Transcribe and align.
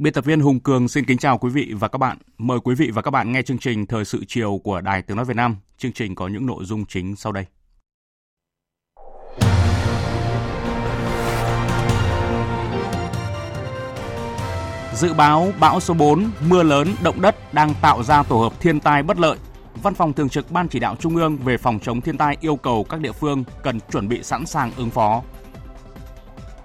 Biên 0.00 0.12
tập 0.12 0.24
viên 0.24 0.40
Hùng 0.40 0.60
Cường 0.60 0.88
xin 0.88 1.04
kính 1.04 1.18
chào 1.18 1.38
quý 1.38 1.50
vị 1.50 1.72
và 1.80 1.88
các 1.88 1.98
bạn. 1.98 2.18
Mời 2.38 2.58
quý 2.64 2.74
vị 2.74 2.90
và 2.90 3.02
các 3.02 3.10
bạn 3.10 3.32
nghe 3.32 3.42
chương 3.42 3.58
trình 3.58 3.86
Thời 3.86 4.04
sự 4.04 4.24
chiều 4.28 4.60
của 4.64 4.80
Đài 4.80 5.02
Tiếng 5.02 5.16
Nói 5.16 5.26
Việt 5.26 5.36
Nam. 5.36 5.56
Chương 5.78 5.92
trình 5.92 6.14
có 6.14 6.28
những 6.28 6.46
nội 6.46 6.64
dung 6.64 6.86
chính 6.86 7.16
sau 7.16 7.32
đây. 7.32 7.44
Dự 14.94 15.14
báo 15.14 15.52
bão 15.60 15.80
số 15.80 15.94
4, 15.94 16.30
mưa 16.48 16.62
lớn, 16.62 16.88
động 17.02 17.20
đất 17.20 17.54
đang 17.54 17.74
tạo 17.82 18.02
ra 18.02 18.22
tổ 18.22 18.36
hợp 18.36 18.60
thiên 18.60 18.80
tai 18.80 19.02
bất 19.02 19.18
lợi. 19.18 19.38
Văn 19.82 19.94
phòng 19.94 20.12
Thường 20.12 20.28
trực 20.28 20.50
Ban 20.50 20.68
Chỉ 20.68 20.78
đạo 20.78 20.96
Trung 20.96 21.16
ương 21.16 21.36
về 21.36 21.58
phòng 21.58 21.78
chống 21.82 22.00
thiên 22.00 22.18
tai 22.18 22.36
yêu 22.40 22.56
cầu 22.56 22.84
các 22.84 23.00
địa 23.00 23.12
phương 23.12 23.44
cần 23.62 23.78
chuẩn 23.92 24.08
bị 24.08 24.22
sẵn 24.22 24.46
sàng 24.46 24.72
ứng 24.76 24.90
phó. 24.90 25.22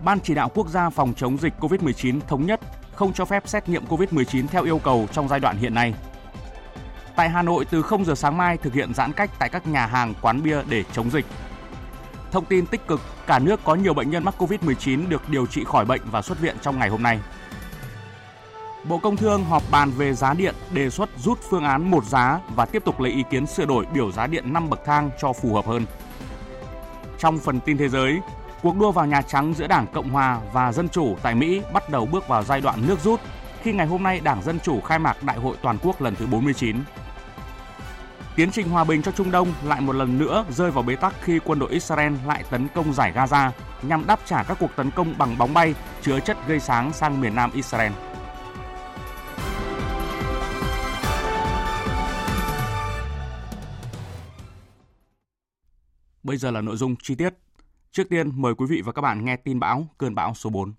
Ban 0.05 0.19
Chỉ 0.19 0.35
đạo 0.35 0.49
Quốc 0.55 0.69
gia 0.69 0.89
phòng 0.89 1.13
chống 1.17 1.38
dịch 1.38 1.53
COVID-19 1.59 2.19
thống 2.27 2.45
nhất 2.45 2.59
không 2.95 3.13
cho 3.13 3.25
phép 3.25 3.47
xét 3.47 3.69
nghiệm 3.69 3.85
COVID-19 3.85 4.47
theo 4.47 4.63
yêu 4.63 4.79
cầu 4.79 5.07
trong 5.11 5.27
giai 5.27 5.39
đoạn 5.39 5.57
hiện 5.57 5.73
nay. 5.73 5.93
Tại 7.15 7.29
Hà 7.29 7.41
Nội 7.41 7.65
từ 7.65 7.81
0 7.81 8.05
giờ 8.05 8.15
sáng 8.15 8.38
mai 8.38 8.57
thực 8.57 8.73
hiện 8.73 8.93
giãn 8.93 9.13
cách 9.13 9.29
tại 9.39 9.49
các 9.49 9.67
nhà 9.67 9.85
hàng, 9.85 10.13
quán 10.21 10.43
bia 10.43 10.61
để 10.69 10.83
chống 10.93 11.11
dịch. 11.11 11.25
Thông 12.31 12.45
tin 12.45 12.66
tích 12.66 12.88
cực, 12.88 13.01
cả 13.27 13.39
nước 13.39 13.59
có 13.63 13.75
nhiều 13.75 13.93
bệnh 13.93 14.11
nhân 14.11 14.23
mắc 14.23 14.35
COVID-19 14.38 15.09
được 15.09 15.29
điều 15.29 15.45
trị 15.45 15.63
khỏi 15.63 15.85
bệnh 15.85 16.01
và 16.11 16.21
xuất 16.21 16.39
viện 16.39 16.55
trong 16.61 16.79
ngày 16.79 16.89
hôm 16.89 17.03
nay. 17.03 17.19
Bộ 18.83 18.97
Công 18.97 19.17
Thương 19.17 19.43
họp 19.43 19.63
bàn 19.71 19.91
về 19.91 20.13
giá 20.13 20.33
điện, 20.33 20.55
đề 20.71 20.89
xuất 20.89 21.09
rút 21.17 21.39
phương 21.49 21.63
án 21.63 21.91
một 21.91 22.05
giá 22.05 22.39
và 22.55 22.66
tiếp 22.66 22.85
tục 22.85 22.99
lấy 22.99 23.11
ý 23.11 23.23
kiến 23.29 23.47
sửa 23.47 23.66
đổi 23.66 23.85
biểu 23.93 24.11
giá 24.11 24.27
điện 24.27 24.53
5 24.53 24.69
bậc 24.69 24.79
thang 24.85 25.09
cho 25.21 25.33
phù 25.33 25.53
hợp 25.53 25.66
hơn. 25.67 25.85
Trong 27.19 27.39
phần 27.39 27.59
tin 27.59 27.77
thế 27.77 27.89
giới, 27.89 28.19
Cuộc 28.66 28.77
đua 28.77 28.91
vào 28.91 29.05
Nhà 29.05 29.21
Trắng 29.21 29.53
giữa 29.53 29.67
Đảng 29.67 29.88
Cộng 29.94 30.09
Hòa 30.09 30.41
và 30.53 30.71
Dân 30.71 30.89
Chủ 30.89 31.16
tại 31.21 31.35
Mỹ 31.35 31.61
bắt 31.73 31.89
đầu 31.89 32.05
bước 32.05 32.27
vào 32.27 32.44
giai 32.44 32.61
đoạn 32.61 32.88
nước 32.88 32.99
rút 32.99 33.19
khi 33.61 33.73
ngày 33.73 33.88
hôm 33.88 34.03
nay 34.03 34.19
Đảng 34.19 34.44
Dân 34.44 34.59
Chủ 34.59 34.81
khai 34.81 34.99
mạc 34.99 35.23
Đại 35.23 35.38
hội 35.38 35.57
Toàn 35.61 35.77
quốc 35.81 36.02
lần 36.02 36.16
thứ 36.16 36.27
49. 36.27 36.77
Tiến 38.35 38.52
trình 38.52 38.69
hòa 38.69 38.83
bình 38.83 39.02
cho 39.02 39.11
Trung 39.11 39.31
Đông 39.31 39.53
lại 39.63 39.81
một 39.81 39.95
lần 39.95 40.19
nữa 40.19 40.45
rơi 40.49 40.72
vào 40.72 40.83
bế 40.83 40.95
tắc 40.95 41.13
khi 41.22 41.39
quân 41.45 41.59
đội 41.59 41.72
Israel 41.72 42.13
lại 42.27 42.44
tấn 42.49 42.67
công 42.75 42.94
giải 42.94 43.11
Gaza 43.16 43.52
nhằm 43.81 44.07
đáp 44.07 44.19
trả 44.25 44.44
các 44.44 44.57
cuộc 44.59 44.75
tấn 44.75 44.91
công 44.91 45.17
bằng 45.17 45.38
bóng 45.38 45.53
bay 45.53 45.73
chứa 46.02 46.19
chất 46.19 46.38
gây 46.47 46.59
sáng 46.59 46.94
sang 46.94 47.22
miền 47.22 47.35
nam 47.35 47.52
Israel. 47.53 47.91
Bây 56.23 56.38
giờ 56.38 56.51
là 56.51 56.62
nội 56.62 56.78
dung 56.78 56.95
chi 57.03 57.16
tiết. 57.16 57.44
Trước 57.95 58.09
tiên, 58.09 58.31
mời 58.35 58.56
quý 58.56 58.66
vị 58.69 58.81
và 58.81 58.91
các 58.91 59.01
bạn 59.01 59.25
nghe 59.25 59.35
tin 59.35 59.59
bão 59.59 59.88
cơn 59.97 60.16
bão 60.16 60.33
số 60.33 60.50
4. 60.50 60.73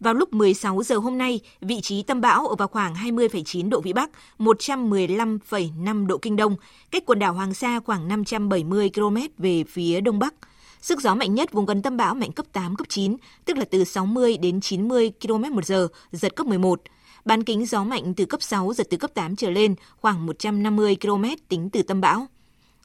Vào 0.00 0.14
lúc 0.14 0.32
16 0.32 0.82
giờ 0.82 0.96
hôm 0.96 1.18
nay, 1.18 1.40
vị 1.60 1.80
trí 1.80 2.02
tâm 2.02 2.20
bão 2.20 2.46
ở 2.46 2.54
vào 2.54 2.68
khoảng 2.68 2.94
20,9 2.94 3.68
độ 3.68 3.80
Vĩ 3.80 3.92
Bắc, 3.92 4.10
115,5 4.38 6.06
độ 6.06 6.18
Kinh 6.18 6.36
Đông, 6.36 6.56
cách 6.90 7.02
quần 7.06 7.18
đảo 7.18 7.32
Hoàng 7.32 7.54
Sa 7.54 7.80
khoảng 7.80 8.08
570 8.08 8.90
km 8.94 9.16
về 9.38 9.64
phía 9.64 10.00
Đông 10.00 10.18
Bắc. 10.18 10.34
Sức 10.80 11.00
gió 11.00 11.14
mạnh 11.14 11.34
nhất 11.34 11.52
vùng 11.52 11.66
gần 11.66 11.82
tâm 11.82 11.96
bão 11.96 12.14
mạnh 12.14 12.32
cấp 12.32 12.46
8, 12.52 12.76
cấp 12.76 12.86
9, 12.90 13.16
tức 13.44 13.56
là 13.56 13.64
từ 13.70 13.84
60 13.84 14.36
đến 14.36 14.60
90 14.60 15.12
km 15.22 15.54
một 15.54 15.64
giờ, 15.64 15.88
giật 16.12 16.36
cấp 16.36 16.46
11. 16.46 16.82
Bán 17.24 17.44
kính 17.44 17.66
gió 17.66 17.84
mạnh 17.84 18.14
từ 18.14 18.24
cấp 18.24 18.42
6, 18.42 18.72
giật 18.72 18.86
từ 18.90 18.96
cấp 18.96 19.10
8 19.14 19.36
trở 19.36 19.50
lên, 19.50 19.74
khoảng 20.00 20.26
150 20.26 20.96
km 21.02 21.24
tính 21.48 21.70
từ 21.70 21.82
tâm 21.82 22.00
bão. 22.00 22.26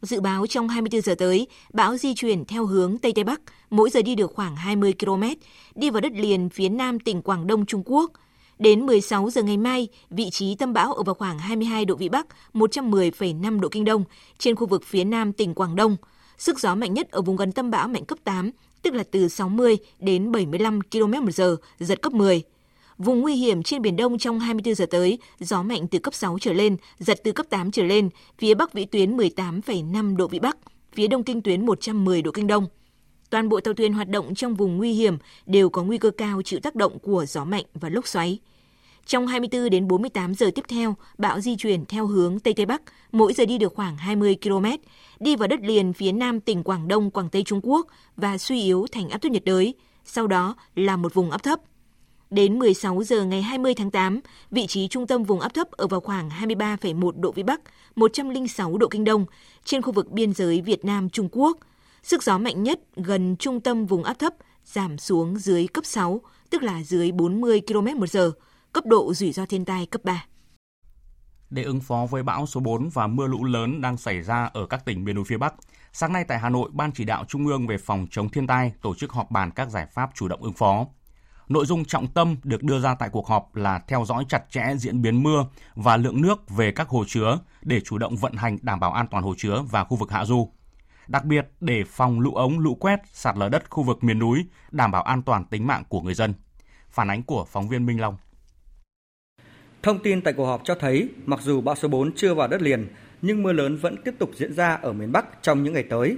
Dự 0.02 0.22
báo 0.22 0.48
trong 0.48 0.68
24 0.68 1.02
giờ 1.02 1.16
tới, 1.16 1.48
bão 1.74 1.98
di 1.98 2.14
chuyển 2.16 2.46
theo 2.46 2.66
hướng 2.66 2.98
Tây 2.98 3.12
Tây 3.16 3.24
Bắc, 3.24 3.42
mỗi 3.70 3.90
giờ 3.90 4.02
đi 4.02 4.16
được 4.16 4.32
khoảng 4.36 4.56
20 4.56 4.94
km, 5.00 5.24
đi 5.76 5.90
vào 5.90 6.02
đất 6.02 6.12
liền 6.16 6.50
phía 6.50 6.70
nam 6.70 7.00
tỉnh 7.00 7.22
Quảng 7.22 7.48
Đông 7.48 7.66
Trung 7.66 7.84
Quốc. 7.86 8.12
Đến 8.60 8.86
16 8.86 9.30
giờ 9.30 9.44
ngày 9.44 9.58
mai, 9.58 9.88
vị 10.10 10.30
trí 10.30 10.56
tâm 10.56 10.74
bão 10.74 10.94
ở 10.94 11.04
vào 11.04 11.16
khoảng 11.16 11.40
22 11.40 11.86
độ 11.86 11.96
Vĩ 11.96 12.10
Bắc, 12.10 12.28
110,5 12.54 13.60
độ 13.60 13.70
Kinh 13.70 13.86
Đông, 13.86 14.04
trên 14.38 14.56
khu 14.56 14.68
vực 14.68 14.84
phía 14.86 15.04
nam 15.04 15.34
tỉnh 15.34 15.54
Quảng 15.54 15.76
Đông. 15.76 15.98
Sức 16.38 16.60
gió 16.60 16.76
mạnh 16.76 16.94
nhất 16.94 17.12
ở 17.12 17.22
vùng 17.22 17.36
gần 17.36 17.52
tâm 17.52 17.72
bão 17.72 17.88
mạnh 17.88 18.06
cấp 18.06 18.18
8, 18.24 18.52
tức 18.82 18.94
là 18.94 19.04
từ 19.12 19.28
60 19.28 19.78
đến 20.00 20.32
75 20.32 20.80
km 20.92 21.12
một 21.12 21.32
giờ, 21.32 21.58
giật 21.80 22.02
cấp 22.02 22.14
10. 22.14 22.44
Vùng 23.04 23.22
nguy 23.22 23.36
hiểm 23.36 23.64
trên 23.64 23.82
Biển 23.82 23.96
Đông 23.96 24.18
trong 24.18 24.40
24 24.40 24.76
giờ 24.76 24.86
tới, 24.86 25.20
gió 25.40 25.64
mạnh 25.64 25.88
từ 25.88 26.00
cấp 26.00 26.14
6 26.14 26.38
trở 26.42 26.54
lên, 26.54 26.78
giật 27.00 27.20
từ 27.24 27.32
cấp 27.32 27.46
8 27.50 27.72
trở 27.72 27.84
lên, 27.84 28.10
phía 28.38 28.54
Bắc 28.54 28.74
vĩ 28.74 28.86
tuyến 28.86 29.18
18,5 29.18 30.16
độ 30.18 30.28
Vĩ 30.28 30.40
Bắc, 30.40 30.58
phía 30.94 31.08
Đông 31.08 31.24
kinh 31.24 31.42
tuyến 31.42 31.66
110 31.66 32.22
độ 32.22 32.32
Kinh 32.32 32.48
Đông. 32.48 32.68
Toàn 33.30 33.50
bộ 33.50 33.60
tàu 33.60 33.74
thuyền 33.74 33.94
hoạt 33.94 34.10
động 34.10 34.36
trong 34.36 34.56
vùng 34.56 34.78
nguy 34.78 34.94
hiểm 34.94 35.18
đều 35.46 35.70
có 35.70 35.84
nguy 35.84 35.98
cơ 35.98 36.12
cao 36.12 36.42
chịu 36.42 36.60
tác 36.60 36.76
động 36.76 37.00
của 37.00 37.26
gió 37.26 37.46
mạnh 37.46 37.66
và 37.74 37.90
lốc 37.90 38.08
xoáy. 38.08 38.40
Trong 39.06 39.28
24 39.28 39.70
đến 39.70 39.88
48 39.88 40.34
giờ 40.34 40.52
tiếp 40.56 40.66
theo, 40.68 40.96
bão 41.18 41.40
di 41.40 41.56
chuyển 41.56 41.86
theo 41.86 42.08
hướng 42.08 42.40
Tây 42.40 42.54
Tây 42.54 42.66
Bắc, 42.66 42.82
mỗi 43.12 43.34
giờ 43.34 43.46
đi 43.46 43.58
được 43.58 43.76
khoảng 43.76 43.98
20 43.98 44.38
km, 44.44 44.66
đi 45.20 45.36
vào 45.36 45.48
đất 45.48 45.60
liền 45.64 45.94
phía 45.94 46.12
nam 46.12 46.40
tỉnh 46.40 46.64
Quảng 46.64 46.88
Đông, 46.88 47.12
Quảng 47.12 47.30
Tây 47.30 47.44
Trung 47.44 47.60
Quốc 47.64 47.88
và 48.18 48.38
suy 48.38 48.62
yếu 48.62 48.86
thành 48.92 49.10
áp 49.10 49.18
thấp 49.18 49.32
nhiệt 49.32 49.46
đới, 49.46 49.74
sau 50.06 50.28
đó 50.28 50.56
là 50.76 50.96
một 50.96 51.14
vùng 51.14 51.32
áp 51.32 51.44
thấp. 51.44 51.60
Đến 52.32 52.60
16 52.60 53.04
giờ 53.04 53.26
ngày 53.26 53.42
20 53.42 53.74
tháng 53.76 53.92
8, 53.92 54.20
vị 54.52 54.68
trí 54.68 54.88
trung 54.88 55.08
tâm 55.08 55.24
vùng 55.24 55.40
áp 55.40 55.54
thấp 55.54 55.72
ở 55.72 55.88
vào 55.88 56.00
khoảng 56.00 56.30
23,1 56.30 57.12
độ 57.22 57.32
Vĩ 57.32 57.44
Bắc, 57.44 57.62
106 57.96 58.78
độ 58.78 58.88
Kinh 58.88 59.04
Đông, 59.04 59.26
trên 59.64 59.82
khu 59.82 59.92
vực 59.92 60.12
biên 60.12 60.34
giới 60.34 60.62
Việt 60.62 60.86
Nam-Trung 60.86 61.30
Quốc. 61.32 61.58
Sức 62.04 62.24
gió 62.24 62.38
mạnh 62.38 62.64
nhất 62.64 62.80
gần 62.96 63.36
trung 63.36 63.62
tâm 63.62 63.86
vùng 63.86 64.04
áp 64.04 64.14
thấp 64.14 64.34
giảm 64.66 64.98
xuống 64.98 65.38
dưới 65.38 65.68
cấp 65.68 65.86
6, 65.86 66.22
tức 66.50 66.64
là 66.64 66.84
dưới 66.84 67.12
40 67.12 67.62
km 67.68 68.00
một 68.00 68.10
giờ, 68.10 68.32
cấp 68.74 68.86
độ 68.86 69.14
rủi 69.14 69.32
ro 69.32 69.46
thiên 69.46 69.66
tai 69.66 69.86
cấp 69.86 70.02
3. 70.04 70.26
Để 71.50 71.64
ứng 71.64 71.80
phó 71.80 72.08
với 72.10 72.24
bão 72.24 72.46
số 72.46 72.60
4 72.60 72.90
và 72.90 73.08
mưa 73.08 73.28
lũ 73.28 73.44
lớn 73.44 73.82
đang 73.82 73.98
xảy 73.98 74.22
ra 74.22 74.50
ở 74.54 74.66
các 74.66 74.86
tỉnh 74.86 75.04
miền 75.04 75.16
núi 75.16 75.26
phía 75.28 75.38
Bắc, 75.38 75.54
sáng 75.94 76.14
nay 76.14 76.26
tại 76.28 76.40
Hà 76.40 76.50
Nội, 76.50 76.70
Ban 76.74 76.92
chỉ 76.92 77.04
đạo 77.04 77.26
Trung 77.28 77.48
ương 77.48 77.68
về 77.68 77.78
phòng 77.78 78.08
chống 78.12 78.30
thiên 78.30 78.48
tai 78.48 78.72
tổ 78.82 78.96
chức 78.96 79.12
họp 79.12 79.32
bàn 79.32 79.52
các 79.52 79.70
giải 79.70 79.86
pháp 79.86 80.10
chủ 80.16 80.28
động 80.28 80.44
ứng 80.44 80.54
phó. 80.54 80.86
Nội 81.52 81.66
dung 81.66 81.86
trọng 81.86 82.08
tâm 82.08 82.36
được 82.44 82.64
đưa 82.64 82.80
ra 82.80 82.96
tại 82.96 83.10
cuộc 83.12 83.28
họp 83.28 83.56
là 83.56 83.80
theo 83.88 84.06
dõi 84.06 84.26
chặt 84.30 84.44
chẽ 84.50 84.74
diễn 84.78 85.02
biến 85.02 85.24
mưa 85.24 85.46
và 85.76 85.98
lượng 85.98 86.22
nước 86.22 86.50
về 86.50 86.72
các 86.72 86.90
hồ 86.90 87.04
chứa 87.08 87.40
để 87.62 87.80
chủ 87.80 87.98
động 87.98 88.16
vận 88.16 88.34
hành 88.34 88.58
đảm 88.62 88.80
bảo 88.80 88.92
an 88.92 89.08
toàn 89.08 89.24
hồ 89.24 89.34
chứa 89.38 89.64
và 89.70 89.84
khu 89.84 89.98
vực 89.98 90.12
hạ 90.12 90.26
du. 90.26 90.50
Đặc 91.08 91.26
biệt 91.26 91.48
để 91.60 91.84
phòng 91.88 92.20
lũ 92.20 92.36
ống, 92.36 92.60
lũ 92.60 92.76
quét, 92.76 93.00
sạt 93.14 93.38
lở 93.38 93.50
đất 93.50 93.70
khu 93.70 93.84
vực 93.84 94.04
miền 94.04 94.20
núi, 94.20 94.46
đảm 94.72 94.92
bảo 94.92 95.04
an 95.04 95.22
toàn 95.22 95.46
tính 95.46 95.68
mạng 95.68 95.84
của 95.90 96.02
người 96.02 96.14
dân. 96.14 96.34
Phản 96.90 97.10
ánh 97.10 97.24
của 97.24 97.46
phóng 97.46 97.70
viên 97.70 97.86
Minh 97.86 98.02
Long. 98.02 98.18
Thông 99.84 100.04
tin 100.04 100.22
tại 100.22 100.34
cuộc 100.34 100.46
họp 100.46 100.62
cho 100.64 100.76
thấy, 100.76 101.10
mặc 101.26 101.40
dù 101.42 101.62
bão 101.62 101.76
số 101.76 101.88
4 101.88 102.12
chưa 102.16 102.34
vào 102.34 102.48
đất 102.48 102.62
liền, 102.62 102.88
nhưng 103.22 103.44
mưa 103.44 103.52
lớn 103.52 103.78
vẫn 103.78 103.96
tiếp 104.06 104.14
tục 104.20 104.32
diễn 104.36 104.54
ra 104.54 104.76
ở 104.76 104.94
miền 104.94 105.12
Bắc 105.12 105.26
trong 105.42 105.64
những 105.64 105.74
ngày 105.74 105.86
tới. 105.90 106.18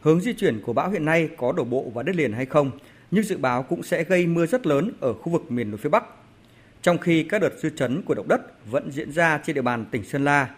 Hướng 0.00 0.20
di 0.20 0.32
chuyển 0.32 0.62
của 0.66 0.72
bão 0.72 0.90
hiện 0.90 1.04
nay 1.04 1.28
có 1.38 1.52
đổ 1.52 1.64
bộ 1.64 1.90
vào 1.94 2.04
đất 2.04 2.16
liền 2.16 2.32
hay 2.32 2.46
không 2.46 2.70
nhưng 3.10 3.24
dự 3.24 3.36
báo 3.36 3.62
cũng 3.62 3.82
sẽ 3.82 4.04
gây 4.04 4.26
mưa 4.26 4.46
rất 4.46 4.66
lớn 4.66 4.90
ở 5.00 5.12
khu 5.12 5.32
vực 5.32 5.50
miền 5.50 5.70
núi 5.70 5.78
phía 5.78 5.88
Bắc. 5.88 6.04
Trong 6.82 6.98
khi 6.98 7.22
các 7.22 7.42
đợt 7.42 7.58
dư 7.58 7.70
chấn 7.70 8.02
của 8.02 8.14
động 8.14 8.28
đất 8.28 8.40
vẫn 8.70 8.90
diễn 8.90 9.12
ra 9.12 9.40
trên 9.44 9.54
địa 9.54 9.62
bàn 9.62 9.84
tỉnh 9.90 10.04
Sơn 10.04 10.24
La, 10.24 10.50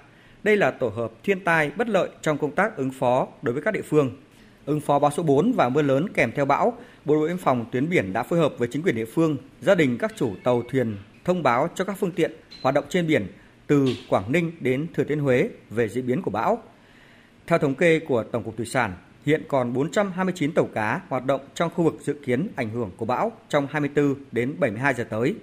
đây 0.43 0.57
là 0.57 0.71
tổ 0.71 0.89
hợp 0.89 1.13
thiên 1.25 1.41
tai 1.41 1.71
bất 1.77 1.89
lợi 1.89 2.09
trong 2.23 2.39
công 2.39 2.55
tác 2.55 2.77
ứng 2.77 2.91
phó 2.91 3.29
đối 3.43 3.53
với 3.53 3.63
các 3.63 3.75
địa 3.75 3.83
phương. 3.83 4.11
Ứng 4.67 4.81
phó 4.81 4.99
bão 4.99 5.11
số 5.11 5.23
4 5.23 5.53
và 5.53 5.69
mưa 5.69 5.83
lớn 5.83 6.07
kèm 6.15 6.33
theo 6.33 6.45
bão, 6.45 6.79
Bộ 7.05 7.15
đội 7.15 7.29
biên 7.29 7.39
phòng 7.39 7.65
tuyến 7.73 7.89
biển 7.89 8.13
đã 8.13 8.23
phối 8.23 8.39
hợp 8.39 8.55
với 8.59 8.69
chính 8.69 8.83
quyền 8.83 8.95
địa 8.95 9.05
phương, 9.05 9.37
gia 9.61 9.75
đình 9.75 9.99
các 9.99 10.13
chủ 10.17 10.33
tàu 10.45 10.63
thuyền 10.63 10.97
thông 11.25 11.43
báo 11.43 11.69
cho 11.75 11.85
các 11.85 11.97
phương 11.99 12.13
tiện 12.13 12.33
hoạt 12.63 12.75
động 12.75 12.85
trên 12.89 13.07
biển 13.07 13.27
từ 13.67 13.89
Quảng 14.09 14.33
Ninh 14.33 14.53
đến 14.61 14.87
Thừa 14.95 15.05
Thiên 15.05 15.21
Huế 15.21 15.49
về 15.71 15.89
diễn 15.89 16.07
biến 16.07 16.23
của 16.23 16.31
bão. 16.31 16.63
Theo 17.47 17.59
thống 17.59 17.75
kê 17.75 17.99
của 17.99 18.23
Tổng 18.23 18.43
cục 18.43 18.57
Thủy 18.57 18.67
sản, 18.67 18.93
Hiện 19.27 19.43
còn 19.49 19.73
429 19.73 20.53
tàu 20.53 20.69
cá 20.75 21.01
hoạt 21.09 21.27
động 21.27 21.41
trong 21.55 21.71
khu 21.75 21.85
vực 21.85 21.99
dự 22.01 22.15
kiến 22.27 22.49
ảnh 22.57 22.71
hưởng 22.71 22.91
của 22.97 23.05
bão 23.05 23.33
trong 23.49 23.67
24 23.71 24.15
đến 24.33 24.55
72 24.59 24.95
giờ 24.95 25.05
tới. 25.05 25.35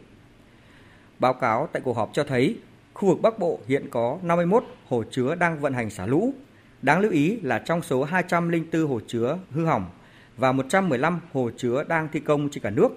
Báo 1.19 1.33
cáo 1.33 1.69
tại 1.73 1.81
cuộc 1.85 1.97
họp 1.97 2.09
cho 2.13 2.23
thấy, 2.23 2.57
khu 2.93 3.09
vực 3.09 3.21
Bắc 3.21 3.39
Bộ 3.39 3.59
hiện 3.67 3.87
có 3.89 4.17
51 4.23 4.63
hồ 4.87 5.03
chứa 5.11 5.35
đang 5.35 5.59
vận 5.59 5.73
hành 5.73 5.89
xả 5.89 6.05
lũ. 6.05 6.33
Đáng 6.81 6.99
lưu 6.99 7.11
ý 7.11 7.39
là 7.41 7.59
trong 7.59 7.81
số 7.81 8.03
204 8.03 8.87
hồ 8.87 8.99
chứa 9.07 9.37
hư 9.51 9.65
hỏng 9.65 9.85
và 10.37 10.51
115 10.51 11.19
hồ 11.33 11.49
chứa 11.57 11.83
đang 11.87 12.07
thi 12.11 12.19
công 12.19 12.49
trên 12.49 12.63
cả 12.63 12.69
nước, 12.69 12.89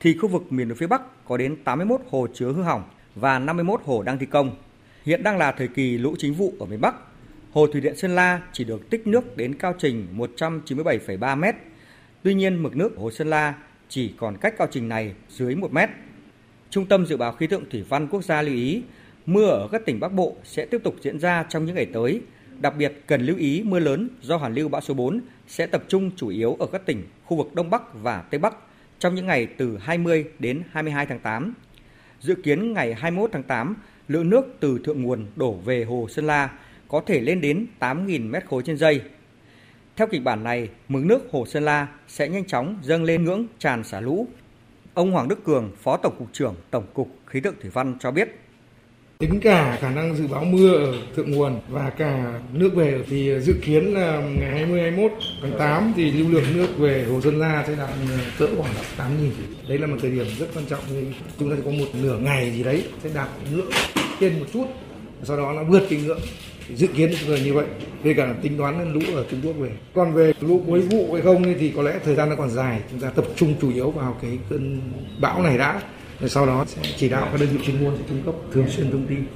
thì 0.00 0.18
khu 0.18 0.28
vực 0.28 0.52
miền 0.52 0.68
núi 0.68 0.76
phía 0.76 0.86
Bắc 0.86 1.24
có 1.28 1.36
đến 1.36 1.56
81 1.64 2.00
hồ 2.10 2.26
chứa 2.34 2.52
hư 2.52 2.62
hỏng 2.62 2.82
và 3.14 3.38
51 3.38 3.80
hồ 3.84 4.02
đang 4.02 4.18
thi 4.18 4.26
công. 4.26 4.56
Hiện 5.04 5.22
đang 5.22 5.38
là 5.38 5.52
thời 5.52 5.68
kỳ 5.68 5.98
lũ 5.98 6.14
chính 6.18 6.34
vụ 6.34 6.52
ở 6.60 6.66
miền 6.66 6.80
Bắc. 6.80 6.94
Hồ 7.52 7.66
Thủy 7.66 7.80
điện 7.80 7.96
Sơn 7.96 8.14
La 8.14 8.40
chỉ 8.52 8.64
được 8.64 8.90
tích 8.90 9.06
nước 9.06 9.36
đến 9.36 9.54
cao 9.54 9.74
trình 9.78 10.06
197,3 10.16 11.36
m. 11.36 11.56
Tuy 12.22 12.34
nhiên, 12.34 12.62
mực 12.62 12.76
nước 12.76 12.96
hồ 12.96 13.10
Sơn 13.10 13.30
La 13.30 13.54
chỉ 13.88 14.14
còn 14.18 14.36
cách 14.36 14.54
cao 14.58 14.68
trình 14.70 14.88
này 14.88 15.14
dưới 15.28 15.54
1 15.54 15.72
mét. 15.72 15.90
Trung 16.70 16.86
tâm 16.86 17.06
Dự 17.06 17.16
báo 17.16 17.32
Khí 17.32 17.46
tượng 17.46 17.70
Thủy 17.70 17.84
văn 17.88 18.08
Quốc 18.08 18.24
gia 18.24 18.42
lưu 18.42 18.54
ý, 18.54 18.82
mưa 19.26 19.46
ở 19.46 19.68
các 19.72 19.84
tỉnh 19.84 20.00
Bắc 20.00 20.12
Bộ 20.12 20.36
sẽ 20.44 20.66
tiếp 20.66 20.80
tục 20.84 20.94
diễn 21.02 21.18
ra 21.18 21.44
trong 21.48 21.64
những 21.64 21.74
ngày 21.74 21.86
tới. 21.92 22.20
Đặc 22.60 22.74
biệt 22.78 22.92
cần 23.06 23.26
lưu 23.26 23.36
ý 23.36 23.62
mưa 23.62 23.78
lớn 23.78 24.08
do 24.22 24.36
hoàn 24.36 24.54
lưu 24.54 24.68
bão 24.68 24.80
số 24.80 24.94
4 24.94 25.20
sẽ 25.46 25.66
tập 25.66 25.84
trung 25.88 26.10
chủ 26.16 26.28
yếu 26.28 26.56
ở 26.60 26.66
các 26.66 26.86
tỉnh 26.86 27.02
khu 27.24 27.36
vực 27.36 27.54
Đông 27.54 27.70
Bắc 27.70 27.82
và 27.94 28.22
Tây 28.22 28.38
Bắc 28.38 28.54
trong 28.98 29.14
những 29.14 29.26
ngày 29.26 29.46
từ 29.46 29.78
20 29.78 30.24
đến 30.38 30.62
22 30.72 31.06
tháng 31.06 31.18
8. 31.18 31.54
Dự 32.20 32.34
kiến 32.34 32.72
ngày 32.72 32.94
21 32.94 33.30
tháng 33.32 33.42
8, 33.42 33.76
lượng 34.08 34.30
nước 34.30 34.56
từ 34.60 34.78
thượng 34.84 35.02
nguồn 35.02 35.26
đổ 35.36 35.52
về 35.52 35.84
hồ 35.84 36.06
Sơn 36.10 36.26
La 36.26 36.50
có 36.88 37.00
thể 37.06 37.20
lên 37.20 37.40
đến 37.40 37.66
8.000 37.80 38.30
mét 38.30 38.46
khối 38.46 38.62
trên 38.66 38.76
giây. 38.76 39.00
Theo 39.96 40.06
kịch 40.10 40.24
bản 40.24 40.44
này, 40.44 40.68
mực 40.88 41.04
nước 41.04 41.28
hồ 41.30 41.46
Sơn 41.46 41.64
La 41.64 41.88
sẽ 42.08 42.28
nhanh 42.28 42.44
chóng 42.44 42.78
dâng 42.82 43.04
lên 43.04 43.24
ngưỡng 43.24 43.46
tràn 43.58 43.84
xả 43.84 44.00
lũ 44.00 44.26
Ông 44.94 45.10
Hoàng 45.10 45.28
Đức 45.28 45.44
Cường, 45.44 45.70
Phó 45.82 45.96
Tổng 45.96 46.14
cục 46.18 46.28
trưởng 46.32 46.54
Tổng 46.70 46.84
cục 46.94 47.08
Khí 47.26 47.40
tượng 47.40 47.54
Thủy 47.60 47.70
văn 47.70 47.96
cho 48.00 48.10
biết. 48.10 48.28
Tính 49.18 49.40
cả 49.40 49.78
khả 49.80 49.90
năng 49.90 50.16
dự 50.16 50.26
báo 50.26 50.44
mưa 50.44 50.74
ở 50.74 50.94
thượng 51.16 51.30
nguồn 51.30 51.60
và 51.68 51.90
cả 51.90 52.40
nước 52.52 52.74
về 52.74 53.04
thì 53.08 53.40
dự 53.40 53.54
kiến 53.62 53.84
là 53.94 54.20
ngày 54.40 54.50
20 54.50 54.80
21 54.80 55.12
tháng 55.42 55.58
8 55.58 55.92
thì 55.96 56.12
lưu 56.12 56.28
lượng 56.30 56.44
nước 56.54 56.78
về 56.78 57.04
Hồ 57.10 57.20
Sơn 57.20 57.38
La 57.38 57.64
sẽ 57.66 57.76
đạt 57.76 57.90
ừ, 57.90 58.18
cỡ 58.38 58.46
khoảng 58.56 58.74
8 58.96 59.22
nghìn. 59.22 59.32
Đấy 59.68 59.78
là 59.78 59.86
một 59.86 59.96
thời 60.00 60.10
điểm 60.10 60.26
rất 60.38 60.46
quan 60.54 60.64
trọng 60.66 60.80
chúng 61.38 61.50
ta 61.50 61.56
có 61.64 61.70
một 61.70 61.86
nửa 62.02 62.18
ngày 62.18 62.52
gì 62.52 62.62
đấy 62.62 62.84
sẽ 63.02 63.10
đạt 63.14 63.28
ngưỡng 63.52 63.70
trên 64.20 64.38
một 64.38 64.46
chút 64.52 64.66
sau 65.22 65.36
đó 65.36 65.52
nó 65.52 65.64
vượt 65.64 65.82
cái 65.90 66.00
ngưỡng 66.00 66.20
dự 66.74 66.86
kiến 66.86 67.10
là 67.26 67.38
như 67.38 67.54
vậy. 67.54 67.66
Về 68.02 68.14
cả 68.14 68.34
tính 68.42 68.58
toán 68.58 68.92
lũ 68.92 69.00
ở 69.14 69.24
Trung 69.30 69.40
Quốc 69.44 69.52
về. 69.52 69.70
Còn 69.94 70.12
về 70.12 70.32
lũ 70.40 70.62
cuối 70.66 70.80
vụ 70.80 71.12
hay 71.12 71.22
không 71.22 71.54
thì 71.58 71.72
có 71.76 71.82
lẽ 71.82 71.98
thời 72.04 72.14
gian 72.14 72.30
nó 72.30 72.36
còn 72.36 72.50
dài. 72.50 72.80
Chúng 72.90 73.00
ta 73.00 73.10
tập 73.10 73.24
trung 73.36 73.54
chủ 73.60 73.70
yếu 73.70 73.90
vào 73.90 74.16
cái 74.22 74.38
cơn 74.50 74.80
bão 75.20 75.42
này 75.42 75.58
đã. 75.58 75.82
Rồi 76.20 76.30
sau 76.30 76.46
đó 76.46 76.64
sẽ 76.68 76.82
chỉ 76.96 77.08
đạo 77.08 77.28
các 77.32 77.40
đơn 77.40 77.48
vị 77.52 77.58
chuyên 77.66 77.84
môn 77.84 77.96
cung 78.08 78.22
cấp 78.24 78.34
thường 78.52 78.68
xuyên 78.68 78.90
thông 78.90 79.06
tin. 79.06 79.26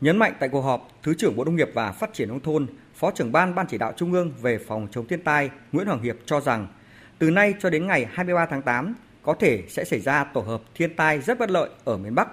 Nhấn 0.00 0.16
mạnh 0.16 0.32
tại 0.40 0.48
cuộc 0.48 0.60
họp, 0.60 0.88
Thứ 1.02 1.14
trưởng 1.14 1.36
Bộ 1.36 1.44
Nông 1.44 1.56
nghiệp 1.56 1.70
và 1.74 1.92
Phát 1.92 2.14
triển 2.14 2.28
nông 2.28 2.40
thôn, 2.40 2.66
Phó 2.94 3.10
trưởng 3.10 3.32
ban 3.32 3.54
Ban 3.54 3.66
chỉ 3.66 3.78
đạo 3.78 3.92
Trung 3.96 4.12
ương 4.12 4.32
về 4.42 4.58
phòng 4.58 4.88
chống 4.90 5.06
thiên 5.06 5.22
tai 5.22 5.50
Nguyễn 5.72 5.86
Hoàng 5.86 6.02
Hiệp 6.02 6.16
cho 6.26 6.40
rằng, 6.40 6.66
từ 7.18 7.30
nay 7.30 7.54
cho 7.60 7.70
đến 7.70 7.86
ngày 7.86 8.06
23 8.12 8.46
tháng 8.46 8.62
8, 8.62 8.94
có 9.22 9.34
thể 9.34 9.62
sẽ 9.68 9.84
xảy 9.84 10.00
ra 10.00 10.24
tổ 10.24 10.40
hợp 10.40 10.62
thiên 10.74 10.96
tai 10.96 11.20
rất 11.20 11.38
bất 11.38 11.50
lợi 11.50 11.70
ở 11.84 11.96
miền 11.96 12.14
Bắc, 12.14 12.28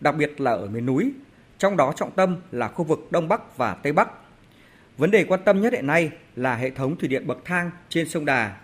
đặc 0.00 0.16
biệt 0.16 0.40
là 0.40 0.50
ở 0.50 0.66
miền 0.66 0.86
núi 0.86 1.12
trong 1.64 1.76
đó 1.76 1.92
trọng 1.96 2.10
tâm 2.10 2.36
là 2.52 2.68
khu 2.68 2.84
vực 2.84 3.08
Đông 3.10 3.28
Bắc 3.28 3.56
và 3.56 3.74
Tây 3.74 3.92
Bắc. 3.92 4.08
Vấn 4.98 5.10
đề 5.10 5.24
quan 5.24 5.40
tâm 5.44 5.60
nhất 5.60 5.72
hiện 5.72 5.86
nay 5.86 6.10
là 6.36 6.56
hệ 6.56 6.70
thống 6.70 6.96
thủy 6.96 7.08
điện 7.08 7.26
bậc 7.26 7.38
thang 7.44 7.70
trên 7.88 8.08
sông 8.08 8.24
Đà. 8.24 8.56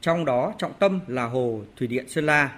Trong 0.00 0.24
đó 0.24 0.54
trọng 0.58 0.72
tâm 0.78 1.00
là 1.06 1.24
hồ 1.24 1.62
thủy 1.76 1.86
điện 1.86 2.08
Sơn 2.08 2.26
La. 2.26 2.52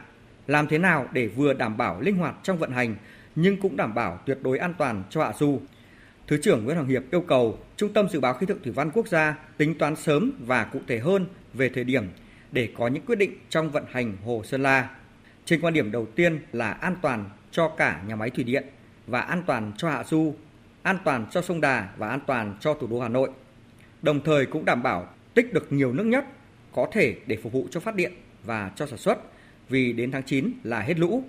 Làm 0.46 0.66
thế 0.66 0.78
nào 0.78 1.06
để 1.12 1.26
vừa 1.26 1.52
đảm 1.52 1.76
bảo 1.76 2.00
linh 2.00 2.16
hoạt 2.16 2.34
trong 2.42 2.58
vận 2.58 2.70
hành, 2.70 2.96
nhưng 3.34 3.60
cũng 3.60 3.76
đảm 3.76 3.94
bảo 3.94 4.20
tuyệt 4.26 4.38
đối 4.42 4.58
an 4.58 4.74
toàn 4.78 5.02
cho 5.10 5.24
hạ 5.24 5.32
du. 5.38 5.60
Thứ 6.26 6.38
trưởng 6.42 6.64
Nguyễn 6.64 6.76
Hoàng 6.76 6.88
Hiệp 6.88 7.02
yêu 7.10 7.20
cầu 7.20 7.58
Trung 7.76 7.92
tâm 7.92 8.08
Dự 8.08 8.20
báo 8.20 8.34
Khí 8.34 8.46
tượng 8.46 8.62
Thủy 8.62 8.72
văn 8.72 8.90
Quốc 8.90 9.08
gia 9.08 9.36
tính 9.56 9.78
toán 9.78 9.96
sớm 9.96 10.32
và 10.46 10.64
cụ 10.64 10.78
thể 10.88 10.98
hơn 10.98 11.26
về 11.54 11.68
thời 11.68 11.84
điểm 11.84 12.08
để 12.52 12.68
có 12.78 12.88
những 12.88 13.06
quyết 13.06 13.18
định 13.18 13.38
trong 13.48 13.70
vận 13.70 13.84
hành 13.90 14.16
hồ 14.24 14.42
Sơn 14.44 14.62
La. 14.62 14.90
Trên 15.44 15.60
quan 15.60 15.74
điểm 15.74 15.92
đầu 15.92 16.06
tiên 16.06 16.38
là 16.52 16.70
an 16.70 16.96
toàn 17.02 17.24
cho 17.50 17.68
cả 17.68 18.02
nhà 18.06 18.16
máy 18.16 18.30
thủy 18.30 18.44
điện 18.44 18.64
và 19.06 19.20
an 19.20 19.42
toàn 19.46 19.72
cho 19.76 19.90
hạ 19.90 20.04
du, 20.04 20.34
an 20.82 20.98
toàn 21.04 21.26
cho 21.30 21.42
sông 21.42 21.60
Đà 21.60 21.88
và 21.96 22.08
an 22.08 22.20
toàn 22.26 22.56
cho 22.60 22.74
thủ 22.74 22.86
đô 22.86 23.00
Hà 23.00 23.08
Nội. 23.08 23.30
Đồng 24.02 24.20
thời 24.24 24.46
cũng 24.46 24.64
đảm 24.64 24.82
bảo 24.82 25.08
tích 25.34 25.52
được 25.52 25.72
nhiều 25.72 25.92
nước 25.92 26.04
nhất 26.04 26.24
có 26.72 26.88
thể 26.92 27.16
để 27.26 27.38
phục 27.42 27.52
vụ 27.52 27.66
cho 27.70 27.80
phát 27.80 27.94
điện 27.94 28.12
và 28.44 28.70
cho 28.76 28.86
sản 28.86 28.98
xuất 28.98 29.18
vì 29.68 29.92
đến 29.92 30.10
tháng 30.10 30.22
9 30.22 30.52
là 30.62 30.80
hết 30.80 30.98
lũ. 30.98 31.24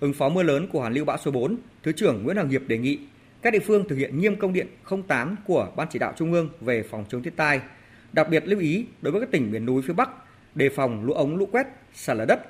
Ứng 0.00 0.12
phó 0.12 0.28
mưa 0.28 0.42
lớn 0.42 0.68
của 0.72 0.80
hoàn 0.80 0.92
lưu 0.92 1.04
bão 1.04 1.18
số 1.18 1.30
4, 1.30 1.56
Thứ 1.82 1.92
trưởng 1.92 2.22
Nguyễn 2.22 2.36
Hoàng 2.36 2.48
Hiệp 2.48 2.62
đề 2.66 2.78
nghị 2.78 2.98
các 3.42 3.52
địa 3.52 3.58
phương 3.58 3.88
thực 3.88 3.96
hiện 3.96 4.20
nghiêm 4.20 4.36
công 4.36 4.52
điện 4.52 4.66
08 5.08 5.36
của 5.44 5.72
Ban 5.76 5.88
chỉ 5.90 5.98
đạo 5.98 6.12
Trung 6.16 6.32
ương 6.32 6.48
về 6.60 6.82
phòng 6.82 7.04
chống 7.08 7.22
thiên 7.22 7.34
tai, 7.34 7.60
đặc 8.12 8.28
biệt 8.30 8.46
lưu 8.46 8.60
ý 8.60 8.86
đối 9.02 9.12
với 9.12 9.20
các 9.20 9.30
tỉnh 9.30 9.52
miền 9.52 9.66
núi 9.66 9.82
phía 9.82 9.94
Bắc 9.94 10.10
đề 10.54 10.68
phòng 10.68 11.04
lũ 11.04 11.12
ống 11.12 11.36
lũ 11.36 11.48
quét, 11.52 11.66
sạt 11.94 12.16
lở 12.16 12.24
đất 12.24 12.40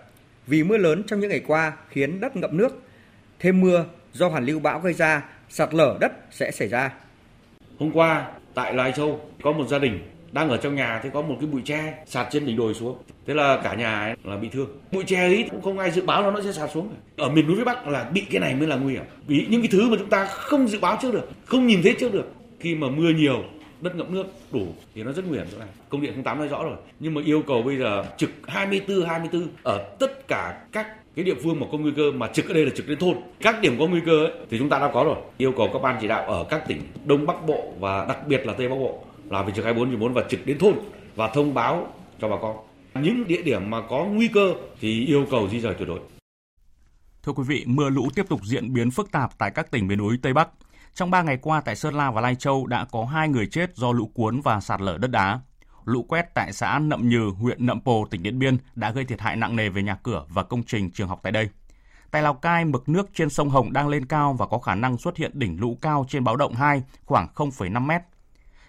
vì 0.47 0.65
mưa 0.65 0.77
lớn 0.77 1.03
trong 1.07 1.21
những 1.21 1.31
ngày 1.31 1.41
qua 1.47 1.77
khiến 1.89 2.21
đất 2.21 2.37
ngập 2.37 2.53
nước. 2.53 2.83
Thêm 3.39 3.61
mưa 3.61 3.87
do 4.15 4.29
hoàn 4.29 4.45
lưu 4.45 4.61
bão 4.61 4.81
gây 4.81 4.93
ra, 4.93 5.23
sạt 5.49 5.75
lở 5.75 5.97
đất 6.01 6.13
sẽ 6.31 6.51
xảy 6.51 6.69
ra. 6.69 6.93
Hôm 7.79 7.91
qua 7.93 8.27
tại 8.55 8.75
Lai 8.75 8.93
Châu 8.93 9.21
có 9.43 9.53
một 9.53 9.69
gia 9.69 9.79
đình 9.79 9.99
đang 10.33 10.49
ở 10.49 10.57
trong 10.57 10.75
nhà 10.75 11.01
thì 11.03 11.09
có 11.13 11.23
một 11.23 11.37
cái 11.41 11.49
bụi 11.51 11.63
tre 11.65 11.95
sạt 12.07 12.27
trên 12.31 12.47
đỉnh 12.47 12.57
đồi 12.57 12.75
xuống. 12.75 12.99
Thế 13.27 13.35
là 13.35 13.61
cả 13.65 13.75
nhà 13.75 14.01
ấy 14.01 14.15
là 14.25 14.37
bị 14.37 14.49
thương. 14.49 14.69
Bụi 14.93 15.05
tre 15.07 15.17
ấy 15.17 15.49
cũng 15.51 15.63
không 15.63 15.79
ai 15.79 15.91
dự 15.91 16.03
báo 16.03 16.23
là 16.23 16.31
nó 16.31 16.41
sẽ 16.43 16.53
sạt 16.53 16.71
xuống. 16.75 16.95
Ở 17.17 17.29
miền 17.29 17.47
núi 17.47 17.57
phía 17.57 17.65
bắc 17.65 17.89
là 17.89 18.05
bị 18.05 18.21
cái 18.31 18.41
này 18.41 18.55
mới 18.55 18.69
là 18.69 18.77
nguy 18.77 18.93
hiểm. 18.93 19.05
Vì 19.27 19.47
những 19.51 19.61
cái 19.61 19.69
thứ 19.73 19.91
mà 19.91 19.97
chúng 19.99 20.11
ta 20.11 20.25
không 20.25 20.69
dự 20.69 20.81
báo 20.81 20.99
trước 21.03 21.13
được 21.13 21.29
không 21.45 21.67
nhìn 21.67 21.81
thấy 21.83 21.97
trước 22.01 22.13
được 22.13 22.33
khi 22.61 22.75
mà 22.75 22.87
mưa 22.89 23.11
nhiều 23.11 23.45
đất 23.81 23.97
ngập 23.97 24.11
nước 24.11 24.27
đủ 24.53 24.67
thì 24.95 25.03
nó 25.03 25.13
rất 25.13 25.25
nguy 25.29 25.39
hiểm 25.39 25.47
chỗ 25.53 25.59
này 25.59 25.69
công 25.89 26.01
điện 26.01 26.23
08 26.25 26.39
nói 26.39 26.49
rõ 26.49 26.63
rồi. 26.63 26.77
Nhưng 27.01 27.15
mà 27.15 27.21
yêu 27.25 27.43
cầu 27.47 27.63
bây 27.63 27.77
giờ 27.77 28.05
trực 28.17 28.31
24 28.47 29.07
24 29.07 29.49
ở 29.63 29.97
tất 29.99 30.29
cả 30.29 30.59
các 30.73 30.87
cái 31.17 31.25
địa 31.25 31.35
phương 31.43 31.61
mà 31.61 31.67
có 31.73 31.79
nguy 31.79 31.93
cơ 31.97 32.03
mà 32.15 32.27
trực 32.27 32.49
ở 32.49 32.55
đây 32.55 32.65
là 32.65 32.71
trực 32.77 32.89
đến 32.89 32.99
thôn 32.99 33.17
các 33.41 33.61
điểm 33.61 33.77
có 33.79 33.87
nguy 33.87 34.01
cơ 34.07 34.25
ấy, 34.25 34.33
thì 34.51 34.59
chúng 34.59 34.69
ta 34.69 34.79
đã 34.79 34.91
có 34.95 35.05
rồi 35.05 35.17
yêu 35.39 35.53
cầu 35.57 35.71
các 35.73 35.79
ban 35.83 35.99
chỉ 36.01 36.09
đạo 36.09 36.25
ở 36.25 36.45
các 36.51 36.69
tỉnh 36.69 36.83
đông 37.05 37.27
bắc 37.27 37.47
bộ 37.47 37.73
và 37.81 38.05
đặc 38.05 38.19
biệt 38.29 38.47
là 38.47 38.53
tây 38.53 38.69
bắc 38.69 38.77
bộ 38.77 39.05
là 39.31 39.43
phải 39.43 39.53
trực 39.53 39.65
24 39.65 40.01
bốn 40.01 40.13
và 40.13 40.25
trực 40.29 40.47
đến 40.47 40.59
thôn 40.59 40.75
và 41.17 41.29
thông 41.29 41.55
báo 41.55 41.93
cho 42.21 42.29
bà 42.29 42.37
con 42.43 42.57
những 43.03 43.27
địa 43.27 43.43
điểm 43.43 43.71
mà 43.71 43.81
có 43.81 44.05
nguy 44.05 44.29
cơ 44.29 44.55
thì 44.81 45.07
yêu 45.07 45.27
cầu 45.31 45.49
di 45.49 45.61
rời 45.61 45.75
tuyệt 45.75 45.89
đối 45.89 45.99
Thưa 47.23 47.33
quý 47.33 47.45
vị, 47.47 47.65
mưa 47.67 47.91
lũ 47.91 48.09
tiếp 48.15 48.27
tục 48.29 48.41
diễn 48.45 48.73
biến 48.73 48.91
phức 48.91 49.13
tạp 49.13 49.39
tại 49.39 49.51
các 49.51 49.71
tỉnh 49.71 49.87
miền 49.87 49.99
núi 49.99 50.19
Tây 50.23 50.33
Bắc. 50.33 50.49
Trong 50.95 51.11
3 51.11 51.23
ngày 51.23 51.39
qua 51.43 51.61
tại 51.61 51.77
Sơn 51.77 51.95
La 51.95 52.11
và 52.11 52.21
Lai 52.21 52.35
Châu 52.35 52.67
đã 52.67 52.87
có 52.93 53.05
2 53.05 53.29
người 53.29 53.47
chết 53.47 53.77
do 53.77 53.93
lũ 53.93 54.11
cuốn 54.15 54.41
và 54.41 54.61
sạt 54.61 54.81
lở 54.81 54.99
đất 54.99 55.11
đá. 55.11 55.41
Lũ 55.85 56.03
quét 56.03 56.35
tại 56.35 56.53
xã 56.53 56.79
Nậm 56.79 57.09
Nhừ, 57.09 57.31
huyện 57.39 57.67
Nậm 57.67 57.81
Pồ, 57.81 58.07
tỉnh 58.11 58.23
Điện 58.23 58.39
Biên 58.39 58.59
đã 58.75 58.91
gây 58.91 59.05
thiệt 59.05 59.21
hại 59.21 59.37
nặng 59.37 59.57
nề 59.57 59.69
về 59.69 59.83
nhà 59.83 59.95
cửa 60.03 60.25
và 60.29 60.43
công 60.43 60.63
trình 60.63 60.91
trường 60.91 61.09
học 61.09 61.21
tại 61.23 61.33
đây. 61.33 61.49
Tại 62.11 62.23
Lào 62.23 62.35
Cai, 62.35 62.65
mực 62.65 62.89
nước 62.89 63.11
trên 63.15 63.31
sông 63.31 63.51
Hồng 63.51 63.73
đang 63.73 63.89
lên 63.89 64.07
cao 64.07 64.33
và 64.33 64.47
có 64.47 64.59
khả 64.59 64.75
năng 64.75 64.99
xuất 64.99 65.17
hiện 65.17 65.31
đỉnh 65.35 65.61
lũ 65.61 65.79
cao 65.83 66.07
trên 66.09 66.25
báo 66.25 66.37
động 66.37 66.55
2 66.55 66.83
khoảng 67.05 67.29
0,5 67.35 67.87
mét. 67.87 68.03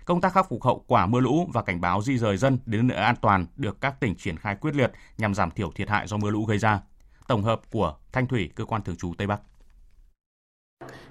Công 0.05 0.21
tác 0.21 0.33
khắc 0.33 0.49
phục 0.49 0.63
hậu 0.63 0.83
quả 0.87 1.05
mưa 1.05 1.19
lũ 1.19 1.49
và 1.53 1.61
cảnh 1.61 1.81
báo 1.81 2.01
di 2.01 2.17
rời 2.17 2.37
dân 2.37 2.59
đến 2.65 2.87
nơi 2.87 2.97
an 2.97 3.15
toàn 3.21 3.45
được 3.55 3.81
các 3.81 3.99
tỉnh 3.99 4.15
triển 4.15 4.37
khai 4.37 4.55
quyết 4.55 4.75
liệt 4.75 4.91
nhằm 5.17 5.35
giảm 5.35 5.51
thiểu 5.51 5.71
thiệt 5.71 5.89
hại 5.89 6.07
do 6.07 6.17
mưa 6.17 6.29
lũ 6.29 6.45
gây 6.45 6.57
ra. 6.57 6.81
Tổng 7.27 7.43
hợp 7.43 7.61
của 7.71 7.95
Thanh 8.11 8.27
Thủy, 8.27 8.49
cơ 8.55 8.65
quan 8.65 8.81
thường 8.81 8.95
trú 8.95 9.13
Tây 9.17 9.27
Bắc. 9.27 9.41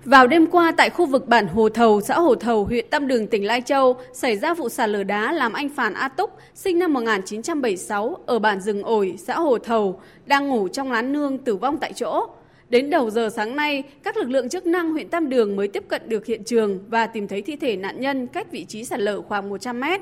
Vào 0.05 0.27
đêm 0.27 0.47
qua 0.47 0.73
tại 0.77 0.91
khu 0.91 1.07
vực 1.07 1.29
bản 1.29 1.47
Hồ 1.47 1.69
Thầu, 1.69 2.01
xã 2.01 2.19
Hồ 2.19 2.35
Thầu, 2.35 2.65
huyện 2.65 2.87
Tam 2.91 3.07
Đường, 3.07 3.27
tỉnh 3.27 3.47
Lai 3.47 3.61
Châu, 3.61 3.97
xảy 4.13 4.37
ra 4.37 4.55
vụ 4.55 4.69
sạt 4.69 4.89
lở 4.89 5.03
đá 5.03 5.33
làm 5.33 5.53
anh 5.53 5.69
Phàn 5.69 5.95
A 5.95 6.09
Túc, 6.09 6.31
sinh 6.55 6.79
năm 6.79 6.93
1976, 6.93 8.17
ở 8.27 8.39
bản 8.39 8.61
rừng 8.61 8.83
ổi, 8.83 9.15
xã 9.19 9.39
Hồ 9.39 9.59
Thầu, 9.59 10.01
đang 10.27 10.49
ngủ 10.49 10.69
trong 10.69 10.93
lán 10.93 11.13
nương 11.13 11.39
tử 11.39 11.57
vong 11.57 11.79
tại 11.79 11.93
chỗ. 11.93 12.27
Đến 12.69 12.91
đầu 12.91 13.11
giờ 13.11 13.29
sáng 13.37 13.57
nay, 13.57 13.83
các 14.03 14.17
lực 14.17 14.29
lượng 14.29 14.49
chức 14.49 14.67
năng 14.67 14.91
huyện 14.91 15.09
Tam 15.09 15.29
Đường 15.29 15.57
mới 15.57 15.69
tiếp 15.69 15.85
cận 15.89 16.09
được 16.09 16.27
hiện 16.27 16.45
trường 16.45 16.79
và 16.89 17.07
tìm 17.07 17.29
thấy 17.29 17.43
thi 17.43 17.57
thể 17.57 17.77
nạn 17.77 18.01
nhân 18.01 18.27
cách 18.27 18.53
vị 18.53 18.65
trí 18.65 18.85
sạt 18.85 19.01
lở 19.01 19.23
khoảng 19.23 19.49
100 19.49 19.81
mét. 19.81 20.01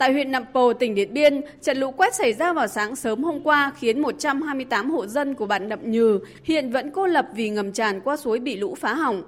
Tại 0.00 0.12
huyện 0.12 0.32
Nậm 0.32 0.44
Pồ, 0.52 0.72
tỉnh 0.72 0.94
Điện 0.94 1.14
Biên, 1.14 1.40
trận 1.62 1.76
lũ 1.76 1.90
quét 1.90 2.14
xảy 2.14 2.32
ra 2.32 2.52
vào 2.52 2.66
sáng 2.66 2.96
sớm 2.96 3.24
hôm 3.24 3.40
qua 3.40 3.72
khiến 3.78 4.00
128 4.00 4.90
hộ 4.90 5.06
dân 5.06 5.34
của 5.34 5.46
bản 5.46 5.68
Nậm 5.68 5.90
Nhừ 5.90 6.20
hiện 6.44 6.70
vẫn 6.70 6.90
cô 6.90 7.06
lập 7.06 7.26
vì 7.34 7.50
ngầm 7.50 7.72
tràn 7.72 8.00
qua 8.00 8.16
suối 8.16 8.38
bị 8.38 8.56
lũ 8.56 8.74
phá 8.80 8.94
hỏng. 8.94 9.22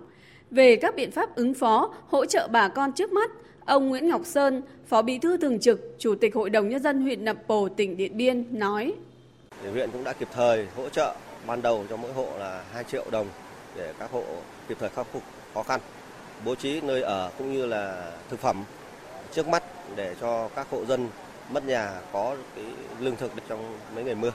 Về 0.51 0.77
các 0.77 0.97
biện 0.97 1.11
pháp 1.11 1.35
ứng 1.35 1.55
phó, 1.55 1.95
hỗ 2.09 2.27
trợ 2.27 2.49
bà 2.51 2.69
con 2.69 2.93
trước 2.93 3.13
mắt, 3.13 3.31
ông 3.65 3.89
Nguyễn 3.89 4.09
Ngọc 4.09 4.21
Sơn, 4.25 4.63
Phó 4.87 5.03
Bí 5.03 5.19
thư 5.19 5.37
Thường 5.37 5.61
trực, 5.61 5.81
Chủ 5.99 6.15
tịch 6.15 6.35
Hội 6.35 6.51
đồng 6.51 6.69
Nhân 6.69 6.83
dân 6.83 7.03
huyện 7.03 7.25
Nậm 7.25 7.37
Pồ, 7.47 7.69
tỉnh 7.69 7.97
Điện 7.97 8.17
Biên 8.17 8.45
nói. 8.51 8.93
Huyện 9.73 9.91
cũng 9.91 10.05
đã 10.05 10.13
kịp 10.13 10.29
thời 10.35 10.67
hỗ 10.77 10.89
trợ 10.89 11.15
ban 11.47 11.63
đầu 11.63 11.85
cho 11.91 11.97
mỗi 11.97 12.13
hộ 12.13 12.27
là 12.39 12.65
2 12.73 12.85
triệu 12.85 13.05
đồng 13.11 13.27
để 13.77 13.93
các 13.99 14.11
hộ 14.11 14.25
kịp 14.69 14.77
thời 14.81 14.89
khắc 14.89 15.07
phục 15.13 15.23
khó 15.55 15.63
khăn, 15.63 15.81
bố 16.45 16.55
trí 16.55 16.81
nơi 16.81 17.03
ở 17.03 17.31
cũng 17.39 17.53
như 17.53 17.67
là 17.67 18.11
thực 18.31 18.41
phẩm. 18.41 18.65
Trước 19.35 19.49
mắt 19.49 19.63
để 19.97 20.15
cho 20.21 20.49
các 20.57 20.67
hộ 20.71 20.85
dân 20.85 21.09
mất 21.51 21.67
nhà 21.67 21.91
có 22.13 22.37
cái 22.57 22.65
lương 23.01 23.17
thực 23.17 23.33
trong 23.49 23.79
mấy 23.95 24.05
ngày 24.05 24.15
mưa. 24.15 24.33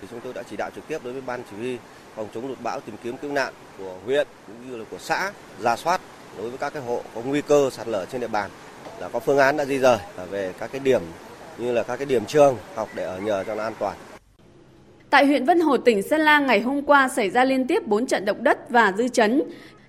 Thì 0.00 0.08
chúng 0.10 0.20
tôi 0.20 0.32
đã 0.32 0.42
chỉ 0.50 0.56
đạo 0.56 0.70
trực 0.74 0.88
tiếp 0.88 0.98
đối 1.04 1.12
với 1.12 1.22
ban 1.26 1.42
chỉ 1.50 1.56
huy 1.56 1.78
phòng 2.16 2.28
chống 2.34 2.48
lụt 2.48 2.60
bão 2.60 2.80
tìm 2.80 2.96
kiếm 3.02 3.16
cứu 3.16 3.32
nạn 3.32 3.52
của 3.78 3.94
huyện 4.04 4.26
cũng 4.46 4.70
như 4.70 4.76
là 4.76 4.84
của 4.90 4.98
xã 4.98 5.32
ra 5.60 5.76
soát 5.76 6.00
đối 6.38 6.48
với 6.48 6.58
các 6.58 6.72
cái 6.72 6.82
hộ 6.82 7.02
có 7.14 7.20
nguy 7.20 7.42
cơ 7.42 7.70
sạt 7.72 7.88
lở 7.88 8.06
trên 8.06 8.20
địa 8.20 8.28
bàn 8.28 8.50
là 9.00 9.08
có 9.08 9.18
phương 9.18 9.38
án 9.38 9.56
đã 9.56 9.64
di 9.64 9.78
rời 9.78 9.98
về 10.30 10.52
các 10.58 10.72
cái 10.72 10.80
điểm 10.80 11.02
như 11.58 11.72
là 11.72 11.82
các 11.82 11.96
cái 11.96 12.06
điểm 12.06 12.24
trường 12.26 12.56
học 12.74 12.88
để 12.94 13.04
ở 13.04 13.18
nhờ 13.18 13.44
cho 13.46 13.54
nó 13.54 13.62
an 13.62 13.74
toàn. 13.78 13.96
Tại 15.10 15.26
huyện 15.26 15.44
Vân 15.44 15.60
Hồ, 15.60 15.76
tỉnh 15.76 16.02
Sơn 16.02 16.20
La 16.20 16.38
ngày 16.38 16.60
hôm 16.60 16.82
qua 16.82 17.08
xảy 17.08 17.30
ra 17.30 17.44
liên 17.44 17.66
tiếp 17.66 17.86
4 17.86 18.06
trận 18.06 18.24
động 18.24 18.44
đất 18.44 18.70
và 18.70 18.92
dư 18.96 19.08
chấn. 19.08 19.42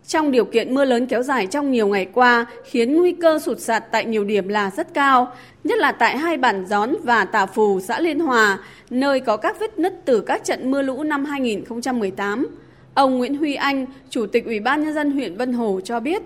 Trong 0.07 0.31
điều 0.31 0.45
kiện 0.45 0.73
mưa 0.73 0.85
lớn 0.85 1.05
kéo 1.07 1.21
dài 1.21 1.47
trong 1.47 1.71
nhiều 1.71 1.87
ngày 1.87 2.07
qua, 2.13 2.45
khiến 2.63 2.95
nguy 2.97 3.11
cơ 3.21 3.39
sụt 3.39 3.59
sạt 3.59 3.83
tại 3.91 4.05
nhiều 4.05 4.23
điểm 4.23 4.47
là 4.47 4.69
rất 4.69 4.87
cao, 4.93 5.27
nhất 5.63 5.79
là 5.79 5.91
tại 5.91 6.17
hai 6.17 6.37
bản 6.37 6.65
Gión 6.65 6.89
và 7.03 7.25
Tà 7.25 7.45
Phù, 7.45 7.79
xã 7.79 7.99
Liên 7.99 8.19
Hòa, 8.19 8.57
nơi 8.89 9.19
có 9.19 9.37
các 9.37 9.59
vết 9.59 9.79
nứt 9.79 9.93
từ 10.05 10.21
các 10.21 10.43
trận 10.43 10.71
mưa 10.71 10.81
lũ 10.81 11.03
năm 11.03 11.25
2018. 11.25 12.47
Ông 12.95 13.17
Nguyễn 13.17 13.37
Huy 13.37 13.55
Anh, 13.55 13.85
Chủ 14.09 14.25
tịch 14.25 14.45
Ủy 14.45 14.59
ban 14.59 14.83
Nhân 14.83 14.93
dân 14.93 15.11
huyện 15.11 15.35
Vân 15.37 15.53
Hồ 15.53 15.79
cho 15.83 15.99
biết. 15.99 16.21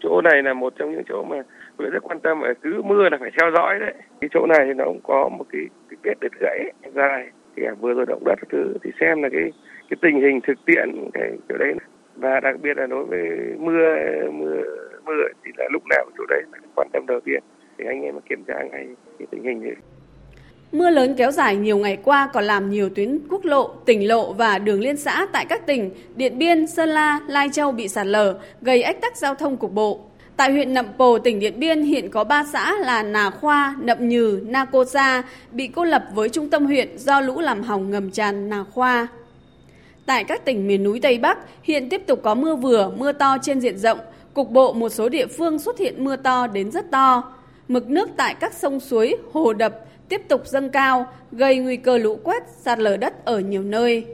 Chỗ 0.00 0.20
này 0.20 0.42
là 0.42 0.54
một 0.54 0.72
trong 0.78 0.92
những 0.92 1.02
chỗ 1.08 1.24
mà 1.24 1.36
huyện 1.78 1.90
rất 1.90 2.02
quan 2.02 2.20
tâm, 2.20 2.42
cứ 2.62 2.82
mưa 2.84 3.08
là 3.10 3.16
phải 3.20 3.30
theo 3.40 3.50
dõi 3.56 3.78
đấy. 3.80 3.94
Cái 4.20 4.30
chỗ 4.34 4.46
này 4.46 4.60
thì 4.66 4.72
nó 4.74 4.84
cũng 4.84 5.00
có 5.02 5.28
một 5.38 5.44
cái, 5.52 5.62
cái 5.90 5.96
vết 6.02 6.14
đứt 6.20 6.32
gãy 6.40 6.72
dài 6.94 7.26
thì 7.56 7.62
vừa 7.80 7.94
rồi 7.94 8.06
động 8.08 8.24
đất 8.24 8.34
thứ 8.52 8.74
thì 8.84 8.90
xem 9.00 9.22
là 9.22 9.28
cái 9.32 9.52
cái 9.90 9.96
tình 10.02 10.20
hình 10.20 10.40
thực 10.46 10.64
tiễn 10.66 11.10
cái 11.14 11.30
chỗ 11.48 11.56
đấy 11.58 11.74
và 12.16 12.40
đặc 12.40 12.54
biệt 12.62 12.76
là 12.76 12.86
đối 12.86 13.04
với 13.04 13.20
mưa 13.58 13.94
mưa 14.32 14.56
mưa 15.04 15.12
thì 15.44 15.50
là 15.56 15.64
lúc 15.70 15.82
nào 15.90 16.04
chỗ 16.18 16.24
đấy 16.28 16.42
là 16.52 16.58
quan 16.74 16.88
tâm 16.92 17.06
đầu 17.06 17.20
tiên 17.24 17.42
thì 17.78 17.84
anh 17.88 18.02
em 18.02 18.20
kiểm 18.28 18.44
tra 18.44 18.54
ngay 18.54 18.86
cái 19.18 19.26
tình 19.30 19.42
hình 19.42 19.62
này. 19.62 19.76
Mưa 20.72 20.90
lớn 20.90 21.14
kéo 21.18 21.30
dài 21.30 21.56
nhiều 21.56 21.78
ngày 21.78 21.98
qua 22.04 22.28
còn 22.32 22.44
làm 22.44 22.70
nhiều 22.70 22.88
tuyến 22.88 23.18
quốc 23.30 23.44
lộ, 23.44 23.68
tỉnh 23.86 24.08
lộ 24.08 24.32
và 24.32 24.58
đường 24.58 24.80
liên 24.80 24.96
xã 24.96 25.26
tại 25.32 25.46
các 25.48 25.66
tỉnh 25.66 25.90
Điện 26.16 26.38
Biên, 26.38 26.66
Sơn 26.66 26.88
La, 26.88 27.20
Lai 27.28 27.48
Châu 27.52 27.72
bị 27.72 27.88
sạt 27.88 28.06
lở, 28.06 28.38
gây 28.60 28.82
ách 28.82 29.00
tắc 29.00 29.16
giao 29.16 29.34
thông 29.34 29.56
cục 29.56 29.72
bộ. 29.72 30.00
Tại 30.36 30.52
huyện 30.52 30.74
Nậm 30.74 30.86
Pồ, 30.98 31.18
tỉnh 31.18 31.38
Điện 31.38 31.60
Biên 31.60 31.82
hiện 31.82 32.10
có 32.10 32.24
3 32.24 32.44
xã 32.52 32.74
là 32.78 33.02
Nà 33.02 33.30
Khoa, 33.30 33.76
Nậm 33.80 34.08
Nhừ, 34.08 34.40
Na 34.46 34.64
Cô 34.72 34.84
Sa 34.84 35.22
bị 35.52 35.68
cô 35.68 35.84
lập 35.84 36.04
với 36.14 36.28
trung 36.28 36.50
tâm 36.50 36.66
huyện 36.66 36.98
do 36.98 37.20
lũ 37.20 37.40
làm 37.40 37.62
hỏng 37.62 37.90
ngầm 37.90 38.10
tràn 38.10 38.48
Nà 38.48 38.64
Khoa. 38.70 39.08
Tại 40.06 40.24
các 40.24 40.44
tỉnh 40.44 40.66
miền 40.66 40.82
núi 40.82 41.00
Tây 41.00 41.18
Bắc, 41.18 41.38
hiện 41.62 41.88
tiếp 41.88 42.02
tục 42.06 42.20
có 42.22 42.34
mưa 42.34 42.56
vừa, 42.56 42.92
mưa 42.96 43.12
to 43.12 43.36
trên 43.42 43.60
diện 43.60 43.78
rộng. 43.78 43.98
Cục 44.34 44.50
bộ 44.50 44.72
một 44.72 44.88
số 44.88 45.08
địa 45.08 45.26
phương 45.26 45.58
xuất 45.58 45.78
hiện 45.78 46.04
mưa 46.04 46.16
to 46.16 46.46
đến 46.46 46.70
rất 46.70 46.90
to. 46.90 47.34
Mực 47.68 47.88
nước 47.88 48.08
tại 48.16 48.34
các 48.40 48.54
sông 48.54 48.80
suối, 48.80 49.16
hồ 49.32 49.52
đập 49.52 49.78
tiếp 50.08 50.22
tục 50.28 50.46
dâng 50.46 50.70
cao, 50.70 51.06
gây 51.32 51.58
nguy 51.58 51.76
cơ 51.76 51.98
lũ 51.98 52.18
quét, 52.22 52.42
sạt 52.64 52.78
lở 52.78 52.96
đất 52.96 53.24
ở 53.24 53.38
nhiều 53.38 53.62
nơi. 53.62 54.06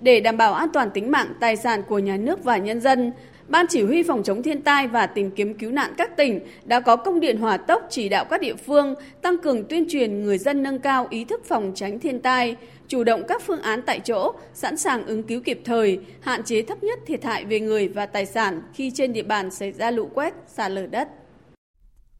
Để 0.00 0.20
đảm 0.20 0.36
bảo 0.36 0.54
an 0.54 0.68
toàn 0.72 0.90
tính 0.90 1.10
mạng, 1.10 1.32
tài 1.40 1.56
sản 1.56 1.82
của 1.88 1.98
nhà 1.98 2.16
nước 2.16 2.44
và 2.44 2.56
nhân 2.56 2.80
dân, 2.80 3.12
Ban 3.48 3.66
Chỉ 3.68 3.82
huy 3.82 4.02
Phòng 4.02 4.22
chống 4.22 4.42
thiên 4.42 4.62
tai 4.62 4.86
và 4.86 5.06
tìm 5.06 5.30
kiếm 5.30 5.54
cứu 5.54 5.70
nạn 5.70 5.92
các 5.98 6.16
tỉnh 6.16 6.40
đã 6.64 6.80
có 6.80 6.96
công 6.96 7.20
điện 7.20 7.38
hỏa 7.38 7.56
tốc 7.56 7.86
chỉ 7.90 8.08
đạo 8.08 8.24
các 8.24 8.40
địa 8.40 8.54
phương 8.54 8.94
tăng 9.22 9.38
cường 9.38 9.64
tuyên 9.64 9.86
truyền 9.88 10.22
người 10.22 10.38
dân 10.38 10.62
nâng 10.62 10.78
cao 10.78 11.06
ý 11.10 11.24
thức 11.24 11.44
phòng 11.44 11.72
tránh 11.74 11.98
thiên 11.98 12.20
tai, 12.20 12.56
chủ 12.88 13.04
động 13.04 13.22
các 13.28 13.42
phương 13.46 13.62
án 13.62 13.82
tại 13.86 14.00
chỗ, 14.00 14.32
sẵn 14.54 14.76
sàng 14.76 15.06
ứng 15.06 15.22
cứu 15.22 15.40
kịp 15.44 15.60
thời, 15.64 16.00
hạn 16.20 16.42
chế 16.44 16.62
thấp 16.62 16.82
nhất 16.82 16.98
thiệt 17.06 17.24
hại 17.24 17.44
về 17.44 17.60
người 17.60 17.88
và 17.88 18.06
tài 18.06 18.26
sản 18.26 18.62
khi 18.74 18.90
trên 18.94 19.12
địa 19.12 19.22
bàn 19.22 19.50
xảy 19.50 19.72
ra 19.72 19.90
lũ 19.90 20.10
quét, 20.14 20.34
sạt 20.46 20.70
lở 20.70 20.86
đất. 20.86 21.08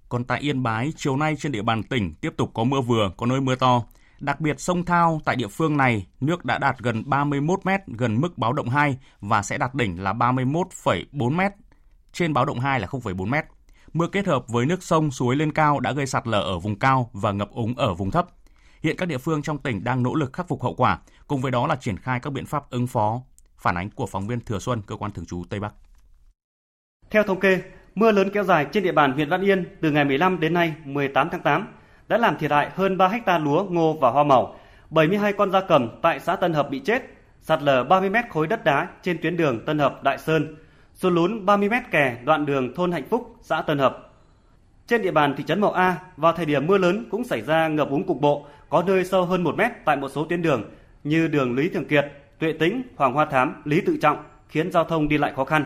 Còn 0.08 0.25
tại 0.25 0.40
Yên 0.40 0.62
Bái, 0.62 0.92
chiều 0.96 1.16
nay 1.16 1.37
trên 1.38 1.52
địa 1.52 1.62
bàn 1.62 1.82
tỉnh 1.82 2.14
tiếp 2.20 2.30
tục 2.37 2.50
có 2.54 2.64
mưa 2.64 2.80
vừa, 2.80 3.10
có 3.16 3.26
nơi 3.26 3.40
mưa 3.40 3.54
to. 3.54 3.82
Đặc 4.20 4.40
biệt 4.40 4.60
sông 4.60 4.84
Thao 4.84 5.20
tại 5.25 5.37
địa 5.37 5.46
phương 5.46 5.76
này, 5.76 6.06
nước 6.20 6.44
đã 6.44 6.58
đạt 6.58 6.78
gần 6.78 7.02
31 7.06 7.60
mét, 7.64 7.80
gần 7.87 8.20
mức 8.20 8.38
báo 8.38 8.52
động 8.52 8.68
2 8.68 8.98
và 9.20 9.42
sẽ 9.42 9.58
đạt 9.58 9.75
đỉnh 9.75 10.02
là 10.02 10.12
31,4 10.12 11.30
mét. 11.30 11.52
Trên 12.12 12.34
báo 12.34 12.44
động 12.44 12.60
2 12.60 12.80
là 12.80 12.87
0,4 12.87 13.26
mét. 13.26 13.44
Mưa 13.92 14.06
kết 14.06 14.26
hợp 14.26 14.48
với 14.48 14.66
nước 14.66 14.82
sông 14.82 15.10
suối 15.10 15.37
lên 15.37 15.52
cao 15.52 15.80
đã 15.80 15.92
gây 15.92 16.06
sạt 16.06 16.26
lở 16.26 16.40
ở 16.40 16.58
vùng 16.58 16.78
cao 16.78 17.10
và 17.12 17.32
ngập 17.32 17.50
úng 17.50 17.75
ở 17.75 17.94
vùng 17.94 18.10
thấp. 18.10 18.26
Hiện 18.82 18.97
các 18.97 19.06
địa 19.06 19.18
phương 19.18 19.42
trong 19.42 19.58
tỉnh 19.58 19.85
đang 19.85 20.02
nỗ 20.02 20.14
lực 20.14 20.32
khắc 20.32 20.49
phục 20.49 20.62
hậu 20.62 20.75
quả, 20.75 20.99
cùng 21.26 21.40
với 21.40 21.52
đó 21.52 21.66
là 21.66 21.76
triển 21.76 21.97
khai 21.97 22.20
các 22.20 22.32
biện 22.32 22.47
pháp 22.47 22.70
ứng 22.70 22.87
phó. 22.87 23.23
Phản 23.58 23.76
ánh 23.76 23.90
của 23.90 24.06
phóng 24.06 24.26
viên 24.26 24.40
Thừa 24.40 24.58
Xuân, 24.58 24.82
cơ 24.87 24.97
quan 24.97 25.12
thường 25.12 25.26
trú 25.26 25.44
Tây 25.50 25.61
Bắc. 25.61 25.75
Theo 27.11 27.23
thống 27.23 27.40
kê, 27.40 27.62
mưa 27.94 28.12
lớn 28.12 28.30
kéo 28.35 28.44
dài 28.44 28.66
trên 28.73 28.82
địa 28.82 28.92
bàn 28.92 29.12
huyện 29.12 29.28
Văn 29.28 29.42
Yên 29.42 29.64
từ 29.80 29.90
ngày 29.90 30.04
15 30.04 30.40
đến 30.40 30.54
nay 30.54 30.75
18 30.85 31.28
tháng 31.30 31.42
8 31.42 31.66
đã 32.08 32.18
làm 32.18 32.38
thiệt 32.38 32.50
hại 32.50 32.70
hơn 32.75 32.99
3 32.99 33.08
hecta 33.08 33.38
lúa, 33.38 33.64
ngô 33.64 33.99
và 34.00 34.11
hoa 34.11 34.25
màu, 34.25 34.56
72 34.90 35.32
con 35.32 35.50
gia 35.50 35.61
cầm 35.61 35.88
tại 36.02 36.20
xã 36.20 36.37
Tân 36.37 36.52
Hợp 36.52 36.70
bị 36.70 36.78
chết, 36.85 37.02
sạt 37.40 37.62
lở 37.62 37.85
30 37.85 38.11
mét 38.11 38.25
khối 38.30 38.47
đất 38.47 38.64
đá 38.64 38.88
trên 39.02 39.18
tuyến 39.23 39.37
đường 39.37 39.64
Tân 39.66 39.78
Hợp 39.78 40.02
Đại 40.02 40.18
Sơn, 40.18 40.56
sụt 40.94 41.12
lún 41.12 41.47
30 41.47 41.68
mét 41.68 41.82
kè 41.90 42.16
đoạn 42.25 42.47
đường 42.47 42.75
thôn 42.75 42.92
Hạnh 42.92 43.08
Phúc, 43.11 43.37
xã 43.42 43.62
Tân 43.62 43.78
Hợp. 43.78 44.12
Trên 44.87 45.02
địa 45.02 45.11
bàn 45.11 45.35
thị 45.37 45.44
trấn 45.47 45.61
Mậu 45.61 45.73
A, 45.73 45.97
vào 46.16 46.32
thời 46.32 46.47
điểm 46.47 46.66
mưa 46.66 46.78
lớn 46.78 47.08
cũng 47.11 47.25
xảy 47.25 47.42
ra 47.42 47.68
ngập 47.68 47.90
úng 47.90 48.06
cục 48.06 48.20
bộ, 48.20 48.47
có 48.68 48.82
nơi 48.87 49.04
sâu 49.04 49.25
hơn 49.25 49.44
1 49.44 49.54
mét 49.56 49.72
tại 49.84 49.96
một 49.96 50.08
số 50.08 50.25
tuyến 50.25 50.42
đường 50.42 50.70
như 51.04 51.28
đường 51.28 51.54
Lý 51.54 51.68
Thường 51.68 51.84
Kiệt, 51.84 52.12
Tuệ 52.38 52.52
Tĩnh, 52.52 52.82
Hoàng 52.96 53.12
Hoa 53.12 53.25
Thám, 53.25 53.62
Lý 53.64 53.80
Tự 53.80 53.96
Trọng, 54.02 54.16
khiến 54.48 54.72
giao 54.72 54.84
thông 54.84 55.08
đi 55.08 55.18
lại 55.18 55.32
khó 55.37 55.44
khăn. 55.44 55.64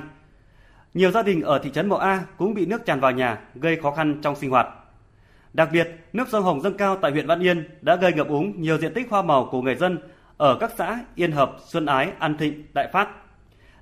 Nhiều 0.94 1.10
gia 1.10 1.22
đình 1.22 1.42
ở 1.42 1.58
thị 1.58 1.70
trấn 1.74 1.88
Mậu 1.88 1.98
A 1.98 2.24
cũng 2.36 2.54
bị 2.54 2.66
nước 2.66 2.86
tràn 2.86 3.00
vào 3.00 3.12
nhà, 3.12 3.38
gây 3.54 3.76
khó 3.82 3.90
khăn 3.90 4.18
trong 4.22 4.36
sinh 4.36 4.50
hoạt. 4.50 4.68
Đặc 5.52 5.68
biệt, 5.72 5.88
nước 6.12 6.28
sông 6.28 6.44
Hồng 6.44 6.60
dâng 6.60 6.76
cao 6.76 6.96
tại 6.96 7.10
huyện 7.10 7.26
Văn 7.26 7.40
Yên 7.40 7.68
đã 7.80 7.96
gây 7.96 8.12
ngập 8.12 8.28
úng 8.28 8.60
nhiều 8.60 8.78
diện 8.78 8.94
tích 8.94 9.06
hoa 9.10 9.22
màu 9.22 9.48
của 9.50 9.62
người 9.62 9.74
dân 9.74 9.98
ở 10.36 10.56
các 10.60 10.72
xã 10.78 11.00
Yên 11.14 11.32
Hợp, 11.32 11.56
Xuân 11.66 11.86
Ái, 11.86 12.12
An 12.18 12.36
Thịnh, 12.36 12.64
Đại 12.72 12.88
Phát. 12.92 13.08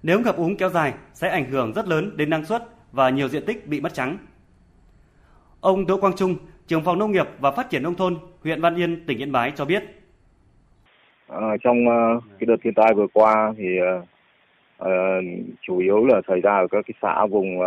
Nếu 0.02 0.20
ngập 0.20 0.36
úng 0.36 0.56
kéo 0.56 0.68
dài 0.70 0.94
sẽ 1.14 1.28
ảnh 1.28 1.50
hưởng 1.50 1.72
rất 1.72 1.88
lớn 1.88 2.16
đến 2.16 2.30
năng 2.30 2.44
suất 2.44 2.64
và 2.92 3.10
nhiều 3.10 3.28
diện 3.28 3.44
tích 3.46 3.66
bị 3.66 3.80
mất 3.80 3.94
trắng. 3.94 4.18
Ông 5.60 5.86
Đỗ 5.86 6.00
Quang 6.00 6.16
Trung, 6.16 6.36
trưởng 6.70 6.82
phòng 6.84 6.98
nông 6.98 7.12
nghiệp 7.12 7.26
và 7.40 7.50
phát 7.50 7.70
triển 7.70 7.82
nông 7.82 7.94
thôn, 7.94 8.16
huyện 8.42 8.60
Văn 8.60 8.76
Yên, 8.76 9.06
tỉnh 9.06 9.18
Yên 9.18 9.32
Bái 9.32 9.52
cho 9.56 9.64
biết. 9.64 9.82
À, 11.28 11.56
trong 11.62 11.78
uh, 11.88 12.22
cái 12.38 12.46
đợt 12.46 12.56
thiên 12.62 12.74
tai 12.74 12.94
vừa 12.94 13.06
qua 13.12 13.52
thì 13.58 13.64
uh, 13.80 14.04
uh, 14.82 14.88
chủ 15.60 15.78
yếu 15.78 16.06
là 16.06 16.20
xảy 16.28 16.40
ra 16.40 16.56
ở 16.56 16.66
các 16.70 16.84
cái 16.86 16.94
xã 17.02 17.26
vùng 17.26 17.58
uh, 17.60 17.66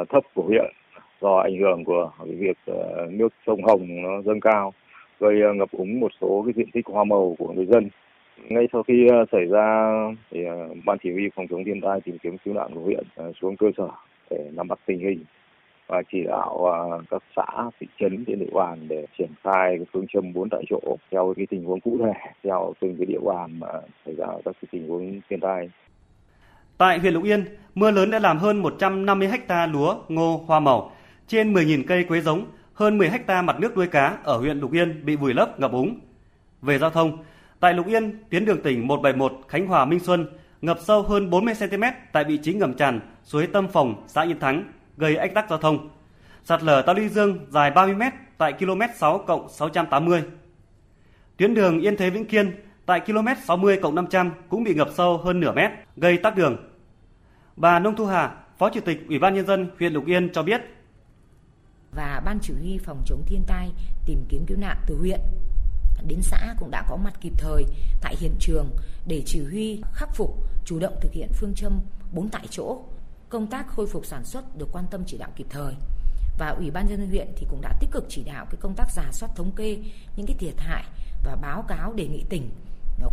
uh, 0.00 0.08
thấp 0.08 0.24
của 0.34 0.42
huyện 0.42 0.72
do 1.20 1.36
ảnh 1.36 1.58
hưởng 1.58 1.84
của 1.84 2.10
việc 2.24 2.58
uh, 2.70 3.12
nước 3.12 3.28
sông 3.46 3.62
Hồng 3.62 4.02
nó 4.02 4.22
dâng 4.22 4.40
cao 4.40 4.72
gây 5.20 5.50
uh, 5.50 5.56
ngập 5.56 5.70
úng 5.72 6.00
một 6.00 6.12
số 6.20 6.42
cái 6.46 6.52
diện 6.56 6.70
tích 6.72 6.86
hoa 6.86 7.04
màu 7.04 7.36
của 7.38 7.52
người 7.52 7.66
dân. 7.66 7.88
Ngay 8.48 8.68
sau 8.72 8.82
khi 8.82 9.06
uh, 9.22 9.28
xảy 9.32 9.44
ra 9.44 9.92
thì 10.30 10.44
uh, 10.46 10.76
ban 10.84 10.98
chỉ 11.02 11.12
huy 11.12 11.30
phòng 11.34 11.46
chống 11.48 11.64
thiên 11.64 11.80
tai 11.80 12.00
tìm 12.00 12.18
kiếm 12.18 12.38
cứu 12.44 12.54
nạn 12.54 12.70
của 12.74 12.80
huyện 12.80 13.04
uh, 13.28 13.36
xuống 13.40 13.56
cơ 13.56 13.66
sở 13.76 13.88
để 14.30 14.50
nắm 14.52 14.68
bắt 14.68 14.78
tình 14.86 14.98
hình 14.98 15.24
và 15.90 16.02
chỉ 16.12 16.18
đạo 16.28 16.72
à, 16.72 16.78
các 17.10 17.22
xã 17.36 17.70
thị 17.80 17.86
trấn 18.00 18.24
trên 18.26 18.38
địa 18.38 18.50
bàn 18.52 18.88
để 18.88 19.06
triển 19.18 19.30
khai 19.44 19.76
cái 19.76 19.86
phương 19.92 20.06
châm 20.12 20.32
bốn 20.32 20.48
tại 20.50 20.62
chỗ 20.70 20.80
theo 21.10 21.34
cái 21.36 21.46
tình 21.50 21.64
huống 21.64 21.80
cụ 21.80 21.98
thể 22.04 22.12
theo 22.44 22.74
từng 22.80 22.96
cái 22.96 23.06
địa 23.06 23.18
bàn 23.26 23.58
mà 23.58 23.68
xảy 24.06 24.14
ra 24.14 24.26
các 24.44 24.56
cái 24.62 24.68
tình 24.72 24.88
huống 24.88 25.20
thiên 25.30 25.40
tai. 25.40 25.70
Tại 26.78 26.98
huyện 26.98 27.14
Lục 27.14 27.24
Yên, 27.24 27.44
mưa 27.74 27.90
lớn 27.90 28.10
đã 28.10 28.18
làm 28.18 28.38
hơn 28.38 28.62
150 28.62 29.28
ha 29.48 29.66
lúa, 29.66 29.96
ngô, 30.08 30.44
hoa 30.46 30.60
màu, 30.60 30.92
trên 31.26 31.54
10.000 31.54 31.84
cây 31.86 32.04
quế 32.04 32.20
giống, 32.20 32.46
hơn 32.74 32.98
10 32.98 33.08
ha 33.08 33.42
mặt 33.42 33.60
nước 33.60 33.76
nuôi 33.76 33.86
cá 33.86 34.18
ở 34.24 34.36
huyện 34.36 34.58
Lục 34.58 34.72
Yên 34.72 35.04
bị 35.04 35.16
vùi 35.16 35.34
lấp 35.34 35.60
ngập 35.60 35.72
úng. 35.72 36.00
Về 36.62 36.78
giao 36.78 36.90
thông, 36.90 37.18
tại 37.60 37.74
Lục 37.74 37.86
Yên, 37.86 38.18
tuyến 38.30 38.44
đường 38.44 38.62
tỉnh 38.62 38.86
171 38.86 39.32
Khánh 39.48 39.66
Hòa 39.66 39.84
Minh 39.84 40.00
Xuân 40.00 40.26
ngập 40.62 40.78
sâu 40.80 41.02
hơn 41.02 41.30
40 41.30 41.54
cm 41.60 41.82
tại 42.12 42.24
vị 42.24 42.38
trí 42.42 42.52
ngầm 42.52 42.74
tràn 42.74 43.00
suối 43.24 43.46
Tâm 43.46 43.68
Phòng, 43.68 44.04
xã 44.06 44.22
Yên 44.22 44.38
Thắng, 44.40 44.64
gây 45.00 45.16
ách 45.16 45.34
tắc 45.34 45.50
giao 45.50 45.58
thông. 45.58 45.88
Sạt 46.44 46.62
lở 46.62 46.82
ta 46.82 46.92
luy 46.92 47.08
dương 47.08 47.46
dài 47.50 47.70
30 47.70 47.94
m 47.94 48.02
tại 48.38 48.52
km 48.52 48.80
6 48.96 49.18
cộng 49.18 49.48
680. 49.48 50.22
Tuyến 51.36 51.54
đường 51.54 51.80
Yên 51.80 51.96
Thế 51.96 52.10
Vĩnh 52.10 52.24
Kiên 52.24 52.54
tại 52.86 53.00
km 53.00 53.26
60 53.46 53.78
cộng 53.82 53.94
500 53.94 54.32
cũng 54.48 54.64
bị 54.64 54.74
ngập 54.74 54.88
sâu 54.94 55.18
hơn 55.18 55.40
nửa 55.40 55.52
mét, 55.52 55.70
gây 55.96 56.18
tắc 56.18 56.36
đường. 56.36 56.56
Bà 57.56 57.78
Nông 57.78 57.96
Thu 57.96 58.06
Hà, 58.06 58.34
Phó 58.58 58.70
Chủ 58.70 58.80
tịch 58.80 59.08
Ủy 59.08 59.18
ban 59.18 59.34
Nhân 59.34 59.46
dân 59.46 59.70
huyện 59.78 59.92
Lục 59.92 60.06
Yên 60.06 60.32
cho 60.32 60.42
biết. 60.42 60.60
Và 61.92 62.22
Ban 62.24 62.38
Chỉ 62.42 62.54
huy 62.60 62.78
Phòng 62.78 63.02
chống 63.06 63.22
thiên 63.26 63.42
tai 63.46 63.70
tìm 64.06 64.24
kiếm 64.28 64.44
cứu 64.46 64.58
nạn 64.58 64.76
từ 64.86 64.96
huyện 64.98 65.20
đến 66.08 66.18
xã 66.22 66.54
cũng 66.58 66.70
đã 66.70 66.82
có 66.88 66.96
mặt 66.96 67.14
kịp 67.20 67.32
thời 67.38 67.64
tại 68.00 68.14
hiện 68.18 68.34
trường 68.40 68.70
để 69.06 69.22
chỉ 69.26 69.44
huy 69.44 69.82
khắc 69.92 70.08
phục, 70.14 70.30
chủ 70.64 70.78
động 70.78 70.94
thực 71.00 71.12
hiện 71.12 71.28
phương 71.34 71.54
châm 71.54 71.80
bốn 72.12 72.28
tại 72.28 72.46
chỗ. 72.50 72.82
Công 73.30 73.46
tác 73.46 73.66
khôi 73.68 73.86
phục 73.86 74.06
sản 74.06 74.24
xuất 74.24 74.56
được 74.58 74.68
quan 74.72 74.84
tâm 74.90 75.02
chỉ 75.06 75.18
đạo 75.18 75.28
kịp 75.36 75.46
thời 75.50 75.74
và 76.38 76.48
ủy 76.48 76.70
ban 76.70 76.86
nhân 76.86 76.98
dân 76.98 77.08
huyện 77.08 77.28
thì 77.36 77.46
cũng 77.50 77.60
đã 77.60 77.72
tích 77.80 77.90
cực 77.92 78.04
chỉ 78.08 78.22
đạo 78.24 78.46
cái 78.50 78.56
công 78.60 78.74
tác 78.76 78.90
giả 78.90 79.12
soát 79.12 79.28
thống 79.36 79.52
kê 79.56 79.78
những 80.16 80.26
cái 80.26 80.36
thiệt 80.38 80.54
hại 80.56 80.84
và 81.24 81.36
báo 81.42 81.64
cáo 81.68 81.92
đề 81.92 82.08
nghị 82.08 82.24
tỉnh 82.28 82.50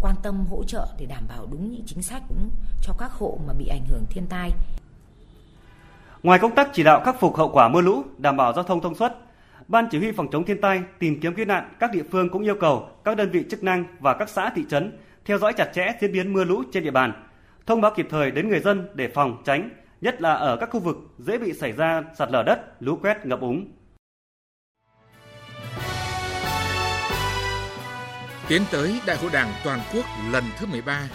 quan 0.01 0.15
tâm 0.23 0.45
hỗ 0.45 0.63
trợ 0.63 0.87
để 0.99 1.05
đảm 1.05 1.23
bảo 1.29 1.47
đúng 1.51 1.71
những 1.71 1.83
chính 1.85 2.01
sách 2.01 2.21
cho 2.81 2.93
các 2.99 3.11
hộ 3.11 3.39
mà 3.47 3.53
bị 3.53 3.67
ảnh 3.67 3.85
hưởng 3.89 4.05
thiên 4.09 4.27
tai. 4.27 4.51
Ngoài 6.23 6.39
công 6.39 6.55
tác 6.55 6.69
chỉ 6.73 6.83
đạo 6.83 7.01
khắc 7.05 7.19
phục 7.19 7.35
hậu 7.35 7.49
quả 7.53 7.69
mưa 7.69 7.81
lũ, 7.81 8.03
đảm 8.17 8.37
bảo 8.37 8.53
giao 8.53 8.63
thông 8.63 8.81
thông 8.81 8.95
suốt, 8.95 9.11
Ban 9.67 9.87
chỉ 9.91 9.97
huy 9.99 10.11
phòng 10.11 10.27
chống 10.31 10.45
thiên 10.45 10.61
tai, 10.61 10.81
tìm 10.99 11.19
kiếm 11.19 11.33
cứu 11.33 11.45
nạn 11.45 11.73
các 11.79 11.91
địa 11.93 12.03
phương 12.11 12.29
cũng 12.29 12.43
yêu 12.43 12.55
cầu 12.59 12.89
các 13.03 13.17
đơn 13.17 13.29
vị 13.29 13.45
chức 13.49 13.63
năng 13.63 13.85
và 13.99 14.13
các 14.13 14.29
xã 14.29 14.49
thị 14.55 14.63
trấn 14.69 14.97
theo 15.25 15.37
dõi 15.37 15.53
chặt 15.53 15.71
chẽ 15.73 15.93
diễn 16.01 16.11
biến 16.11 16.33
mưa 16.33 16.43
lũ 16.43 16.63
trên 16.73 16.83
địa 16.83 16.91
bàn, 16.91 17.25
thông 17.65 17.81
báo 17.81 17.91
kịp 17.95 18.07
thời 18.09 18.31
đến 18.31 18.49
người 18.49 18.59
dân 18.59 18.87
để 18.93 19.11
phòng 19.13 19.41
tránh, 19.45 19.69
nhất 20.01 20.21
là 20.21 20.33
ở 20.33 20.57
các 20.57 20.69
khu 20.71 20.79
vực 20.79 20.97
dễ 21.17 21.37
bị 21.37 21.53
xảy 21.53 21.71
ra 21.71 22.03
sạt 22.17 22.31
lở 22.31 22.43
đất, 22.43 22.59
lũ 22.79 22.99
quét, 23.01 23.25
ngập 23.25 23.41
úng. 23.41 23.71
Tiến 28.49 28.61
tới 28.71 29.01
Đại 29.07 29.17
hội 29.17 29.31
Đảng 29.33 29.51
toàn 29.63 29.79
quốc 29.93 30.05
lần 30.31 30.43
thứ 30.59 30.65
13 30.65 31.09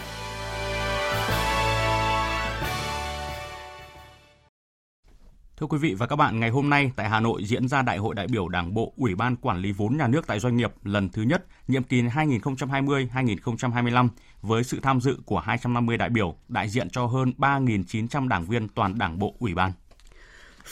Thưa 5.63 5.67
quý 5.67 5.79
vị 5.79 5.95
và 5.95 6.07
các 6.07 6.17
bạn, 6.17 6.41
ngày 6.41 6.51
hôm 6.51 6.71
nay 6.71 6.93
tại 6.97 7.09
Hà 7.09 7.21
Nội 7.21 7.45
diễn 7.45 7.69
ra 7.69 7.83
Đại 7.83 7.99
hội 7.99 8.15
đại 8.15 8.27
biểu 8.27 8.49
Đảng 8.49 8.75
bộ 8.75 8.93
Ủy 8.97 9.15
ban 9.15 9.37
Quản 9.37 9.59
lý 9.59 9.73
vốn 9.73 9.97
nhà 9.97 10.09
nước 10.09 10.27
tại 10.27 10.41
doanh 10.41 10.57
nghiệp 10.57 10.73
lần 10.85 11.09
thứ 11.09 11.23
nhất, 11.23 11.45
nhiệm 11.69 11.83
kỳ 11.83 12.03
2020-2025 12.03 14.09
với 14.43 14.65
sự 14.65 14.81
tham 14.83 15.01
dự 15.01 15.19
của 15.25 15.39
250 15.39 15.97
đại 15.97 16.09
biểu, 16.09 16.35
đại 16.49 16.69
diện 16.69 16.91
cho 16.91 17.07
hơn 17.07 17.33
3.900 17.39 18.29
đảng 18.29 18.45
viên 18.45 18.69
toàn 18.69 18.99
Đảng 18.99 19.19
bộ 19.19 19.35
Ủy 19.39 19.55
ban. 19.55 19.73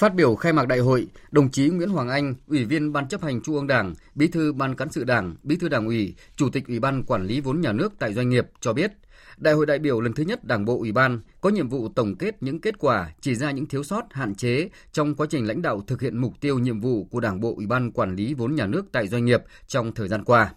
Phát 0.00 0.14
biểu 0.14 0.34
khai 0.34 0.52
mạc 0.52 0.68
đại 0.68 0.78
hội, 0.78 1.06
đồng 1.30 1.50
chí 1.50 1.68
Nguyễn 1.68 1.88
Hoàng 1.88 2.08
Anh, 2.08 2.34
Ủy 2.48 2.64
viên 2.64 2.92
Ban 2.92 3.08
chấp 3.08 3.22
hành 3.22 3.40
Trung 3.40 3.54
ương 3.54 3.66
Đảng, 3.66 3.94
Bí 4.14 4.28
thư 4.28 4.52
Ban 4.52 4.74
cán 4.74 4.92
sự 4.92 5.04
Đảng, 5.04 5.34
Bí 5.42 5.56
thư 5.56 5.68
Đảng 5.68 5.86
ủy, 5.86 6.14
Chủ 6.36 6.50
tịch 6.50 6.66
Ủy 6.68 6.80
ban 6.80 7.02
Quản 7.02 7.26
lý 7.26 7.40
vốn 7.40 7.60
nhà 7.60 7.72
nước 7.72 7.92
tại 7.98 8.14
doanh 8.14 8.28
nghiệp 8.28 8.46
cho 8.60 8.72
biết, 8.72 8.92
Đại 9.36 9.54
hội 9.54 9.66
đại 9.66 9.78
biểu 9.78 10.00
lần 10.00 10.12
thứ 10.12 10.22
nhất 10.22 10.44
Đảng 10.44 10.64
bộ 10.64 10.78
Ủy 10.78 10.92
ban 10.92 11.20
có 11.40 11.50
nhiệm 11.50 11.68
vụ 11.68 11.88
tổng 11.88 12.14
kết 12.14 12.42
những 12.42 12.60
kết 12.60 12.78
quả, 12.78 13.10
chỉ 13.20 13.34
ra 13.34 13.50
những 13.50 13.66
thiếu 13.66 13.82
sót, 13.82 14.04
hạn 14.10 14.34
chế 14.34 14.68
trong 14.92 15.14
quá 15.14 15.26
trình 15.30 15.46
lãnh 15.46 15.62
đạo 15.62 15.82
thực 15.86 16.00
hiện 16.00 16.16
mục 16.16 16.32
tiêu 16.40 16.58
nhiệm 16.58 16.80
vụ 16.80 17.04
của 17.04 17.20
Đảng 17.20 17.40
bộ 17.40 17.54
Ủy 17.56 17.66
ban 17.66 17.92
Quản 17.92 18.16
lý 18.16 18.34
vốn 18.34 18.54
nhà 18.54 18.66
nước 18.66 18.84
tại 18.92 19.08
doanh 19.08 19.24
nghiệp 19.24 19.42
trong 19.66 19.94
thời 19.94 20.08
gian 20.08 20.24
qua. 20.24 20.52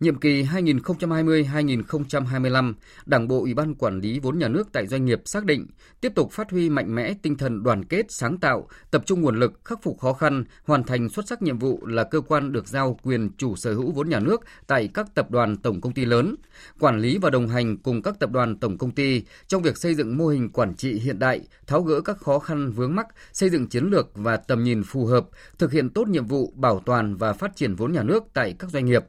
Nhiệm 0.00 0.16
kỳ 0.16 0.42
2020-2025, 0.42 2.74
Đảng 3.06 3.28
bộ 3.28 3.40
Ủy 3.40 3.54
ban 3.54 3.74
Quản 3.74 4.00
lý 4.00 4.18
vốn 4.18 4.38
nhà 4.38 4.48
nước 4.48 4.68
tại 4.72 4.86
doanh 4.86 5.04
nghiệp 5.04 5.22
xác 5.24 5.44
định 5.44 5.66
tiếp 6.00 6.12
tục 6.14 6.32
phát 6.32 6.50
huy 6.50 6.70
mạnh 6.70 6.94
mẽ 6.94 7.14
tinh 7.22 7.36
thần 7.36 7.62
đoàn 7.62 7.84
kết, 7.84 8.06
sáng 8.08 8.38
tạo, 8.38 8.68
tập 8.90 9.02
trung 9.06 9.20
nguồn 9.20 9.40
lực 9.40 9.60
khắc 9.64 9.82
phục 9.82 10.00
khó 10.00 10.12
khăn, 10.12 10.44
hoàn 10.64 10.84
thành 10.84 11.08
xuất 11.08 11.28
sắc 11.28 11.42
nhiệm 11.42 11.58
vụ 11.58 11.86
là 11.86 12.04
cơ 12.04 12.20
quan 12.20 12.52
được 12.52 12.68
giao 12.68 12.98
quyền 13.02 13.30
chủ 13.38 13.56
sở 13.56 13.74
hữu 13.74 13.92
vốn 13.92 14.08
nhà 14.08 14.20
nước 14.20 14.40
tại 14.66 14.88
các 14.94 15.14
tập 15.14 15.30
đoàn 15.30 15.56
tổng 15.56 15.80
công 15.80 15.92
ty 15.92 16.04
lớn, 16.04 16.34
quản 16.78 17.00
lý 17.00 17.18
và 17.18 17.30
đồng 17.30 17.48
hành 17.48 17.76
cùng 17.76 18.02
các 18.02 18.18
tập 18.18 18.30
đoàn 18.30 18.56
tổng 18.56 18.78
công 18.78 18.90
ty 18.90 19.22
trong 19.46 19.62
việc 19.62 19.78
xây 19.78 19.94
dựng 19.94 20.16
mô 20.16 20.28
hình 20.28 20.50
quản 20.50 20.74
trị 20.74 20.92
hiện 20.92 21.18
đại, 21.18 21.40
tháo 21.66 21.82
gỡ 21.82 22.00
các 22.00 22.18
khó 22.18 22.38
khăn 22.38 22.70
vướng 22.70 22.94
mắc, 22.94 23.06
xây 23.32 23.50
dựng 23.50 23.66
chiến 23.66 23.84
lược 23.84 24.10
và 24.14 24.36
tầm 24.36 24.64
nhìn 24.64 24.82
phù 24.82 25.06
hợp, 25.06 25.26
thực 25.58 25.72
hiện 25.72 25.90
tốt 25.90 26.08
nhiệm 26.08 26.26
vụ 26.26 26.52
bảo 26.56 26.82
toàn 26.86 27.16
và 27.16 27.32
phát 27.32 27.56
triển 27.56 27.74
vốn 27.74 27.92
nhà 27.92 28.02
nước 28.02 28.24
tại 28.34 28.54
các 28.58 28.70
doanh 28.70 28.86
nghiệp. 28.86 29.04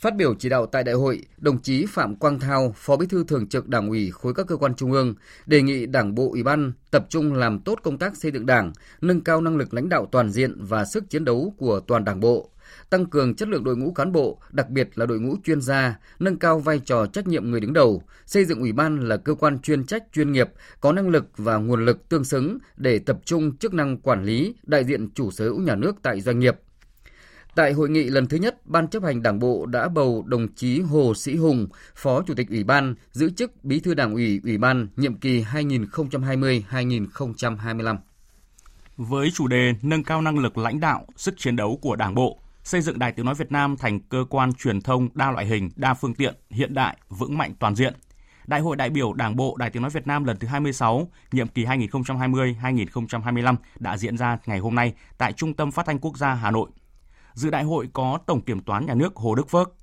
Phát 0.00 0.16
biểu 0.16 0.34
chỉ 0.34 0.48
đạo 0.48 0.66
tại 0.66 0.84
đại 0.84 0.94
hội, 0.94 1.22
đồng 1.38 1.62
chí 1.62 1.86
Phạm 1.86 2.16
Quang 2.16 2.40
Thao, 2.40 2.74
Phó 2.76 2.96
Bí 2.96 3.06
thư 3.06 3.24
Thường 3.24 3.48
trực 3.48 3.68
Đảng 3.68 3.88
ủy 3.88 4.10
khối 4.10 4.34
các 4.34 4.46
cơ 4.46 4.56
quan 4.56 4.74
trung 4.74 4.92
ương, 4.92 5.14
đề 5.46 5.62
nghị 5.62 5.86
Đảng 5.86 6.14
bộ 6.14 6.30
Ủy 6.30 6.42
ban 6.42 6.72
tập 6.90 7.06
trung 7.08 7.34
làm 7.34 7.58
tốt 7.58 7.78
công 7.82 7.98
tác 7.98 8.16
xây 8.16 8.30
dựng 8.30 8.46
Đảng, 8.46 8.72
nâng 9.00 9.20
cao 9.20 9.40
năng 9.40 9.56
lực 9.56 9.74
lãnh 9.74 9.88
đạo 9.88 10.08
toàn 10.12 10.30
diện 10.30 10.56
và 10.58 10.84
sức 10.84 11.10
chiến 11.10 11.24
đấu 11.24 11.54
của 11.58 11.80
toàn 11.80 12.04
Đảng 12.04 12.20
bộ, 12.20 12.50
tăng 12.90 13.06
cường 13.06 13.34
chất 13.34 13.48
lượng 13.48 13.64
đội 13.64 13.76
ngũ 13.76 13.92
cán 13.92 14.12
bộ, 14.12 14.38
đặc 14.50 14.68
biệt 14.70 14.88
là 14.94 15.06
đội 15.06 15.20
ngũ 15.20 15.36
chuyên 15.44 15.60
gia, 15.60 15.98
nâng 16.18 16.36
cao 16.36 16.58
vai 16.58 16.78
trò 16.78 17.06
trách 17.06 17.26
nhiệm 17.26 17.50
người 17.50 17.60
đứng 17.60 17.72
đầu, 17.72 18.02
xây 18.26 18.44
dựng 18.44 18.60
ủy 18.60 18.72
ban 18.72 19.08
là 19.08 19.16
cơ 19.16 19.34
quan 19.34 19.58
chuyên 19.58 19.84
trách 19.84 20.02
chuyên 20.12 20.32
nghiệp, 20.32 20.48
có 20.80 20.92
năng 20.92 21.08
lực 21.08 21.24
và 21.36 21.56
nguồn 21.56 21.84
lực 21.84 22.08
tương 22.08 22.24
xứng 22.24 22.58
để 22.76 22.98
tập 22.98 23.18
trung 23.24 23.56
chức 23.56 23.74
năng 23.74 23.96
quản 23.96 24.24
lý, 24.24 24.54
đại 24.62 24.84
diện 24.84 25.10
chủ 25.14 25.30
sở 25.30 25.44
hữu 25.44 25.60
nhà 25.60 25.74
nước 25.74 25.96
tại 26.02 26.20
doanh 26.20 26.38
nghiệp, 26.38 26.56
Tại 27.54 27.72
hội 27.72 27.90
nghị 27.90 28.04
lần 28.04 28.26
thứ 28.26 28.36
nhất, 28.36 28.66
Ban 28.66 28.88
chấp 28.88 29.02
hành 29.02 29.22
Đảng 29.22 29.38
bộ 29.38 29.66
đã 29.66 29.88
bầu 29.88 30.24
đồng 30.26 30.54
chí 30.54 30.80
Hồ 30.80 31.14
Sĩ 31.14 31.36
Hùng, 31.36 31.66
Phó 31.94 32.22
Chủ 32.22 32.34
tịch 32.34 32.48
Ủy 32.48 32.64
ban, 32.64 32.94
giữ 33.12 33.30
chức 33.30 33.64
Bí 33.64 33.80
thư 33.80 33.94
Đảng 33.94 34.14
ủy 34.14 34.40
Ủy 34.44 34.58
ban 34.58 34.88
nhiệm 34.96 35.14
kỳ 35.14 35.42
2020-2025. 35.42 37.96
Với 38.96 39.30
chủ 39.34 39.48
đề 39.48 39.72
nâng 39.82 40.04
cao 40.04 40.22
năng 40.22 40.38
lực 40.38 40.58
lãnh 40.58 40.80
đạo, 40.80 41.06
sức 41.16 41.34
chiến 41.38 41.56
đấu 41.56 41.78
của 41.82 41.96
Đảng 41.96 42.14
bộ, 42.14 42.38
xây 42.64 42.80
dựng 42.80 42.98
Đài 42.98 43.12
Tiếng 43.12 43.26
nói 43.26 43.34
Việt 43.34 43.52
Nam 43.52 43.76
thành 43.76 44.00
cơ 44.00 44.24
quan 44.30 44.52
truyền 44.52 44.80
thông 44.80 45.08
đa 45.14 45.30
loại 45.30 45.46
hình, 45.46 45.70
đa 45.76 45.94
phương 45.94 46.14
tiện, 46.14 46.34
hiện 46.50 46.74
đại, 46.74 46.96
vững 47.08 47.38
mạnh 47.38 47.54
toàn 47.58 47.74
diện. 47.74 47.94
Đại 48.46 48.60
hội 48.60 48.76
đại 48.76 48.90
biểu 48.90 49.12
Đảng 49.12 49.36
bộ 49.36 49.56
Đài 49.56 49.70
Tiếng 49.70 49.82
nói 49.82 49.90
Việt 49.90 50.06
Nam 50.06 50.24
lần 50.24 50.36
thứ 50.36 50.48
26, 50.48 51.08
nhiệm 51.32 51.48
kỳ 51.48 51.64
2020-2025 51.64 53.56
đã 53.78 53.96
diễn 53.96 54.16
ra 54.16 54.38
ngày 54.46 54.58
hôm 54.58 54.74
nay 54.74 54.94
tại 55.18 55.32
Trung 55.32 55.54
tâm 55.54 55.70
Phát 55.70 55.86
thanh 55.86 55.98
Quốc 55.98 56.18
gia 56.18 56.34
Hà 56.34 56.50
Nội 56.50 56.70
Dự 57.40 57.50
đại 57.50 57.64
hội 57.64 57.88
có 57.92 58.18
Tổng 58.26 58.40
Kiểm 58.40 58.60
toán 58.60 58.86
Nhà 58.86 58.94
nước 58.94 59.16
Hồ 59.16 59.34
Đức 59.34 59.48
Phước, 59.48 59.74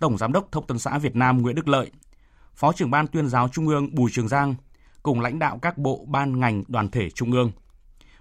Tổng 0.00 0.18
Giám 0.18 0.32
đốc 0.32 0.52
Thông 0.52 0.66
tấn 0.66 0.78
xã 0.78 0.98
Việt 0.98 1.16
Nam 1.16 1.42
Nguyễn 1.42 1.54
Đức 1.54 1.68
Lợi, 1.68 1.90
Phó 2.54 2.72
trưởng 2.72 2.90
Ban 2.90 3.06
tuyên 3.06 3.28
giáo 3.28 3.48
Trung 3.48 3.68
ương 3.68 3.94
Bùi 3.94 4.10
Trường 4.14 4.28
Giang, 4.28 4.54
cùng 5.02 5.20
lãnh 5.20 5.38
đạo 5.38 5.58
các 5.62 5.78
bộ 5.78 6.04
ban 6.08 6.40
ngành 6.40 6.62
đoàn 6.68 6.88
thể 6.88 7.10
Trung 7.10 7.32
ương. 7.32 7.52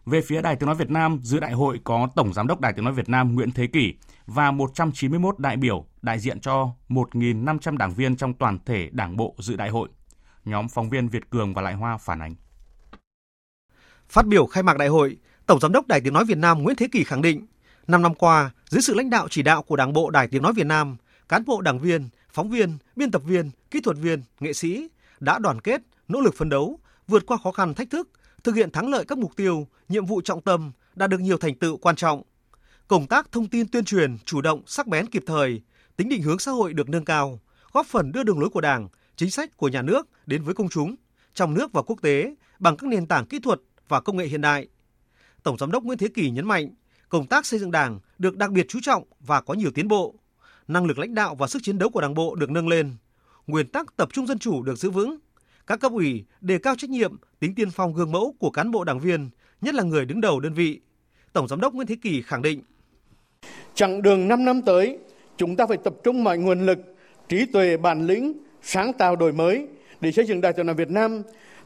Về 0.05 0.21
phía 0.21 0.41
Đài 0.41 0.55
Tiếng 0.55 0.67
Nói 0.67 0.75
Việt 0.75 0.89
Nam, 0.89 1.19
dự 1.23 1.39
đại 1.39 1.51
hội 1.51 1.79
có 1.83 2.07
Tổng 2.15 2.33
Giám 2.33 2.47
đốc 2.47 2.59
Đài 2.59 2.73
Tiếng 2.73 2.85
Nói 2.85 2.93
Việt 2.93 3.09
Nam 3.09 3.35
Nguyễn 3.35 3.51
Thế 3.51 3.67
Kỷ 3.67 3.93
và 4.25 4.51
191 4.51 5.39
đại 5.39 5.57
biểu 5.57 5.85
đại 6.01 6.19
diện 6.19 6.39
cho 6.39 6.69
1.500 6.89 7.77
đảng 7.77 7.93
viên 7.93 8.15
trong 8.15 8.33
toàn 8.33 8.59
thể 8.65 8.89
đảng 8.91 9.17
bộ 9.17 9.35
dự 9.39 9.55
đại 9.55 9.69
hội. 9.69 9.89
Nhóm 10.45 10.69
phóng 10.69 10.89
viên 10.89 11.07
Việt 11.07 11.29
Cường 11.29 11.53
và 11.53 11.61
Lại 11.61 11.73
Hoa 11.73 11.97
phản 11.97 12.21
ánh. 12.21 12.35
Phát 14.09 14.27
biểu 14.27 14.45
khai 14.45 14.63
mạc 14.63 14.77
đại 14.77 14.87
hội, 14.87 15.17
Tổng 15.45 15.59
Giám 15.59 15.71
đốc 15.71 15.87
Đài 15.87 16.01
Tiếng 16.01 16.13
Nói 16.13 16.25
Việt 16.25 16.37
Nam 16.37 16.63
Nguyễn 16.63 16.75
Thế 16.75 16.87
Kỷ 16.91 17.03
khẳng 17.03 17.21
định, 17.21 17.47
Năm 17.87 18.01
năm 18.01 18.15
qua, 18.15 18.51
dưới 18.69 18.81
sự 18.81 18.93
lãnh 18.93 19.09
đạo 19.09 19.27
chỉ 19.29 19.41
đạo 19.41 19.63
của 19.63 19.75
Đảng 19.75 19.93
bộ 19.93 20.09
Đài 20.09 20.27
Tiếng 20.27 20.43
Nói 20.43 20.53
Việt 20.53 20.65
Nam, 20.65 20.97
cán 21.29 21.45
bộ 21.45 21.61
đảng 21.61 21.79
viên, 21.79 22.09
phóng 22.31 22.49
viên, 22.49 22.77
biên 22.95 23.11
tập 23.11 23.21
viên, 23.25 23.51
kỹ 23.71 23.79
thuật 23.79 23.97
viên, 23.97 24.23
nghệ 24.39 24.53
sĩ 24.53 24.87
đã 25.19 25.39
đoàn 25.39 25.61
kết, 25.61 25.81
nỗ 26.07 26.21
lực 26.21 26.35
phấn 26.35 26.49
đấu, 26.49 26.79
vượt 27.07 27.25
qua 27.25 27.37
khó 27.43 27.51
khăn 27.51 27.73
thách 27.73 27.89
thức, 27.89 28.09
thực 28.43 28.55
hiện 28.55 28.71
thắng 28.71 28.89
lợi 28.89 29.05
các 29.07 29.17
mục 29.17 29.35
tiêu, 29.35 29.67
nhiệm 29.89 30.05
vụ 30.05 30.21
trọng 30.21 30.41
tâm, 30.41 30.71
đạt 30.95 31.09
được 31.09 31.19
nhiều 31.19 31.37
thành 31.37 31.55
tựu 31.55 31.77
quan 31.77 31.95
trọng. 31.95 32.21
Công 32.87 33.07
tác 33.07 33.31
thông 33.31 33.47
tin 33.47 33.67
tuyên 33.67 33.85
truyền 33.85 34.17
chủ 34.25 34.41
động, 34.41 34.61
sắc 34.65 34.87
bén 34.87 35.07
kịp 35.07 35.23
thời, 35.25 35.61
tính 35.97 36.09
định 36.09 36.21
hướng 36.21 36.39
xã 36.39 36.51
hội 36.51 36.73
được 36.73 36.89
nâng 36.89 37.05
cao, 37.05 37.39
góp 37.71 37.85
phần 37.85 38.11
đưa 38.11 38.23
đường 38.23 38.39
lối 38.39 38.49
của 38.49 38.61
Đảng, 38.61 38.87
chính 39.15 39.31
sách 39.31 39.57
của 39.57 39.67
nhà 39.67 39.81
nước 39.81 40.07
đến 40.25 40.43
với 40.43 40.53
công 40.53 40.69
chúng, 40.69 40.95
trong 41.33 41.53
nước 41.53 41.73
và 41.73 41.81
quốc 41.81 42.01
tế 42.01 42.35
bằng 42.59 42.77
các 42.77 42.87
nền 42.87 43.07
tảng 43.07 43.25
kỹ 43.25 43.39
thuật 43.39 43.59
và 43.87 44.01
công 44.01 44.17
nghệ 44.17 44.25
hiện 44.25 44.41
đại. 44.41 44.67
Tổng 45.43 45.57
giám 45.57 45.71
đốc 45.71 45.83
Nguyễn 45.83 45.97
Thế 45.97 46.07
Kỳ 46.13 46.29
nhấn 46.29 46.47
mạnh, 46.47 46.69
công 47.12 47.28
tác 47.28 47.45
xây 47.45 47.60
dựng 47.60 47.71
Đảng 47.71 48.00
được 48.19 48.38
đặc 48.38 48.52
biệt 48.52 48.65
chú 48.69 48.80
trọng 48.82 49.04
và 49.19 49.41
có 49.41 49.54
nhiều 49.54 49.71
tiến 49.71 49.88
bộ. 49.88 50.15
Năng 50.67 50.86
lực 50.86 51.00
lãnh 51.00 51.13
đạo 51.13 51.36
và 51.36 51.47
sức 51.47 51.63
chiến 51.63 51.78
đấu 51.78 51.89
của 51.89 52.02
Đảng 52.02 52.13
bộ 52.13 52.36
được 52.36 52.50
nâng 52.50 52.67
lên. 52.67 52.95
Nguyên 53.47 53.67
tắc 53.67 53.97
tập 53.97 54.10
trung 54.13 54.28
dân 54.28 54.39
chủ 54.39 54.63
được 54.63 54.76
giữ 54.76 54.89
vững. 54.89 55.17
Các 55.67 55.80
cấp 55.80 55.91
ủy 55.91 56.26
đề 56.41 56.58
cao 56.58 56.76
trách 56.76 56.89
nhiệm, 56.89 57.15
tính 57.39 57.56
tiên 57.56 57.69
phong 57.71 57.93
gương 57.93 58.12
mẫu 58.12 58.36
của 58.39 58.50
cán 58.52 58.71
bộ 58.71 58.84
đảng 58.84 59.00
viên, 59.00 59.30
nhất 59.62 59.76
là 59.76 59.84
người 59.84 60.06
đứng 60.06 60.21
đầu 60.21 60.39
đơn 60.39 60.54
vị. 60.54 60.80
Tổng 61.34 61.47
giám 61.47 61.62
đốc 61.62 61.74
Nguyễn 61.74 61.88
Thế 61.88 61.95
Kỳ 62.02 62.21
khẳng 62.21 62.41
định: 62.41 62.62
Chặng 63.76 64.02
đường 64.02 64.28
5 64.28 64.45
năm 64.45 64.62
tới, 64.62 64.97
chúng 65.38 65.56
ta 65.56 65.65
phải 65.67 65.78
tập 65.78 65.93
trung 66.04 66.24
mọi 66.24 66.38
nguồn 66.38 66.65
lực, 66.65 66.80
trí 67.30 67.45
tuệ, 67.45 67.78
bản 67.78 68.08
lĩnh, 68.08 68.34
sáng 68.62 68.93
tạo 68.93 69.15
đổi 69.15 69.34
mới 69.34 69.67
để 70.02 70.12
xây 70.12 70.26
dựng 70.26 70.41
Đài 70.41 70.54
truyền 70.54 70.67
hình 70.67 70.76
Việt 70.76 70.89
Nam 70.89 71.21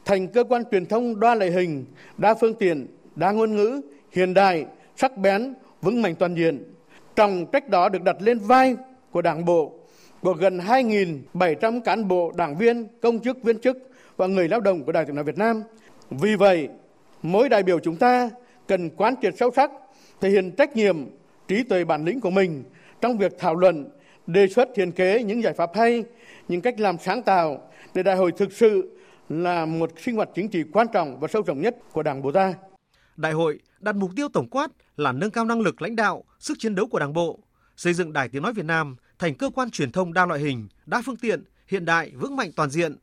thành 0.06 0.28
cơ 0.28 0.44
quan 0.44 0.64
truyền 0.72 0.86
thông 0.86 1.20
đa 1.20 1.36
loại 1.36 1.52
hình, 1.52 1.86
đa 2.18 2.36
phương 2.42 2.54
tiện, 2.54 2.88
đa 3.16 3.32
ngôn 3.32 3.56
ngữ, 3.56 3.82
hiện 4.12 4.34
đại, 4.34 4.66
sắc 4.96 5.18
bén, 5.18 5.54
vững 5.82 6.02
mạnh 6.02 6.16
toàn 6.16 6.36
diện. 6.36 6.64
Trọng 7.16 7.46
trách 7.52 7.70
đó 7.70 7.90
được 7.90 8.04
đặt 8.04 8.16
lên 8.20 8.40
vai 8.40 8.76
của 9.12 9.22
Đảng 9.22 9.46
bộ, 9.46 9.74
của 10.22 10.34
gần 10.34 10.58
2.700 10.58 11.82
cán 11.82 12.08
bộ, 12.08 12.32
đảng 12.36 12.58
viên, 12.58 12.88
công 13.02 13.20
chức, 13.20 13.44
viên 13.44 13.60
chức 13.60 13.78
và 14.18 14.28
người 14.28 14.50
lao 14.50 14.60
động 14.60 14.84
của 14.84 14.92
Đài 14.92 15.06
tiếng 15.06 15.16
nói 15.16 15.24
Việt 15.24 15.38
Nam. 15.38 15.64
Vì 16.10 16.36
vậy, 16.36 16.70
mỗi 17.22 17.50
đại 17.50 17.64
biểu 17.64 17.80
chúng 17.80 17.96
ta 17.96 18.30
cần 18.68 18.90
quán 18.90 19.16
triệt 19.22 19.34
sâu 19.38 19.52
sắc, 19.56 19.72
thể 20.22 20.30
hiện 20.30 20.52
trách 20.52 20.76
nhiệm, 20.76 21.06
trí 21.48 21.64
tuệ 21.64 21.84
bản 21.84 22.06
lĩnh 22.06 22.22
của 22.22 22.30
mình 22.30 22.64
trong 23.02 23.18
việc 23.18 23.40
thảo 23.40 23.56
luận, 23.56 23.90
đề 24.28 24.48
xuất 24.48 24.70
thiền 24.76 24.92
kế 24.92 25.24
những 25.24 25.44
giải 25.44 25.54
pháp 25.54 25.70
hay, 25.76 26.04
những 26.48 26.62
cách 26.62 26.80
làm 26.80 26.98
sáng 26.98 27.22
tạo 27.22 27.70
để 27.94 28.04
đại 28.04 28.16
hội 28.16 28.32
thực 28.32 28.52
sự 28.52 28.98
là 29.30 29.66
một 29.66 29.92
sinh 29.98 30.16
hoạt 30.16 30.30
chính 30.36 30.50
trị 30.50 30.64
quan 30.74 30.88
trọng 30.94 31.20
và 31.20 31.28
sâu 31.28 31.42
rộng 31.42 31.62
nhất 31.62 31.76
của 31.94 32.04
Đảng 32.04 32.22
bộ 32.22 32.32
ta. 32.32 32.54
Đại 33.18 33.34
hội 33.34 33.60
đặt 33.80 33.96
mục 33.96 34.12
tiêu 34.16 34.28
tổng 34.30 34.50
quát 34.50 34.72
là 34.98 35.12
nâng 35.12 35.32
cao 35.32 35.46
năng 35.46 35.62
lực 35.62 35.82
lãnh 35.82 35.96
đạo, 35.96 36.24
sức 36.40 36.60
chiến 36.60 36.76
đấu 36.76 36.88
của 36.88 37.00
Đảng 37.00 37.14
bộ, 37.14 37.40
xây 37.78 37.94
dựng 37.94 38.14
Đài 38.14 38.30
Tiếng 38.30 38.44
nói 38.44 38.54
Việt 38.54 38.66
Nam 38.66 38.96
thành 39.20 39.36
cơ 39.36 39.50
quan 39.50 39.72
truyền 39.72 39.92
thông 39.92 40.14
đa 40.14 40.26
loại 40.26 40.40
hình, 40.40 40.68
đa 40.86 41.02
phương 41.06 41.18
tiện, 41.18 41.44
hiện 41.68 41.86
đại, 41.86 42.12
vững 42.16 42.36
mạnh 42.36 42.52
toàn 42.56 42.70
diện, 42.70 42.98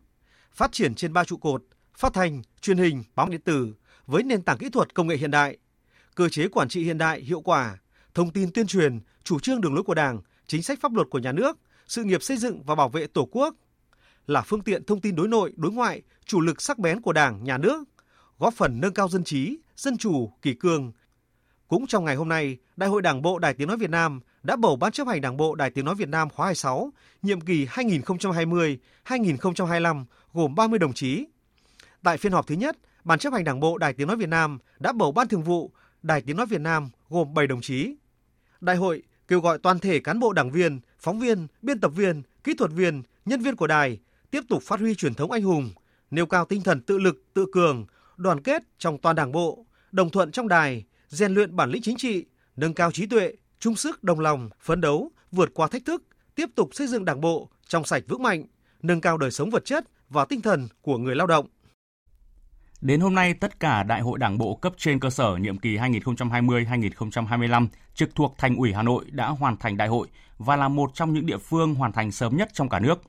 phát 0.52 0.72
triển 0.72 0.94
trên 0.94 1.12
ba 1.12 1.24
trụ 1.24 1.36
cột: 1.36 1.64
phát 1.96 2.12
thanh, 2.14 2.42
truyền 2.60 2.78
hình, 2.78 3.04
báo 3.14 3.28
điện 3.28 3.40
tử 3.40 3.74
với 4.06 4.22
nền 4.22 4.42
tảng 4.42 4.58
kỹ 4.58 4.68
thuật 4.68 4.94
công 4.94 5.06
nghệ 5.06 5.16
hiện 5.16 5.30
đại, 5.30 5.56
cơ 6.14 6.28
chế 6.28 6.48
quản 6.48 6.68
trị 6.68 6.84
hiện 6.84 6.98
đại 6.98 7.20
hiệu 7.20 7.40
quả, 7.40 7.78
thông 8.14 8.30
tin 8.30 8.52
tuyên 8.52 8.66
truyền, 8.66 9.00
chủ 9.24 9.40
trương 9.40 9.60
đường 9.60 9.74
lối 9.74 9.82
của 9.84 9.94
Đảng, 9.94 10.20
chính 10.46 10.62
sách 10.62 10.78
pháp 10.80 10.94
luật 10.94 11.08
của 11.10 11.18
nhà 11.18 11.32
nước, 11.32 11.58
sự 11.86 12.04
nghiệp 12.04 12.22
xây 12.22 12.36
dựng 12.36 12.62
và 12.62 12.74
bảo 12.74 12.88
vệ 12.88 13.06
Tổ 13.06 13.28
quốc 13.30 13.54
là 14.26 14.42
phương 14.42 14.62
tiện 14.62 14.84
thông 14.84 15.00
tin 15.00 15.16
đối 15.16 15.28
nội, 15.28 15.52
đối 15.56 15.72
ngoại, 15.72 16.02
chủ 16.24 16.40
lực 16.40 16.62
sắc 16.62 16.78
bén 16.78 17.00
của 17.00 17.12
Đảng, 17.12 17.44
nhà 17.44 17.58
nước, 17.58 17.84
góp 18.38 18.54
phần 18.54 18.80
nâng 18.80 18.94
cao 18.94 19.08
dân 19.08 19.24
trí, 19.24 19.58
dân 19.76 19.98
chủ, 19.98 20.32
kỳ 20.42 20.54
cương. 20.54 20.92
Cũng 21.68 21.86
trong 21.86 22.04
ngày 22.04 22.16
hôm 22.16 22.28
nay, 22.28 22.56
Đại 22.76 22.88
hội 22.88 23.02
Đảng 23.02 23.22
bộ 23.22 23.38
Đài 23.38 23.54
Tiếng 23.54 23.68
Nói 23.68 23.76
Việt 23.76 23.90
Nam 23.90 24.20
đã 24.42 24.56
bầu 24.56 24.76
Ban 24.76 24.92
chấp 24.92 25.06
hành 25.06 25.20
Đảng 25.20 25.36
bộ 25.36 25.54
Đài 25.54 25.70
Tiếng 25.70 25.84
Nói 25.84 25.94
Việt 25.94 26.08
Nam 26.08 26.30
khóa 26.30 26.46
26, 26.46 26.92
nhiệm 27.22 27.40
kỳ 27.40 27.66
2020-2025 27.66 30.04
gồm 30.32 30.54
30 30.54 30.78
đồng 30.78 30.92
chí. 30.92 31.26
Tại 32.02 32.18
phiên 32.18 32.32
họp 32.32 32.46
thứ 32.46 32.54
nhất, 32.54 32.76
Ban 33.04 33.18
chấp 33.18 33.32
hành 33.32 33.44
Đảng 33.44 33.60
bộ 33.60 33.78
Đài 33.78 33.92
Tiếng 33.92 34.08
Nói 34.08 34.16
Việt 34.16 34.28
Nam 34.28 34.58
đã 34.78 34.92
bầu 34.92 35.12
Ban 35.12 35.28
Thường 35.28 35.42
vụ 35.42 35.70
Đài 36.02 36.20
Tiếng 36.20 36.36
Nói 36.36 36.46
Việt 36.46 36.60
Nam 36.60 36.90
gồm 37.08 37.34
7 37.34 37.46
đồng 37.46 37.60
chí. 37.60 37.94
Đại 38.60 38.76
hội 38.76 39.02
kêu 39.28 39.40
gọi 39.40 39.58
toàn 39.58 39.78
thể 39.78 40.00
cán 40.00 40.20
bộ 40.20 40.32
đảng 40.32 40.50
viên, 40.50 40.80
phóng 40.98 41.20
viên, 41.20 41.46
biên 41.62 41.80
tập 41.80 41.88
viên, 41.88 42.22
kỹ 42.44 42.54
thuật 42.54 42.70
viên, 42.70 43.02
nhân 43.24 43.40
viên 43.40 43.56
của 43.56 43.66
đài 43.66 43.98
tiếp 44.30 44.40
tục 44.48 44.62
phát 44.62 44.80
huy 44.80 44.94
truyền 44.94 45.14
thống 45.14 45.30
anh 45.30 45.42
hùng, 45.42 45.70
nêu 46.10 46.26
cao 46.26 46.44
tinh 46.44 46.62
thần 46.62 46.80
tự 46.80 46.98
lực, 46.98 47.22
tự 47.34 47.46
cường, 47.52 47.86
đoàn 48.16 48.42
kết 48.42 48.62
trong 48.78 48.98
toàn 48.98 49.16
đảng 49.16 49.32
bộ, 49.32 49.66
đồng 49.92 50.10
thuận 50.10 50.32
trong 50.32 50.48
đài, 50.48 50.84
rèn 51.08 51.34
luyện 51.34 51.56
bản 51.56 51.70
lĩnh 51.70 51.82
chính 51.82 51.96
trị, 51.96 52.24
nâng 52.56 52.74
cao 52.74 52.90
trí 52.90 53.06
tuệ, 53.06 53.32
chung 53.58 53.76
sức 53.76 54.04
đồng 54.04 54.20
lòng, 54.20 54.50
phấn 54.60 54.80
đấu, 54.80 55.10
vượt 55.32 55.50
qua 55.54 55.68
thách 55.68 55.84
thức, 55.84 56.02
tiếp 56.34 56.46
tục 56.54 56.68
xây 56.72 56.86
dựng 56.86 57.04
đảng 57.04 57.20
bộ 57.20 57.48
trong 57.66 57.84
sạch 57.84 58.02
vững 58.08 58.22
mạnh, 58.22 58.44
nâng 58.82 59.00
cao 59.00 59.18
đời 59.18 59.30
sống 59.30 59.50
vật 59.50 59.64
chất 59.64 59.84
và 60.08 60.24
tinh 60.24 60.40
thần 60.40 60.68
của 60.82 60.98
người 60.98 61.16
lao 61.16 61.26
động. 61.26 61.46
Đến 62.80 63.00
hôm 63.00 63.14
nay, 63.14 63.34
tất 63.34 63.60
cả 63.60 63.82
đại 63.82 64.00
hội 64.00 64.18
đảng 64.18 64.38
bộ 64.38 64.54
cấp 64.54 64.72
trên 64.76 65.00
cơ 65.00 65.10
sở 65.10 65.36
nhiệm 65.36 65.58
kỳ 65.58 65.76
2020-2025 65.76 67.68
trực 67.94 68.14
thuộc 68.14 68.34
Thành 68.38 68.56
ủy 68.56 68.72
Hà 68.72 68.82
Nội 68.82 69.04
đã 69.10 69.28
hoàn 69.28 69.56
thành 69.56 69.76
đại 69.76 69.88
hội 69.88 70.08
và 70.38 70.56
là 70.56 70.68
một 70.68 70.90
trong 70.94 71.12
những 71.12 71.26
địa 71.26 71.38
phương 71.38 71.74
hoàn 71.74 71.92
thành 71.92 72.12
sớm 72.12 72.36
nhất 72.36 72.48
trong 72.52 72.68
cả 72.68 72.80
nước. 72.80 73.02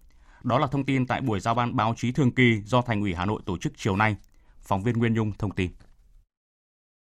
Đó 0.43 0.59
là 0.59 0.67
thông 0.67 0.85
tin 0.85 1.07
tại 1.07 1.21
buổi 1.21 1.39
giao 1.39 1.55
ban 1.55 1.75
báo 1.75 1.93
chí 1.97 2.11
thường 2.11 2.31
kỳ 2.31 2.61
do 2.65 2.81
Thành 2.81 3.01
ủy 3.01 3.13
Hà 3.13 3.25
Nội 3.25 3.41
tổ 3.45 3.57
chức 3.57 3.73
chiều 3.75 3.95
nay. 3.95 4.15
Phóng 4.63 4.83
viên 4.83 4.97
Nguyên 4.97 5.13
Nhung 5.13 5.31
thông 5.39 5.51
tin. 5.51 5.69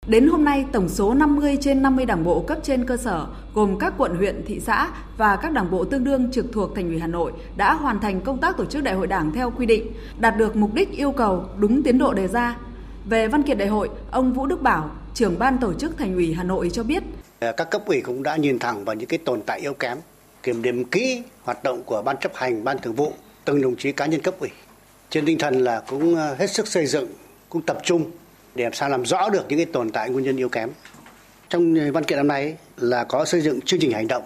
Đến 0.06 0.28
hôm 0.28 0.44
nay, 0.44 0.66
tổng 0.72 0.88
số 0.88 1.14
50 1.14 1.58
trên 1.60 1.82
50 1.82 2.06
đảng 2.06 2.24
bộ 2.24 2.40
cấp 2.40 2.58
trên 2.62 2.84
cơ 2.86 2.96
sở, 2.96 3.26
gồm 3.54 3.78
các 3.78 3.94
quận 3.98 4.16
huyện, 4.16 4.44
thị 4.46 4.60
xã 4.60 4.90
và 5.16 5.36
các 5.36 5.52
đảng 5.52 5.70
bộ 5.70 5.84
tương 5.84 6.04
đương 6.04 6.30
trực 6.32 6.46
thuộc 6.52 6.74
Thành 6.74 6.88
ủy 6.88 6.98
Hà 6.98 7.06
Nội 7.06 7.32
đã 7.56 7.74
hoàn 7.74 8.00
thành 8.00 8.20
công 8.20 8.40
tác 8.40 8.56
tổ 8.56 8.64
chức 8.64 8.82
đại 8.82 8.94
hội 8.94 9.06
đảng 9.06 9.32
theo 9.32 9.50
quy 9.50 9.66
định, 9.66 9.92
đạt 10.18 10.36
được 10.36 10.56
mục 10.56 10.74
đích 10.74 10.90
yêu 10.90 11.12
cầu 11.12 11.44
đúng 11.56 11.82
tiến 11.82 11.98
độ 11.98 12.12
đề 12.12 12.28
ra. 12.28 12.56
Về 13.04 13.28
văn 13.28 13.42
kiện 13.42 13.58
đại 13.58 13.68
hội, 13.68 13.90
ông 14.10 14.32
Vũ 14.32 14.46
Đức 14.46 14.62
Bảo, 14.62 14.90
trưởng 15.14 15.38
ban 15.38 15.58
tổ 15.58 15.74
chức 15.74 15.98
Thành 15.98 16.14
ủy 16.14 16.34
Hà 16.34 16.44
Nội 16.44 16.70
cho 16.72 16.82
biết. 16.82 17.02
Các 17.40 17.70
cấp 17.70 17.82
ủy 17.86 18.00
cũng 18.00 18.22
đã 18.22 18.36
nhìn 18.36 18.58
thẳng 18.58 18.84
vào 18.84 18.94
những 18.94 19.08
cái 19.08 19.18
tồn 19.18 19.42
tại 19.46 19.60
yếu 19.60 19.74
kém, 19.74 19.98
kiểm 20.42 20.62
điểm 20.62 20.84
kỹ 20.84 21.22
hoạt 21.42 21.64
động 21.64 21.82
của 21.84 22.02
ban 22.02 22.16
chấp 22.20 22.32
hành, 22.34 22.64
ban 22.64 22.78
thường 22.78 22.94
vụ, 22.94 23.12
từng 23.44 23.62
đồng 23.62 23.76
chí 23.76 23.92
cá 23.92 24.06
nhân 24.06 24.20
cấp 24.22 24.34
ủy. 24.40 24.50
Trên 25.10 25.26
tinh 25.26 25.38
thần 25.38 25.64
là 25.64 25.82
cũng 25.88 26.14
hết 26.14 26.50
sức 26.50 26.68
xây 26.68 26.86
dựng, 26.86 27.06
cũng 27.52 27.62
tập 27.62 27.78
trung 27.84 28.10
để 28.54 28.64
làm 28.64 28.72
sao 28.72 28.88
làm 28.88 29.06
rõ 29.06 29.28
được 29.28 29.44
những 29.48 29.58
cái 29.58 29.66
tồn 29.66 29.90
tại 29.90 30.10
nguyên 30.10 30.24
nhân 30.24 30.36
yếu 30.36 30.48
kém. 30.48 30.70
Trong 31.48 31.74
ờ, 31.74 31.92
văn 31.92 32.04
kiện 32.04 32.16
năm 32.16 32.28
nay 32.28 32.56
là 32.76 33.04
có 33.04 33.24
xây 33.24 33.40
dựng 33.40 33.60
chương 33.60 33.80
trình 33.80 33.92
hành 33.92 34.08
động. 34.08 34.22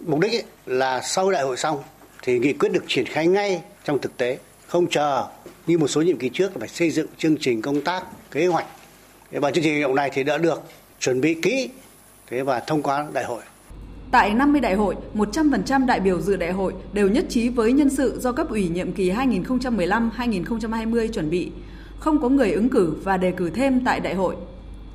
Mục 0.00 0.20
đích 0.20 0.46
là 0.66 1.00
sau 1.00 1.30
đại 1.30 1.42
hội 1.42 1.56
xong 1.56 1.82
thì 2.22 2.38
nghị 2.38 2.52
quyết 2.52 2.72
được 2.72 2.84
triển 2.86 3.04
khai 3.06 3.26
ngay 3.26 3.62
trong 3.84 3.98
thực 3.98 4.16
tế, 4.16 4.38
không 4.66 4.86
chờ 4.90 5.26
như 5.66 5.78
một 5.78 5.88
số 5.88 6.02
nhiệm 6.02 6.18
kỳ 6.18 6.28
trước 6.28 6.52
phải 6.54 6.68
xây 6.68 6.90
dựng 6.90 7.06
chương 7.18 7.36
trình 7.40 7.62
công 7.62 7.80
tác, 7.80 8.04
kế 8.30 8.46
hoạch. 8.46 8.66
Và 9.30 9.50
chương 9.50 9.64
trình 9.64 9.72
hành 9.72 9.82
động 9.82 9.94
này 9.94 10.10
thì 10.12 10.24
đã 10.24 10.38
được 10.38 10.62
chuẩn 11.00 11.20
bị 11.20 11.34
kỹ 11.34 11.70
thế 12.26 12.42
và 12.42 12.60
thông 12.60 12.82
qua 12.82 13.06
đại 13.12 13.24
hội. 13.24 13.42
Tại 14.10 14.34
50 14.34 14.60
đại 14.60 14.74
hội, 14.74 14.94
100% 15.14 15.86
đại 15.86 16.00
biểu 16.00 16.20
dự 16.20 16.36
đại 16.36 16.52
hội 16.52 16.74
đều 16.92 17.08
nhất 17.08 17.24
trí 17.28 17.48
với 17.48 17.72
nhân 17.72 17.90
sự 17.90 18.18
do 18.20 18.32
cấp 18.32 18.50
ủy 18.50 18.68
nhiệm 18.68 18.92
kỳ 18.92 19.10
2015-2020 19.10 21.12
chuẩn 21.12 21.30
bị 21.30 21.52
không 22.02 22.20
có 22.20 22.28
người 22.28 22.52
ứng 22.52 22.68
cử 22.68 22.94
và 23.04 23.16
đề 23.16 23.30
cử 23.30 23.50
thêm 23.50 23.84
tại 23.84 24.00
đại 24.00 24.14
hội. 24.14 24.36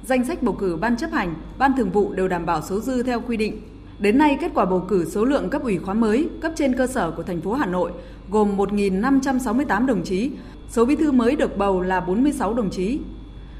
Danh 0.03 0.25
sách 0.25 0.43
bầu 0.43 0.55
cử 0.59 0.75
ban 0.75 0.97
chấp 0.97 1.11
hành, 1.11 1.33
ban 1.57 1.71
thường 1.77 1.89
vụ 1.89 2.13
đều 2.13 2.27
đảm 2.27 2.45
bảo 2.45 2.61
số 2.61 2.79
dư 2.79 3.03
theo 3.03 3.21
quy 3.27 3.37
định. 3.37 3.61
Đến 3.99 4.17
nay, 4.17 4.37
kết 4.41 4.51
quả 4.55 4.65
bầu 4.65 4.85
cử 4.89 5.05
số 5.05 5.25
lượng 5.25 5.49
cấp 5.49 5.63
ủy 5.63 5.77
khóa 5.77 5.93
mới 5.93 6.29
cấp 6.41 6.51
trên 6.55 6.75
cơ 6.75 6.87
sở 6.87 7.11
của 7.11 7.23
thành 7.23 7.41
phố 7.41 7.53
Hà 7.53 7.65
Nội 7.65 7.91
gồm 8.29 8.57
1.568 8.57 9.85
đồng 9.85 10.03
chí, 10.03 10.31
số 10.69 10.85
bí 10.85 10.95
thư 10.95 11.11
mới 11.11 11.35
được 11.35 11.57
bầu 11.57 11.81
là 11.81 11.99
46 11.99 12.53
đồng 12.53 12.69
chí. 12.69 12.99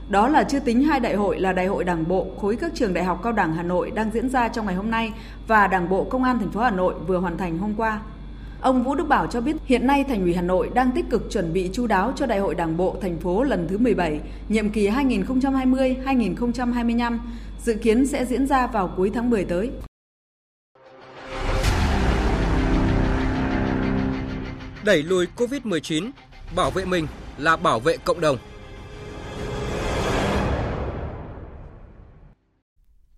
Đó 0.10 0.28
là 0.28 0.44
chưa 0.44 0.60
tính 0.60 0.84
hai 0.84 1.00
đại 1.00 1.16
hội 1.16 1.40
là 1.40 1.54
Đại 1.54 1.68
hội 1.68 1.84
Đảng 1.84 2.08
bộ 2.08 2.28
khối 2.42 2.56
các 2.56 2.72
trường 2.76 2.94
đại 2.94 3.04
học 3.04 3.20
cao 3.24 3.34
đẳng 3.34 3.54
Hà 3.54 3.64
Nội 3.64 3.92
đang 3.92 4.12
diễn 4.14 4.30
ra 4.30 4.48
trong 4.48 4.66
ngày 4.66 4.76
hôm 4.76 4.92
nay 4.92 5.14
và 5.48 5.68
Đảng 5.68 5.90
bộ 5.90 6.04
Công 6.04 6.24
an 6.24 6.40
thành 6.40 6.52
phố 6.52 6.62
Hà 6.62 6.72
Nội 6.72 6.94
vừa 7.08 7.18
hoàn 7.18 7.38
thành 7.38 7.58
hôm 7.58 7.74
qua. 7.78 8.02
Ông 8.68 8.84
Vũ 8.84 8.96
Đức 8.96 9.08
Bảo 9.08 9.28
cho 9.28 9.42
biết 9.42 9.56
hiện 9.66 9.88
nay 9.88 10.04
Thành 10.04 10.22
ủy 10.22 10.34
Hà 10.34 10.42
Nội 10.42 10.70
đang 10.74 10.92
tích 10.92 11.06
cực 11.10 11.32
chuẩn 11.32 11.54
bị 11.54 11.70
chu 11.74 11.88
đáo 11.88 12.14
cho 12.16 12.26
Đại 12.26 12.40
hội 12.40 12.56
Đảng 12.56 12.78
bộ 12.78 12.98
thành 13.02 13.20
phố 13.20 13.44
lần 13.44 13.68
thứ 13.68 13.78
17, 13.78 14.20
nhiệm 14.50 14.70
kỳ 14.70 14.90
2020-2025, 14.90 17.20
dự 17.60 17.76
kiến 17.76 18.08
sẽ 18.08 18.26
diễn 18.26 18.48
ra 18.48 18.68
vào 18.68 18.94
cuối 18.98 19.12
tháng 19.14 19.30
10 19.30 19.46
tới. 19.46 19.72
Đẩy 24.86 25.04
lùi 25.04 25.28
COVID-19, 25.36 26.12
bảo 26.56 26.72
vệ 26.72 26.86
mình 26.86 27.08
là 27.38 27.56
bảo 27.56 27.80
vệ 27.80 27.98
cộng 27.98 28.22
đồng. 28.22 28.38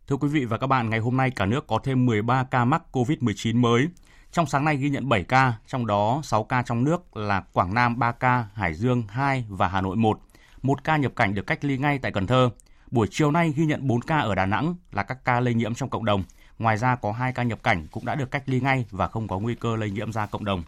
Thưa 0.07 0.15
quý 0.15 0.27
vị 0.27 0.45
và 0.45 0.57
các 0.57 0.67
bạn, 0.67 0.89
ngày 0.89 0.99
hôm 0.99 1.17
nay 1.17 1.31
cả 1.35 1.45
nước 1.45 1.67
có 1.67 1.79
thêm 1.83 2.05
13 2.05 2.43
ca 2.51 2.65
mắc 2.65 2.83
COVID-19 2.91 3.59
mới. 3.59 3.87
Trong 4.31 4.45
sáng 4.45 4.65
nay 4.65 4.77
ghi 4.77 4.89
nhận 4.89 5.09
7 5.09 5.23
ca, 5.23 5.53
trong 5.67 5.87
đó 5.87 6.21
6 6.23 6.43
ca 6.43 6.61
trong 6.61 6.83
nước 6.83 7.17
là 7.17 7.41
Quảng 7.53 7.73
Nam 7.73 7.99
3 7.99 8.11
ca, 8.11 8.45
Hải 8.53 8.73
Dương 8.73 9.03
2 9.09 9.45
và 9.49 9.67
Hà 9.67 9.81
Nội 9.81 9.95
1. 9.95 10.19
Một 10.61 10.83
ca 10.83 10.97
nhập 10.97 11.11
cảnh 11.15 11.33
được 11.33 11.47
cách 11.47 11.65
ly 11.65 11.77
ngay 11.77 11.97
tại 11.97 12.11
Cần 12.11 12.27
Thơ. 12.27 12.49
Buổi 12.91 13.07
chiều 13.11 13.31
nay 13.31 13.53
ghi 13.55 13.65
nhận 13.65 13.87
4 13.87 14.01
ca 14.01 14.19
ở 14.19 14.35
Đà 14.35 14.45
Nẵng 14.45 14.75
là 14.91 15.03
các 15.03 15.25
ca 15.25 15.39
lây 15.39 15.53
nhiễm 15.53 15.75
trong 15.75 15.89
cộng 15.89 16.05
đồng. 16.05 16.23
Ngoài 16.59 16.77
ra 16.77 16.95
có 16.95 17.11
2 17.11 17.33
ca 17.33 17.43
nhập 17.43 17.63
cảnh 17.63 17.87
cũng 17.91 18.05
đã 18.05 18.15
được 18.15 18.31
cách 18.31 18.43
ly 18.45 18.59
ngay 18.59 18.85
và 18.91 19.07
không 19.07 19.27
có 19.27 19.39
nguy 19.39 19.55
cơ 19.55 19.75
lây 19.75 19.91
nhiễm 19.91 20.11
ra 20.11 20.25
cộng 20.25 20.45
đồng. 20.45 20.63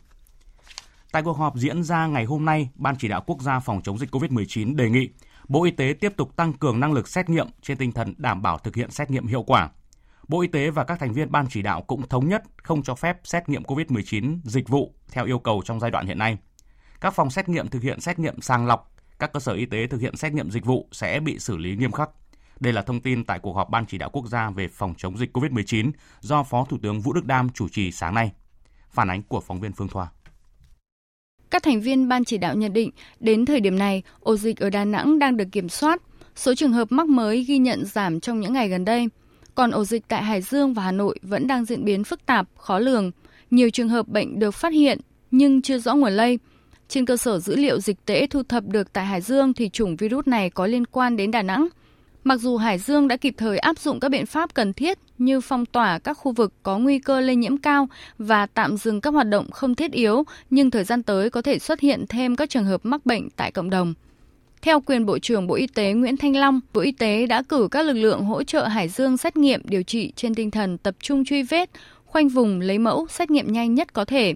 Tại 1.11 1.23
cuộc 1.23 1.37
họp 1.37 1.55
diễn 1.55 1.83
ra 1.83 2.07
ngày 2.07 2.25
hôm 2.25 2.45
nay, 2.45 2.69
Ban 2.75 2.95
chỉ 2.95 3.07
đạo 3.07 3.23
quốc 3.25 3.41
gia 3.41 3.59
phòng 3.59 3.81
chống 3.83 3.97
dịch 3.97 4.15
COVID-19 4.15 4.75
đề 4.75 4.89
nghị 4.89 5.09
Bộ 5.47 5.63
Y 5.63 5.71
tế 5.71 5.93
tiếp 5.99 6.13
tục 6.17 6.35
tăng 6.35 6.53
cường 6.53 6.79
năng 6.79 6.93
lực 6.93 7.07
xét 7.07 7.29
nghiệm 7.29 7.47
trên 7.61 7.77
tinh 7.77 7.91
thần 7.91 8.13
đảm 8.17 8.41
bảo 8.41 8.57
thực 8.57 8.75
hiện 8.75 8.91
xét 8.91 9.11
nghiệm 9.11 9.27
hiệu 9.27 9.43
quả. 9.43 9.69
Bộ 10.31 10.41
Y 10.41 10.47
tế 10.47 10.69
và 10.69 10.83
các 10.83 10.99
thành 10.99 11.13
viên 11.13 11.31
ban 11.31 11.45
chỉ 11.49 11.61
đạo 11.61 11.81
cũng 11.81 12.07
thống 12.07 12.29
nhất 12.29 12.43
không 12.63 12.83
cho 12.83 12.95
phép 12.95 13.17
xét 13.23 13.49
nghiệm 13.49 13.63
COVID-19 13.63 14.39
dịch 14.43 14.69
vụ 14.69 14.93
theo 15.11 15.25
yêu 15.25 15.39
cầu 15.39 15.61
trong 15.65 15.79
giai 15.79 15.91
đoạn 15.91 16.07
hiện 16.07 16.17
nay. 16.17 16.37
Các 17.01 17.13
phòng 17.13 17.29
xét 17.29 17.49
nghiệm 17.49 17.67
thực 17.67 17.81
hiện 17.81 17.99
xét 17.99 18.19
nghiệm 18.19 18.41
sàng 18.41 18.67
lọc, 18.67 18.95
các 19.19 19.33
cơ 19.33 19.39
sở 19.39 19.53
y 19.53 19.65
tế 19.65 19.87
thực 19.87 20.01
hiện 20.01 20.15
xét 20.15 20.33
nghiệm 20.33 20.51
dịch 20.51 20.65
vụ 20.65 20.87
sẽ 20.91 21.19
bị 21.19 21.39
xử 21.39 21.57
lý 21.57 21.75
nghiêm 21.75 21.91
khắc. 21.91 22.09
Đây 22.59 22.73
là 22.73 22.81
thông 22.81 23.01
tin 23.01 23.25
tại 23.25 23.39
cuộc 23.39 23.53
họp 23.53 23.69
Ban 23.69 23.85
chỉ 23.85 23.97
đạo 23.97 24.09
quốc 24.09 24.27
gia 24.27 24.49
về 24.49 24.67
phòng 24.67 24.93
chống 24.97 25.17
dịch 25.17 25.37
COVID-19 25.37 25.91
do 26.19 26.43
Phó 26.43 26.65
Thủ 26.69 26.77
tướng 26.83 27.01
Vũ 27.01 27.13
Đức 27.13 27.25
Đam 27.25 27.49
chủ 27.49 27.69
trì 27.69 27.91
sáng 27.91 28.13
nay. 28.13 28.31
Phản 28.89 29.09
ánh 29.09 29.23
của 29.23 29.39
phóng 29.39 29.59
viên 29.59 29.71
Phương 29.73 29.87
Thoa. 29.87 30.07
Các 31.51 31.63
thành 31.63 31.81
viên 31.81 32.07
ban 32.07 32.23
chỉ 32.23 32.37
đạo 32.37 32.55
nhận 32.55 32.73
định, 32.73 32.91
đến 33.19 33.45
thời 33.45 33.59
điểm 33.59 33.79
này, 33.79 34.03
ổ 34.19 34.35
dịch 34.35 34.59
ở 34.59 34.69
Đà 34.69 34.85
Nẵng 34.85 35.19
đang 35.19 35.37
được 35.37 35.47
kiểm 35.51 35.69
soát. 35.69 36.01
Số 36.35 36.55
trường 36.55 36.73
hợp 36.73 36.91
mắc 36.91 37.07
mới 37.07 37.43
ghi 37.43 37.57
nhận 37.57 37.85
giảm 37.85 38.19
trong 38.19 38.39
những 38.39 38.53
ngày 38.53 38.69
gần 38.69 38.85
đây. 38.85 39.07
Còn 39.61 39.71
ổ 39.71 39.85
dịch 39.85 40.03
tại 40.07 40.23
Hải 40.23 40.41
Dương 40.41 40.73
và 40.73 40.83
Hà 40.83 40.91
Nội 40.91 41.19
vẫn 41.21 41.47
đang 41.47 41.65
diễn 41.65 41.85
biến 41.85 42.03
phức 42.03 42.25
tạp, 42.25 42.47
khó 42.57 42.79
lường. 42.79 43.11
Nhiều 43.51 43.69
trường 43.69 43.89
hợp 43.89 44.07
bệnh 44.07 44.39
được 44.39 44.51
phát 44.51 44.73
hiện 44.73 44.99
nhưng 45.31 45.61
chưa 45.61 45.77
rõ 45.79 45.95
nguồn 45.95 46.11
lây. 46.11 46.39
Trên 46.87 47.05
cơ 47.05 47.17
sở 47.17 47.39
dữ 47.39 47.55
liệu 47.55 47.79
dịch 47.79 48.05
tễ 48.05 48.27
thu 48.27 48.43
thập 48.43 48.63
được 48.67 48.93
tại 48.93 49.05
Hải 49.05 49.21
Dương 49.21 49.53
thì 49.53 49.69
chủng 49.69 49.95
virus 49.95 50.27
này 50.27 50.49
có 50.49 50.67
liên 50.67 50.85
quan 50.85 51.17
đến 51.17 51.31
Đà 51.31 51.41
Nẵng. 51.41 51.67
Mặc 52.23 52.39
dù 52.39 52.57
Hải 52.57 52.79
Dương 52.79 53.07
đã 53.07 53.17
kịp 53.17 53.33
thời 53.37 53.57
áp 53.57 53.79
dụng 53.79 53.99
các 53.99 54.09
biện 54.09 54.25
pháp 54.25 54.53
cần 54.53 54.73
thiết 54.73 54.97
như 55.17 55.41
phong 55.41 55.65
tỏa 55.65 55.99
các 55.99 56.13
khu 56.13 56.31
vực 56.31 56.53
có 56.63 56.77
nguy 56.77 56.99
cơ 56.99 57.21
lây 57.21 57.35
nhiễm 57.35 57.57
cao 57.57 57.89
và 58.17 58.45
tạm 58.45 58.77
dừng 58.77 59.01
các 59.01 59.13
hoạt 59.13 59.27
động 59.27 59.51
không 59.51 59.75
thiết 59.75 59.91
yếu, 59.91 60.23
nhưng 60.49 60.71
thời 60.71 60.83
gian 60.83 61.03
tới 61.03 61.29
có 61.29 61.41
thể 61.41 61.59
xuất 61.59 61.79
hiện 61.79 62.05
thêm 62.09 62.35
các 62.35 62.49
trường 62.49 62.65
hợp 62.65 62.81
mắc 62.83 63.05
bệnh 63.05 63.29
tại 63.29 63.51
cộng 63.51 63.69
đồng. 63.69 63.93
Theo 64.61 64.81
quyền 64.81 65.05
Bộ 65.05 65.19
trưởng 65.19 65.47
Bộ 65.47 65.55
Y 65.55 65.67
tế 65.67 65.93
Nguyễn 65.93 66.17
Thanh 66.17 66.35
Long, 66.35 66.59
Bộ 66.73 66.81
Y 66.81 66.91
tế 66.91 67.25
đã 67.25 67.43
cử 67.49 67.67
các 67.71 67.85
lực 67.85 67.93
lượng 67.93 68.23
hỗ 68.23 68.43
trợ 68.43 68.63
Hải 68.63 68.89
Dương 68.89 69.17
xét 69.17 69.37
nghiệm 69.37 69.61
điều 69.65 69.83
trị 69.83 70.13
trên 70.15 70.35
tinh 70.35 70.51
thần 70.51 70.77
tập 70.77 70.95
trung 70.99 71.25
truy 71.25 71.43
vết, 71.43 71.69
khoanh 72.05 72.29
vùng 72.29 72.61
lấy 72.61 72.77
mẫu 72.77 73.07
xét 73.07 73.31
nghiệm 73.31 73.53
nhanh 73.53 73.75
nhất 73.75 73.93
có 73.93 74.05
thể. 74.05 74.33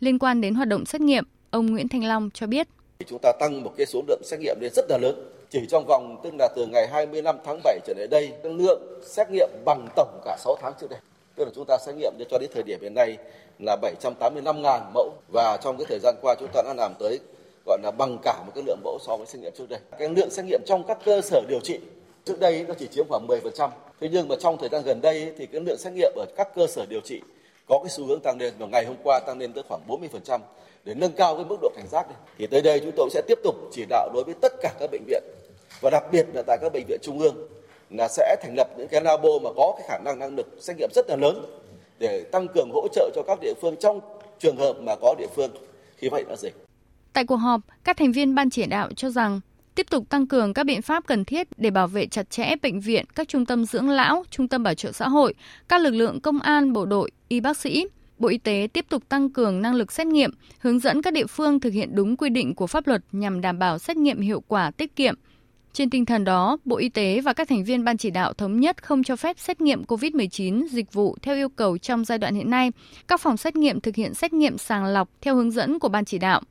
Liên 0.00 0.18
quan 0.18 0.40
đến 0.40 0.54
hoạt 0.54 0.68
động 0.68 0.84
xét 0.86 1.00
nghiệm, 1.00 1.24
ông 1.50 1.66
Nguyễn 1.66 1.88
Thanh 1.88 2.04
Long 2.04 2.30
cho 2.34 2.46
biết. 2.46 2.68
Chúng 3.06 3.18
ta 3.22 3.32
tăng 3.40 3.62
một 3.62 3.74
cái 3.76 3.86
số 3.86 4.02
lượng 4.08 4.20
xét 4.24 4.40
nghiệm 4.40 4.56
lên 4.60 4.72
rất 4.74 4.84
là 4.88 4.98
lớn. 5.02 5.14
Chỉ 5.50 5.60
trong 5.70 5.84
vòng 5.86 6.20
tức 6.24 6.32
là 6.38 6.48
từ 6.56 6.66
ngày 6.66 6.88
25 6.92 7.36
tháng 7.46 7.60
7 7.64 7.78
trở 7.86 7.94
đến 7.94 8.10
đây, 8.10 8.32
lượng 8.42 8.82
xét 9.06 9.30
nghiệm 9.30 9.48
bằng 9.64 9.88
tổng 9.96 10.20
cả 10.24 10.36
6 10.40 10.56
tháng 10.62 10.72
trước 10.80 10.86
đây. 10.90 11.00
Tức 11.34 11.44
là 11.44 11.50
chúng 11.54 11.64
ta 11.68 11.78
xét 11.86 11.94
nghiệm 11.94 12.12
cho 12.30 12.38
đến 12.38 12.50
thời 12.54 12.62
điểm 12.62 12.78
hiện 12.82 12.94
nay 12.94 13.16
là 13.58 13.76
785.000 13.82 14.80
mẫu 14.94 15.12
và 15.32 15.56
trong 15.62 15.76
cái 15.76 15.86
thời 15.88 15.98
gian 16.02 16.14
qua 16.22 16.34
chúng 16.40 16.48
ta 16.52 16.62
đã 16.62 16.74
làm 16.74 16.92
tới 16.98 17.20
gọi 17.68 17.78
là 17.82 17.90
bằng 17.90 18.18
cả 18.22 18.42
một 18.46 18.52
cái 18.54 18.64
lượng 18.66 18.80
mẫu 18.84 18.98
so 19.00 19.16
với 19.16 19.26
xét 19.26 19.42
nghiệm 19.42 19.52
trước 19.58 19.68
đây. 19.68 19.80
Cái 19.98 20.08
lượng 20.08 20.30
xét 20.30 20.44
nghiệm 20.44 20.60
trong 20.66 20.84
các 20.84 20.98
cơ 21.04 21.20
sở 21.20 21.42
điều 21.48 21.60
trị 21.60 21.78
trước 22.24 22.40
đây 22.40 22.64
nó 22.68 22.74
chỉ 22.78 22.86
chiếm 22.86 23.04
khoảng 23.08 23.26
10%. 23.26 23.70
Thế 24.00 24.08
nhưng 24.12 24.28
mà 24.28 24.36
trong 24.40 24.58
thời 24.58 24.68
gian 24.68 24.82
gần 24.84 25.00
đây 25.00 25.32
thì 25.38 25.46
cái 25.46 25.60
lượng 25.60 25.78
xét 25.78 25.92
nghiệm 25.92 26.12
ở 26.16 26.24
các 26.36 26.48
cơ 26.54 26.66
sở 26.66 26.86
điều 26.88 27.00
trị 27.00 27.20
có 27.68 27.78
cái 27.82 27.90
xu 27.90 28.06
hướng 28.06 28.20
tăng 28.20 28.38
lên 28.38 28.54
và 28.58 28.66
ngày 28.66 28.84
hôm 28.84 28.96
qua 29.04 29.20
tăng 29.26 29.38
lên 29.38 29.52
tới 29.52 29.64
khoảng 29.68 29.80
40% 29.88 30.40
để 30.84 30.94
nâng 30.94 31.12
cao 31.12 31.36
cái 31.36 31.44
mức 31.44 31.56
độ 31.62 31.70
cảnh 31.76 31.86
giác 31.90 32.06
này. 32.08 32.18
Thì 32.38 32.46
tới 32.46 32.62
đây 32.62 32.80
chúng 32.80 32.92
tôi 32.96 33.08
sẽ 33.10 33.22
tiếp 33.26 33.38
tục 33.44 33.54
chỉ 33.72 33.84
đạo 33.88 34.10
đối 34.14 34.24
với 34.24 34.34
tất 34.40 34.52
cả 34.62 34.72
các 34.80 34.90
bệnh 34.90 35.04
viện 35.06 35.22
và 35.80 35.90
đặc 35.90 36.04
biệt 36.12 36.26
là 36.34 36.42
tại 36.46 36.58
các 36.60 36.72
bệnh 36.72 36.84
viện 36.88 36.98
trung 37.02 37.18
ương 37.18 37.48
là 37.90 38.08
sẽ 38.08 38.36
thành 38.42 38.54
lập 38.56 38.68
những 38.76 38.88
cái 38.88 39.00
labo 39.00 39.28
mà 39.42 39.50
có 39.56 39.74
cái 39.78 39.86
khả 39.88 39.98
năng 40.04 40.18
năng 40.18 40.36
lực 40.36 40.46
xét 40.60 40.76
nghiệm 40.76 40.90
rất 40.94 41.08
là 41.08 41.16
lớn 41.16 41.44
để 41.98 42.24
tăng 42.32 42.48
cường 42.48 42.70
hỗ 42.72 42.88
trợ 42.92 43.10
cho 43.14 43.22
các 43.26 43.38
địa 43.40 43.54
phương 43.60 43.76
trong 43.76 44.00
trường 44.38 44.56
hợp 44.56 44.76
mà 44.80 44.94
có 45.00 45.14
địa 45.18 45.28
phương 45.34 45.50
khi 45.96 46.08
vậy 46.08 46.24
đã 46.28 46.36
dịch. 46.36 46.67
Tại 47.12 47.24
cuộc 47.24 47.36
họp, 47.36 47.60
các 47.84 47.96
thành 47.96 48.12
viên 48.12 48.34
ban 48.34 48.50
chỉ 48.50 48.66
đạo 48.66 48.90
cho 48.96 49.10
rằng 49.10 49.40
tiếp 49.74 49.86
tục 49.90 50.08
tăng 50.08 50.26
cường 50.26 50.54
các 50.54 50.66
biện 50.66 50.82
pháp 50.82 51.06
cần 51.06 51.24
thiết 51.24 51.48
để 51.56 51.70
bảo 51.70 51.88
vệ 51.88 52.06
chặt 52.06 52.30
chẽ 52.30 52.54
bệnh 52.62 52.80
viện, 52.80 53.04
các 53.14 53.28
trung 53.28 53.46
tâm 53.46 53.64
dưỡng 53.64 53.88
lão, 53.88 54.24
trung 54.30 54.48
tâm 54.48 54.62
bảo 54.62 54.74
trợ 54.74 54.92
xã 54.92 55.08
hội, 55.08 55.34
các 55.68 55.80
lực 55.80 55.94
lượng 55.94 56.20
công 56.20 56.40
an, 56.40 56.72
bộ 56.72 56.86
đội, 56.86 57.10
y 57.28 57.40
bác 57.40 57.56
sĩ. 57.56 57.86
Bộ 58.18 58.28
Y 58.28 58.38
tế 58.38 58.68
tiếp 58.72 58.86
tục 58.88 59.08
tăng 59.08 59.30
cường 59.30 59.62
năng 59.62 59.74
lực 59.74 59.92
xét 59.92 60.06
nghiệm, 60.06 60.30
hướng 60.58 60.78
dẫn 60.78 61.02
các 61.02 61.12
địa 61.12 61.26
phương 61.26 61.60
thực 61.60 61.72
hiện 61.72 61.94
đúng 61.94 62.16
quy 62.16 62.28
định 62.28 62.54
của 62.54 62.66
pháp 62.66 62.86
luật 62.86 63.02
nhằm 63.12 63.40
đảm 63.40 63.58
bảo 63.58 63.78
xét 63.78 63.96
nghiệm 63.96 64.20
hiệu 64.20 64.42
quả 64.48 64.70
tiết 64.70 64.96
kiệm. 64.96 65.14
Trên 65.72 65.90
tinh 65.90 66.04
thần 66.04 66.24
đó, 66.24 66.56
Bộ 66.64 66.76
Y 66.76 66.88
tế 66.88 67.20
và 67.20 67.32
các 67.32 67.48
thành 67.48 67.64
viên 67.64 67.84
ban 67.84 67.96
chỉ 67.96 68.10
đạo 68.10 68.32
thống 68.32 68.60
nhất 68.60 68.82
không 68.82 69.04
cho 69.04 69.16
phép 69.16 69.38
xét 69.38 69.60
nghiệm 69.60 69.84
COVID-19 69.84 70.68
dịch 70.68 70.92
vụ 70.92 71.16
theo 71.22 71.36
yêu 71.36 71.48
cầu 71.48 71.78
trong 71.78 72.04
giai 72.04 72.18
đoạn 72.18 72.34
hiện 72.34 72.50
nay. 72.50 72.72
Các 73.08 73.20
phòng 73.20 73.36
xét 73.36 73.56
nghiệm 73.56 73.80
thực 73.80 73.94
hiện 73.94 74.14
xét 74.14 74.32
nghiệm 74.32 74.58
sàng 74.58 74.84
lọc 74.84 75.08
theo 75.20 75.36
hướng 75.36 75.50
dẫn 75.50 75.78
của 75.78 75.88
ban 75.88 76.04
chỉ 76.04 76.18
đạo. 76.18 76.42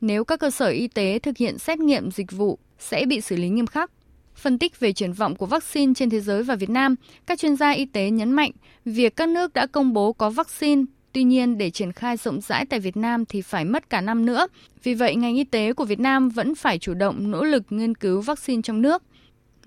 Nếu 0.00 0.24
các 0.24 0.40
cơ 0.40 0.50
sở 0.50 0.68
y 0.68 0.88
tế 0.88 1.18
thực 1.18 1.36
hiện 1.36 1.58
xét 1.58 1.78
nghiệm 1.78 2.10
dịch 2.10 2.32
vụ 2.32 2.58
sẽ 2.78 3.06
bị 3.06 3.20
xử 3.20 3.36
lý 3.36 3.48
nghiêm 3.48 3.66
khắc. 3.66 3.90
Phân 4.34 4.58
tích 4.58 4.80
về 4.80 4.92
triển 4.92 5.12
vọng 5.12 5.36
của 5.36 5.46
vaccine 5.46 5.94
trên 5.94 6.10
thế 6.10 6.20
giới 6.20 6.42
và 6.42 6.54
Việt 6.56 6.70
Nam, 6.70 6.94
các 7.26 7.38
chuyên 7.38 7.56
gia 7.56 7.70
y 7.70 7.84
tế 7.84 8.10
nhấn 8.10 8.32
mạnh 8.32 8.50
việc 8.84 9.16
các 9.16 9.28
nước 9.28 9.52
đã 9.52 9.66
công 9.66 9.92
bố 9.92 10.12
có 10.12 10.30
vaccine 10.30 10.82
Tuy 11.16 11.24
nhiên, 11.24 11.58
để 11.58 11.70
triển 11.70 11.92
khai 11.92 12.16
rộng 12.16 12.40
rãi 12.40 12.66
tại 12.66 12.80
Việt 12.80 12.96
Nam 12.96 13.24
thì 13.24 13.42
phải 13.42 13.64
mất 13.64 13.90
cả 13.90 14.00
năm 14.00 14.26
nữa. 14.26 14.46
Vì 14.82 14.94
vậy, 14.94 15.16
ngành 15.16 15.36
y 15.36 15.44
tế 15.44 15.72
của 15.72 15.84
Việt 15.84 16.00
Nam 16.00 16.28
vẫn 16.28 16.54
phải 16.54 16.78
chủ 16.78 16.94
động 16.94 17.30
nỗ 17.30 17.44
lực 17.44 17.62
nghiên 17.70 17.94
cứu 17.94 18.20
vaccine 18.20 18.62
trong 18.62 18.82
nước. 18.82 19.02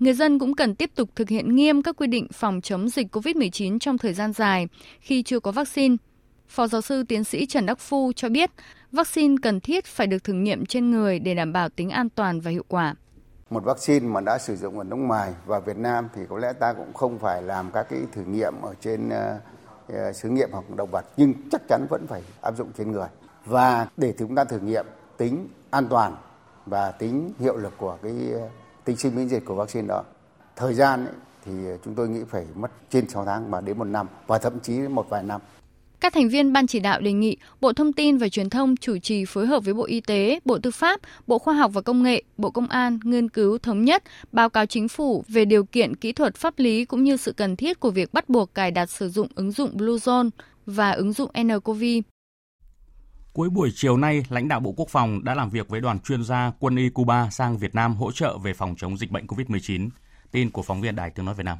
Người 0.00 0.14
dân 0.14 0.38
cũng 0.38 0.54
cần 0.54 0.74
tiếp 0.74 0.90
tục 0.94 1.10
thực 1.16 1.28
hiện 1.28 1.56
nghiêm 1.56 1.82
các 1.82 1.96
quy 1.96 2.06
định 2.06 2.26
phòng 2.32 2.60
chống 2.60 2.88
dịch 2.88 3.16
COVID-19 3.16 3.78
trong 3.78 3.98
thời 3.98 4.12
gian 4.12 4.32
dài 4.32 4.68
khi 5.00 5.22
chưa 5.22 5.40
có 5.40 5.52
vaccine. 5.52 5.96
Phó 6.48 6.66
giáo 6.66 6.80
sư 6.80 7.02
tiến 7.02 7.24
sĩ 7.24 7.46
Trần 7.46 7.66
Đắc 7.66 7.78
Phu 7.78 8.12
cho 8.12 8.28
biết, 8.28 8.50
vaccine 8.92 9.36
cần 9.42 9.60
thiết 9.60 9.84
phải 9.84 10.06
được 10.06 10.24
thử 10.24 10.32
nghiệm 10.32 10.66
trên 10.66 10.90
người 10.90 11.18
để 11.18 11.34
đảm 11.34 11.52
bảo 11.52 11.68
tính 11.68 11.90
an 11.90 12.08
toàn 12.10 12.40
và 12.40 12.50
hiệu 12.50 12.64
quả. 12.68 12.94
Một 13.50 13.64
vaccine 13.64 14.06
mà 14.08 14.20
đã 14.20 14.38
sử 14.38 14.56
dụng 14.56 14.78
ở 14.78 14.84
nước 14.84 14.96
ngoài 14.96 15.32
và 15.46 15.60
Việt 15.60 15.76
Nam 15.76 16.08
thì 16.14 16.22
có 16.28 16.38
lẽ 16.38 16.52
ta 16.52 16.72
cũng 16.72 16.92
không 16.92 17.18
phải 17.18 17.42
làm 17.42 17.70
các 17.70 17.86
cái 17.90 18.00
thử 18.12 18.22
nghiệm 18.24 18.54
ở 18.62 18.74
trên 18.80 19.08
ờ, 19.08 19.38
ờ, 19.88 20.08
uh, 20.08 20.16
thử 20.22 20.28
nghiệm 20.28 20.48
hoặc 20.52 20.64
động 20.76 20.90
vật 20.92 21.04
nhưng 21.16 21.34
chắc 21.52 21.60
chắn 21.68 21.86
vẫn 21.90 22.06
phải 22.06 22.22
áp 22.40 22.56
dụng 22.56 22.68
trên 22.78 22.92
người. 22.92 23.08
Và 23.44 23.86
để 23.96 24.14
chúng 24.18 24.34
ta 24.34 24.44
thử 24.44 24.58
nghiệm 24.58 24.86
tính 25.16 25.48
an 25.70 25.86
toàn 25.90 26.16
và 26.66 26.90
tính 26.90 27.32
hiệu 27.38 27.56
lực 27.56 27.72
của 27.76 27.98
cái 28.02 28.14
ờ, 28.32 28.48
tính 28.84 28.96
sinh 28.96 29.16
miễn 29.16 29.28
dịch 29.28 29.44
của 29.44 29.54
vaccine 29.54 29.88
đó. 29.88 30.02
Thời 30.56 30.74
gian 30.74 31.06
ấy, 31.06 31.14
thì 31.44 31.52
chúng 31.84 31.94
tôi 31.94 32.08
nghĩ 32.08 32.20
phải 32.28 32.46
mất 32.54 32.70
trên 32.90 33.08
6 33.08 33.24
tháng 33.24 33.50
và 33.50 33.60
đến 33.60 33.78
một 33.78 33.84
năm 33.84 34.06
và 34.26 34.38
thậm 34.38 34.60
chí 34.60 34.78
một 34.78 35.06
vài 35.08 35.22
năm. 35.22 35.40
Các 36.00 36.12
thành 36.12 36.28
viên 36.28 36.52
ban 36.52 36.66
chỉ 36.66 36.80
đạo 36.80 37.00
đề 37.00 37.12
nghị 37.12 37.36
Bộ 37.60 37.72
Thông 37.72 37.92
tin 37.92 38.18
và 38.18 38.28
Truyền 38.28 38.50
thông 38.50 38.76
chủ 38.76 38.98
trì 38.98 39.24
phối 39.24 39.46
hợp 39.46 39.64
với 39.64 39.74
Bộ 39.74 39.84
Y 39.84 40.00
tế, 40.00 40.40
Bộ 40.44 40.58
Tư 40.58 40.70
pháp, 40.70 41.00
Bộ 41.26 41.38
Khoa 41.38 41.54
học 41.54 41.70
và 41.74 41.80
Công 41.80 42.02
nghệ, 42.02 42.22
Bộ 42.36 42.50
Công 42.50 42.66
an 42.66 42.98
nghiên 43.04 43.28
cứu 43.28 43.58
thống 43.58 43.84
nhất 43.84 44.02
báo 44.32 44.50
cáo 44.50 44.66
chính 44.66 44.88
phủ 44.88 45.24
về 45.28 45.44
điều 45.44 45.64
kiện 45.64 45.96
kỹ 45.96 46.12
thuật 46.12 46.36
pháp 46.36 46.58
lý 46.58 46.84
cũng 46.84 47.04
như 47.04 47.16
sự 47.16 47.32
cần 47.32 47.56
thiết 47.56 47.80
của 47.80 47.90
việc 47.90 48.12
bắt 48.12 48.28
buộc 48.28 48.54
cài 48.54 48.70
đặt 48.70 48.90
sử 48.90 49.08
dụng 49.08 49.28
ứng 49.34 49.52
dụng 49.52 49.76
Bluezone 49.76 50.30
và 50.66 50.90
ứng 50.90 51.12
dụng 51.12 51.30
nCoV. 51.42 51.82
Cuối 53.32 53.50
buổi 53.50 53.70
chiều 53.74 53.96
nay, 53.96 54.24
lãnh 54.28 54.48
đạo 54.48 54.60
Bộ 54.60 54.72
Quốc 54.76 54.88
phòng 54.88 55.24
đã 55.24 55.34
làm 55.34 55.50
việc 55.50 55.68
với 55.68 55.80
đoàn 55.80 55.98
chuyên 55.98 56.24
gia 56.24 56.52
quân 56.58 56.76
y 56.76 56.88
Cuba 56.88 57.30
sang 57.30 57.58
Việt 57.58 57.74
Nam 57.74 57.94
hỗ 57.94 58.12
trợ 58.12 58.38
về 58.38 58.54
phòng 58.54 58.74
chống 58.78 58.96
dịch 58.96 59.10
bệnh 59.10 59.26
COVID-19. 59.26 59.88
Tin 60.30 60.50
của 60.50 60.62
phóng 60.62 60.80
viên 60.80 60.96
Đài 60.96 61.10
Tiếng 61.10 61.26
Nói 61.26 61.34
Việt 61.34 61.44
Nam. 61.44 61.58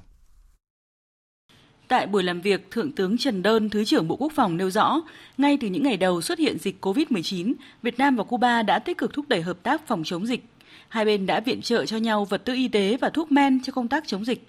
Tại 1.90 2.06
buổi 2.06 2.22
làm 2.22 2.40
việc, 2.40 2.70
Thượng 2.70 2.92
tướng 2.92 3.18
Trần 3.18 3.42
Đơn, 3.42 3.70
Thứ 3.70 3.84
trưởng 3.84 4.08
Bộ 4.08 4.16
Quốc 4.16 4.32
phòng 4.32 4.56
nêu 4.56 4.70
rõ, 4.70 5.00
ngay 5.38 5.58
từ 5.60 5.68
những 5.68 5.82
ngày 5.82 5.96
đầu 5.96 6.20
xuất 6.20 6.38
hiện 6.38 6.58
dịch 6.58 6.86
COVID-19, 6.86 7.52
Việt 7.82 7.98
Nam 7.98 8.16
và 8.16 8.24
Cuba 8.24 8.62
đã 8.62 8.78
tích 8.78 8.98
cực 8.98 9.12
thúc 9.12 9.28
đẩy 9.28 9.42
hợp 9.42 9.56
tác 9.62 9.86
phòng 9.86 10.02
chống 10.04 10.26
dịch. 10.26 10.44
Hai 10.88 11.04
bên 11.04 11.26
đã 11.26 11.40
viện 11.40 11.62
trợ 11.62 11.86
cho 11.86 11.96
nhau 11.96 12.24
vật 12.24 12.44
tư 12.44 12.54
y 12.54 12.68
tế 12.68 12.96
và 13.00 13.10
thuốc 13.10 13.32
men 13.32 13.62
cho 13.62 13.72
công 13.72 13.88
tác 13.88 14.06
chống 14.06 14.24
dịch. 14.24 14.46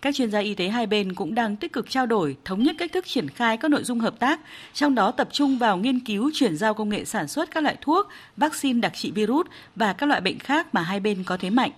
Các 0.00 0.14
chuyên 0.14 0.30
gia 0.30 0.38
y 0.38 0.54
tế 0.54 0.68
hai 0.68 0.86
bên 0.86 1.14
cũng 1.14 1.34
đang 1.34 1.56
tích 1.56 1.72
cực 1.72 1.90
trao 1.90 2.06
đổi, 2.06 2.36
thống 2.44 2.62
nhất 2.62 2.76
cách 2.78 2.92
thức 2.92 3.06
triển 3.06 3.28
khai 3.28 3.56
các 3.56 3.70
nội 3.70 3.84
dung 3.84 4.00
hợp 4.00 4.18
tác, 4.18 4.40
trong 4.74 4.94
đó 4.94 5.10
tập 5.10 5.28
trung 5.32 5.58
vào 5.58 5.76
nghiên 5.76 6.00
cứu 6.00 6.30
chuyển 6.34 6.56
giao 6.56 6.74
công 6.74 6.88
nghệ 6.88 7.04
sản 7.04 7.28
xuất 7.28 7.50
các 7.50 7.62
loại 7.62 7.76
thuốc, 7.80 8.08
vaccine 8.36 8.80
đặc 8.80 8.92
trị 8.94 9.10
virus 9.10 9.46
và 9.76 9.92
các 9.92 10.06
loại 10.06 10.20
bệnh 10.20 10.38
khác 10.38 10.74
mà 10.74 10.82
hai 10.82 11.00
bên 11.00 11.24
có 11.24 11.36
thế 11.36 11.50
mạnh. 11.50 11.70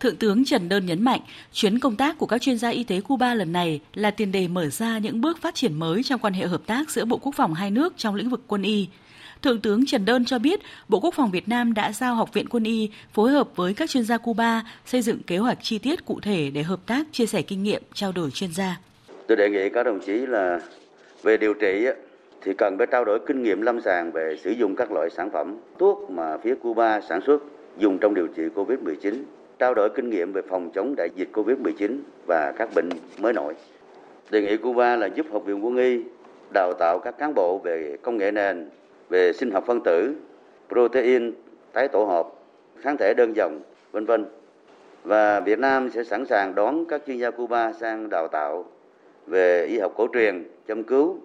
Thượng 0.00 0.16
tướng 0.16 0.44
Trần 0.44 0.68
Đơn 0.68 0.86
nhấn 0.86 1.02
mạnh, 1.02 1.20
chuyến 1.52 1.78
công 1.78 1.96
tác 1.96 2.18
của 2.18 2.26
các 2.26 2.42
chuyên 2.42 2.58
gia 2.58 2.68
y 2.68 2.84
tế 2.84 3.00
Cuba 3.00 3.34
lần 3.34 3.52
này 3.52 3.80
là 3.94 4.10
tiền 4.10 4.32
đề 4.32 4.48
mở 4.48 4.66
ra 4.66 4.98
những 4.98 5.20
bước 5.20 5.38
phát 5.42 5.54
triển 5.54 5.74
mới 5.74 6.02
trong 6.02 6.20
quan 6.20 6.32
hệ 6.34 6.46
hợp 6.46 6.60
tác 6.66 6.90
giữa 6.90 7.04
Bộ 7.04 7.18
Quốc 7.22 7.34
phòng 7.36 7.54
hai 7.54 7.70
nước 7.70 7.94
trong 7.96 8.14
lĩnh 8.14 8.30
vực 8.30 8.40
quân 8.46 8.62
y. 8.62 8.88
Thượng 9.42 9.60
tướng 9.60 9.86
Trần 9.86 10.04
Đơn 10.04 10.24
cho 10.24 10.38
biết, 10.38 10.60
Bộ 10.88 11.00
Quốc 11.00 11.14
phòng 11.14 11.30
Việt 11.30 11.48
Nam 11.48 11.74
đã 11.74 11.92
giao 11.92 12.14
Học 12.14 12.34
viện 12.34 12.48
Quân 12.48 12.64
y 12.64 12.90
phối 13.12 13.30
hợp 13.30 13.48
với 13.56 13.74
các 13.74 13.90
chuyên 13.90 14.04
gia 14.04 14.18
Cuba 14.18 14.62
xây 14.86 15.02
dựng 15.02 15.22
kế 15.22 15.38
hoạch 15.38 15.58
chi 15.62 15.78
tiết 15.78 16.04
cụ 16.04 16.20
thể 16.20 16.50
để 16.50 16.62
hợp 16.62 16.80
tác, 16.86 17.06
chia 17.12 17.26
sẻ 17.26 17.42
kinh 17.42 17.62
nghiệm, 17.62 17.82
trao 17.94 18.12
đổi 18.12 18.30
chuyên 18.30 18.52
gia. 18.52 18.80
Tôi 19.28 19.36
đề 19.36 19.50
nghị 19.50 19.68
các 19.74 19.82
đồng 19.82 20.00
chí 20.06 20.12
là 20.12 20.60
về 21.22 21.36
điều 21.36 21.54
trị 21.54 21.86
thì 22.42 22.52
cần 22.58 22.78
phải 22.78 22.86
trao 22.92 23.04
đổi 23.04 23.18
kinh 23.26 23.42
nghiệm 23.42 23.62
lâm 23.62 23.80
sàng 23.80 24.12
về 24.12 24.36
sử 24.44 24.50
dụng 24.50 24.76
các 24.76 24.92
loại 24.92 25.10
sản 25.10 25.30
phẩm 25.30 25.56
thuốc 25.78 26.10
mà 26.10 26.36
phía 26.44 26.54
Cuba 26.54 27.00
sản 27.08 27.20
xuất 27.26 27.42
dùng 27.78 27.98
trong 27.98 28.14
điều 28.14 28.26
trị 28.26 28.42
COVID-19 28.54 29.22
trao 29.58 29.74
đổi 29.74 29.90
kinh 29.90 30.10
nghiệm 30.10 30.32
về 30.32 30.42
phòng 30.42 30.70
chống 30.70 30.94
đại 30.96 31.08
dịch 31.14 31.28
Covid-19 31.32 31.98
và 32.26 32.52
các 32.56 32.68
bệnh 32.74 32.88
mới 33.18 33.32
nổi. 33.32 33.54
Đề 34.30 34.42
nghị 34.42 34.56
Cuba 34.56 34.96
là 34.96 35.06
giúp 35.06 35.26
Học 35.32 35.44
viện 35.44 35.64
Quân 35.64 35.76
y 35.76 36.02
đào 36.54 36.72
tạo 36.78 36.98
các 37.04 37.18
cán 37.18 37.34
bộ 37.34 37.58
về 37.58 37.96
công 38.02 38.16
nghệ 38.16 38.30
nền, 38.30 38.68
về 39.08 39.32
sinh 39.32 39.50
học 39.50 39.64
phân 39.66 39.80
tử, 39.84 40.14
protein, 40.68 41.32
tái 41.72 41.88
tổ 41.88 42.04
hợp, 42.04 42.28
kháng 42.80 42.96
thể 42.96 43.14
đơn 43.16 43.36
dòng, 43.36 43.60
vân 43.92 44.04
vân. 44.04 44.24
Và 45.04 45.40
Việt 45.40 45.58
Nam 45.58 45.90
sẽ 45.90 46.04
sẵn 46.04 46.26
sàng 46.26 46.54
đón 46.54 46.84
các 46.84 47.02
chuyên 47.06 47.18
gia 47.18 47.30
Cuba 47.30 47.72
sang 47.72 48.08
đào 48.10 48.28
tạo 48.28 48.64
về 49.26 49.66
y 49.66 49.78
học 49.78 49.92
cổ 49.96 50.06
truyền, 50.12 50.44
châm 50.68 50.82
cứu. 50.82 51.18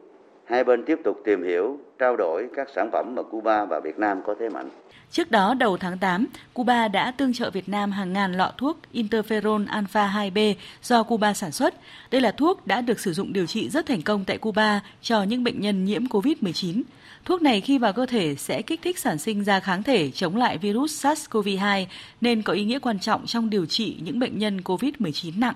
Hai 0.50 0.64
bên 0.64 0.84
tiếp 0.86 1.00
tục 1.04 1.22
tìm 1.26 1.44
hiểu, 1.44 1.78
trao 2.00 2.16
đổi 2.18 2.48
các 2.56 2.68
sản 2.76 2.90
phẩm 2.92 3.16
mà 3.16 3.24
Cuba 3.24 3.66
và 3.66 3.80
Việt 3.80 4.00
Nam 4.00 4.22
có 4.26 4.36
thế 4.40 4.50
mạnh. 4.50 4.70
Trước 5.12 5.32
đó, 5.32 5.54
đầu 5.54 5.78
tháng 5.78 5.98
8, 5.98 6.28
Cuba 6.54 6.88
đã 6.88 7.12
tương 7.12 7.34
trợ 7.34 7.50
Việt 7.50 7.70
Nam 7.70 7.92
hàng 7.92 8.14
ngàn 8.14 8.34
lọ 8.34 8.52
thuốc 8.58 8.78
interferon 8.94 9.66
alpha 9.68 10.08
2B 10.08 10.54
do 10.84 11.04
Cuba 11.04 11.34
sản 11.34 11.52
xuất. 11.52 11.76
Đây 12.12 12.22
là 12.22 12.32
thuốc 12.32 12.68
đã 12.68 12.82
được 12.82 13.00
sử 13.00 13.14
dụng 13.14 13.34
điều 13.34 13.46
trị 13.46 13.70
rất 13.70 13.86
thành 13.86 14.02
công 14.02 14.26
tại 14.26 14.38
Cuba 14.38 14.82
cho 15.02 15.24
những 15.24 15.44
bệnh 15.44 15.62
nhân 15.62 15.86
nhiễm 15.86 16.06
COVID-19. 16.06 16.82
Thuốc 17.26 17.42
này 17.42 17.62
khi 17.62 17.78
vào 17.78 17.94
cơ 17.94 18.06
thể 18.06 18.36
sẽ 18.36 18.62
kích 18.62 18.82
thích 18.82 19.00
sản 19.00 19.18
sinh 19.18 19.44
ra 19.44 19.60
kháng 19.60 19.84
thể 19.84 20.12
chống 20.12 20.36
lại 20.36 20.58
virus 20.58 21.06
SARS-CoV-2 21.06 21.86
nên 22.22 22.42
có 22.42 22.54
ý 22.54 22.64
nghĩa 22.64 22.80
quan 22.80 23.00
trọng 23.00 23.26
trong 23.26 23.50
điều 23.50 23.66
trị 23.66 23.98
những 24.04 24.20
bệnh 24.20 24.38
nhân 24.38 24.60
COVID-19 24.60 25.40
nặng. 25.40 25.56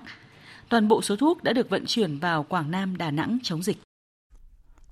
Toàn 0.68 0.88
bộ 0.88 1.02
số 1.02 1.16
thuốc 1.16 1.44
đã 1.44 1.52
được 1.52 1.70
vận 1.70 1.84
chuyển 1.86 2.18
vào 2.18 2.42
Quảng 2.42 2.70
Nam, 2.70 2.96
Đà 2.96 3.10
Nẵng 3.10 3.38
chống 3.42 3.62
dịch. 3.62 3.76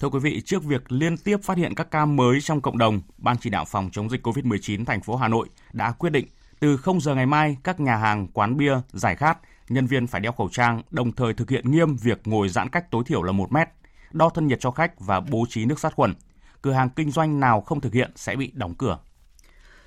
Thưa 0.03 0.09
quý 0.09 0.19
vị, 0.19 0.41
trước 0.41 0.65
việc 0.65 0.93
liên 0.93 1.17
tiếp 1.17 1.37
phát 1.43 1.57
hiện 1.57 1.75
các 1.75 1.91
ca 1.91 2.05
mới 2.05 2.41
trong 2.41 2.61
cộng 2.61 2.79
đồng, 2.79 3.01
Ban 3.19 3.37
chỉ 3.41 3.51
đạo 3.51 3.65
phòng 3.65 3.91
chống 3.93 4.11
dịch 4.11 4.27
COVID-19 4.27 4.85
thành 4.85 5.01
phố 5.01 5.17
Hà 5.17 5.29
Nội 5.29 5.49
đã 5.73 5.93
quyết 5.93 6.11
định 6.11 6.27
từ 6.61 6.77
0 6.77 7.01
giờ 7.01 7.15
ngày 7.15 7.27
mai 7.27 7.57
các 7.65 7.81
nhà 7.81 7.97
hàng, 7.97 8.27
quán 8.29 8.57
bia, 8.57 8.73
giải 8.93 9.17
khát, 9.17 9.39
nhân 9.69 9.87
viên 9.87 10.07
phải 10.07 10.21
đeo 10.21 10.33
khẩu 10.33 10.49
trang, 10.53 10.83
đồng 10.91 11.13
thời 11.13 11.35
thực 11.35 11.51
hiện 11.51 11.71
nghiêm 11.71 11.97
việc 11.97 12.21
ngồi 12.25 12.49
giãn 12.49 12.69
cách 12.69 12.91
tối 12.91 13.03
thiểu 13.07 13.23
là 13.23 13.33
1 13.33 13.53
mét, 13.53 13.69
đo 14.13 14.29
thân 14.29 14.47
nhiệt 14.47 14.61
cho 14.61 14.71
khách 14.71 15.01
và 15.01 15.21
bố 15.21 15.45
trí 15.49 15.65
nước 15.65 15.81
sát 15.81 15.95
khuẩn. 15.95 16.15
Cửa 16.63 16.73
hàng 16.73 16.91
kinh 16.91 17.11
doanh 17.11 17.41
nào 17.41 17.61
không 17.61 17.81
thực 17.81 17.93
hiện 17.93 18.11
sẽ 18.17 18.37
bị 18.37 18.51
đóng 18.55 18.75
cửa. 18.75 18.99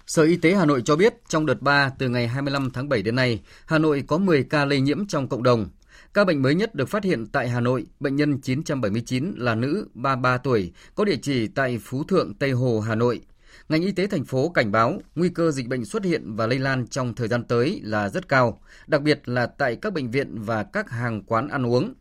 Sở 0.08 0.24
Y 0.24 0.38
tế 0.38 0.56
Hà 0.56 0.66
Nội 0.66 0.82
cho 0.86 0.96
biết 0.96 1.14
trong 1.28 1.46
đợt 1.46 1.62
3 1.62 1.90
từ 1.90 2.10
ngày 2.10 2.28
25 2.28 2.70
tháng 2.74 2.90
7 2.90 3.02
đến 3.02 3.16
nay, 3.16 3.42
Hà 3.66 3.78
Nội 3.78 4.04
có 4.08 4.18
10 4.18 4.44
ca 4.44 4.66
lây 4.66 4.80
nhiễm 4.80 5.08
trong 5.08 5.28
cộng 5.28 5.44
đồng, 5.44 5.70
Ca 6.16 6.26
bệnh 6.26 6.42
mới 6.42 6.56
nhất 6.56 6.76
được 6.76 6.90
phát 6.90 7.04
hiện 7.04 7.28
tại 7.28 7.50
Hà 7.50 7.60
Nội, 7.60 7.86
bệnh 8.00 8.16
nhân 8.16 8.42
979 8.42 9.34
là 9.38 9.56
nữ 9.56 9.88
33 9.94 10.38
tuổi, 10.38 10.72
có 10.96 11.06
địa 11.06 11.16
chỉ 11.22 11.48
tại 11.48 11.80
Phú 11.84 12.04
Thượng, 12.04 12.34
Tây 12.34 12.52
Hồ, 12.52 12.80
Hà 12.80 12.96
Nội. 12.96 13.22
Ngành 13.70 13.82
y 13.82 13.92
tế 13.92 14.08
thành 14.08 14.26
phố 14.26 14.50
cảnh 14.50 14.72
báo 14.72 15.00
nguy 15.16 15.30
cơ 15.30 15.52
dịch 15.52 15.68
bệnh 15.68 15.86
xuất 15.86 16.04
hiện 16.04 16.36
và 16.36 16.48
lây 16.48 16.60
lan 16.60 16.88
trong 16.88 17.16
thời 17.16 17.28
gian 17.28 17.44
tới 17.44 17.82
là 17.84 18.10
rất 18.10 18.28
cao, 18.28 18.62
đặc 18.88 19.02
biệt 19.02 19.30
là 19.30 19.46
tại 19.46 19.76
các 19.76 19.94
bệnh 19.94 20.12
viện 20.12 20.36
và 20.42 20.64
các 20.64 20.90
hàng 20.90 21.24
quán 21.24 21.48
ăn 21.48 21.66
uống. 21.66 21.94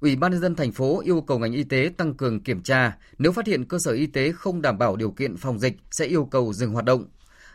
Ủy 0.00 0.16
ban 0.16 0.32
nhân 0.32 0.40
dân 0.40 0.54
thành 0.54 0.72
phố 0.72 1.00
yêu 1.00 1.20
cầu 1.20 1.38
ngành 1.38 1.52
y 1.52 1.64
tế 1.64 1.90
tăng 1.96 2.14
cường 2.14 2.40
kiểm 2.40 2.62
tra, 2.62 2.96
nếu 3.18 3.32
phát 3.32 3.46
hiện 3.46 3.64
cơ 3.64 3.78
sở 3.78 3.92
y 3.92 4.06
tế 4.06 4.32
không 4.32 4.62
đảm 4.62 4.78
bảo 4.78 4.96
điều 4.96 5.10
kiện 5.10 5.36
phòng 5.36 5.58
dịch 5.58 5.76
sẽ 5.90 6.06
yêu 6.06 6.24
cầu 6.24 6.52
dừng 6.52 6.72
hoạt 6.72 6.84
động. 6.84 7.04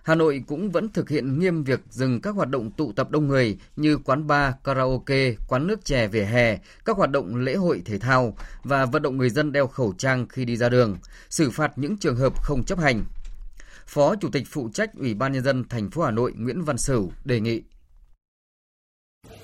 Hà 0.08 0.15
Nội 0.15 0.43
cũng 0.48 0.70
vẫn 0.70 0.89
thực 0.89 1.10
hiện 1.10 1.39
nghiêm 1.39 1.63
việc 1.63 1.80
dừng 1.89 2.22
các 2.22 2.36
hoạt 2.36 2.50
động 2.50 2.72
tụ 2.72 2.91
tập 2.91 3.12
đông 3.12 3.28
người 3.28 3.58
như 3.76 3.98
quán 3.98 4.28
bar, 4.28 4.54
karaoke, 4.63 5.34
quán 5.48 5.67
nước 5.67 5.86
chè 5.86 6.08
vỉa 6.08 6.24
hè, 6.24 6.58
các 6.86 6.98
hoạt 6.98 7.12
động 7.12 7.36
lễ 7.36 7.56
hội 7.56 7.82
thể 7.86 8.00
thao 8.00 8.34
và 8.63 8.86
vận 8.86 9.02
động 9.02 9.17
người 9.17 9.30
dân 9.30 9.52
đeo 9.52 9.67
khẩu 9.67 9.93
trang 9.98 10.28
khi 10.28 10.46
đi 10.46 10.58
ra 10.58 10.70
đường, 10.70 10.98
xử 11.30 11.52
phạt 11.52 11.72
những 11.76 11.98
trường 11.98 12.15
hợp 12.15 12.43
không 12.43 12.63
chấp 12.63 12.80
hành. 12.80 13.04
Phó 13.88 14.15
Chủ 14.15 14.30
tịch 14.32 14.43
phụ 14.48 14.70
trách 14.74 14.89
Ủy 14.98 15.13
ban 15.13 15.34
nhân 15.34 15.43
dân 15.43 15.63
thành 15.70 15.89
phố 15.89 16.02
Hà 16.02 16.12
Nội 16.12 16.34
Nguyễn 16.38 16.62
Văn 16.62 16.78
Sửu 16.78 17.12
đề 17.26 17.39
nghị. 17.39 17.62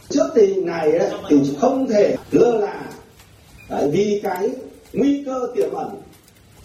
Trước 0.09 0.29
tình 0.35 0.65
này 0.65 0.91
thì 1.29 1.37
không 1.61 1.87
thể 1.89 2.15
lơ 2.31 2.57
là. 2.57 2.91
Vì 3.91 4.19
cái 4.23 4.49
nguy 4.93 5.23
cơ 5.25 5.47
tiềm 5.55 5.73
ẩn 5.73 6.01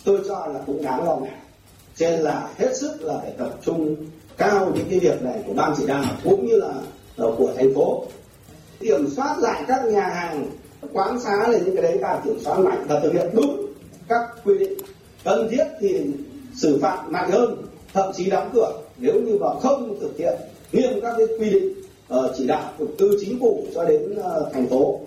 tôi 0.04 0.20
cho 0.28 0.46
là 0.46 0.60
cũng 0.66 0.82
đáng 0.82 1.04
lo 1.04 1.16
ngại 1.16 1.47
cho 1.98 2.10
nên 2.10 2.20
là 2.20 2.48
hết 2.58 2.76
sức 2.76 3.02
là 3.02 3.18
phải 3.22 3.32
tập 3.38 3.50
trung 3.62 3.96
cao 4.36 4.72
những 4.74 4.86
cái 4.90 4.98
việc 4.98 5.22
này 5.22 5.42
của 5.46 5.52
ban 5.52 5.74
chỉ 5.76 5.86
đạo 5.86 6.04
cũng 6.24 6.46
như 6.46 6.56
là 6.56 6.74
ờ, 7.16 7.34
của 7.38 7.52
thành 7.56 7.74
phố. 7.74 8.04
Kiểm 8.80 9.10
soát 9.16 9.38
lại 9.38 9.62
các 9.68 9.84
nhà 9.84 10.08
hàng 10.08 10.50
quán 10.92 11.20
xá 11.20 11.48
là 11.48 11.58
những 11.58 11.76
cái 11.76 11.82
đấy 11.82 11.98
ta 12.02 12.20
kiểm 12.24 12.40
soát 12.40 12.58
mạnh 12.58 12.84
và 12.88 13.00
thực 13.00 13.12
hiện 13.12 13.26
đúng 13.32 13.66
các 14.08 14.22
quy 14.44 14.58
định. 14.58 14.78
Cần 15.24 15.48
thiết 15.50 15.64
thì 15.80 16.06
xử 16.56 16.78
phạt 16.82 17.04
nặng 17.10 17.30
hơn 17.30 17.66
thậm 17.94 18.12
chí 18.16 18.30
đóng 18.30 18.50
cửa 18.54 18.72
nếu 18.98 19.14
như 19.14 19.38
mà 19.40 19.46
không 19.62 19.98
thực 20.00 20.18
hiện 20.18 20.38
nghiêm 20.72 21.00
các 21.02 21.14
cái 21.18 21.26
quy 21.38 21.50
định 21.50 21.72
uh, 22.14 22.30
chỉ 22.36 22.46
đạo 22.46 22.72
của 22.78 22.86
từ 22.98 23.18
chính 23.20 23.40
phủ 23.40 23.64
cho 23.74 23.84
đến 23.84 24.12
uh, 24.12 24.52
thành 24.52 24.66
phố 24.66 25.00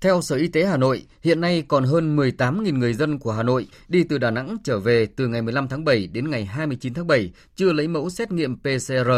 theo 0.00 0.20
Sở 0.22 0.36
Y 0.36 0.48
tế 0.48 0.66
Hà 0.66 0.76
Nội, 0.76 1.06
hiện 1.22 1.40
nay 1.40 1.64
còn 1.68 1.84
hơn 1.84 2.16
18.000 2.16 2.78
người 2.78 2.94
dân 2.94 3.18
của 3.18 3.32
Hà 3.32 3.42
Nội 3.42 3.66
đi 3.88 4.04
từ 4.04 4.18
Đà 4.18 4.30
Nẵng 4.30 4.56
trở 4.64 4.80
về 4.80 5.06
từ 5.06 5.28
ngày 5.28 5.42
15 5.42 5.68
tháng 5.68 5.84
7 5.84 6.06
đến 6.06 6.30
ngày 6.30 6.44
29 6.44 6.94
tháng 6.94 7.06
7 7.06 7.32
chưa 7.56 7.72
lấy 7.72 7.88
mẫu 7.88 8.10
xét 8.10 8.32
nghiệm 8.32 8.56
PCR. 8.56 9.10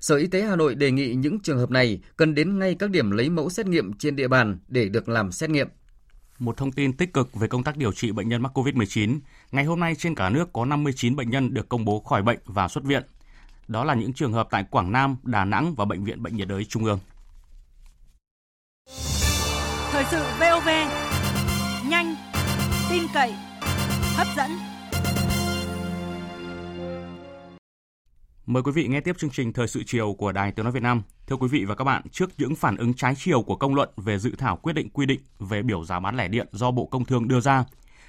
Sở 0.00 0.16
Y 0.16 0.26
tế 0.26 0.42
Hà 0.42 0.56
Nội 0.56 0.74
đề 0.74 0.90
nghị 0.90 1.14
những 1.14 1.40
trường 1.40 1.58
hợp 1.58 1.70
này 1.70 2.00
cần 2.16 2.34
đến 2.34 2.58
ngay 2.58 2.74
các 2.74 2.90
điểm 2.90 3.10
lấy 3.10 3.30
mẫu 3.30 3.50
xét 3.50 3.66
nghiệm 3.66 3.92
trên 3.92 4.16
địa 4.16 4.28
bàn 4.28 4.58
để 4.68 4.88
được 4.88 5.08
làm 5.08 5.32
xét 5.32 5.50
nghiệm. 5.50 5.68
Một 6.38 6.56
thông 6.56 6.72
tin 6.72 6.92
tích 6.92 7.12
cực 7.12 7.34
về 7.34 7.48
công 7.48 7.64
tác 7.64 7.76
điều 7.76 7.92
trị 7.92 8.12
bệnh 8.12 8.28
nhân 8.28 8.42
mắc 8.42 8.58
COVID-19. 8.58 9.18
Ngày 9.52 9.64
hôm 9.64 9.80
nay 9.80 9.94
trên 9.98 10.14
cả 10.14 10.30
nước 10.30 10.52
có 10.52 10.64
59 10.64 11.16
bệnh 11.16 11.30
nhân 11.30 11.54
được 11.54 11.68
công 11.68 11.84
bố 11.84 12.00
khỏi 12.00 12.22
bệnh 12.22 12.38
và 12.44 12.68
xuất 12.68 12.84
viện. 12.84 13.02
Đó 13.68 13.84
là 13.84 13.94
những 13.94 14.12
trường 14.12 14.32
hợp 14.32 14.48
tại 14.50 14.64
Quảng 14.70 14.92
Nam, 14.92 15.16
Đà 15.22 15.44
Nẵng 15.44 15.74
và 15.74 15.84
Bệnh 15.84 16.04
viện 16.04 16.22
Bệnh 16.22 16.36
nhiệt 16.36 16.48
đới 16.48 16.64
Trung 16.64 16.84
ương. 16.84 16.98
Thời 19.94 20.04
sự 20.04 20.22
VOV, 20.40 20.68
nhanh, 21.88 22.14
tin 22.90 23.02
cậy, 23.14 23.34
hấp 24.16 24.26
dẫn. 24.36 24.50
Mời 28.46 28.62
quý 28.62 28.72
vị 28.72 28.88
nghe 28.88 29.00
tiếp 29.00 29.18
chương 29.18 29.30
trình 29.30 29.52
Thời 29.52 29.68
sự 29.68 29.82
chiều 29.86 30.12
của 30.12 30.32
Đài 30.32 30.52
Tiếng 30.52 30.64
Nói 30.64 30.72
Việt 30.72 30.82
Nam. 30.82 31.02
Thưa 31.26 31.36
quý 31.36 31.48
vị 31.48 31.64
và 31.64 31.74
các 31.74 31.84
bạn, 31.84 32.02
trước 32.10 32.30
những 32.38 32.54
phản 32.54 32.76
ứng 32.76 32.94
trái 32.94 33.14
chiều 33.16 33.42
của 33.42 33.56
công 33.56 33.74
luận 33.74 33.88
về 33.96 34.18
dự 34.18 34.30
thảo 34.38 34.56
quyết 34.56 34.72
định 34.72 34.88
quy 34.90 35.06
định 35.06 35.20
về 35.38 35.62
biểu 35.62 35.84
giá 35.84 36.00
bán 36.00 36.16
lẻ 36.16 36.28
điện 36.28 36.48
do 36.52 36.70
Bộ 36.70 36.86
Công 36.86 37.04
Thương 37.04 37.28
đưa 37.28 37.40
ra, 37.40 37.64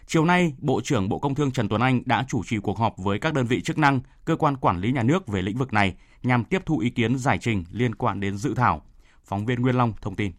chiều 0.05 0.25
nay, 0.25 0.53
Bộ 0.57 0.81
trưởng 0.83 1.09
Bộ 1.09 1.19
Công 1.19 1.35
Thương 1.35 1.51
Trần 1.51 1.69
Tuấn 1.69 1.81
Anh 1.81 2.01
đã 2.05 2.25
chủ 2.27 2.43
trì 2.43 2.57
cuộc 2.57 2.77
họp 2.77 2.97
với 2.97 3.19
các 3.19 3.33
đơn 3.33 3.45
vị 3.45 3.61
chức 3.61 3.77
năng, 3.77 3.99
cơ 4.25 4.35
quan 4.35 4.57
quản 4.57 4.81
lý 4.81 4.91
nhà 4.91 5.03
nước 5.03 5.27
về 5.27 5.41
lĩnh 5.41 5.57
vực 5.57 5.73
này 5.73 5.95
nhằm 6.23 6.43
tiếp 6.43 6.61
thu 6.65 6.77
ý 6.77 6.89
kiến 6.89 7.17
giải 7.17 7.37
trình 7.41 7.63
liên 7.71 7.95
quan 7.95 8.19
đến 8.19 8.37
dự 8.37 8.53
thảo. 8.53 8.81
Phóng 9.23 9.45
viên 9.45 9.61
Nguyên 9.61 9.75
Long 9.75 9.93
thông 10.01 10.15
tin. 10.15 10.31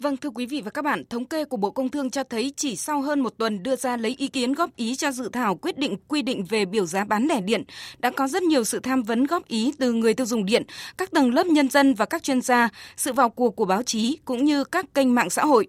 Vâng 0.00 0.16
thưa 0.16 0.30
quý 0.30 0.46
vị 0.46 0.60
và 0.64 0.70
các 0.70 0.84
bạn, 0.84 1.04
thống 1.10 1.24
kê 1.24 1.44
của 1.44 1.56
Bộ 1.56 1.70
Công 1.70 1.88
Thương 1.88 2.10
cho 2.10 2.22
thấy 2.24 2.52
chỉ 2.56 2.76
sau 2.76 3.02
hơn 3.02 3.20
một 3.20 3.38
tuần 3.38 3.62
đưa 3.62 3.76
ra 3.76 3.96
lấy 3.96 4.14
ý 4.18 4.28
kiến 4.28 4.52
góp 4.54 4.76
ý 4.76 4.96
cho 4.96 5.12
dự 5.12 5.28
thảo 5.32 5.54
quyết 5.54 5.78
định 5.78 5.96
quy 6.08 6.22
định 6.22 6.44
về 6.44 6.64
biểu 6.64 6.86
giá 6.86 7.04
bán 7.04 7.26
lẻ 7.26 7.40
điện, 7.40 7.64
đã 7.98 8.10
có 8.10 8.28
rất 8.28 8.42
nhiều 8.42 8.64
sự 8.64 8.80
tham 8.80 9.02
vấn 9.02 9.24
góp 9.24 9.48
ý 9.48 9.72
từ 9.78 9.92
người 9.92 10.14
tiêu 10.14 10.26
dùng 10.26 10.44
điện, 10.44 10.62
các 10.98 11.10
tầng 11.10 11.34
lớp 11.34 11.46
nhân 11.46 11.70
dân 11.70 11.94
và 11.94 12.04
các 12.04 12.22
chuyên 12.22 12.40
gia, 12.40 12.68
sự 12.96 13.12
vào 13.12 13.30
cuộc 13.30 13.56
của 13.56 13.64
báo 13.64 13.82
chí 13.82 14.18
cũng 14.24 14.44
như 14.44 14.64
các 14.64 14.94
kênh 14.94 15.14
mạng 15.14 15.30
xã 15.30 15.44
hội. 15.44 15.66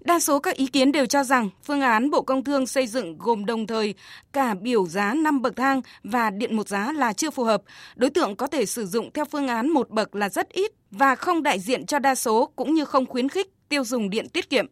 Đa 0.00 0.20
số 0.20 0.38
các 0.38 0.56
ý 0.56 0.66
kiến 0.66 0.92
đều 0.92 1.06
cho 1.06 1.24
rằng 1.24 1.50
phương 1.64 1.80
án 1.80 2.10
Bộ 2.10 2.22
Công 2.22 2.44
Thương 2.44 2.66
xây 2.66 2.86
dựng 2.86 3.18
gồm 3.18 3.46
đồng 3.46 3.66
thời 3.66 3.94
cả 4.32 4.54
biểu 4.54 4.86
giá 4.86 5.14
5 5.14 5.42
bậc 5.42 5.56
thang 5.56 5.80
và 6.04 6.30
điện 6.30 6.56
một 6.56 6.68
giá 6.68 6.92
là 6.92 7.12
chưa 7.12 7.30
phù 7.30 7.44
hợp. 7.44 7.62
Đối 7.96 8.10
tượng 8.10 8.36
có 8.36 8.46
thể 8.46 8.66
sử 8.66 8.86
dụng 8.86 9.10
theo 9.14 9.24
phương 9.24 9.48
án 9.48 9.68
một 9.68 9.90
bậc 9.90 10.14
là 10.14 10.28
rất 10.28 10.48
ít 10.48 10.72
và 10.90 11.14
không 11.14 11.42
đại 11.42 11.60
diện 11.60 11.86
cho 11.86 11.98
đa 11.98 12.14
số 12.14 12.50
cũng 12.56 12.74
như 12.74 12.84
không 12.84 13.06
khuyến 13.06 13.28
khích 13.28 13.55
tiêu 13.68 13.84
dùng 13.84 14.10
điện 14.10 14.28
tiết 14.28 14.50
kiệm. 14.50 14.66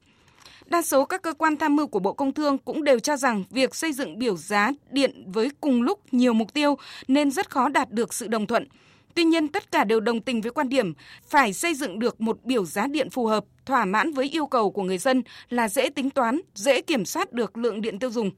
Đa 0.67 0.83
số 0.83 1.05
các 1.05 1.23
cơ 1.23 1.33
quan 1.33 1.57
tham 1.57 1.77
mưu 1.77 1.87
của 1.87 1.99
Bộ 1.99 2.13
Công 2.13 2.33
Thương 2.33 2.59
cũng 2.59 2.85
đều 2.85 2.99
cho 2.99 3.17
rằng 3.17 3.45
việc 3.51 3.75
xây 3.75 3.93
dựng 3.93 4.19
biểu 4.19 4.37
giá 4.37 4.71
điện 4.91 5.25
với 5.27 5.51
cùng 5.61 5.83
lúc 5.83 6.01
nhiều 6.13 6.33
mục 6.33 6.55
tiêu 6.55 6.79
nên 7.09 7.31
rất 7.31 7.51
khó 7.51 7.69
đạt 7.69 7.91
được 7.91 8.15
sự 8.15 8.27
đồng 8.27 8.47
thuận. 8.47 8.69
Tuy 9.15 9.25
nhiên, 9.25 9.49
tất 9.49 9.73
cả 9.73 9.85
đều 9.85 10.01
đồng 10.01 10.21
tình 10.21 10.41
với 10.41 10.53
quan 10.53 10.69
điểm 10.69 10.93
phải 11.29 11.53
xây 11.53 11.75
dựng 11.75 11.99
được 11.99 12.21
một 12.21 12.45
biểu 12.45 12.65
giá 12.65 12.87
điện 12.87 13.11
phù 13.11 13.27
hợp, 13.27 13.45
thỏa 13.67 13.85
mãn 13.85 14.13
với 14.13 14.29
yêu 14.29 14.47
cầu 14.47 14.71
của 14.71 14.83
người 14.83 14.99
dân 14.99 15.23
là 15.49 15.69
dễ 15.69 15.91
tính 15.91 16.11
toán, 16.11 16.41
dễ 16.55 16.81
kiểm 16.81 17.05
soát 17.05 17.33
được 17.33 17.57
lượng 17.57 17.81
điện 17.81 17.99
tiêu 17.99 18.11
dùng. 18.11 18.31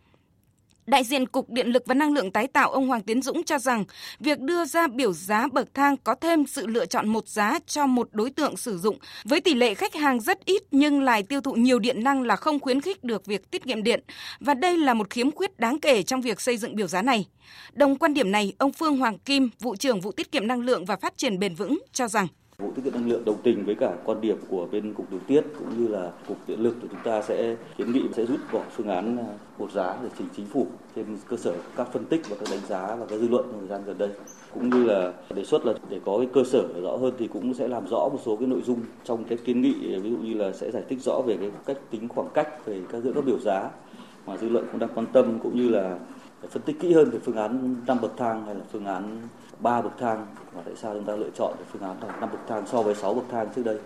Đại 0.87 1.05
diện 1.05 1.27
Cục 1.27 1.51
Điện 1.51 1.67
lực 1.67 1.83
và 1.87 1.95
Năng 1.95 2.13
lượng 2.13 2.31
tái 2.31 2.47
tạo 2.47 2.71
ông 2.71 2.89
Hoàng 2.89 3.03
Tiến 3.03 3.23
Dũng 3.23 3.45
cho 3.45 3.59
rằng 3.59 3.85
việc 4.21 4.41
đưa 4.41 4.65
ra 4.65 4.87
biểu 4.87 5.13
giá 5.13 5.49
bậc 5.53 5.75
thang 5.75 5.97
có 5.97 6.15
thêm 6.15 6.47
sự 6.47 6.67
lựa 6.67 6.87
chọn 6.87 7.09
một 7.09 7.29
giá 7.29 7.59
cho 7.67 7.87
một 7.87 8.09
đối 8.13 8.31
tượng 8.31 8.57
sử 8.57 8.79
dụng 8.79 8.99
với 9.25 9.41
tỷ 9.41 9.55
lệ 9.55 9.75
khách 9.75 9.95
hàng 9.95 10.21
rất 10.21 10.45
ít 10.45 10.63
nhưng 10.71 11.03
lại 11.03 11.23
tiêu 11.23 11.41
thụ 11.41 11.53
nhiều 11.53 11.79
điện 11.79 12.05
năng 12.05 12.23
là 12.23 12.37
không 12.37 12.61
khuyến 12.61 12.81
khích 12.81 13.05
được 13.05 13.27
việc 13.27 13.51
tiết 13.51 13.65
kiệm 13.65 13.83
điện 13.83 14.05
và 14.41 14.55
đây 14.55 14.77
là 14.77 14.95
một 14.95 15.11
khiếm 15.11 15.31
khuyết 15.31 15.59
đáng 15.61 15.81
kể 15.81 16.03
trong 16.03 16.21
việc 16.21 16.41
xây 16.41 16.57
dựng 16.57 16.77
biểu 16.77 16.87
giá 16.87 17.03
này. 17.03 17.27
Đồng 17.73 17.97
quan 17.97 18.15
điểm 18.15 18.33
này, 18.33 18.53
ông 18.59 18.73
Phương 18.73 18.99
Hoàng 18.99 19.19
Kim, 19.19 19.51
vụ 19.61 19.77
trưởng 19.77 20.01
vụ 20.01 20.13
tiết 20.13 20.33
kiệm 20.33 20.47
năng 20.47 20.61
lượng 20.61 20.85
và 20.85 20.97
phát 20.97 21.17
triển 21.17 21.39
bền 21.39 21.55
vững 21.55 21.79
cho 21.93 22.09
rằng 22.09 22.27
Vụ 22.59 22.73
tiết 22.75 22.83
kiệm 22.85 22.93
năng 22.93 23.09
lượng, 23.09 23.25
đồng 23.25 23.37
tình 23.43 23.65
với 23.65 23.75
cả 23.75 23.97
quan 24.05 24.21
điểm 24.21 24.37
của 24.49 24.67
bên 24.73 24.95
cục 24.95 25.11
điều 25.11 25.21
tiết 25.27 25.45
cũng 25.59 25.69
như 25.79 25.89
là 25.89 26.11
cục 26.29 26.37
điện 26.47 26.61
lực 26.61 26.77
thì 26.83 26.89
chúng 26.91 27.01
ta 27.05 27.23
sẽ 27.23 27.57
kiến 27.77 27.93
nghị 27.93 28.03
sẽ 28.17 28.27
rút 28.27 28.41
bỏ 28.53 28.61
phương 28.71 28.89
án 28.89 29.17
à, 29.17 29.25
một 29.59 29.73
giá 29.73 29.97
để 30.03 30.09
trình 30.19 30.27
chính 30.37 30.47
phủ 30.47 30.67
trên 30.97 31.05
cơ 31.29 31.37
sở 31.37 31.55
các 31.77 31.89
phân 31.93 32.05
tích 32.05 32.23
và 32.29 32.37
các 32.41 32.49
đánh 32.51 32.61
giá 32.69 32.97
và 32.97 33.07
các 33.07 33.19
dư 33.21 33.29
luận 33.29 33.45
trong 33.51 33.61
thời 33.61 33.69
gian 33.69 33.83
gần 33.87 33.99
đây. 33.99 34.09
Cũng 34.55 34.71
như 34.71 34.85
là 34.85 35.13
đề 35.35 35.45
xuất 35.45 35.67
là 35.67 35.75
để 35.91 36.01
có 36.05 36.19
cái 36.19 36.29
cơ 36.33 36.45
sở 36.45 36.81
rõ 36.83 36.97
hơn 36.97 37.15
thì 37.19 37.29
cũng 37.33 37.55
sẽ 37.55 37.69
làm 37.69 37.87
rõ 37.87 37.99
một 37.99 38.19
số 38.25 38.37
cái 38.37 38.49
nội 38.49 38.63
dung 38.67 38.81
trong 39.05 39.25
cái 39.25 39.39
kiến 39.45 39.63
nghị, 39.63 40.01
ví 40.01 40.11
dụ 40.11 40.17
như 40.17 40.35
là 40.35 40.53
sẽ 40.53 40.71
giải 40.71 40.83
thích 40.89 40.99
rõ 41.03 41.21
về 41.27 41.37
cái 41.41 41.51
cách 41.67 41.77
tính 41.91 42.09
khoảng 42.09 42.29
cách 42.35 42.67
về 42.67 42.81
các 42.93 43.03
giữa 43.03 43.13
các 43.15 43.25
biểu 43.25 43.39
giá 43.39 43.71
mà 44.27 44.37
dư 44.37 44.49
luận 44.49 44.65
cũng 44.73 44.81
đang 44.81 44.91
quan 44.95 45.07
tâm, 45.13 45.39
cũng 45.43 45.57
như 45.57 45.69
là 45.69 45.99
phân 46.51 46.63
tích 46.63 46.81
kỹ 46.81 46.93
hơn 46.93 47.11
về 47.11 47.19
phương 47.19 47.37
án 47.37 47.77
năm 47.87 47.99
bậc 48.03 48.17
thang 48.17 48.43
hay 48.47 48.55
là 48.55 48.61
phương 48.73 48.85
án 48.85 49.19
3 49.61 49.83
bậc 49.83 49.93
thang 49.99 50.27
và 50.53 50.63
tại 50.65 50.75
sao 50.77 50.95
chúng 50.95 51.05
ta 51.05 51.17
lựa 51.17 51.31
chọn 51.39 51.57
phương 51.73 51.83
án 51.83 51.97
là 52.03 52.17
5 52.21 52.31
bậc 52.33 52.41
thang 52.49 52.65
so 52.67 52.83
với 52.83 52.95
6 52.95 53.15
bậc 53.15 53.25
thang 53.31 53.49
trước 53.57 53.63
đây. 53.65 53.79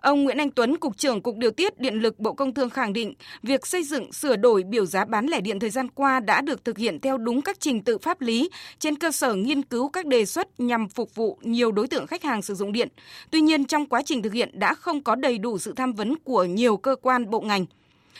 Ông 0.00 0.24
Nguyễn 0.24 0.38
Anh 0.38 0.50
Tuấn, 0.50 0.76
Cục 0.76 0.96
trưởng 0.96 1.22
Cục 1.22 1.36
Điều 1.36 1.50
tiết 1.50 1.80
Điện 1.80 1.94
lực 1.94 2.18
Bộ 2.18 2.32
Công 2.32 2.54
Thương 2.54 2.70
khẳng 2.70 2.92
định, 2.92 3.14
việc 3.42 3.66
xây 3.66 3.84
dựng 3.84 4.12
sửa 4.12 4.36
đổi 4.36 4.62
biểu 4.62 4.86
giá 4.86 5.04
bán 5.04 5.26
lẻ 5.26 5.40
điện 5.40 5.58
thời 5.58 5.70
gian 5.70 5.88
qua 5.88 6.20
đã 6.20 6.40
được 6.40 6.64
thực 6.64 6.78
hiện 6.78 7.00
theo 7.00 7.18
đúng 7.18 7.42
các 7.42 7.60
trình 7.60 7.82
tự 7.82 7.98
pháp 7.98 8.20
lý, 8.20 8.50
trên 8.78 8.96
cơ 8.96 9.10
sở 9.10 9.34
nghiên 9.34 9.62
cứu 9.62 9.88
các 9.88 10.06
đề 10.06 10.24
xuất 10.24 10.60
nhằm 10.60 10.88
phục 10.88 11.14
vụ 11.14 11.38
nhiều 11.42 11.72
đối 11.72 11.88
tượng 11.88 12.06
khách 12.06 12.22
hàng 12.22 12.42
sử 12.42 12.54
dụng 12.54 12.72
điện. 12.72 12.88
Tuy 13.30 13.40
nhiên, 13.40 13.64
trong 13.64 13.86
quá 13.86 14.02
trình 14.02 14.22
thực 14.22 14.32
hiện 14.32 14.58
đã 14.58 14.74
không 14.74 15.02
có 15.02 15.14
đầy 15.14 15.38
đủ 15.38 15.58
sự 15.58 15.72
tham 15.76 15.92
vấn 15.92 16.14
của 16.24 16.44
nhiều 16.44 16.76
cơ 16.76 16.96
quan 17.02 17.30
bộ 17.30 17.40
ngành. 17.40 17.66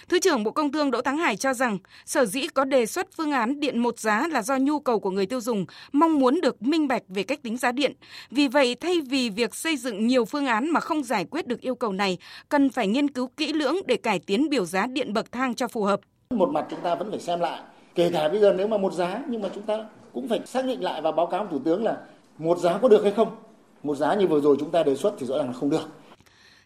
Thứ 0.08 0.18
trưởng 0.18 0.44
Bộ 0.44 0.50
Công 0.50 0.72
Thương 0.72 0.90
Đỗ 0.90 1.02
Thắng 1.02 1.18
Hải 1.18 1.36
cho 1.36 1.54
rằng, 1.54 1.78
sở 2.06 2.24
dĩ 2.24 2.46
có 2.54 2.64
đề 2.64 2.86
xuất 2.86 3.08
phương 3.16 3.32
án 3.32 3.60
điện 3.60 3.78
một 3.78 3.98
giá 3.98 4.28
là 4.28 4.42
do 4.42 4.56
nhu 4.56 4.80
cầu 4.80 5.00
của 5.00 5.10
người 5.10 5.26
tiêu 5.26 5.40
dùng 5.40 5.66
mong 5.92 6.18
muốn 6.18 6.40
được 6.40 6.62
minh 6.62 6.88
bạch 6.88 7.02
về 7.08 7.22
cách 7.22 7.42
tính 7.42 7.56
giá 7.56 7.72
điện. 7.72 7.92
Vì 8.30 8.48
vậy, 8.48 8.74
thay 8.80 9.00
vì 9.00 9.30
việc 9.30 9.54
xây 9.54 9.76
dựng 9.76 10.06
nhiều 10.06 10.24
phương 10.24 10.46
án 10.46 10.70
mà 10.70 10.80
không 10.80 11.02
giải 11.02 11.24
quyết 11.24 11.46
được 11.46 11.60
yêu 11.60 11.74
cầu 11.74 11.92
này, 11.92 12.18
cần 12.48 12.70
phải 12.70 12.86
nghiên 12.86 13.10
cứu 13.10 13.30
kỹ 13.36 13.52
lưỡng 13.52 13.76
để 13.86 13.96
cải 13.96 14.18
tiến 14.18 14.48
biểu 14.48 14.64
giá 14.64 14.86
điện 14.86 15.12
bậc 15.12 15.32
thang 15.32 15.54
cho 15.54 15.68
phù 15.68 15.84
hợp. 15.84 16.00
Một 16.30 16.48
mặt 16.48 16.66
chúng 16.70 16.80
ta 16.80 16.94
vẫn 16.94 17.10
phải 17.10 17.20
xem 17.20 17.40
lại, 17.40 17.60
kể 17.94 18.10
cả 18.12 18.28
bây 18.28 18.40
giờ 18.40 18.54
nếu 18.56 18.68
mà 18.68 18.78
một 18.78 18.92
giá 18.92 19.22
nhưng 19.28 19.42
mà 19.42 19.48
chúng 19.54 19.64
ta 19.64 19.84
cũng 20.12 20.28
phải 20.28 20.40
xác 20.46 20.64
định 20.64 20.82
lại 20.82 21.02
và 21.02 21.12
báo 21.12 21.26
cáo 21.26 21.46
Thủ 21.50 21.58
tướng 21.64 21.84
là 21.84 21.96
một 22.38 22.58
giá 22.58 22.78
có 22.78 22.88
được 22.88 23.02
hay 23.02 23.12
không. 23.12 23.36
Một 23.82 23.94
giá 23.94 24.14
như 24.14 24.26
vừa 24.26 24.40
rồi 24.40 24.56
chúng 24.60 24.70
ta 24.70 24.82
đề 24.82 24.96
xuất 24.96 25.14
thì 25.18 25.26
rõ 25.26 25.38
ràng 25.38 25.46
là 25.46 25.52
không 25.52 25.70
được. 25.70 25.88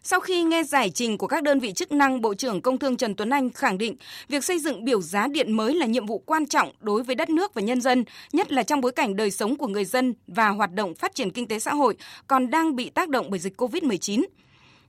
Sau 0.05 0.19
khi 0.19 0.43
nghe 0.43 0.63
giải 0.63 0.89
trình 0.89 1.17
của 1.17 1.27
các 1.27 1.43
đơn 1.43 1.59
vị 1.59 1.73
chức 1.73 1.91
năng, 1.91 2.21
Bộ 2.21 2.33
trưởng 2.33 2.61
Công 2.61 2.79
Thương 2.79 2.97
Trần 2.97 3.15
Tuấn 3.15 3.29
Anh 3.29 3.49
khẳng 3.49 3.77
định 3.77 3.95
việc 4.27 4.43
xây 4.43 4.59
dựng 4.59 4.85
biểu 4.85 5.01
giá 5.01 5.27
điện 5.27 5.51
mới 5.51 5.73
là 5.73 5.85
nhiệm 5.85 6.05
vụ 6.05 6.23
quan 6.25 6.45
trọng 6.45 6.71
đối 6.79 7.03
với 7.03 7.15
đất 7.15 7.29
nước 7.29 7.53
và 7.53 7.61
nhân 7.61 7.81
dân, 7.81 8.03
nhất 8.33 8.51
là 8.51 8.63
trong 8.63 8.81
bối 8.81 8.91
cảnh 8.91 9.15
đời 9.15 9.31
sống 9.31 9.55
của 9.55 9.67
người 9.67 9.85
dân 9.85 10.13
và 10.27 10.49
hoạt 10.49 10.73
động 10.73 10.95
phát 10.95 11.15
triển 11.15 11.31
kinh 11.31 11.47
tế 11.47 11.59
xã 11.59 11.73
hội 11.73 11.95
còn 12.27 12.49
đang 12.49 12.75
bị 12.75 12.89
tác 12.89 13.09
động 13.09 13.27
bởi 13.29 13.39
dịch 13.39 13.61
COVID-19. 13.61 14.23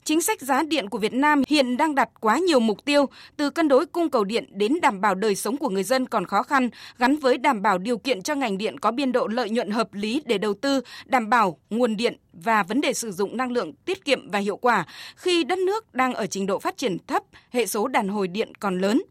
Chính 0.05 0.23
sách 0.23 0.41
giá 0.41 0.63
điện 0.63 0.89
của 0.89 0.99
Việt 0.99 1.13
Nam 1.13 1.43
hiện 1.49 1.77
đang 1.77 1.95
đặt 1.95 2.09
quá 2.21 2.39
nhiều 2.39 2.61
mục 2.61 2.85
tiêu, 2.85 3.07
từ 3.37 3.51
cân 3.51 3.69
đối 3.69 3.87
cung 3.87 4.11
cầu 4.11 4.25
điện 4.25 4.45
đến 4.51 4.73
đảm 4.83 5.01
bảo 5.01 5.15
đời 5.15 5.35
sống 5.35 5.57
của 5.57 5.69
người 5.69 5.83
dân 5.83 6.07
còn 6.07 6.27
khó 6.27 6.43
khăn, 6.43 6.71
gắn 6.99 7.17
với 7.17 7.39
đảm 7.39 7.63
bảo 7.63 7.79
điều 7.79 7.99
kiện 7.99 8.23
cho 8.23 8.35
ngành 8.35 8.59
điện 8.59 8.79
có 8.79 8.91
biên 8.91 9.13
độ 9.13 9.27
lợi 9.27 9.51
nhuận 9.51 9.71
hợp 9.71 9.95
lý 9.95 10.23
để 10.25 10.39
đầu 10.39 10.55
tư, 10.55 10.81
đảm 11.07 11.31
bảo 11.31 11.59
nguồn 11.71 11.97
điện 11.97 12.17
và 12.33 12.63
vấn 12.63 12.81
đề 12.81 12.93
sử 12.93 13.13
dụng 13.13 13.37
năng 13.37 13.53
lượng 13.53 13.73
tiết 13.73 14.05
kiệm 14.05 14.31
và 14.31 14.39
hiệu 14.39 14.57
quả 14.57 14.87
khi 15.17 15.45
đất 15.45 15.59
nước 15.59 15.95
đang 15.95 16.15
ở 16.15 16.27
trình 16.27 16.47
độ 16.47 16.59
phát 16.59 16.77
triển 16.77 16.97
thấp, 17.07 17.23
hệ 17.51 17.67
số 17.67 17.89
đàn 17.89 18.09
hồi 18.09 18.29
điện 18.29 18.53
còn 18.61 18.81
lớn. 18.81 19.03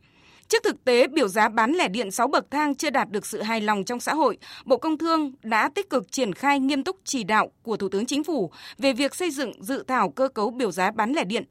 Trước 0.54 0.64
thực 0.64 0.86
tế 0.86 1.08
biểu 1.08 1.28
giá 1.28 1.50
bán 1.50 1.72
lẻ 1.72 1.88
điện 1.88 2.12
6 2.12 2.28
bậc 2.28 2.52
thang 2.52 2.76
chưa 2.76 2.90
đạt 2.90 3.10
được 3.12 3.26
sự 3.26 3.42
hài 3.42 3.62
lòng 3.62 3.84
trong 3.84 4.00
xã 4.00 4.14
hội, 4.14 4.38
Bộ 4.66 4.78
Công 4.78 4.98
Thương 4.98 5.32
đã 5.44 5.70
tích 5.76 5.90
cực 5.90 6.12
triển 6.12 6.34
khai 6.34 6.60
nghiêm 6.60 6.84
túc 6.84 6.98
chỉ 7.04 7.24
đạo 7.24 7.52
của 7.64 7.78
Thủ 7.78 7.90
tướng 7.90 8.06
Chính 8.06 8.24
phủ 8.24 8.52
về 8.78 8.94
việc 8.94 9.16
xây 9.16 9.32
dựng 9.32 9.64
dự 9.64 9.84
thảo 9.88 10.10
cơ 10.10 10.28
cấu 10.28 10.50
biểu 10.50 10.72
giá 10.72 10.92
bán 10.92 11.14
lẻ 11.14 11.24
điện. 11.24 11.44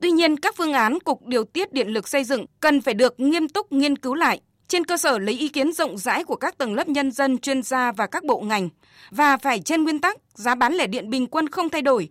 Tuy 0.00 0.10
nhiên, 0.10 0.36
các 0.36 0.54
phương 0.56 0.72
án 0.72 1.00
Cục 1.00 1.26
Điều 1.26 1.44
tiết 1.44 1.72
Điện 1.72 1.88
lực 1.88 2.08
xây 2.08 2.24
dựng 2.24 2.46
cần 2.60 2.80
phải 2.80 2.94
được 2.94 3.20
nghiêm 3.20 3.48
túc 3.48 3.72
nghiên 3.72 3.98
cứu 3.98 4.14
lại 4.14 4.40
trên 4.68 4.84
cơ 4.84 4.96
sở 4.96 5.18
lấy 5.18 5.34
ý 5.34 5.48
kiến 5.48 5.72
rộng 5.72 5.98
rãi 5.98 6.24
của 6.24 6.36
các 6.36 6.58
tầng 6.58 6.74
lớp 6.74 6.88
nhân 6.88 7.10
dân, 7.10 7.38
chuyên 7.38 7.62
gia 7.62 7.92
và 7.92 8.06
các 8.06 8.24
bộ 8.24 8.40
ngành 8.40 8.68
và 9.10 9.36
phải 9.36 9.60
trên 9.60 9.84
nguyên 9.84 10.00
tắc 10.00 10.18
giá 10.34 10.54
bán 10.54 10.74
lẻ 10.74 10.86
điện 10.86 11.10
bình 11.10 11.26
quân 11.26 11.48
không 11.48 11.70
thay 11.70 11.82
đổi 11.82 12.08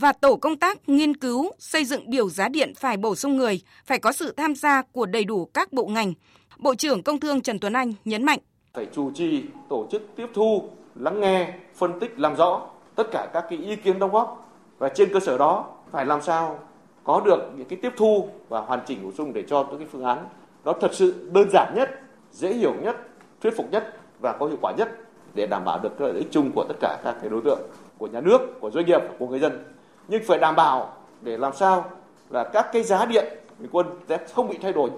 và 0.00 0.12
tổ 0.12 0.36
công 0.36 0.56
tác 0.56 0.88
nghiên 0.88 1.16
cứu 1.16 1.50
xây 1.58 1.84
dựng 1.84 2.10
biểu 2.10 2.30
giá 2.30 2.48
điện 2.48 2.72
phải 2.74 2.96
bổ 2.96 3.14
sung 3.14 3.36
người, 3.36 3.60
phải 3.86 3.98
có 3.98 4.12
sự 4.12 4.34
tham 4.36 4.54
gia 4.54 4.82
của 4.82 5.06
đầy 5.06 5.24
đủ 5.24 5.44
các 5.54 5.72
bộ 5.72 5.86
ngành. 5.86 6.12
Bộ 6.58 6.74
trưởng 6.74 7.02
Công 7.02 7.20
Thương 7.20 7.40
Trần 7.40 7.58
Tuấn 7.58 7.72
Anh 7.72 7.92
nhấn 8.04 8.24
mạnh. 8.24 8.38
Phải 8.74 8.86
chủ 8.94 9.10
trì 9.10 9.44
tổ 9.68 9.86
chức 9.90 10.02
tiếp 10.16 10.26
thu, 10.34 10.62
lắng 10.94 11.20
nghe, 11.20 11.52
phân 11.74 12.00
tích 12.00 12.18
làm 12.18 12.36
rõ 12.36 12.66
tất 12.94 13.04
cả 13.12 13.28
các 13.32 13.44
cái 13.50 13.58
ý 13.58 13.76
kiến 13.76 13.98
đóng 13.98 14.10
góp 14.10 14.50
và 14.78 14.88
trên 14.88 15.12
cơ 15.12 15.20
sở 15.20 15.38
đó 15.38 15.66
phải 15.92 16.06
làm 16.06 16.22
sao 16.22 16.58
có 17.04 17.22
được 17.24 17.52
những 17.56 17.68
cái 17.68 17.78
tiếp 17.82 17.92
thu 17.96 18.28
và 18.48 18.60
hoàn 18.60 18.80
chỉnh 18.86 18.98
bổ 19.02 19.12
sung 19.12 19.32
để 19.32 19.44
cho 19.48 19.66
những 19.70 19.78
cái 19.78 19.88
phương 19.92 20.04
án 20.04 20.26
nó 20.64 20.72
thật 20.80 20.90
sự 20.94 21.30
đơn 21.32 21.48
giản 21.52 21.72
nhất, 21.76 21.90
dễ 22.32 22.52
hiểu 22.52 22.74
nhất, 22.82 22.96
thuyết 23.40 23.56
phục 23.56 23.72
nhất 23.72 23.96
và 24.20 24.36
có 24.40 24.46
hiệu 24.46 24.58
quả 24.60 24.72
nhất 24.78 24.88
để 25.34 25.46
đảm 25.46 25.64
bảo 25.64 25.78
được 25.82 26.00
lợi 26.00 26.12
ích 26.12 26.28
chung 26.30 26.50
của 26.54 26.64
tất 26.68 26.74
cả 26.80 27.00
các 27.04 27.16
cái 27.20 27.30
đối 27.30 27.42
tượng 27.42 27.60
của 27.98 28.06
nhà 28.06 28.20
nước, 28.20 28.60
của 28.60 28.70
doanh 28.70 28.86
nghiệp, 28.86 29.00
của 29.18 29.26
người 29.28 29.38
dân. 29.38 29.64
Nhưng 30.08 30.22
phải 30.26 30.38
đảm 30.38 30.56
bảo 30.56 30.92
để 31.20 31.36
làm 31.36 31.52
sao 31.52 31.84
là 32.30 32.44
các 32.44 32.68
cái 32.72 32.82
giá 32.82 33.04
điện 33.04 33.24
bình 33.58 33.70
quân 33.72 33.86
sẽ 34.08 34.18
không 34.34 34.48
bị 34.48 34.58
thay 34.62 34.72
đổi, 34.72 34.90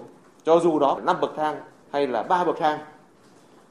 cho 0.43 0.59
dù 0.59 0.79
đó 0.79 0.97
năm 1.03 1.17
bậc 1.21 1.31
thang 1.37 1.55
hay 1.91 2.07
là 2.07 2.23
ba 2.23 2.43
bậc 2.43 2.57
thang. 2.59 2.79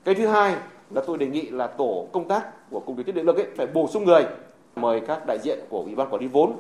Cái 0.05 0.15
thứ 0.15 0.27
hai 0.27 0.57
là 0.91 1.03
tôi 1.07 1.19
đề 1.19 1.27
nghị 1.27 1.51
là 1.51 1.67
tổ 1.67 2.07
công 2.13 2.29
tác 2.29 2.71
của 2.71 2.81
cục 2.81 2.97
điều 2.97 3.05
tiết 3.05 3.13
điện 3.13 3.27
lực 3.27 3.37
ấy 3.37 3.47
phải 3.57 3.67
bổ 3.67 3.89
sung 3.89 4.05
người 4.05 4.27
mời 4.77 5.01
các 5.01 5.27
đại 5.27 5.39
diện 5.43 5.59
của 5.69 5.79
ủy 5.79 5.95
ban 5.95 6.11
quản 6.11 6.23
lý 6.23 6.29
vốn, 6.29 6.53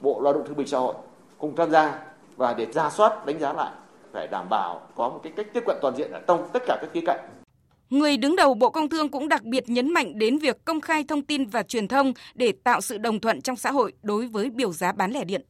bộ 0.00 0.20
lao 0.20 0.32
động 0.32 0.46
thương 0.46 0.56
binh 0.56 0.66
xã 0.66 0.78
hội 0.78 0.94
cùng 1.38 1.56
tham 1.56 1.70
gia 1.70 1.98
và 2.36 2.52
để 2.52 2.66
ra 2.66 2.90
soát, 2.90 3.26
đánh 3.26 3.38
giá 3.38 3.52
lại, 3.52 3.70
phải 4.12 4.26
đảm 4.26 4.48
bảo 4.48 4.80
có 4.96 5.08
một 5.08 5.20
cái 5.22 5.32
cách 5.36 5.46
tiếp 5.52 5.62
cận 5.66 5.76
toàn 5.82 5.96
diện 5.96 6.12
ở 6.12 6.20
trong 6.26 6.48
tất 6.52 6.62
cả 6.66 6.78
các 6.80 6.90
khía 6.92 7.02
cạnh 7.06 7.20
Người 7.92 8.16
đứng 8.16 8.36
đầu 8.36 8.54
Bộ 8.54 8.70
Công 8.70 8.88
Thương 8.88 9.08
cũng 9.08 9.28
đặc 9.28 9.44
biệt 9.44 9.68
nhấn 9.68 9.94
mạnh 9.94 10.18
đến 10.18 10.38
việc 10.38 10.64
công 10.64 10.80
khai 10.80 11.04
thông 11.08 11.22
tin 11.22 11.46
và 11.46 11.62
truyền 11.62 11.88
thông 11.88 12.12
để 12.34 12.52
tạo 12.64 12.80
sự 12.80 12.98
đồng 12.98 13.20
thuận 13.20 13.42
trong 13.42 13.56
xã 13.56 13.70
hội 13.70 13.92
đối 14.02 14.26
với 14.26 14.50
biểu 14.50 14.72
giá 14.72 14.92
bán 14.92 15.10
lẻ 15.10 15.24
điện. 15.24 15.42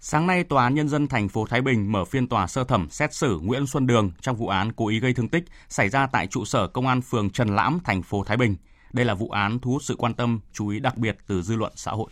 Sáng 0.00 0.26
nay, 0.26 0.44
Tòa 0.44 0.64
án 0.64 0.74
Nhân 0.74 0.88
dân 0.88 1.08
thành 1.08 1.28
phố 1.28 1.46
Thái 1.46 1.62
Bình 1.62 1.92
mở 1.92 2.04
phiên 2.04 2.28
tòa 2.28 2.46
sơ 2.46 2.64
thẩm 2.64 2.88
xét 2.90 3.14
xử 3.14 3.38
Nguyễn 3.42 3.66
Xuân 3.66 3.86
Đường 3.86 4.10
trong 4.20 4.36
vụ 4.36 4.48
án 4.48 4.72
cố 4.72 4.88
ý 4.88 5.00
gây 5.00 5.14
thương 5.14 5.28
tích 5.28 5.44
xảy 5.68 5.88
ra 5.88 6.06
tại 6.06 6.26
trụ 6.26 6.44
sở 6.44 6.66
Công 6.66 6.86
an 6.86 7.00
phường 7.02 7.30
Trần 7.30 7.56
Lãm, 7.56 7.78
thành 7.84 8.02
phố 8.02 8.24
Thái 8.24 8.36
Bình. 8.36 8.56
Đây 8.92 9.04
là 9.04 9.14
vụ 9.14 9.28
án 9.28 9.58
thu 9.58 9.70
hút 9.70 9.82
sự 9.82 9.94
quan 9.98 10.14
tâm, 10.14 10.40
chú 10.52 10.68
ý 10.68 10.80
đặc 10.80 10.96
biệt 10.96 11.16
từ 11.26 11.42
dư 11.42 11.56
luận 11.56 11.72
xã 11.76 11.90
hội. 11.90 12.10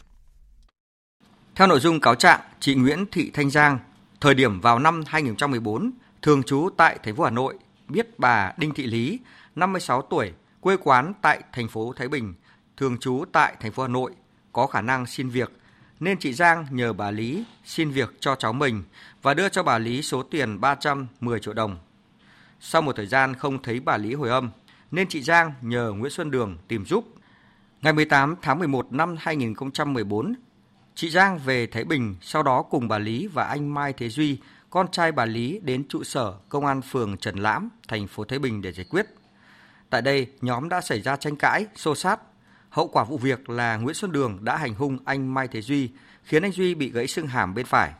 Theo 1.54 1.66
nội 1.66 1.80
dung 1.80 2.00
cáo 2.00 2.14
trạng, 2.14 2.40
chị 2.60 2.74
Nguyễn 2.74 3.04
Thị 3.12 3.30
Thanh 3.34 3.50
Giang, 3.50 3.78
thời 4.20 4.34
điểm 4.34 4.60
vào 4.60 4.78
năm 4.78 5.02
2014, 5.06 5.90
thường 6.22 6.42
trú 6.42 6.68
tại 6.76 6.98
thành 7.04 7.16
phố 7.16 7.24
Hà 7.24 7.30
Nội, 7.30 7.54
biết 7.88 8.18
bà 8.18 8.52
Đinh 8.56 8.74
Thị 8.74 8.86
Lý, 8.86 9.18
56 9.56 10.02
tuổi, 10.02 10.32
quê 10.60 10.76
quán 10.76 11.12
tại 11.22 11.42
thành 11.52 11.68
phố 11.68 11.92
Thái 11.96 12.08
Bình, 12.08 12.34
thường 12.76 12.98
trú 12.98 13.24
tại 13.32 13.56
thành 13.60 13.72
phố 13.72 13.82
Hà 13.82 13.88
Nội, 13.88 14.12
có 14.52 14.66
khả 14.66 14.80
năng 14.80 15.06
xin 15.06 15.28
việc, 15.28 15.52
nên 16.00 16.18
chị 16.18 16.32
Giang 16.32 16.66
nhờ 16.70 16.92
bà 16.92 17.10
Lý 17.10 17.44
xin 17.64 17.90
việc 17.90 18.14
cho 18.20 18.34
cháu 18.34 18.52
mình 18.52 18.82
và 19.22 19.34
đưa 19.34 19.48
cho 19.48 19.62
bà 19.62 19.78
Lý 19.78 20.02
số 20.02 20.22
tiền 20.22 20.60
310 20.60 21.40
triệu 21.40 21.54
đồng. 21.54 21.78
Sau 22.60 22.82
một 22.82 22.96
thời 22.96 23.06
gian 23.06 23.34
không 23.34 23.62
thấy 23.62 23.80
bà 23.80 23.96
Lý 23.96 24.14
hồi 24.14 24.28
âm, 24.28 24.50
nên 24.90 25.08
chị 25.08 25.22
Giang 25.22 25.52
nhờ 25.60 25.92
Nguyễn 25.96 26.10
Xuân 26.10 26.30
Đường 26.30 26.58
tìm 26.68 26.84
giúp. 26.86 27.14
Ngày 27.82 27.92
18 27.92 28.36
tháng 28.42 28.58
11 28.58 28.92
năm 28.92 29.16
2014, 29.18 30.34
chị 30.94 31.10
Giang 31.10 31.38
về 31.38 31.66
Thái 31.66 31.84
Bình, 31.84 32.16
sau 32.20 32.42
đó 32.42 32.62
cùng 32.62 32.88
bà 32.88 32.98
Lý 32.98 33.26
và 33.26 33.44
anh 33.44 33.74
Mai 33.74 33.92
Thế 33.92 34.08
Duy, 34.08 34.38
con 34.72 34.90
trai 34.90 35.12
bà 35.12 35.24
Lý 35.24 35.60
đến 35.62 35.88
trụ 35.88 36.04
sở 36.04 36.34
công 36.48 36.66
an 36.66 36.82
phường 36.82 37.16
Trần 37.16 37.36
Lãm, 37.36 37.68
thành 37.88 38.06
phố 38.06 38.24
Thái 38.24 38.38
Bình 38.38 38.62
để 38.62 38.72
giải 38.72 38.86
quyết. 38.90 39.06
Tại 39.90 40.02
đây, 40.02 40.26
nhóm 40.40 40.68
đã 40.68 40.80
xảy 40.80 41.00
ra 41.00 41.16
tranh 41.16 41.36
cãi, 41.36 41.66
xô 41.76 41.94
sát. 41.94 42.20
Hậu 42.70 42.88
quả 42.88 43.04
vụ 43.04 43.18
việc 43.18 43.50
là 43.50 43.76
Nguyễn 43.76 43.94
Xuân 43.94 44.12
Đường 44.12 44.38
đã 44.44 44.56
hành 44.56 44.74
hung 44.74 44.98
anh 45.04 45.34
Mai 45.34 45.48
Thế 45.48 45.62
Duy, 45.62 45.90
khiến 46.24 46.42
anh 46.42 46.52
Duy 46.52 46.74
bị 46.74 46.90
gãy 46.90 47.06
xương 47.06 47.26
hàm 47.26 47.54
bên 47.54 47.66
phải. 47.66 47.92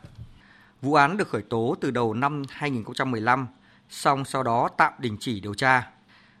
Vụ 0.81 0.93
án 0.93 1.17
được 1.17 1.29
khởi 1.29 1.41
tố 1.41 1.75
từ 1.81 1.91
đầu 1.91 2.13
năm 2.13 2.43
2015, 2.49 3.47
song 3.89 4.25
sau 4.25 4.43
đó 4.43 4.69
tạm 4.77 4.93
đình 4.99 5.17
chỉ 5.19 5.39
điều 5.39 5.53
tra. 5.53 5.87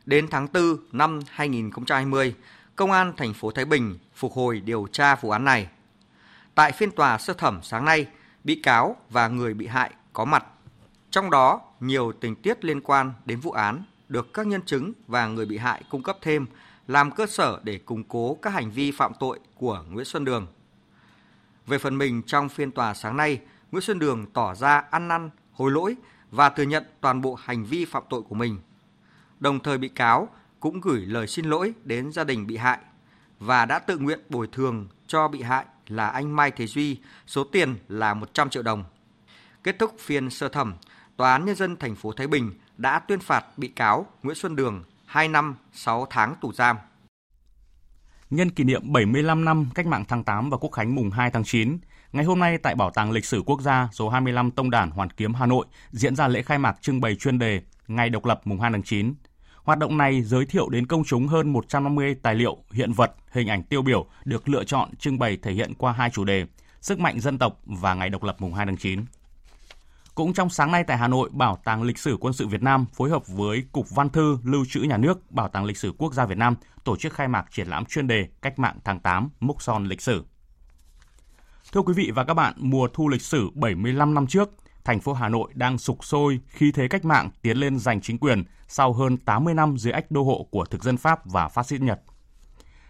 Đến 0.05 0.27
tháng 0.31 0.47
4 0.53 0.77
năm 0.91 1.19
2020, 1.29 2.35
Công 2.75 2.91
an 2.91 3.13
thành 3.17 3.33
phố 3.33 3.51
Thái 3.51 3.65
Bình 3.65 3.97
phục 4.15 4.33
hồi 4.33 4.59
điều 4.59 4.87
tra 4.91 5.15
vụ 5.15 5.29
án 5.29 5.45
này. 5.45 5.67
Tại 6.55 6.71
phiên 6.71 6.91
tòa 6.91 7.17
sơ 7.17 7.33
thẩm 7.33 7.59
sáng 7.63 7.85
nay, 7.85 8.07
bị 8.43 8.55
cáo 8.63 8.95
và 9.09 9.27
người 9.27 9.53
bị 9.53 9.67
hại 9.67 9.91
có 10.13 10.25
mặt. 10.25 10.45
Trong 11.11 11.29
đó, 11.29 11.61
nhiều 11.79 12.11
tình 12.11 12.35
tiết 12.35 12.65
liên 12.65 12.81
quan 12.81 13.13
đến 13.25 13.39
vụ 13.39 13.51
án 13.51 13.83
được 14.09 14.33
các 14.33 14.47
nhân 14.47 14.61
chứng 14.65 14.93
và 15.07 15.27
người 15.27 15.45
bị 15.45 15.57
hại 15.57 15.83
cung 15.89 16.03
cấp 16.03 16.17
thêm 16.21 16.45
làm 16.87 17.11
cơ 17.11 17.27
sở 17.27 17.59
để 17.63 17.77
củng 17.77 18.03
cố 18.03 18.37
các 18.41 18.53
hành 18.53 18.71
vi 18.71 18.91
phạm 18.91 19.11
tội 19.19 19.39
của 19.55 19.83
Nguyễn 19.89 20.05
Xuân 20.05 20.25
Đường. 20.25 20.47
Về 21.67 21.77
phần 21.77 21.97
mình 21.97 22.21
trong 22.23 22.49
phiên 22.49 22.71
tòa 22.71 22.93
sáng 22.93 23.17
nay, 23.17 23.39
Nguyễn 23.71 23.81
Xuân 23.81 23.99
Đường 23.99 24.25
tỏ 24.33 24.55
ra 24.55 24.83
ăn 24.91 25.07
năn, 25.07 25.29
hối 25.53 25.71
lỗi 25.71 25.95
và 26.31 26.49
thừa 26.49 26.63
nhận 26.63 26.83
toàn 27.01 27.21
bộ 27.21 27.35
hành 27.35 27.65
vi 27.65 27.85
phạm 27.85 28.03
tội 28.09 28.21
của 28.21 28.35
mình. 28.35 28.59
Đồng 29.39 29.59
thời 29.59 29.77
bị 29.77 29.89
cáo 29.89 30.27
cũng 30.59 30.81
gửi 30.81 31.01
lời 31.01 31.27
xin 31.27 31.45
lỗi 31.45 31.73
đến 31.83 32.11
gia 32.11 32.23
đình 32.23 32.47
bị 32.47 32.57
hại 32.57 32.77
và 33.39 33.65
đã 33.65 33.79
tự 33.79 33.97
nguyện 33.97 34.19
bồi 34.29 34.47
thường 34.51 34.87
cho 35.07 35.27
bị 35.27 35.41
hại 35.41 35.65
là 35.87 36.07
anh 36.07 36.35
Mai 36.35 36.51
Thế 36.51 36.67
Duy 36.67 36.99
số 37.27 37.43
tiền 37.43 37.75
là 37.87 38.13
100 38.13 38.49
triệu 38.49 38.63
đồng. 38.63 38.83
Kết 39.63 39.79
thúc 39.79 39.95
phiên 39.99 40.29
sơ 40.29 40.49
thẩm, 40.49 40.75
Tòa 41.17 41.31
án 41.31 41.45
Nhân 41.45 41.55
dân 41.55 41.77
thành 41.77 41.95
phố 41.95 42.11
Thái 42.11 42.27
Bình 42.27 42.51
đã 42.77 42.99
tuyên 42.99 43.19
phạt 43.19 43.45
bị 43.57 43.67
cáo 43.67 44.05
Nguyễn 44.23 44.35
Xuân 44.35 44.55
Đường 44.55 44.83
2 45.05 45.27
năm 45.27 45.55
6 45.73 46.07
tháng 46.09 46.35
tù 46.41 46.53
giam. 46.53 46.77
Nhân 48.29 48.49
kỷ 48.49 48.63
niệm 48.63 48.93
75 48.93 49.45
năm 49.45 49.69
Cách 49.75 49.85
mạng 49.85 50.05
tháng 50.07 50.23
8 50.23 50.49
và 50.49 50.57
Quốc 50.57 50.69
khánh 50.69 50.95
mùng 50.95 51.11
2 51.11 51.31
tháng 51.31 51.43
9, 51.43 51.77
ngày 52.11 52.25
hôm 52.25 52.39
nay 52.39 52.57
tại 52.57 52.75
Bảo 52.75 52.91
tàng 52.91 53.11
Lịch 53.11 53.25
sử 53.25 53.43
Quốc 53.45 53.61
gia 53.61 53.89
số 53.91 54.09
25 54.09 54.51
Tông 54.51 54.69
đản 54.69 54.91
Hoàn 54.91 55.09
Kiếm 55.09 55.33
Hà 55.33 55.45
Nội 55.45 55.65
diễn 55.91 56.15
ra 56.15 56.27
lễ 56.27 56.41
khai 56.41 56.57
mạc 56.57 56.81
trưng 56.81 57.01
bày 57.01 57.15
chuyên 57.15 57.39
đề 57.39 57.61
Ngày 57.87 58.09
độc 58.09 58.25
lập 58.25 58.41
mùng 58.45 58.59
2 58.59 58.71
tháng 58.71 58.83
9. 58.83 59.13
Hoạt 59.63 59.79
động 59.79 59.97
này 59.97 60.21
giới 60.21 60.45
thiệu 60.45 60.69
đến 60.69 60.87
công 60.87 61.03
chúng 61.03 61.27
hơn 61.27 61.53
150 61.53 62.15
tài 62.21 62.35
liệu, 62.35 62.57
hiện 62.71 62.93
vật, 62.93 63.15
hình 63.31 63.47
ảnh 63.47 63.63
tiêu 63.63 63.81
biểu 63.81 64.05
được 64.25 64.49
lựa 64.49 64.63
chọn 64.63 64.95
trưng 64.95 65.19
bày 65.19 65.37
thể 65.41 65.51
hiện 65.51 65.73
qua 65.77 65.91
hai 65.91 66.09
chủ 66.09 66.23
đề: 66.23 66.45
Sức 66.81 66.99
mạnh 66.99 67.19
dân 67.19 67.37
tộc 67.37 67.59
và 67.65 67.93
Ngày 67.93 68.09
độc 68.09 68.23
lập 68.23 68.35
mùng 68.39 68.53
2 68.53 68.65
tháng 68.65 68.77
9. 68.77 69.05
Cũng 70.15 70.33
trong 70.33 70.49
sáng 70.49 70.71
nay 70.71 70.83
tại 70.83 70.97
Hà 70.97 71.07
Nội, 71.07 71.29
Bảo 71.33 71.59
tàng 71.63 71.83
Lịch 71.83 71.97
sử 71.97 72.17
Quân 72.19 72.33
sự 72.33 72.47
Việt 72.47 72.61
Nam 72.61 72.85
phối 72.93 73.09
hợp 73.09 73.27
với 73.27 73.63
Cục 73.71 73.89
Văn 73.89 74.09
thư 74.09 74.37
Lưu 74.43 74.65
trữ 74.69 74.81
Nhà 74.81 74.97
nước, 74.97 75.31
Bảo 75.31 75.47
tàng 75.47 75.65
Lịch 75.65 75.77
sử 75.77 75.93
Quốc 75.97 76.13
gia 76.13 76.25
Việt 76.25 76.37
Nam 76.37 76.55
tổ 76.83 76.95
chức 76.95 77.13
khai 77.13 77.27
mạc 77.27 77.45
triển 77.51 77.67
lãm 77.67 77.85
chuyên 77.85 78.07
đề 78.07 78.27
Cách 78.41 78.59
mạng 78.59 78.77
tháng 78.83 78.99
8, 78.99 79.29
mốc 79.39 79.61
son 79.61 79.85
lịch 79.85 80.01
sử. 80.01 80.23
Thưa 81.71 81.81
quý 81.81 81.93
vị 81.93 82.11
và 82.15 82.23
các 82.23 82.33
bạn, 82.33 82.53
mùa 82.57 82.87
thu 82.93 83.09
lịch 83.09 83.21
sử 83.21 83.49
75 83.53 84.13
năm 84.13 84.27
trước, 84.27 84.49
thành 84.83 84.99
phố 84.99 85.13
Hà 85.13 85.29
Nội 85.29 85.51
đang 85.53 85.77
sục 85.77 86.05
sôi 86.05 86.39
khi 86.47 86.71
thế 86.71 86.87
cách 86.87 87.05
mạng 87.05 87.29
tiến 87.41 87.57
lên 87.57 87.79
giành 87.79 88.01
chính 88.01 88.17
quyền 88.17 88.43
sau 88.67 88.93
hơn 88.93 89.17
80 89.17 89.53
năm 89.53 89.77
dưới 89.77 89.93
ách 89.93 90.11
đô 90.11 90.23
hộ 90.23 90.47
của 90.51 90.65
thực 90.65 90.83
dân 90.83 90.97
Pháp 90.97 91.25
và 91.25 91.47
phát 91.47 91.63
xít 91.63 91.81
Nhật. 91.81 92.01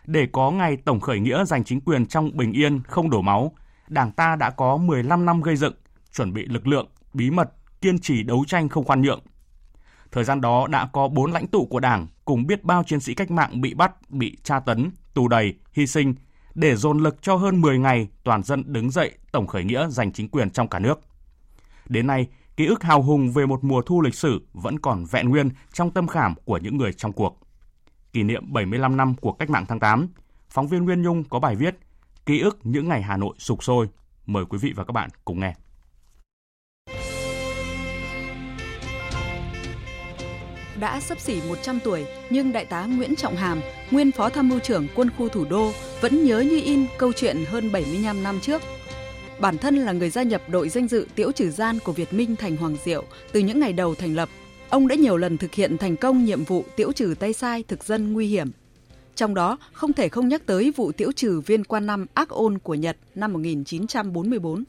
Để 0.06 0.28
có 0.32 0.52
ngày 0.52 0.78
tổng 0.78 1.00
khởi 1.00 1.20
nghĩa 1.20 1.46
giành 1.46 1.64
chính 1.64 1.82
quyền 1.82 2.06
trong 2.06 2.38
bình 2.38 2.52
yên 2.52 2.82
không 2.84 3.10
đổ 3.10 3.22
máu, 3.22 3.52
Đảng 3.88 4.12
ta 4.12 4.36
đã 4.36 4.50
có 4.50 4.78
15 4.78 5.26
năm 5.26 5.42
gây 5.42 5.56
dựng, 5.56 5.74
chuẩn 6.14 6.34
bị 6.34 6.46
lực 6.46 6.68
lượng, 6.68 6.88
bí 7.16 7.30
mật, 7.30 7.54
kiên 7.82 8.00
trì 8.00 8.24
đấu 8.24 8.44
tranh 8.48 8.70
không 8.70 8.84
khoan 8.84 9.02
nhượng. 9.02 9.22
Thời 10.12 10.24
gian 10.24 10.42
đó 10.42 10.68
đã 10.68 10.90
có 10.94 11.08
bốn 11.08 11.32
lãnh 11.32 11.48
tụ 11.48 11.66
của 11.66 11.80
Đảng 11.80 12.08
cùng 12.26 12.48
biết 12.48 12.64
bao 12.64 12.84
chiến 12.84 13.00
sĩ 13.00 13.14
cách 13.14 13.32
mạng 13.32 13.62
bị 13.62 13.74
bắt, 13.74 14.10
bị 14.12 14.38
tra 14.44 14.60
tấn, 14.60 14.92
tù 15.14 15.28
đầy, 15.28 15.54
hy 15.74 15.88
sinh 15.88 16.16
để 16.56 16.76
dồn 16.76 17.00
lực 17.00 17.22
cho 17.22 17.36
hơn 17.36 17.62
10 17.62 17.80
ngày 17.80 18.08
toàn 18.24 18.44
dân 18.44 18.64
đứng 18.66 18.92
dậy 18.92 19.12
tổng 19.32 19.48
khởi 19.48 19.64
nghĩa 19.64 19.88
giành 19.90 20.12
chính 20.12 20.30
quyền 20.30 20.50
trong 20.50 20.68
cả 20.68 20.80
nước. 20.80 21.00
Đến 21.90 22.08
nay, 22.08 22.28
ký 22.58 22.66
ức 22.66 22.84
hào 22.84 23.02
hùng 23.02 23.32
về 23.32 23.46
một 23.46 23.64
mùa 23.64 23.82
thu 23.82 24.02
lịch 24.02 24.16
sử 24.16 24.48
vẫn 24.54 24.80
còn 24.80 25.06
vẹn 25.12 25.30
nguyên 25.30 25.50
trong 25.74 25.92
tâm 25.92 26.08
khảm 26.08 26.36
của 26.46 26.58
những 26.58 26.78
người 26.78 26.94
trong 26.94 27.14
cuộc. 27.14 27.40
Kỷ 28.14 28.24
niệm 28.24 28.54
75 28.54 28.98
năm 28.98 29.16
cuộc 29.22 29.40
cách 29.40 29.50
mạng 29.50 29.66
tháng 29.68 29.80
8, 29.80 30.08
phóng 30.50 30.68
viên 30.68 30.86
Nguyên 30.86 31.02
Nhung 31.02 31.24
có 31.24 31.40
bài 31.40 31.56
viết 31.56 31.76
Ký 32.26 32.40
ức 32.40 32.60
những 32.64 32.90
ngày 32.90 33.02
Hà 33.02 33.18
Nội 33.18 33.36
sục 33.38 33.64
sôi. 33.64 33.88
Mời 34.26 34.46
quý 34.46 34.58
vị 34.58 34.74
và 34.76 34.84
các 34.84 34.92
bạn 34.92 35.10
cùng 35.26 35.40
nghe. 35.40 35.56
Đã 40.80 41.00
sắp 41.00 41.20
xỉ 41.20 41.42
100 41.48 41.80
tuổi, 41.84 42.06
nhưng 42.30 42.52
Đại 42.52 42.66
tá 42.66 42.86
Nguyễn 42.86 43.16
Trọng 43.16 43.36
Hàm, 43.36 43.62
nguyên 43.92 44.12
Phó 44.12 44.30
Tham 44.30 44.50
mưu 44.50 44.60
trưởng 44.60 44.88
Quân 44.96 45.10
khu 45.18 45.30
Thủ 45.30 45.46
đô, 45.50 45.72
vẫn 46.02 46.26
nhớ 46.26 46.40
như 46.40 46.62
in 46.66 46.86
câu 46.98 47.14
chuyện 47.14 47.46
hơn 47.48 47.72
75 47.72 48.24
năm 48.24 48.40
trước. 48.40 48.62
Bản 49.40 49.58
thân 49.58 49.76
là 49.76 49.92
người 49.92 50.10
gia 50.10 50.24
nhập 50.24 50.42
đội 50.48 50.70
danh 50.70 50.88
dự 50.88 51.08
Tiễu 51.16 51.32
Trừ 51.32 51.50
Gian 51.50 51.80
của 51.80 51.92
Việt 51.92 52.14
Minh 52.14 52.36
Thành 52.36 52.58
Hoàng 52.58 52.78
Diệu 52.86 53.04
từ 53.32 53.40
những 53.40 53.60
ngày 53.60 53.74
đầu 53.74 53.96
thành 53.96 54.16
lập. 54.16 54.30
Ông 54.70 54.88
đã 54.88 54.96
nhiều 54.96 55.18
lần 55.18 55.38
thực 55.38 55.54
hiện 55.54 55.78
thành 55.78 55.96
công 55.96 56.26
nhiệm 56.26 56.44
vụ 56.44 56.66
tiễu 56.76 56.92
trừ 56.92 57.16
tay 57.20 57.34
sai 57.34 57.64
thực 57.68 57.84
dân 57.84 58.14
nguy 58.14 58.28
hiểm. 58.28 58.52
Trong 59.16 59.34
đó, 59.34 59.58
không 59.74 59.94
thể 59.94 60.10
không 60.10 60.28
nhắc 60.28 60.46
tới 60.46 60.74
vụ 60.76 60.92
tiễu 60.92 61.12
trừ 61.12 61.40
viên 61.40 61.64
quan 61.64 61.86
năm 61.86 62.06
ác 62.14 62.30
ôn 62.30 62.58
của 62.58 62.74
Nhật 62.74 62.98
năm 63.16 63.34
1944. 63.34 64.64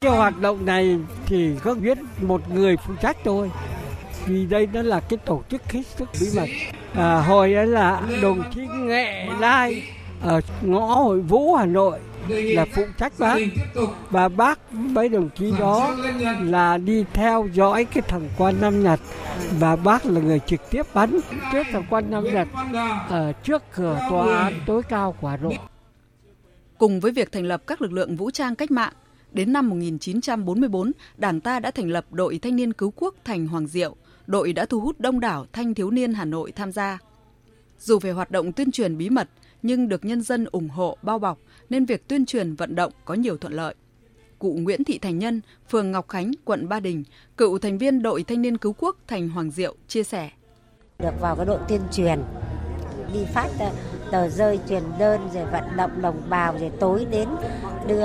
Cái 0.00 0.16
hoạt 0.16 0.40
động 0.40 0.66
này 0.66 0.98
thì 1.26 1.50
có 1.62 1.74
biết 1.74 1.98
một 2.22 2.50
người 2.54 2.76
phụ 2.86 2.94
trách 3.02 3.16
thôi 3.24 3.50
vì 4.28 4.46
đây 4.46 4.68
nó 4.72 4.82
là 4.82 5.00
cái 5.00 5.18
tổ 5.24 5.42
chức 5.50 5.72
hết 5.72 5.82
sức 5.86 6.08
bí 6.20 6.26
mật 6.36 6.48
à, 6.94 7.20
hồi 7.20 7.54
ấy 7.54 7.66
là 7.66 8.02
đồng 8.22 8.42
chí 8.54 8.60
nghệ 8.66 9.26
lai 9.40 9.82
ở 10.22 10.40
ngõ 10.62 10.94
hội 10.94 11.20
vũ 11.20 11.54
hà 11.54 11.66
nội 11.66 11.98
là 12.28 12.66
phụ 12.74 12.82
trách 12.98 13.12
bác 13.18 13.38
và 14.10 14.28
bác 14.28 14.72
mấy 14.72 15.08
đồng 15.08 15.28
chí 15.38 15.52
đó 15.58 15.96
là 16.40 16.78
đi 16.78 17.04
theo 17.12 17.48
dõi 17.52 17.84
cái 17.84 18.02
thằng 18.08 18.28
quan 18.38 18.54
Nam 18.60 18.82
Nhật 18.82 19.00
và 19.58 19.76
bác 19.76 20.06
là 20.06 20.20
người 20.20 20.40
trực 20.46 20.60
tiếp 20.70 20.82
bắn 20.94 21.20
trước 21.52 21.62
thằng 21.72 21.84
quan 21.90 22.10
Nam 22.10 22.24
Nhật 22.24 22.48
ở 23.08 23.32
trước 23.32 23.62
cửa 23.74 24.00
tòa 24.10 24.38
án 24.38 24.52
tối 24.66 24.82
cao 24.88 25.14
của 25.20 25.28
Hà 25.28 25.36
Nội. 25.36 25.58
Cùng 26.78 27.00
với 27.00 27.12
việc 27.12 27.32
thành 27.32 27.44
lập 27.44 27.62
các 27.66 27.82
lực 27.82 27.92
lượng 27.92 28.16
vũ 28.16 28.30
trang 28.30 28.56
cách 28.56 28.70
mạng, 28.70 28.92
đến 29.32 29.52
năm 29.52 29.68
1944, 29.68 30.92
Đảng 31.16 31.40
ta 31.40 31.60
đã 31.60 31.70
thành 31.70 31.90
lập 31.90 32.04
đội 32.10 32.38
thanh 32.42 32.56
niên 32.56 32.72
cứu 32.72 32.92
quốc 32.96 33.14
thành 33.24 33.46
Hoàng 33.46 33.66
Diệu. 33.66 33.96
Đội 34.28 34.52
đã 34.52 34.66
thu 34.66 34.80
hút 34.80 35.00
đông 35.00 35.20
đảo 35.20 35.46
thanh 35.52 35.74
thiếu 35.74 35.90
niên 35.90 36.12
Hà 36.12 36.24
Nội 36.24 36.52
tham 36.52 36.72
gia. 36.72 36.98
Dù 37.78 37.98
về 37.98 38.10
hoạt 38.10 38.30
động 38.30 38.52
tuyên 38.52 38.72
truyền 38.72 38.98
bí 38.98 39.10
mật, 39.10 39.28
nhưng 39.62 39.88
được 39.88 40.04
nhân 40.04 40.22
dân 40.22 40.44
ủng 40.52 40.68
hộ 40.68 40.96
bao 41.02 41.18
bọc 41.18 41.38
nên 41.70 41.84
việc 41.84 42.08
tuyên 42.08 42.26
truyền 42.26 42.54
vận 42.54 42.74
động 42.74 42.92
có 43.04 43.14
nhiều 43.14 43.36
thuận 43.36 43.52
lợi. 43.52 43.74
Cụ 44.38 44.56
Nguyễn 44.60 44.84
Thị 44.84 44.98
Thành 44.98 45.18
Nhân, 45.18 45.40
phường 45.70 45.92
Ngọc 45.92 46.08
Khánh, 46.08 46.30
quận 46.44 46.68
Ba 46.68 46.80
Đình, 46.80 47.04
cựu 47.36 47.58
thành 47.58 47.78
viên 47.78 48.02
đội 48.02 48.22
thanh 48.22 48.42
niên 48.42 48.58
cứu 48.58 48.74
quốc 48.78 48.96
thành 49.06 49.28
Hoàng 49.28 49.50
Diệu 49.50 49.74
chia 49.88 50.02
sẻ. 50.02 50.30
Được 50.98 51.20
vào 51.20 51.36
cái 51.36 51.46
đội 51.46 51.58
tuyên 51.68 51.80
truyền, 51.92 52.18
đi 53.12 53.24
phát 53.24 53.48
tờ 54.10 54.28
rơi 54.28 54.58
truyền 54.68 54.82
đơn 54.98 55.20
rồi 55.34 55.44
vận 55.44 55.76
động 55.76 56.02
đồng 56.02 56.22
bào 56.30 56.58
rồi 56.58 56.70
tối 56.80 57.06
đến 57.10 57.28
đưa 57.86 58.04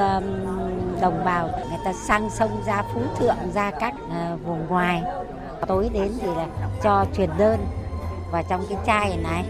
đồng 1.01 1.26
bào 1.26 1.47
người 1.47 1.80
ta 1.86 1.93
sang 2.07 2.30
sông 2.30 2.63
ra 2.67 2.84
phú 2.93 3.01
thượng 3.19 3.51
ra 3.53 3.71
các 3.71 3.93
ờ, 4.09 4.38
vùng 4.45 4.67
ngoài 4.67 5.03
tối 5.66 5.89
đến 5.93 6.11
thì 6.22 6.28
là 6.28 6.47
cho 6.84 7.05
truyền 7.18 7.30
đơn. 7.38 7.59
Vào 8.32 8.43
trong 8.49 8.66
cái 8.70 8.78
chai 8.86 9.18
này 9.18 9.45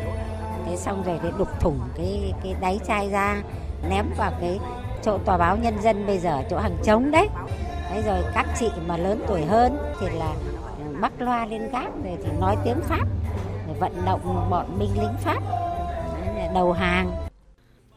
thế 0.65 0.75
xong 0.77 1.03
rồi 1.03 1.19
thì 1.23 1.29
đục 1.37 1.59
thủng 1.59 1.79
cái 1.95 2.33
cái 2.43 2.55
đáy 2.61 2.79
chai 2.87 3.09
ra, 3.09 3.41
ném 3.89 4.05
vào 4.17 4.31
cái 4.41 4.59
chỗ 5.03 5.17
tòa 5.17 5.37
báo 5.37 5.57
nhân 5.57 5.81
dân 5.81 6.07
bây 6.07 6.17
giờ, 6.17 6.43
chỗ 6.49 6.57
hàng 6.57 6.77
trống 6.83 7.11
đấy. 7.11 7.27
Thế 7.89 8.01
rồi 8.01 8.23
các 8.33 8.47
chị 8.59 8.69
mà 8.87 8.97
lớn 8.97 9.23
tuổi 9.27 9.45
hơn 9.45 9.77
thì 9.99 10.07
là 10.09 10.35
ừ, 10.77 10.83
mắc 10.99 11.11
loa 11.19 11.45
lên 11.45 11.61
gác 11.71 11.89
rồi 12.03 12.17
thì 12.23 12.29
nói 12.39 12.55
tiếng 12.65 12.81
pháp 12.81 13.07
để 13.67 13.73
vận 13.79 13.91
động 14.05 14.47
bọn 14.49 14.79
binh 14.79 14.91
lính 15.01 15.15
pháp 15.21 15.43
đầu 16.53 16.71
hàng. 16.71 17.11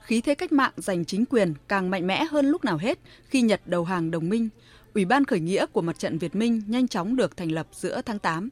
Khí 0.01 0.21
thế 0.21 0.35
cách 0.35 0.53
mạng 0.53 0.73
giành 0.77 1.05
chính 1.05 1.25
quyền 1.31 1.55
càng 1.69 1.91
mạnh 1.91 2.07
mẽ 2.07 2.25
hơn 2.25 2.47
lúc 2.47 2.65
nào 2.65 2.77
hết 2.77 2.99
khi 3.29 3.43
Nhật 3.43 3.61
đầu 3.65 3.85
hàng 3.85 4.11
đồng 4.11 4.29
minh. 4.29 4.49
Ủy 4.97 5.05
ban 5.05 5.25
khởi 5.25 5.41
nghĩa 5.41 5.67
của 5.67 5.83
mặt 5.83 5.99
trận 5.99 6.19
Việt 6.19 6.37
Minh 6.37 6.63
nhanh 6.67 6.89
chóng 6.89 7.17
được 7.17 7.37
thành 7.37 7.53
lập 7.53 7.67
giữa 7.73 8.01
tháng 8.07 8.19
8. 8.19 8.49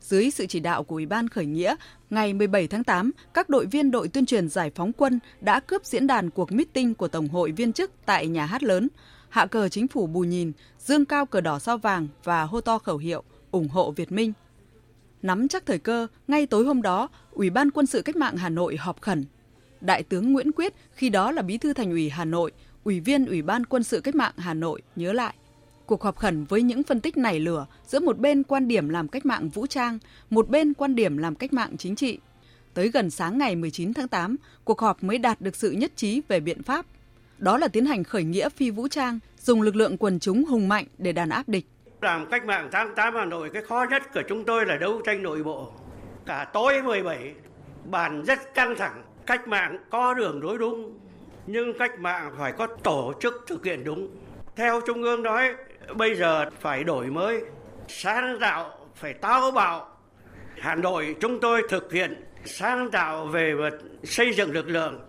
Dưới 0.00 0.30
sự 0.30 0.46
chỉ 0.46 0.60
đạo 0.60 0.84
của 0.84 0.94
Ủy 0.94 1.06
ban 1.06 1.28
khởi 1.28 1.46
nghĩa, 1.46 1.74
ngày 2.10 2.34
17 2.34 2.66
tháng 2.66 2.84
8, 2.84 3.10
các 3.34 3.48
đội 3.48 3.66
viên 3.66 3.90
đội 3.90 4.08
tuyên 4.08 4.26
truyền 4.26 4.48
giải 4.48 4.70
phóng 4.74 4.92
quân 4.92 5.18
đã 5.40 5.60
cướp 5.60 5.84
diễn 5.84 6.06
đàn 6.06 6.30
cuộc 6.30 6.52
meeting 6.52 6.94
của 6.94 7.08
Tổng 7.08 7.28
hội 7.28 7.52
viên 7.52 7.72
chức 7.72 7.90
tại 8.06 8.26
nhà 8.26 8.46
hát 8.46 8.62
lớn, 8.62 8.88
hạ 9.28 9.46
cờ 9.46 9.68
chính 9.68 9.88
phủ 9.88 10.06
bù 10.06 10.20
nhìn, 10.20 10.52
dương 10.78 11.04
cao 11.04 11.26
cờ 11.26 11.40
đỏ 11.40 11.58
sao 11.58 11.78
vàng 11.78 12.08
và 12.24 12.42
hô 12.42 12.60
to 12.60 12.78
khẩu 12.78 12.96
hiệu 12.96 13.22
ủng 13.50 13.68
hộ 13.68 13.90
Việt 13.90 14.12
Minh. 14.12 14.32
Nắm 15.22 15.48
chắc 15.48 15.66
thời 15.66 15.78
cơ, 15.78 16.06
ngay 16.28 16.46
tối 16.46 16.64
hôm 16.64 16.82
đó, 16.82 17.08
Ủy 17.30 17.50
ban 17.50 17.70
quân 17.70 17.86
sự 17.86 18.02
cách 18.02 18.16
mạng 18.16 18.36
Hà 18.36 18.48
Nội 18.48 18.76
họp 18.76 19.00
khẩn. 19.00 19.24
Đại 19.80 20.02
tướng 20.02 20.32
Nguyễn 20.32 20.52
Quyết, 20.52 20.74
khi 20.94 21.08
đó 21.08 21.32
là 21.32 21.42
bí 21.42 21.58
thư 21.58 21.72
thành 21.72 21.90
ủy 21.90 22.10
Hà 22.10 22.24
Nội, 22.24 22.52
Ủy 22.84 23.00
viên 23.00 23.26
Ủy 23.26 23.42
ban 23.42 23.66
quân 23.66 23.82
sự 23.82 24.00
cách 24.00 24.14
mạng 24.14 24.34
Hà 24.36 24.54
Nội 24.54 24.82
nhớ 24.96 25.12
lại. 25.12 25.34
Cuộc 25.86 26.02
họp 26.02 26.16
khẩn 26.16 26.44
với 26.44 26.62
những 26.62 26.82
phân 26.82 27.00
tích 27.00 27.16
nảy 27.16 27.40
lửa 27.40 27.66
giữa 27.86 28.00
một 28.00 28.18
bên 28.18 28.42
quan 28.42 28.68
điểm 28.68 28.88
làm 28.88 29.08
cách 29.08 29.26
mạng 29.26 29.48
vũ 29.48 29.66
trang, 29.66 29.98
một 30.30 30.48
bên 30.48 30.74
quan 30.74 30.94
điểm 30.94 31.16
làm 31.16 31.34
cách 31.34 31.52
mạng 31.52 31.76
chính 31.78 31.96
trị. 31.96 32.18
Tới 32.74 32.88
gần 32.88 33.10
sáng 33.10 33.38
ngày 33.38 33.56
19 33.56 33.94
tháng 33.94 34.08
8, 34.08 34.36
cuộc 34.64 34.80
họp 34.80 35.02
mới 35.02 35.18
đạt 35.18 35.40
được 35.40 35.56
sự 35.56 35.70
nhất 35.70 35.92
trí 35.96 36.22
về 36.28 36.40
biện 36.40 36.62
pháp. 36.62 36.86
Đó 37.38 37.58
là 37.58 37.68
tiến 37.68 37.86
hành 37.86 38.04
khởi 38.04 38.24
nghĩa 38.24 38.48
phi 38.48 38.70
vũ 38.70 38.88
trang, 38.88 39.18
dùng 39.40 39.62
lực 39.62 39.76
lượng 39.76 39.96
quần 39.96 40.18
chúng 40.18 40.44
hùng 40.44 40.68
mạnh 40.68 40.84
để 40.98 41.12
đàn 41.12 41.28
áp 41.28 41.48
địch. 41.48 41.66
Làm 42.00 42.26
cách 42.30 42.44
mạng 42.44 42.68
tháng 42.72 42.94
8 42.94 43.14
Hà 43.14 43.24
Nội 43.24 43.50
cái 43.52 43.62
khó 43.62 43.86
nhất 43.90 44.02
của 44.14 44.22
chúng 44.28 44.44
tôi 44.44 44.66
là 44.66 44.76
đấu 44.76 45.00
tranh 45.04 45.22
nội 45.22 45.42
bộ. 45.42 45.72
Cả 46.26 46.50
tối 46.52 46.82
17, 46.82 47.34
bàn 47.84 48.22
rất 48.26 48.54
căng 48.54 48.74
thẳng. 48.78 49.02
Cách 49.26 49.48
mạng 49.48 49.78
có 49.90 50.14
đường 50.14 50.40
đối 50.40 50.58
đúng, 50.58 50.98
nhưng 51.46 51.78
cách 51.78 52.00
mạng 52.00 52.34
phải 52.38 52.52
có 52.52 52.66
tổ 52.66 53.12
chức 53.20 53.44
thực 53.46 53.64
hiện 53.64 53.84
đúng. 53.84 54.08
Theo 54.56 54.80
Trung 54.86 55.02
ương 55.02 55.22
nói, 55.22 55.54
bây 55.94 56.16
giờ 56.16 56.50
phải 56.60 56.84
đổi 56.84 57.06
mới, 57.06 57.40
sáng 57.88 58.38
tạo, 58.40 58.78
phải 58.94 59.14
táo 59.14 59.50
bạo. 59.50 59.88
Hà 60.58 60.74
Nội 60.74 61.16
chúng 61.20 61.40
tôi 61.40 61.62
thực 61.68 61.92
hiện 61.92 62.24
sáng 62.44 62.90
tạo 62.90 63.26
về 63.26 63.54
xây 64.04 64.32
dựng 64.34 64.50
lực 64.50 64.68
lượng, 64.68 65.00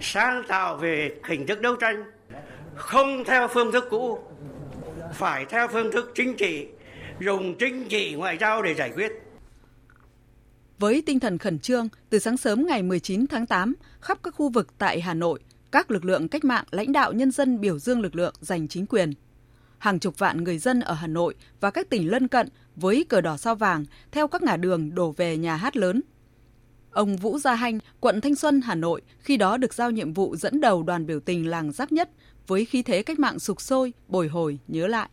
sáng 0.00 0.42
tạo 0.48 0.76
về 0.76 1.16
hình 1.28 1.46
thức 1.46 1.60
đấu 1.60 1.76
tranh, 1.76 2.04
không 2.74 3.24
theo 3.24 3.48
phương 3.48 3.72
thức 3.72 3.84
cũ, 3.90 4.18
phải 5.14 5.44
theo 5.44 5.68
phương 5.68 5.92
thức 5.92 6.12
chính 6.14 6.36
trị, 6.36 6.66
dùng 7.20 7.58
chính 7.58 7.88
trị 7.88 8.14
ngoại 8.14 8.38
giao 8.40 8.62
để 8.62 8.74
giải 8.74 8.92
quyết. 8.94 9.12
Với 10.78 11.02
tinh 11.06 11.20
thần 11.20 11.38
khẩn 11.38 11.58
trương, 11.58 11.88
từ 12.10 12.18
sáng 12.18 12.36
sớm 12.36 12.66
ngày 12.66 12.82
19 12.82 13.26
tháng 13.26 13.46
8, 13.46 13.74
khắp 14.00 14.18
các 14.22 14.34
khu 14.34 14.48
vực 14.48 14.78
tại 14.78 15.00
Hà 15.00 15.14
Nội, 15.14 15.40
các 15.72 15.90
lực 15.90 16.04
lượng 16.04 16.28
cách 16.28 16.44
mạng 16.44 16.64
lãnh 16.70 16.92
đạo 16.92 17.12
nhân 17.12 17.30
dân 17.30 17.60
biểu 17.60 17.78
dương 17.78 18.00
lực 18.00 18.16
lượng 18.16 18.34
giành 18.40 18.68
chính 18.68 18.86
quyền. 18.86 19.12
Hàng 19.84 19.98
chục 19.98 20.18
vạn 20.18 20.44
người 20.44 20.58
dân 20.58 20.80
ở 20.80 20.94
Hà 20.94 21.06
Nội 21.06 21.34
và 21.60 21.70
các 21.70 21.90
tỉnh 21.90 22.10
lân 22.10 22.28
cận 22.28 22.48
với 22.76 23.06
cờ 23.08 23.20
đỏ 23.20 23.36
sao 23.36 23.54
vàng 23.54 23.84
theo 24.12 24.28
các 24.28 24.42
ngã 24.42 24.56
đường 24.56 24.94
đổ 24.94 25.10
về 25.10 25.36
nhà 25.36 25.56
hát 25.56 25.76
lớn. 25.76 26.02
Ông 26.90 27.16
Vũ 27.16 27.38
Gia 27.38 27.54
Hanh, 27.54 27.78
quận 28.00 28.20
Thanh 28.20 28.34
Xuân, 28.34 28.60
Hà 28.60 28.74
Nội, 28.74 29.02
khi 29.18 29.36
đó 29.36 29.56
được 29.56 29.74
giao 29.74 29.90
nhiệm 29.90 30.12
vụ 30.12 30.36
dẫn 30.36 30.60
đầu 30.60 30.82
đoàn 30.82 31.06
biểu 31.06 31.20
tình 31.20 31.50
làng 31.50 31.72
Giáp 31.72 31.92
Nhất 31.92 32.10
với 32.46 32.64
khí 32.64 32.82
thế 32.82 33.02
cách 33.02 33.18
mạng 33.18 33.38
sục 33.38 33.60
sôi, 33.60 33.92
bồi 34.08 34.28
hồi, 34.28 34.58
nhớ 34.68 34.86
lại. 34.86 35.08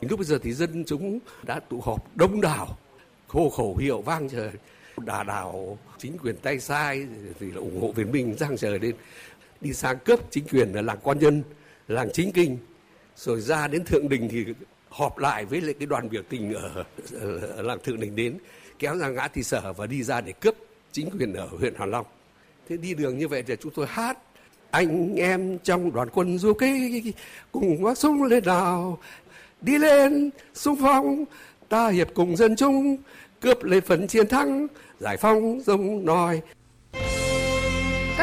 Lúc 0.00 0.18
bây 0.18 0.26
giờ 0.26 0.38
thì 0.42 0.52
dân 0.52 0.84
chúng 0.86 1.18
đã 1.42 1.60
tụ 1.60 1.80
họp 1.80 2.16
đông 2.16 2.40
đảo, 2.40 2.76
hô 3.28 3.50
khẩu 3.50 3.76
hiệu 3.76 4.00
vang 4.00 4.28
trời, 4.28 4.50
đà 4.98 5.22
đảo 5.22 5.78
chính 5.98 6.18
quyền 6.18 6.36
tay 6.36 6.60
sai 6.60 7.06
thì 7.40 7.50
là 7.50 7.56
ủng 7.58 7.80
hộ 7.80 7.92
Việt 7.92 8.08
Minh 8.08 8.34
giang 8.38 8.56
trời 8.56 8.78
lên 8.78 8.94
đi 9.60 9.72
sang 9.72 9.98
cướp 10.04 10.20
chính 10.30 10.44
quyền 10.48 10.72
là 10.72 10.82
làng 10.82 10.98
quan 11.02 11.18
nhân 11.18 11.42
làng 11.88 12.08
chính 12.12 12.32
kinh 12.32 12.58
rồi 13.16 13.40
ra 13.40 13.68
đến 13.68 13.84
thượng 13.84 14.08
đình 14.08 14.28
thì 14.30 14.44
họp 14.88 15.18
lại 15.18 15.44
với 15.44 15.60
lại 15.60 15.74
cái 15.78 15.86
đoàn 15.86 16.08
biểu 16.10 16.22
tình 16.28 16.54
ở, 16.54 16.84
ở 17.56 17.62
làng 17.62 17.78
thượng 17.84 18.00
đình 18.00 18.16
đến 18.16 18.38
kéo 18.78 18.96
ra 18.96 19.08
ngã 19.08 19.28
thị 19.28 19.42
sở 19.42 19.72
và 19.72 19.86
đi 19.86 20.02
ra 20.02 20.20
để 20.20 20.32
cướp 20.32 20.54
chính 20.92 21.10
quyền 21.10 21.34
ở 21.34 21.46
huyện 21.46 21.74
Hà 21.78 21.86
Long. 21.86 22.06
Thế 22.68 22.76
đi 22.76 22.94
đường 22.94 23.18
như 23.18 23.28
vậy 23.28 23.42
thì 23.42 23.54
chúng 23.60 23.72
tôi 23.74 23.86
hát 23.88 24.18
anh 24.70 25.16
em 25.16 25.58
trong 25.58 25.92
đoàn 25.92 26.08
quân 26.12 26.38
du 26.38 26.54
kích 26.54 27.16
cùng 27.52 27.82
vác 27.82 27.98
súng 27.98 28.22
lên 28.22 28.44
nào 28.44 28.98
đi 29.60 29.78
lên 29.78 30.30
xung 30.54 30.76
phong 30.80 31.24
ta 31.68 31.88
hiệp 31.88 32.08
cùng 32.14 32.36
dân 32.36 32.56
chung 32.56 32.96
cướp 33.40 33.62
lấy 33.62 33.80
phần 33.80 34.06
chiến 34.06 34.28
thắng 34.28 34.66
giải 35.00 35.16
phóng 35.16 35.62
sông 35.66 36.04
nòi 36.04 36.40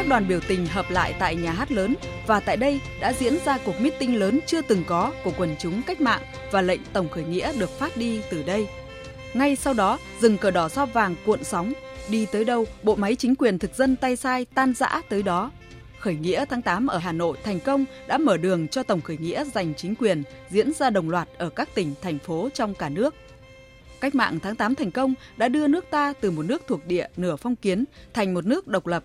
các 0.01 0.07
đoàn 0.07 0.27
biểu 0.27 0.39
tình 0.47 0.65
hợp 0.65 0.91
lại 0.91 1.15
tại 1.19 1.35
nhà 1.35 1.51
hát 1.51 1.71
lớn 1.71 1.95
và 2.27 2.39
tại 2.39 2.57
đây 2.57 2.79
đã 2.99 3.13
diễn 3.13 3.37
ra 3.45 3.57
cuộc 3.65 3.81
meeting 3.81 4.19
lớn 4.19 4.39
chưa 4.45 4.61
từng 4.61 4.83
có 4.87 5.13
của 5.23 5.31
quần 5.37 5.55
chúng 5.59 5.81
cách 5.81 6.01
mạng 6.01 6.21
và 6.51 6.61
lệnh 6.61 6.81
tổng 6.93 7.09
khởi 7.09 7.23
nghĩa 7.23 7.53
được 7.59 7.69
phát 7.79 7.97
đi 7.97 8.21
từ 8.29 8.43
đây. 8.43 8.67
Ngay 9.33 9.55
sau 9.55 9.73
đó, 9.73 9.99
rừng 10.19 10.37
cờ 10.37 10.51
đỏ 10.51 10.69
sao 10.69 10.85
vàng 10.85 11.15
cuộn 11.25 11.43
sóng, 11.43 11.73
đi 12.09 12.25
tới 12.25 12.45
đâu, 12.45 12.65
bộ 12.83 12.95
máy 12.95 13.15
chính 13.15 13.35
quyền 13.35 13.59
thực 13.59 13.75
dân 13.75 13.95
tay 13.95 14.15
sai 14.15 14.45
tan 14.45 14.73
rã 14.73 15.01
tới 15.09 15.23
đó. 15.23 15.51
Khởi 15.99 16.15
nghĩa 16.15 16.45
tháng 16.49 16.61
8 16.61 16.87
ở 16.87 16.97
Hà 16.97 17.11
Nội 17.11 17.37
thành 17.43 17.59
công 17.59 17.85
đã 18.07 18.17
mở 18.17 18.37
đường 18.37 18.67
cho 18.67 18.83
tổng 18.83 19.01
khởi 19.01 19.17
nghĩa 19.17 19.43
giành 19.53 19.73
chính 19.75 19.95
quyền 19.95 20.23
diễn 20.49 20.73
ra 20.73 20.89
đồng 20.89 21.09
loạt 21.09 21.27
ở 21.37 21.49
các 21.49 21.69
tỉnh, 21.75 21.93
thành 22.01 22.19
phố 22.19 22.49
trong 22.53 22.73
cả 22.73 22.89
nước. 22.89 23.15
Cách 23.99 24.15
mạng 24.15 24.39
tháng 24.43 24.55
8 24.55 24.75
thành 24.75 24.91
công 24.91 25.13
đã 25.37 25.47
đưa 25.47 25.67
nước 25.67 25.85
ta 25.89 26.13
từ 26.21 26.31
một 26.31 26.45
nước 26.45 26.61
thuộc 26.67 26.87
địa 26.87 27.07
nửa 27.17 27.35
phong 27.35 27.55
kiến 27.55 27.85
thành 28.13 28.33
một 28.33 28.45
nước 28.45 28.67
độc 28.67 28.87
lập 28.87 29.03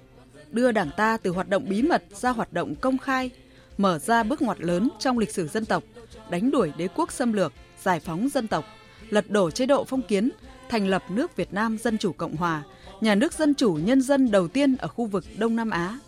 đưa 0.57 0.73
Đảng 0.73 0.91
ta 0.97 1.17
từ 1.17 1.31
hoạt 1.31 1.49
động 1.49 1.65
bí 1.69 1.83
mật 1.83 2.03
ra 2.13 2.31
hoạt 2.31 2.53
động 2.53 2.75
công 2.75 2.99
khai, 2.99 3.31
mở 3.79 3.99
ra 3.99 4.23
bước 4.23 4.43
ngoặt 4.43 4.61
lớn 4.61 4.89
trong 4.99 5.19
lịch 5.19 5.35
sử 5.35 5.49
dân 5.49 5.65
tộc, 5.65 5.83
đánh 6.31 6.51
đuổi 6.51 6.73
đế 6.77 6.89
quốc 6.95 7.13
xâm 7.13 7.33
lược, 7.33 7.53
giải 7.83 8.01
phóng 8.01 8.29
dân 8.29 8.49
tộc, 8.49 8.65
lật 9.11 9.31
đổ 9.31 9.51
chế 9.51 9.67
độ 9.67 9.85
phong 9.85 10.03
kiến, 10.03 10.31
thành 10.69 10.89
lập 10.89 11.03
nước 11.11 11.37
Việt 11.37 11.53
Nam 11.53 11.79
Dân 11.79 11.99
Chủ 11.99 12.13
Cộng 12.13 12.37
Hòa, 12.37 12.63
nhà 13.01 13.15
nước 13.15 13.33
dân 13.33 13.55
chủ 13.55 13.79
nhân 13.85 14.03
dân 14.03 14.31
đầu 14.31 14.49
tiên 14.49 14.77
ở 14.77 14.89
khu 14.89 15.07
vực 15.07 15.25
Đông 15.39 15.57
Nam 15.57 15.71
Á. 15.71 15.99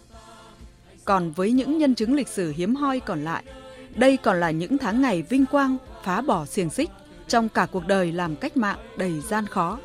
Còn 1.05 1.31
với 1.31 1.53
những 1.53 1.79
nhân 1.79 1.95
chứng 1.95 2.15
lịch 2.15 2.29
sử 2.29 2.53
hiếm 2.57 2.75
hoi 2.75 3.01
còn 3.01 3.25
lại, 3.25 3.45
đây 3.95 4.17
còn 4.17 4.41
là 4.41 4.51
những 4.51 4.79
tháng 4.79 5.03
ngày 5.03 5.23
vinh 5.23 5.47
quang 5.47 5.77
phá 6.05 6.21
bỏ 6.21 6.47
xiềng 6.47 6.71
xích 6.71 6.91
trong 7.29 7.49
cả 7.49 7.67
cuộc 7.73 7.87
đời 7.87 8.13
làm 8.13 8.37
cách 8.37 8.57
mạng 8.57 8.79
đầy 8.97 9.21
gian 9.21 9.47
khó. 9.47 9.79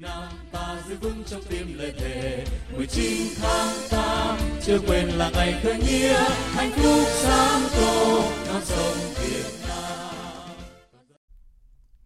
Việt 0.00 0.06
Nam 0.08 0.28
ta 0.52 0.76
giữ 0.88 0.96
vững 1.00 1.24
trong 1.26 1.40
tim 1.48 1.66
lời 1.74 1.94
thề 1.98 2.44
19 2.76 3.28
tháng 3.36 3.68
8 3.90 4.38
chưa 4.62 4.78
quên 4.86 5.06
là 5.06 5.30
ngày 5.34 5.60
khởi 5.62 5.78
nghĩa 5.78 6.28
hạnh 6.30 6.70
phúc 6.70 7.06
sáng 7.06 7.62
tô 7.76 8.22
non 8.46 8.62
sông 8.64 8.96
Việt 9.22 9.68
Nam 9.68 10.14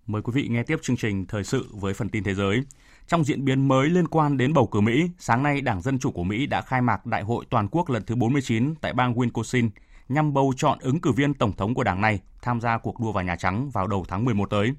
Mời 0.06 0.22
quý 0.22 0.32
vị 0.34 0.48
nghe 0.50 0.62
tiếp 0.62 0.76
chương 0.82 0.96
trình 0.96 1.26
thời 1.26 1.44
sự 1.44 1.66
với 1.72 1.94
phần 1.94 2.08
tin 2.08 2.24
thế 2.24 2.34
giới. 2.34 2.60
Trong 3.06 3.24
diễn 3.24 3.44
biến 3.44 3.68
mới 3.68 3.88
liên 3.88 4.08
quan 4.08 4.36
đến 4.36 4.52
bầu 4.52 4.66
cử 4.66 4.80
Mỹ, 4.80 5.10
sáng 5.18 5.42
nay 5.42 5.60
Đảng 5.60 5.82
Dân 5.82 5.98
Chủ 5.98 6.10
của 6.10 6.24
Mỹ 6.24 6.46
đã 6.46 6.60
khai 6.60 6.82
mạc 6.82 7.06
Đại 7.06 7.22
hội 7.22 7.44
toàn 7.50 7.68
quốc 7.68 7.90
lần 7.90 8.04
thứ 8.04 8.14
49 8.14 8.74
tại 8.80 8.92
bang 8.92 9.14
Wisconsin 9.14 9.68
nhằm 10.08 10.32
bầu 10.32 10.52
chọn 10.56 10.78
ứng 10.80 11.00
cử 11.00 11.12
viên 11.12 11.34
tổng 11.34 11.52
thống 11.52 11.74
của 11.74 11.84
đảng 11.84 12.00
này 12.00 12.20
tham 12.42 12.60
gia 12.60 12.78
cuộc 12.78 13.00
đua 13.00 13.12
vào 13.12 13.24
Nhà 13.24 13.36
Trắng 13.36 13.70
vào 13.70 13.86
đầu 13.86 14.04
tháng 14.08 14.24
11 14.24 14.50
tới. 14.50 14.72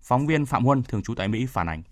Phóng 0.00 0.26
viên 0.26 0.46
Phạm 0.46 0.64
Huân, 0.64 0.82
thường 0.82 1.02
trú 1.02 1.14
tại 1.14 1.28
Mỹ, 1.28 1.46
phản 1.46 1.68
ánh. 1.68 1.82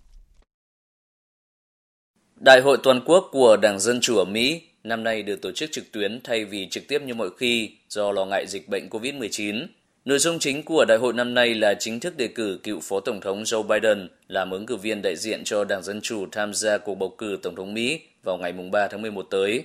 Đại 2.45 2.61
hội 2.61 2.77
toàn 2.83 3.01
quốc 3.05 3.29
của 3.31 3.57
Đảng 3.57 3.79
Dân 3.79 3.99
Chủ 4.01 4.17
ở 4.17 4.25
Mỹ 4.25 4.61
năm 4.83 5.03
nay 5.03 5.23
được 5.23 5.41
tổ 5.41 5.51
chức 5.51 5.71
trực 5.71 5.91
tuyến 5.91 6.21
thay 6.23 6.45
vì 6.45 6.67
trực 6.71 6.87
tiếp 6.87 7.01
như 7.01 7.13
mọi 7.13 7.29
khi 7.37 7.69
do 7.89 8.11
lo 8.11 8.25
ngại 8.25 8.45
dịch 8.47 8.69
bệnh 8.69 8.89
COVID-19. 8.89 9.67
Nội 10.05 10.19
dung 10.19 10.39
chính 10.39 10.63
của 10.63 10.85
đại 10.87 10.97
hội 10.97 11.13
năm 11.13 11.33
nay 11.33 11.55
là 11.55 11.73
chính 11.73 11.99
thức 11.99 12.17
đề 12.17 12.27
cử 12.27 12.59
cựu 12.63 12.79
Phó 12.79 12.99
Tổng 12.99 13.21
thống 13.21 13.43
Joe 13.43 13.63
Biden 13.63 14.07
làm 14.27 14.51
ứng 14.51 14.65
cử 14.65 14.75
viên 14.75 15.01
đại 15.01 15.15
diện 15.15 15.43
cho 15.43 15.63
Đảng 15.63 15.83
Dân 15.83 16.01
Chủ 16.01 16.25
tham 16.31 16.53
gia 16.53 16.77
cuộc 16.77 16.95
bầu 16.95 17.15
cử 17.17 17.39
Tổng 17.43 17.55
thống 17.55 17.73
Mỹ 17.73 17.99
vào 18.23 18.37
ngày 18.37 18.53
3 18.71 18.87
tháng 18.87 19.01
11 19.01 19.25
tới. 19.29 19.63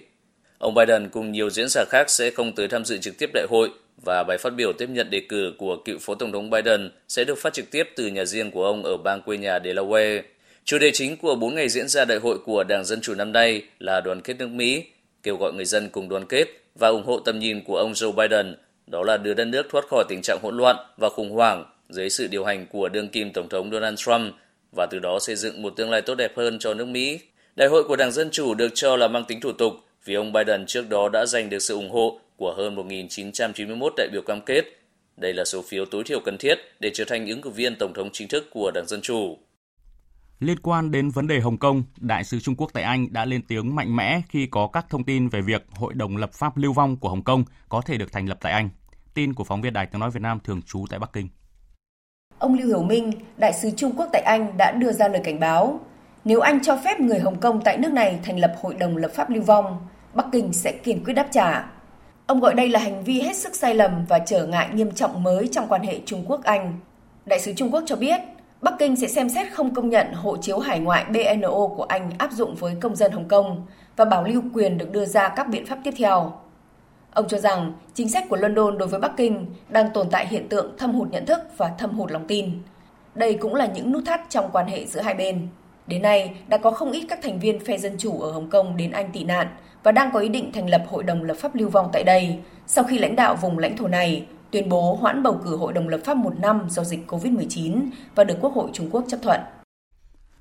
Ông 0.59 0.75
Biden 0.75 1.09
cùng 1.09 1.33
nhiều 1.33 1.51
diễn 1.51 1.69
giả 1.69 1.85
khác 1.89 2.11
sẽ 2.11 2.31
không 2.31 2.55
tới 2.55 2.69
tham 2.69 2.85
dự 2.85 2.99
trực 2.99 3.19
tiếp 3.19 3.31
đại 3.35 3.47
hội 3.51 3.71
và 4.05 4.25
bài 4.29 4.39
phát 4.39 4.51
biểu 4.51 4.73
tiếp 4.79 4.89
nhận 4.91 5.11
đề 5.11 5.21
cử 5.29 5.53
của 5.59 5.77
cựu 5.85 5.99
Phó 5.99 6.15
Tổng 6.15 6.33
thống 6.33 6.51
Biden 6.51 6.91
sẽ 7.09 7.25
được 7.25 7.39
phát 7.39 7.53
trực 7.53 7.71
tiếp 7.71 7.89
từ 7.97 8.07
nhà 8.07 8.25
riêng 8.25 8.51
của 8.51 8.65
ông 8.65 8.83
ở 8.83 8.97
bang 8.97 9.23
quê 9.23 9.37
nhà 9.37 9.59
Delaware. 9.59 10.23
Chủ 10.69 10.79
đề 10.79 10.91
chính 10.95 11.17
của 11.17 11.35
4 11.35 11.55
ngày 11.55 11.69
diễn 11.69 11.89
ra 11.89 12.05
đại 12.05 12.19
hội 12.19 12.39
của 12.39 12.65
Đảng 12.65 12.85
Dân 12.85 13.01
Chủ 13.01 13.15
năm 13.15 13.33
nay 13.33 13.63
là 13.79 14.01
đoàn 14.01 14.21
kết 14.21 14.35
nước 14.39 14.47
Mỹ, 14.47 14.85
kêu 15.23 15.37
gọi 15.37 15.53
người 15.53 15.65
dân 15.65 15.89
cùng 15.89 16.09
đoàn 16.09 16.27
kết 16.29 16.47
và 16.75 16.89
ủng 16.89 17.05
hộ 17.05 17.21
tầm 17.21 17.39
nhìn 17.39 17.65
của 17.65 17.77
ông 17.77 17.93
Joe 17.93 18.13
Biden, 18.13 18.57
đó 18.87 19.03
là 19.03 19.17
đưa 19.17 19.35
đất 19.35 19.45
nước 19.45 19.67
thoát 19.71 19.85
khỏi 19.91 20.05
tình 20.09 20.21
trạng 20.23 20.39
hỗn 20.43 20.57
loạn 20.57 20.77
và 20.97 21.09
khủng 21.09 21.31
hoảng 21.31 21.65
dưới 21.89 22.11
sự 22.11 22.27
điều 22.27 22.45
hành 22.45 22.67
của 22.67 22.89
đương 22.89 23.09
kim 23.09 23.33
Tổng 23.33 23.49
thống 23.49 23.71
Donald 23.71 23.99
Trump 23.99 24.35
và 24.77 24.87
từ 24.91 24.99
đó 24.99 25.19
xây 25.19 25.37
dựng 25.37 25.63
một 25.63 25.73
tương 25.77 25.91
lai 25.91 26.03
tốt 26.03 26.15
đẹp 26.15 26.37
hơn 26.37 26.59
cho 26.59 26.75
nước 26.75 26.89
Mỹ. 26.89 27.19
Đại 27.57 27.69
hội 27.69 27.85
của 27.85 27.97
Đảng 27.97 28.13
Dân 28.13 28.31
Chủ 28.31 28.55
được 28.55 28.71
cho 28.75 28.97
là 28.97 29.09
mang 29.09 29.25
tính 29.25 29.41
thủ 29.41 29.53
tục 29.53 29.73
vì 30.05 30.15
ông 30.15 30.33
Biden 30.33 30.67
trước 30.67 30.89
đó 30.89 31.09
đã 31.09 31.27
giành 31.27 31.51
được 31.51 31.59
sự 31.59 31.75
ủng 31.75 31.91
hộ 31.91 32.21
của 32.37 32.55
hơn 32.57 32.77
1.991 32.77 33.91
đại 33.97 34.09
biểu 34.13 34.23
cam 34.23 34.41
kết. 34.41 34.65
Đây 35.17 35.35
là 35.35 35.45
số 35.45 35.63
phiếu 35.63 35.85
tối 35.85 36.03
thiểu 36.05 36.21
cần 36.21 36.39
thiết 36.39 36.59
để 36.81 36.91
trở 36.95 37.05
thành 37.05 37.27
ứng 37.27 37.41
cử 37.41 37.51
viên 37.51 37.77
Tổng 37.77 37.95
thống 37.95 38.11
chính 38.13 38.29
thức 38.29 38.47
của 38.51 38.71
Đảng 38.75 38.87
Dân 38.87 39.01
Chủ. 39.01 39.39
Liên 40.41 40.59
quan 40.59 40.91
đến 40.91 41.11
vấn 41.11 41.27
đề 41.27 41.41
Hồng 41.41 41.59
Kông, 41.59 41.83
Đại 41.97 42.25
sứ 42.25 42.41
Trung 42.41 42.55
Quốc 42.57 42.71
tại 42.73 42.83
Anh 42.83 43.13
đã 43.13 43.25
lên 43.25 43.43
tiếng 43.49 43.77
mạnh 43.77 43.97
mẽ 43.97 44.21
khi 44.29 44.47
có 44.47 44.67
các 44.73 44.87
thông 44.91 45.05
tin 45.05 45.29
về 45.29 45.41
việc 45.41 45.67
Hội 45.71 45.95
đồng 45.95 46.17
lập 46.17 46.33
pháp 46.33 46.57
lưu 46.57 46.73
vong 46.73 46.97
của 46.97 47.09
Hồng 47.09 47.25
Kông 47.25 47.45
có 47.69 47.81
thể 47.81 47.99
được 47.99 48.13
thành 48.13 48.29
lập 48.29 48.39
tại 48.41 48.53
Anh. 48.53 48.69
Tin 49.15 49.35
của 49.35 49.45
phóng 49.45 49.61
viên 49.61 49.73
Đài 49.73 49.87
tiếng 49.87 50.01
nói 50.01 50.11
Việt 50.11 50.23
Nam 50.23 50.39
thường 50.45 50.63
trú 50.63 50.85
tại 50.91 50.99
Bắc 50.99 51.13
Kinh. 51.13 51.29
Ông 52.39 52.55
Lưu 52.55 52.67
Hiểu 52.67 52.83
Minh, 52.83 53.13
Đại 53.37 53.53
sứ 53.53 53.71
Trung 53.71 53.93
Quốc 53.97 54.09
tại 54.13 54.23
Anh 54.23 54.57
đã 54.57 54.73
đưa 54.73 54.93
ra 54.93 55.09
lời 55.09 55.21
cảnh 55.25 55.41
báo, 55.41 55.81
nếu 56.25 56.41
Anh 56.41 56.63
cho 56.63 56.77
phép 56.85 57.01
người 57.01 57.19
Hồng 57.19 57.41
Kông 57.41 57.61
tại 57.65 57.79
nước 57.79 57.93
này 57.93 58.19
thành 58.25 58.39
lập 58.39 58.55
Hội 58.61 58.75
đồng 58.75 58.97
lập 58.97 59.11
pháp 59.15 59.31
lưu 59.31 59.43
vong, 59.43 59.87
Bắc 60.15 60.27
Kinh 60.33 60.53
sẽ 60.53 60.73
kiên 60.73 61.05
quyết 61.05 61.15
đáp 61.15 61.29
trả. 61.31 61.71
Ông 62.27 62.41
gọi 62.41 62.55
đây 62.55 62.69
là 62.69 62.81
hành 62.81 63.05
vi 63.05 63.21
hết 63.21 63.37
sức 63.37 63.57
sai 63.57 63.75
lầm 63.75 64.05
và 64.09 64.19
trở 64.19 64.47
ngại 64.47 64.69
nghiêm 64.73 64.91
trọng 64.91 65.23
mới 65.23 65.49
trong 65.53 65.69
quan 65.69 65.83
hệ 65.83 66.01
Trung 66.07 66.25
Quốc-Anh. 66.27 66.79
Đại 67.27 67.41
sứ 67.41 67.53
Trung 67.53 67.71
Quốc 67.75 67.83
cho 67.87 67.97
biết, 67.97 68.21
Bắc 68.63 68.75
Kinh 68.79 68.97
sẽ 68.97 69.09
xem 69.09 69.29
xét 69.29 69.53
không 69.53 69.75
công 69.75 69.89
nhận 69.89 70.13
hộ 70.13 70.37
chiếu 70.37 70.59
hải 70.59 70.81
ngoại 70.81 71.05
BNO 71.05 71.67
của 71.77 71.87
Anh 71.89 72.11
áp 72.19 72.33
dụng 72.33 72.55
với 72.55 72.75
công 72.81 72.97
dân 72.97 73.13
Hồng 73.13 73.29
Kông 73.29 73.67
và 73.97 74.05
bảo 74.05 74.25
lưu 74.25 74.43
quyền 74.55 74.79
được 74.79 74.93
đưa 74.93 75.05
ra 75.05 75.29
các 75.29 75.49
biện 75.49 75.67
pháp 75.67 75.79
tiếp 75.85 75.95
theo. 75.97 76.33
Ông 77.13 77.29
cho 77.29 77.39
rằng 77.39 77.73
chính 77.95 78.09
sách 78.09 78.25
của 78.29 78.37
London 78.37 78.79
đối 78.79 78.89
với 78.89 79.01
Bắc 79.01 79.13
Kinh 79.17 79.47
đang 79.69 79.91
tồn 79.95 80.11
tại 80.11 80.27
hiện 80.27 80.49
tượng 80.49 80.77
thâm 80.79 80.93
hụt 80.93 81.11
nhận 81.11 81.27
thức 81.27 81.39
và 81.57 81.71
thâm 81.79 81.91
hụt 81.91 82.11
lòng 82.11 82.27
tin. 82.27 82.51
Đây 83.15 83.35
cũng 83.35 83.55
là 83.55 83.67
những 83.67 83.93
nút 83.93 84.03
thắt 84.07 84.21
trong 84.31 84.51
quan 84.53 84.67
hệ 84.67 84.87
giữa 84.87 85.01
hai 85.01 85.15
bên. 85.15 85.49
Đến 85.87 86.03
nay, 86.03 86.35
đã 86.49 86.59
có 86.59 86.71
không 86.71 86.93
ít 86.93 87.07
các 87.09 87.19
thành 87.23 87.39
viên 87.39 87.65
phe 87.65 87.79
Dân 87.79 87.95
Chủ 87.99 88.21
ở 88.21 88.33
Hồng 88.33 88.51
Kông 88.51 88.77
đến 88.77 88.91
Anh 88.91 89.11
tị 89.13 89.25
nạn 89.25 89.47
và 89.83 89.93
đang 89.93 90.11
có 90.13 90.21
ý 90.21 90.29
định 90.29 90.53
thành 90.53 90.69
lập 90.69 90.83
Hội 90.89 91.03
đồng 91.03 91.23
lập 91.23 91.35
pháp 91.35 91.55
lưu 91.55 91.69
vong 91.69 91.91
tại 91.93 92.05
đây 92.05 92.39
sau 92.67 92.85
khi 92.85 92.99
lãnh 92.99 93.17
đạo 93.17 93.37
vùng 93.37 93.59
lãnh 93.59 93.77
thổ 93.77 93.89
này 93.89 94.27
tuyên 94.51 94.69
bố 94.69 94.95
hoãn 94.95 95.23
bầu 95.23 95.41
cử 95.45 95.57
Hội 95.57 95.73
đồng 95.73 95.89
lập 95.89 96.01
pháp 96.05 96.17
một 96.17 96.41
năm 96.41 96.67
do 96.69 96.85
dịch 96.85 97.07
COVID-19 97.07 97.91
và 98.15 98.25
được 98.25 98.39
Quốc 98.41 98.55
hội 98.55 98.71
Trung 98.73 98.89
Quốc 98.91 99.05
chấp 99.09 99.19
thuận. 99.23 99.41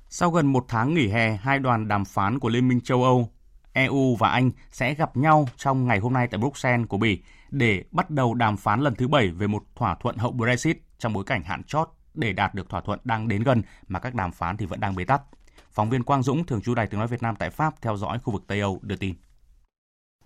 Sau 0.08 0.30
gần 0.30 0.46
một 0.46 0.64
tháng 0.68 0.94
nghỉ 0.94 1.08
hè, 1.08 1.36
hai 1.36 1.58
đoàn 1.58 1.88
đàm 1.88 2.04
phán 2.04 2.38
của 2.38 2.48
Liên 2.48 2.68
minh 2.68 2.80
châu 2.80 3.04
Âu, 3.04 3.28
EU 3.72 4.16
và 4.16 4.30
Anh 4.30 4.50
sẽ 4.70 4.94
gặp 4.94 5.16
nhau 5.16 5.48
trong 5.56 5.86
ngày 5.86 5.98
hôm 5.98 6.12
nay 6.12 6.28
tại 6.30 6.38
Bruxelles 6.38 6.88
của 6.88 6.98
Bỉ 6.98 7.22
để 7.50 7.84
bắt 7.90 8.10
đầu 8.10 8.34
đàm 8.34 8.56
phán 8.56 8.80
lần 8.80 8.94
thứ 8.94 9.08
bảy 9.08 9.28
về 9.28 9.46
một 9.46 9.62
thỏa 9.74 9.94
thuận 9.94 10.16
hậu 10.16 10.32
Brexit 10.32 10.78
trong 10.98 11.12
bối 11.12 11.24
cảnh 11.24 11.42
hạn 11.42 11.62
chót 11.64 11.88
để 12.14 12.32
đạt 12.32 12.54
được 12.54 12.68
thỏa 12.68 12.80
thuận 12.80 13.00
đang 13.04 13.28
đến 13.28 13.42
gần 13.42 13.62
mà 13.88 13.98
các 13.98 14.14
đàm 14.14 14.32
phán 14.32 14.56
thì 14.56 14.66
vẫn 14.66 14.80
đang 14.80 14.96
bế 14.96 15.04
tắc. 15.04 15.22
Phóng 15.70 15.90
viên 15.90 16.02
Quang 16.02 16.22
Dũng, 16.22 16.44
thường 16.44 16.60
trú 16.60 16.74
Đài 16.74 16.86
tiếng 16.86 16.98
nói 16.98 17.08
Việt 17.08 17.22
Nam 17.22 17.36
tại 17.36 17.50
Pháp 17.50 17.82
theo 17.82 17.96
dõi 17.96 18.18
khu 18.18 18.32
vực 18.32 18.42
Tây 18.46 18.60
Âu 18.60 18.80
đưa 18.82 18.96
tin. 18.96 19.14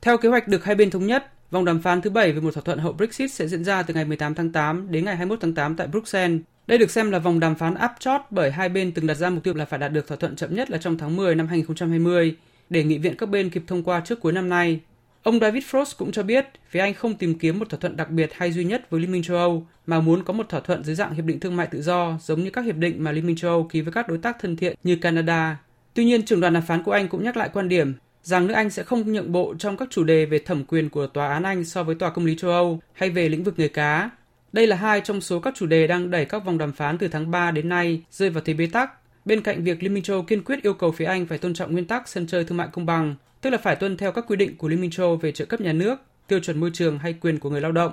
Theo 0.02 0.18
kế 0.18 0.28
hoạch 0.28 0.48
được 0.48 0.64
hai 0.64 0.74
bên 0.74 0.90
thống 0.90 1.06
nhất, 1.06 1.32
vòng 1.50 1.64
đàm 1.64 1.82
phán 1.82 2.00
thứ 2.00 2.10
bảy 2.10 2.32
về 2.32 2.40
một 2.40 2.54
thỏa 2.54 2.62
thuận 2.62 2.78
hậu 2.78 2.92
Brexit 2.92 3.32
sẽ 3.32 3.48
diễn 3.48 3.64
ra 3.64 3.82
từ 3.82 3.94
ngày 3.94 4.04
18 4.04 4.34
tháng 4.34 4.52
8 4.52 4.86
đến 4.90 5.04
ngày 5.04 5.16
21 5.16 5.40
tháng 5.40 5.54
8 5.54 5.76
tại 5.76 5.86
Bruxelles. 5.86 6.40
Đây 6.66 6.78
được 6.78 6.90
xem 6.90 7.10
là 7.10 7.18
vòng 7.18 7.40
đàm 7.40 7.54
phán 7.54 7.74
áp 7.74 7.94
chót 7.98 8.20
bởi 8.30 8.50
hai 8.50 8.68
bên 8.68 8.92
từng 8.92 9.06
đặt 9.06 9.14
ra 9.14 9.30
mục 9.30 9.44
tiêu 9.44 9.54
là 9.54 9.64
phải 9.64 9.78
đạt 9.78 9.92
được 9.92 10.08
thỏa 10.08 10.16
thuận 10.16 10.36
chậm 10.36 10.54
nhất 10.54 10.70
là 10.70 10.78
trong 10.78 10.98
tháng 10.98 11.16
10 11.16 11.34
năm 11.34 11.46
2020 11.46 12.36
để 12.70 12.84
nghị 12.84 12.98
viện 12.98 13.16
các 13.16 13.28
bên 13.28 13.50
kịp 13.50 13.62
thông 13.66 13.82
qua 13.82 14.00
trước 14.00 14.20
cuối 14.20 14.32
năm 14.32 14.48
nay. 14.48 14.80
Ông 15.22 15.40
David 15.40 15.64
Frost 15.64 15.92
cũng 15.98 16.12
cho 16.12 16.22
biết 16.22 16.46
phía 16.68 16.80
Anh 16.80 16.94
không 16.94 17.14
tìm 17.14 17.38
kiếm 17.38 17.58
một 17.58 17.68
thỏa 17.68 17.80
thuận 17.80 17.96
đặc 17.96 18.10
biệt 18.10 18.30
hay 18.34 18.52
duy 18.52 18.64
nhất 18.64 18.90
với 18.90 19.00
Liên 19.00 19.12
minh 19.12 19.22
châu 19.22 19.36
Âu, 19.36 19.66
mà 19.86 20.00
muốn 20.00 20.24
có 20.24 20.32
một 20.32 20.48
thỏa 20.48 20.60
thuận 20.60 20.84
dưới 20.84 20.94
dạng 20.94 21.14
hiệp 21.14 21.24
định 21.24 21.40
thương 21.40 21.56
mại 21.56 21.66
tự 21.66 21.82
do 21.82 22.18
giống 22.22 22.44
như 22.44 22.50
các 22.50 22.64
hiệp 22.64 22.76
định 22.76 23.04
mà 23.04 23.12
Liên 23.12 23.26
minh 23.26 23.36
châu 23.36 23.50
Âu 23.50 23.68
ký 23.72 23.80
với 23.80 23.92
các 23.92 24.08
đối 24.08 24.18
tác 24.18 24.36
thân 24.40 24.56
thiện 24.56 24.76
như 24.84 24.96
Canada. 24.96 25.56
Tuy 25.94 26.04
nhiên, 26.04 26.24
trưởng 26.24 26.40
đoàn 26.40 26.52
đàm 26.52 26.62
phán 26.62 26.82
của 26.82 26.92
Anh 26.92 27.08
cũng 27.08 27.24
nhắc 27.24 27.36
lại 27.36 27.50
quan 27.52 27.68
điểm 27.68 27.94
rằng 28.22 28.46
nước 28.46 28.54
Anh 28.54 28.70
sẽ 28.70 28.82
không 28.82 29.12
nhượng 29.12 29.32
bộ 29.32 29.54
trong 29.58 29.76
các 29.76 29.88
chủ 29.90 30.04
đề 30.04 30.26
về 30.26 30.38
thẩm 30.38 30.64
quyền 30.64 30.88
của 30.88 31.06
Tòa 31.06 31.28
án 31.28 31.42
Anh 31.42 31.64
so 31.64 31.82
với 31.82 31.94
Tòa 31.94 32.10
Công 32.10 32.26
lý 32.26 32.36
châu 32.36 32.50
Âu 32.50 32.80
hay 32.92 33.10
về 33.10 33.28
lĩnh 33.28 33.44
vực 33.44 33.54
nghề 33.58 33.68
cá. 33.68 34.10
Đây 34.52 34.66
là 34.66 34.76
hai 34.76 35.00
trong 35.00 35.20
số 35.20 35.40
các 35.40 35.54
chủ 35.56 35.66
đề 35.66 35.86
đang 35.86 36.10
đẩy 36.10 36.24
các 36.24 36.44
vòng 36.44 36.58
đàm 36.58 36.72
phán 36.72 36.98
từ 36.98 37.08
tháng 37.08 37.30
3 37.30 37.50
đến 37.50 37.68
nay 37.68 38.02
rơi 38.10 38.30
vào 38.30 38.42
thế 38.44 38.54
bế 38.54 38.66
tắc, 38.66 38.90
bên 39.24 39.40
cạnh 39.40 39.64
việc 39.64 39.82
Liên 39.82 39.94
minh 39.94 40.02
châu 40.02 40.22
kiên 40.22 40.44
quyết 40.44 40.62
yêu 40.62 40.74
cầu 40.74 40.92
phía 40.92 41.04
Anh 41.04 41.26
phải 41.26 41.38
tôn 41.38 41.54
trọng 41.54 41.72
nguyên 41.72 41.86
tắc 41.86 42.08
sân 42.08 42.26
chơi 42.26 42.44
thương 42.44 42.58
mại 42.58 42.68
công 42.72 42.86
bằng, 42.86 43.14
tức 43.40 43.50
là 43.50 43.58
phải 43.58 43.76
tuân 43.76 43.96
theo 43.96 44.12
các 44.12 44.24
quy 44.28 44.36
định 44.36 44.56
của 44.56 44.68
Liên 44.68 44.80
minh 44.80 44.90
châu 44.90 45.16
về 45.16 45.32
trợ 45.32 45.44
cấp 45.44 45.60
nhà 45.60 45.72
nước, 45.72 46.00
tiêu 46.28 46.40
chuẩn 46.40 46.60
môi 46.60 46.70
trường 46.74 46.98
hay 46.98 47.12
quyền 47.12 47.38
của 47.38 47.50
người 47.50 47.60
lao 47.60 47.72
động. 47.72 47.92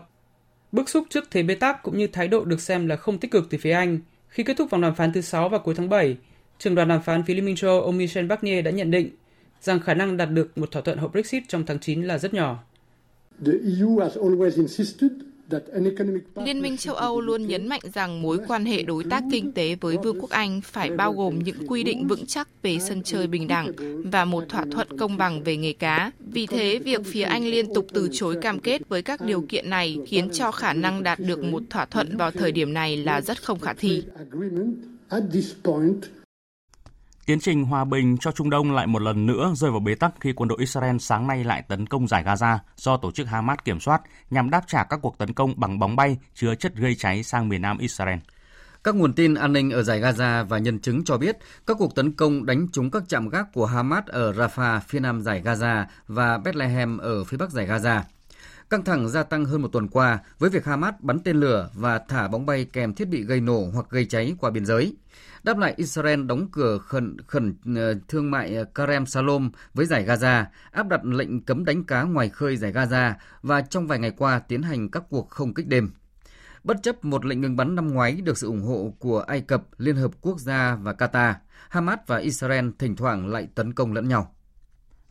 Bức 0.72 0.90
xúc 0.90 1.08
trước 1.10 1.28
thế 1.32 1.44
bế 1.44 1.56
tắc 1.56 1.84
cũng 1.84 1.98
như 1.98 2.08
thái 2.08 2.28
độ 2.28 2.46
được 2.46 2.62
xem 2.62 2.88
là 2.88 2.96
không 2.96 3.18
tích 3.18 3.32
cực 3.32 3.48
từ 3.50 3.58
phía 3.58 3.72
Anh, 3.72 4.00
khi 4.30 4.44
kết 4.44 4.58
thúc 4.58 4.70
vòng 4.70 4.82
đàm 4.82 4.96
phán 4.96 5.14
thứ 5.14 5.22
6 5.22 5.50
vào 5.50 5.60
cuối 5.60 5.76
tháng 5.76 5.90
7, 5.90 6.18
trưởng 6.60 6.76
đoàn 6.76 6.88
đàm 6.88 7.02
phán 7.02 7.24
phía 7.24 7.34
Liên 7.34 7.46
minh 7.46 7.56
châu 7.56 7.82
ông 7.82 7.98
Michel 7.98 8.26
Barnier 8.26 8.66
đã 8.66 8.72
nhận 8.72 8.92
định 8.92 9.10
rằng 9.62 9.80
khả 9.80 9.94
năng 9.94 10.18
đạt 10.18 10.32
được 10.32 10.58
một 10.58 10.72
thỏa 10.72 10.82
thuận 10.82 10.98
hậu 10.98 11.10
Brexit 11.10 11.44
trong 11.48 11.66
tháng 11.66 11.80
9 11.80 12.04
là 12.04 12.18
rất 12.18 12.34
nhỏ. 12.34 12.64
Liên 16.36 16.62
minh 16.62 16.78
châu 16.78 16.96
Âu 16.96 17.22
luôn 17.22 17.48
nhấn 17.48 17.68
mạnh 17.68 17.82
rằng 17.94 18.22
mối 18.22 18.40
quan 18.48 18.66
hệ 18.66 18.84
đối 18.84 19.04
tác 19.04 19.24
kinh 19.32 19.52
tế 19.52 19.76
với 19.76 19.98
Vương 20.04 20.20
quốc 20.22 20.30
Anh 20.30 20.62
phải 20.62 20.90
bao 20.90 21.14
gồm 21.14 21.40
những 21.40 21.68
quy 21.68 21.84
định 21.84 22.08
vững 22.08 22.26
chắc 22.26 22.48
về 22.62 22.78
sân 22.80 23.04
chơi 23.04 23.28
bình 23.28 23.48
đẳng 23.48 23.72
và 24.12 24.26
một 24.26 24.44
thỏa 24.50 24.66
thuận 24.72 24.98
công 24.98 25.18
bằng 25.18 25.44
về 25.44 25.58
nghề 25.58 25.74
cá. 25.74 26.12
Vì 26.20 26.48
thế, 26.48 26.80
việc 26.80 27.02
phía 27.06 27.24
Anh 27.24 27.44
liên 27.44 27.74
tục 27.74 27.88
từ 27.94 28.10
chối 28.12 28.38
cam 28.42 28.60
kết 28.60 28.90
với 28.90 29.02
các 29.02 29.22
điều 29.22 29.46
kiện 29.50 29.70
này 29.70 29.98
khiến 30.08 30.30
cho 30.34 30.52
khả 30.52 30.74
năng 30.74 31.04
đạt 31.04 31.20
được 31.20 31.44
một 31.44 31.64
thỏa 31.70 31.86
thuận 31.86 32.18
vào 32.18 32.32
thời 32.32 32.52
điểm 32.52 32.74
này 32.74 32.98
là 32.98 33.22
rất 33.22 33.44
không 33.44 33.60
khả 33.60 33.74
thi. 33.74 34.04
Tiến 37.30 37.40
trình 37.40 37.64
hòa 37.64 37.86
bình 37.86 38.18
cho 38.18 38.32
Trung 38.32 38.50
Đông 38.50 38.72
lại 38.72 38.88
một 38.88 39.02
lần 39.02 39.26
nữa 39.26 39.54
rơi 39.56 39.72
vào 39.72 39.80
bế 39.80 39.96
tắc 39.96 40.12
khi 40.20 40.34
quân 40.34 40.50
đội 40.50 40.58
Israel 40.60 40.98
sáng 41.00 41.28
nay 41.28 41.44
lại 41.44 41.62
tấn 41.62 41.88
công 41.88 42.08
giải 42.08 42.24
Gaza 42.24 42.58
do 42.78 42.98
tổ 42.98 43.12
chức 43.12 43.28
Hamas 43.28 43.58
kiểm 43.66 43.80
soát 43.80 44.02
nhằm 44.30 44.50
đáp 44.50 44.62
trả 44.68 44.84
các 44.84 45.00
cuộc 45.02 45.18
tấn 45.18 45.34
công 45.34 45.54
bằng 45.58 45.80
bóng 45.80 45.96
bay 45.96 46.18
chứa 46.34 46.56
chất 46.56 46.76
gây 46.76 46.96
cháy 46.96 47.24
sang 47.24 47.50
miền 47.50 47.62
nam 47.62 47.78
Israel. 47.78 48.20
Các 48.84 48.96
nguồn 48.96 49.14
tin 49.14 49.34
an 49.34 49.54
ninh 49.54 49.72
ở 49.72 49.84
giải 49.84 50.02
Gaza 50.02 50.44
và 50.44 50.58
nhân 50.58 50.80
chứng 50.80 51.04
cho 51.04 51.18
biết 51.18 51.38
các 51.68 51.78
cuộc 51.80 51.96
tấn 51.96 52.12
công 52.12 52.46
đánh 52.46 52.68
trúng 52.72 52.92
các 52.92 53.04
trạm 53.10 53.30
gác 53.30 53.54
của 53.54 53.66
Hamas 53.66 54.06
ở 54.06 54.32
Rafah, 54.32 54.80
phía 54.88 55.00
nam 55.00 55.22
giải 55.22 55.42
Gaza 55.46 55.86
và 56.08 56.38
Bethlehem 56.38 56.98
ở 56.98 57.24
phía 57.24 57.38
bắc 57.38 57.52
giải 57.52 57.68
Gaza. 57.68 58.02
Căng 58.70 58.84
thẳng 58.84 59.10
gia 59.10 59.24
tăng 59.24 59.46
hơn 59.46 59.62
một 59.62 59.68
tuần 59.68 59.88
qua 59.88 60.20
với 60.40 60.50
việc 60.50 60.66
Hamas 60.66 60.94
bắn 61.00 61.20
tên 61.20 61.40
lửa 61.40 61.70
và 61.74 62.00
thả 62.00 62.28
bóng 62.28 62.46
bay 62.46 62.66
kèm 62.74 62.94
thiết 62.94 63.06
bị 63.06 63.24
gây 63.24 63.42
nổ 63.42 63.70
hoặc 63.74 63.86
gây 63.90 64.06
cháy 64.06 64.36
qua 64.40 64.50
biên 64.50 64.66
giới. 64.66 64.96
Đáp 65.44 65.58
lại, 65.58 65.74
Israel 65.78 66.26
đóng 66.26 66.48
cửa 66.52 66.78
khẩn 66.78 67.18
khẩn 67.28 67.56
ờ, 67.76 68.00
thương 68.08 68.32
mại 68.32 68.56
ờ, 68.56 68.64
Karem 68.64 69.06
Salom 69.06 69.52
với 69.74 69.86
giải 69.86 70.06
Gaza, 70.06 70.46
áp 70.72 70.88
đặt 70.88 71.06
lệnh 71.06 71.42
cấm 71.42 71.66
đánh 71.66 71.84
cá 71.84 72.04
ngoài 72.04 72.30
khơi 72.30 72.58
giải 72.58 72.74
Gaza 72.74 73.14
và 73.42 73.62
trong 73.62 73.88
vài 73.88 74.00
ngày 74.00 74.12
qua 74.18 74.40
tiến 74.40 74.62
hành 74.62 74.92
các 74.92 75.04
cuộc 75.10 75.30
không 75.30 75.54
kích 75.54 75.68
đêm. 75.68 75.92
Bất 76.64 76.78
chấp 76.84 77.06
một 77.06 77.26
lệnh 77.26 77.42
ngừng 77.42 77.56
bắn 77.56 77.76
năm 77.76 77.88
ngoái 77.88 78.22
được 78.22 78.38
sự 78.38 78.48
ủng 78.48 78.62
hộ 78.62 78.94
của 79.00 79.20
Ai 79.20 79.42
Cập, 79.42 79.64
Liên 79.78 79.96
Hợp 79.96 80.12
Quốc 80.22 80.40
gia 80.40 80.76
và 80.76 80.94
Qatar, 80.94 81.34
Hamas 81.70 82.00
và 82.08 82.18
Israel 82.18 82.70
thỉnh 82.80 82.96
thoảng 82.96 83.28
lại 83.28 83.48
tấn 83.56 83.74
công 83.74 83.94
lẫn 83.94 84.08
nhau. 84.08 84.36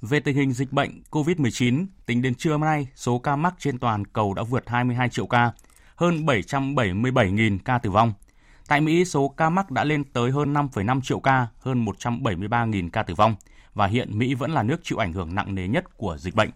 Về 0.01 0.21
tình 0.21 0.37
hình 0.37 0.53
dịch 0.53 0.73
bệnh 0.73 1.03
COVID-19, 1.11 1.87
tính 2.07 2.23
đến 2.23 2.35
trưa 2.35 2.59
nay, 2.59 2.89
số 2.95 3.19
ca 3.19 3.37
mắc 3.37 3.55
trên 3.59 3.79
toàn 3.79 4.05
cầu 4.05 4.35
đã 4.35 4.43
vượt 4.43 4.69
22 4.69 5.09
triệu 5.09 5.27
ca, 5.27 5.53
hơn 5.97 6.27
777.000 6.27 7.59
ca 7.65 7.79
tử 7.79 7.91
vong– 7.91 8.13
Tại 8.69 8.81
Mỹ, 8.81 9.05
số 9.05 9.29
ca 9.29 9.51
mắc 9.51 9.71
đã 9.71 9.85
lên 9.85 10.05
tới 10.05 10.31
hơn 10.31 10.55
5,5 10.55 11.01
triệu 11.01 11.21
ca, 11.21 11.47
hơn 11.61 11.85
173.000 11.85 12.91
ca 12.91 13.03
tử 13.03 13.15
vong 13.15 13.35
và 13.75 13.87
hiện 13.87 14.19
Mỹ 14.19 14.35
vẫn 14.35 14.51
là 14.51 14.63
nước 14.63 14.81
chịu 14.83 14.99
ảnh 14.99 15.13
hưởng 15.13 15.35
nặng 15.35 15.55
nề 15.55 15.69
nhất 15.69 15.97
của 15.97 16.17
dịch 16.19 16.35
bệnh. 16.35 16.51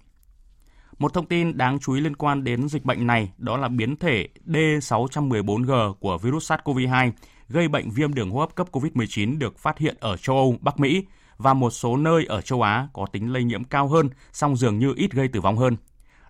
Một 0.99 1.15
thông 1.15 1.27
tin 1.27 1.57
đáng 1.57 1.79
chú 1.79 1.93
ý 1.93 2.01
liên 2.01 2.17
quan 2.17 2.45
đến 2.45 2.69
dịch 2.69 2.85
bệnh 2.85 3.07
này 3.07 3.33
đó 3.39 3.57
là 3.57 3.69
biến 3.69 3.97
thể 3.97 4.29
D614G 4.47 5.95
của 5.95 6.19
virus 6.19 6.53
SARS-CoV-2 6.53 7.13
gây 7.49 7.69
bệnh 7.69 7.91
viêm 7.91 8.15
đường 8.15 8.31
hô 8.31 8.41
hấp 8.41 8.55
cấp 8.55 8.67
COVID-19 8.73 9.39
được 9.39 9.59
phát 9.59 9.79
hiện 9.79 9.97
ở 10.01 10.17
châu 10.17 10.37
Âu, 10.37 10.57
Bắc 10.61 10.81
Mỹ 10.81 11.05
và 11.43 11.55
một 11.55 11.71
số 11.71 11.97
nơi 11.97 12.25
ở 12.25 12.41
châu 12.41 12.63
Á 12.63 12.89
có 12.93 13.07
tính 13.13 13.33
lây 13.33 13.45
nhiễm 13.45 13.65
cao 13.65 13.89
hơn, 13.89 14.09
song 14.33 14.57
dường 14.57 14.79
như 14.79 14.95
ít 14.97 15.13
gây 15.13 15.29
tử 15.29 15.41
vong 15.41 15.57
hơn. 15.57 15.77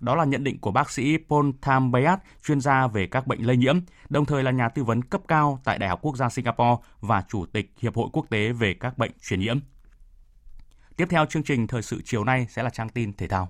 Đó 0.00 0.14
là 0.14 0.24
nhận 0.24 0.44
định 0.44 0.58
của 0.58 0.70
bác 0.70 0.90
sĩ 0.90 1.18
Paul 1.28 1.50
Tham 1.62 1.92
Bayat, 1.92 2.20
chuyên 2.44 2.60
gia 2.60 2.86
về 2.86 3.06
các 3.06 3.26
bệnh 3.26 3.46
lây 3.46 3.56
nhiễm, 3.56 3.80
đồng 4.08 4.24
thời 4.24 4.42
là 4.42 4.50
nhà 4.50 4.68
tư 4.68 4.84
vấn 4.84 5.02
cấp 5.02 5.20
cao 5.28 5.60
tại 5.64 5.78
Đại 5.78 5.88
học 5.88 5.98
Quốc 6.02 6.16
gia 6.16 6.28
Singapore 6.28 6.82
và 7.00 7.22
Chủ 7.28 7.46
tịch 7.46 7.72
Hiệp 7.78 7.96
hội 7.96 8.08
Quốc 8.12 8.26
tế 8.30 8.52
về 8.52 8.74
các 8.74 8.98
bệnh 8.98 9.12
truyền 9.22 9.40
nhiễm. 9.40 9.58
Tiếp 10.96 11.06
theo 11.10 11.26
chương 11.26 11.42
trình 11.42 11.66
thời 11.66 11.82
sự 11.82 12.02
chiều 12.04 12.24
nay 12.24 12.46
sẽ 12.50 12.62
là 12.62 12.70
trang 12.70 12.88
tin 12.88 13.12
thể 13.12 13.28
thao. 13.28 13.48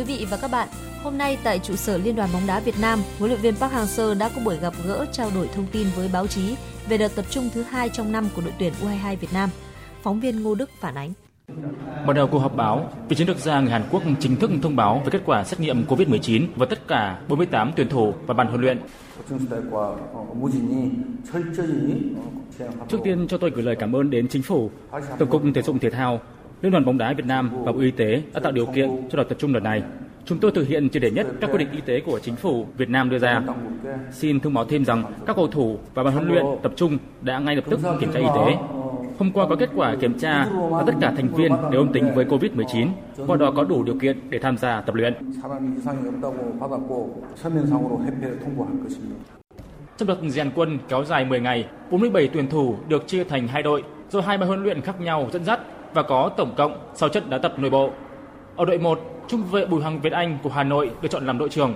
Quý 0.00 0.18
vị 0.18 0.26
và 0.30 0.36
các 0.36 0.50
bạn, 0.50 0.68
hôm 1.02 1.18
nay 1.18 1.38
tại 1.42 1.58
trụ 1.58 1.76
sở 1.76 1.98
Liên 1.98 2.16
đoàn 2.16 2.28
bóng 2.32 2.46
đá 2.46 2.60
Việt 2.60 2.80
Nam, 2.80 3.02
huấn 3.18 3.30
luyện 3.30 3.40
viên 3.40 3.56
Park 3.56 3.72
Hang-seo 3.72 4.18
đã 4.18 4.30
có 4.34 4.40
buổi 4.44 4.56
gặp 4.56 4.72
gỡ 4.86 5.06
trao 5.12 5.30
đổi 5.34 5.48
thông 5.54 5.66
tin 5.72 5.86
với 5.96 6.10
báo 6.12 6.26
chí 6.26 6.56
về 6.88 6.98
đợt 6.98 7.08
tập 7.16 7.24
trung 7.30 7.50
thứ 7.54 7.62
hai 7.62 7.88
trong 7.88 8.12
năm 8.12 8.28
của 8.36 8.42
đội 8.42 8.52
tuyển 8.58 8.72
U22 8.82 9.16
Việt 9.16 9.32
Nam. 9.32 9.50
Phóng 10.02 10.20
viên 10.20 10.42
Ngô 10.42 10.54
Đức 10.54 10.70
phản 10.80 10.94
ánh. 10.94 11.12
Mở 12.06 12.12
đầu 12.12 12.26
cuộc 12.26 12.38
họp 12.38 12.56
báo, 12.56 12.90
vị 13.08 13.16
chiến 13.16 13.28
lược 13.28 13.38
gia 13.38 13.60
người 13.60 13.70
Hàn 13.70 13.82
Quốc 13.90 14.02
chính 14.20 14.36
thức 14.36 14.50
thông 14.62 14.76
báo 14.76 15.02
về 15.04 15.10
kết 15.10 15.22
quả 15.24 15.44
xét 15.44 15.60
nghiệm 15.60 15.84
COVID-19 15.88 16.46
với 16.56 16.68
tất 16.68 16.88
cả 16.88 17.20
48 17.28 17.72
tuyển 17.76 17.88
thủ 17.88 18.14
và 18.26 18.34
ban 18.34 18.46
huấn 18.46 18.60
luyện. 18.60 18.80
Trước 22.88 22.98
tiên 23.04 23.28
cho 23.28 23.38
tôi 23.38 23.50
gửi 23.50 23.62
lời 23.62 23.76
cảm 23.78 23.96
ơn 23.96 24.10
đến 24.10 24.28
chính 24.28 24.42
phủ, 24.42 24.70
Tổng 25.18 25.30
cục 25.30 25.42
Thể 25.54 25.62
dục 25.62 25.76
Thể 25.80 25.90
thao, 25.90 26.20
Liên 26.62 26.72
đoàn 26.72 26.84
bóng 26.84 26.98
đá 26.98 27.12
Việt 27.12 27.26
Nam 27.26 27.50
và 27.64 27.72
Bộ 27.72 27.80
Y 27.80 27.90
tế 27.90 28.22
đã 28.34 28.40
tạo 28.40 28.52
điều 28.52 28.66
kiện 28.66 28.90
cho 29.10 29.16
đợt 29.16 29.24
tập 29.24 29.38
trung 29.38 29.52
đợt 29.52 29.60
này. 29.60 29.82
Chúng 30.24 30.38
tôi 30.38 30.50
thực 30.54 30.68
hiện 30.68 30.88
triệt 30.88 31.02
để 31.02 31.10
nhất 31.10 31.26
các 31.40 31.50
quy 31.52 31.58
định 31.58 31.68
y 31.72 31.80
tế 31.80 32.00
của 32.00 32.18
chính 32.18 32.36
phủ 32.36 32.66
Việt 32.76 32.88
Nam 32.88 33.10
đưa 33.10 33.18
ra. 33.18 33.42
Xin 34.12 34.40
thông 34.40 34.54
báo 34.54 34.64
thêm 34.64 34.84
rằng 34.84 35.04
các 35.26 35.36
cầu 35.36 35.46
thủ 35.48 35.78
và 35.94 36.02
ban 36.02 36.14
huấn 36.14 36.28
luyện 36.28 36.44
tập 36.62 36.72
trung 36.76 36.98
đã 37.22 37.38
ngay 37.38 37.56
lập 37.56 37.64
tức 37.70 37.80
kiểm 38.00 38.12
tra 38.12 38.20
y 38.20 38.26
tế. 38.26 38.56
Hôm 39.18 39.32
qua 39.32 39.46
có 39.48 39.56
kết 39.56 39.70
quả 39.74 39.96
kiểm 40.00 40.18
tra 40.18 40.46
và 40.70 40.82
tất 40.86 40.92
cả 41.00 41.12
thành 41.16 41.28
viên 41.28 41.52
đều 41.70 41.80
âm 41.80 41.92
tính 41.92 42.14
với 42.14 42.24
COVID-19, 42.24 42.88
qua 43.26 43.36
đó 43.36 43.52
có 43.56 43.64
đủ 43.64 43.82
điều 43.82 43.98
kiện 43.98 44.30
để 44.30 44.38
tham 44.38 44.56
gia 44.56 44.80
tập 44.80 44.94
luyện. 44.94 45.14
Trong 49.96 50.08
đợt 50.08 50.16
rèn 50.28 50.50
quân 50.54 50.78
kéo 50.88 51.04
dài 51.04 51.24
10 51.24 51.40
ngày, 51.40 51.66
47 51.90 52.28
tuyển 52.32 52.48
thủ 52.48 52.76
được 52.88 53.06
chia 53.06 53.24
thành 53.24 53.48
hai 53.48 53.62
đội 53.62 53.84
do 54.10 54.20
hai 54.20 54.38
ban 54.38 54.48
huấn 54.48 54.62
luyện 54.62 54.80
khác 54.80 55.00
nhau 55.00 55.28
dẫn 55.32 55.44
dắt 55.44 55.60
và 55.94 56.02
có 56.02 56.30
tổng 56.36 56.54
cộng 56.56 56.90
6 56.94 57.08
trận 57.08 57.30
đá 57.30 57.38
tập 57.38 57.54
nội 57.58 57.70
bộ. 57.70 57.90
Ở 58.56 58.64
đội 58.64 58.78
1, 58.78 59.00
trung 59.28 59.44
vệ 59.44 59.66
Bùi 59.66 59.82
Hoàng 59.82 60.00
Việt 60.00 60.12
Anh 60.12 60.38
của 60.42 60.50
Hà 60.50 60.62
Nội 60.64 60.90
được 61.02 61.08
chọn 61.10 61.26
làm 61.26 61.38
đội 61.38 61.48
trưởng. 61.48 61.74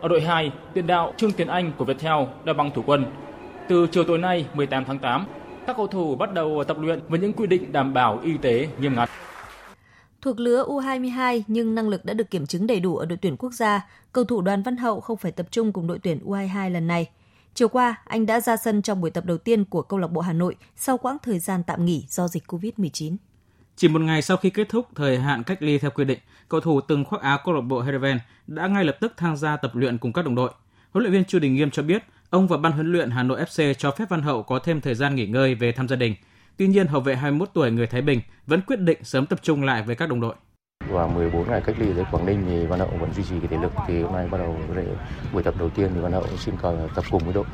Ở 0.00 0.08
đội 0.08 0.20
2, 0.20 0.52
tiền 0.74 0.86
đạo 0.86 1.12
Trương 1.16 1.32
Tiến 1.32 1.48
Anh 1.48 1.72
của 1.78 1.84
Viettel 1.84 2.24
đã 2.44 2.52
băng 2.52 2.70
thủ 2.70 2.82
quân. 2.86 3.04
Từ 3.68 3.86
chiều 3.86 4.04
tối 4.04 4.18
nay 4.18 4.46
18 4.54 4.84
tháng 4.84 4.98
8, 4.98 5.26
các 5.66 5.76
cầu 5.76 5.86
thủ 5.86 6.16
bắt 6.16 6.34
đầu 6.34 6.64
tập 6.68 6.76
luyện 6.80 7.00
với 7.08 7.18
những 7.18 7.32
quy 7.32 7.46
định 7.46 7.72
đảm 7.72 7.94
bảo 7.94 8.20
y 8.22 8.36
tế 8.36 8.68
nghiêm 8.80 8.94
ngặt. 8.96 9.10
Thuộc 10.20 10.40
lứa 10.40 10.64
U22 10.68 11.42
nhưng 11.46 11.74
năng 11.74 11.88
lực 11.88 12.04
đã 12.04 12.14
được 12.14 12.30
kiểm 12.30 12.46
chứng 12.46 12.66
đầy 12.66 12.80
đủ 12.80 12.96
ở 12.96 13.06
đội 13.06 13.18
tuyển 13.22 13.36
quốc 13.36 13.52
gia, 13.52 13.88
cầu 14.12 14.24
thủ 14.24 14.40
Đoàn 14.40 14.62
Văn 14.62 14.76
Hậu 14.76 15.00
không 15.00 15.16
phải 15.16 15.32
tập 15.32 15.46
trung 15.50 15.72
cùng 15.72 15.86
đội 15.86 15.98
tuyển 15.98 16.18
U22 16.26 16.70
lần 16.70 16.86
này. 16.86 17.10
Chiều 17.54 17.68
qua, 17.68 18.02
anh 18.04 18.26
đã 18.26 18.40
ra 18.40 18.56
sân 18.56 18.82
trong 18.82 19.00
buổi 19.00 19.10
tập 19.10 19.24
đầu 19.24 19.38
tiên 19.38 19.64
của 19.64 19.82
câu 19.82 19.98
lạc 19.98 20.08
bộ 20.08 20.20
Hà 20.20 20.32
Nội 20.32 20.56
sau 20.76 20.98
quãng 20.98 21.16
thời 21.22 21.38
gian 21.38 21.62
tạm 21.66 21.84
nghỉ 21.84 22.04
do 22.08 22.28
dịch 22.28 22.42
Covid-19. 22.46 23.16
Chỉ 23.76 23.88
một 23.88 24.00
ngày 24.00 24.22
sau 24.22 24.36
khi 24.36 24.50
kết 24.50 24.68
thúc 24.68 24.86
thời 24.94 25.18
hạn 25.18 25.42
cách 25.42 25.62
ly 25.62 25.78
theo 25.78 25.90
quy 25.90 26.04
định, 26.04 26.18
cầu 26.48 26.60
thủ 26.60 26.80
từng 26.80 27.04
khoác 27.04 27.22
áo 27.22 27.38
câu 27.44 27.54
lạc 27.54 27.60
bộ 27.60 27.80
Heerenveen 27.80 28.18
đã 28.46 28.66
ngay 28.66 28.84
lập 28.84 28.96
tức 29.00 29.12
tham 29.16 29.36
gia 29.36 29.56
tập 29.56 29.70
luyện 29.74 29.98
cùng 29.98 30.12
các 30.12 30.24
đồng 30.24 30.34
đội. 30.34 30.50
Huấn 30.92 31.04
luyện 31.04 31.12
viên 31.12 31.24
Chu 31.24 31.38
Đình 31.38 31.54
Nghiêm 31.54 31.70
cho 31.70 31.82
biết, 31.82 32.04
ông 32.30 32.48
và 32.48 32.56
ban 32.56 32.72
huấn 32.72 32.92
luyện 32.92 33.10
Hà 33.10 33.22
Nội 33.22 33.40
FC 33.40 33.74
cho 33.74 33.90
phép 33.90 34.04
Văn 34.08 34.22
Hậu 34.22 34.42
có 34.42 34.58
thêm 34.58 34.80
thời 34.80 34.94
gian 34.94 35.14
nghỉ 35.14 35.26
ngơi 35.26 35.54
về 35.54 35.72
thăm 35.72 35.88
gia 35.88 35.96
đình. 35.96 36.14
Tuy 36.56 36.66
nhiên, 36.66 36.86
hậu 36.86 37.00
vệ 37.00 37.14
21 37.14 37.48
tuổi 37.54 37.70
người 37.70 37.86
Thái 37.86 38.02
Bình 38.02 38.20
vẫn 38.46 38.60
quyết 38.60 38.80
định 38.80 38.98
sớm 39.04 39.26
tập 39.26 39.38
trung 39.42 39.64
lại 39.64 39.82
với 39.82 39.96
các 39.96 40.08
đồng 40.08 40.20
đội. 40.20 40.34
Qua 40.90 41.06
14 41.06 41.48
ngày 41.48 41.62
cách 41.64 41.76
ly 41.78 41.86
ở 41.96 42.04
Quảng 42.10 42.26
Ninh 42.26 42.44
thì 42.48 42.66
Văn 42.66 42.78
Hậu 42.78 42.88
vẫn 43.00 43.12
duy 43.14 43.22
trì 43.22 43.40
cái 43.40 43.48
thể 43.48 43.56
lực 43.62 43.72
thì 43.86 44.02
hôm 44.02 44.12
nay 44.12 44.28
bắt 44.28 44.38
đầu 44.38 44.58
buổi 45.32 45.42
tập 45.42 45.54
đầu 45.58 45.70
tiên 45.70 45.90
thì 45.94 46.00
Văn 46.00 46.12
Hậu 46.12 46.26
xin 46.38 46.54
coi 46.62 46.76
tập 46.94 47.04
cùng 47.10 47.24
với 47.24 47.34
đội. 47.34 47.44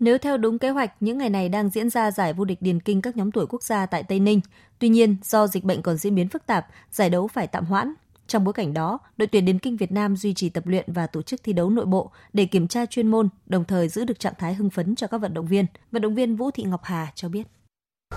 Nếu 0.00 0.18
theo 0.18 0.36
đúng 0.36 0.58
kế 0.58 0.70
hoạch, 0.70 0.92
những 1.00 1.18
ngày 1.18 1.30
này 1.30 1.48
đang 1.48 1.70
diễn 1.70 1.90
ra 1.90 2.10
giải 2.10 2.32
vô 2.32 2.44
địch 2.44 2.62
điền 2.62 2.80
kinh 2.80 3.02
các 3.02 3.16
nhóm 3.16 3.30
tuổi 3.30 3.46
quốc 3.46 3.62
gia 3.62 3.86
tại 3.86 4.02
Tây 4.02 4.20
Ninh. 4.20 4.40
Tuy 4.78 4.88
nhiên, 4.88 5.16
do 5.22 5.46
dịch 5.46 5.64
bệnh 5.64 5.82
còn 5.82 5.96
diễn 5.96 6.14
biến 6.14 6.28
phức 6.28 6.46
tạp, 6.46 6.66
giải 6.92 7.10
đấu 7.10 7.28
phải 7.28 7.46
tạm 7.46 7.64
hoãn. 7.64 7.94
Trong 8.26 8.44
bối 8.44 8.52
cảnh 8.52 8.74
đó, 8.74 8.98
đội 9.16 9.26
tuyển 9.26 9.44
điền 9.44 9.58
kinh 9.58 9.76
Việt 9.76 9.92
Nam 9.92 10.16
duy 10.16 10.34
trì 10.34 10.48
tập 10.48 10.66
luyện 10.66 10.92
và 10.92 11.06
tổ 11.06 11.22
chức 11.22 11.42
thi 11.42 11.52
đấu 11.52 11.70
nội 11.70 11.86
bộ 11.86 12.10
để 12.32 12.44
kiểm 12.44 12.68
tra 12.68 12.86
chuyên 12.86 13.08
môn, 13.08 13.28
đồng 13.46 13.64
thời 13.64 13.88
giữ 13.88 14.04
được 14.04 14.18
trạng 14.18 14.34
thái 14.38 14.54
hưng 14.54 14.70
phấn 14.70 14.94
cho 14.94 15.06
các 15.06 15.18
vận 15.18 15.34
động 15.34 15.46
viên. 15.46 15.66
Vận 15.92 16.02
động 16.02 16.14
viên 16.14 16.36
Vũ 16.36 16.50
Thị 16.50 16.62
Ngọc 16.62 16.80
Hà 16.84 17.12
cho 17.14 17.28
biết. 17.28 17.42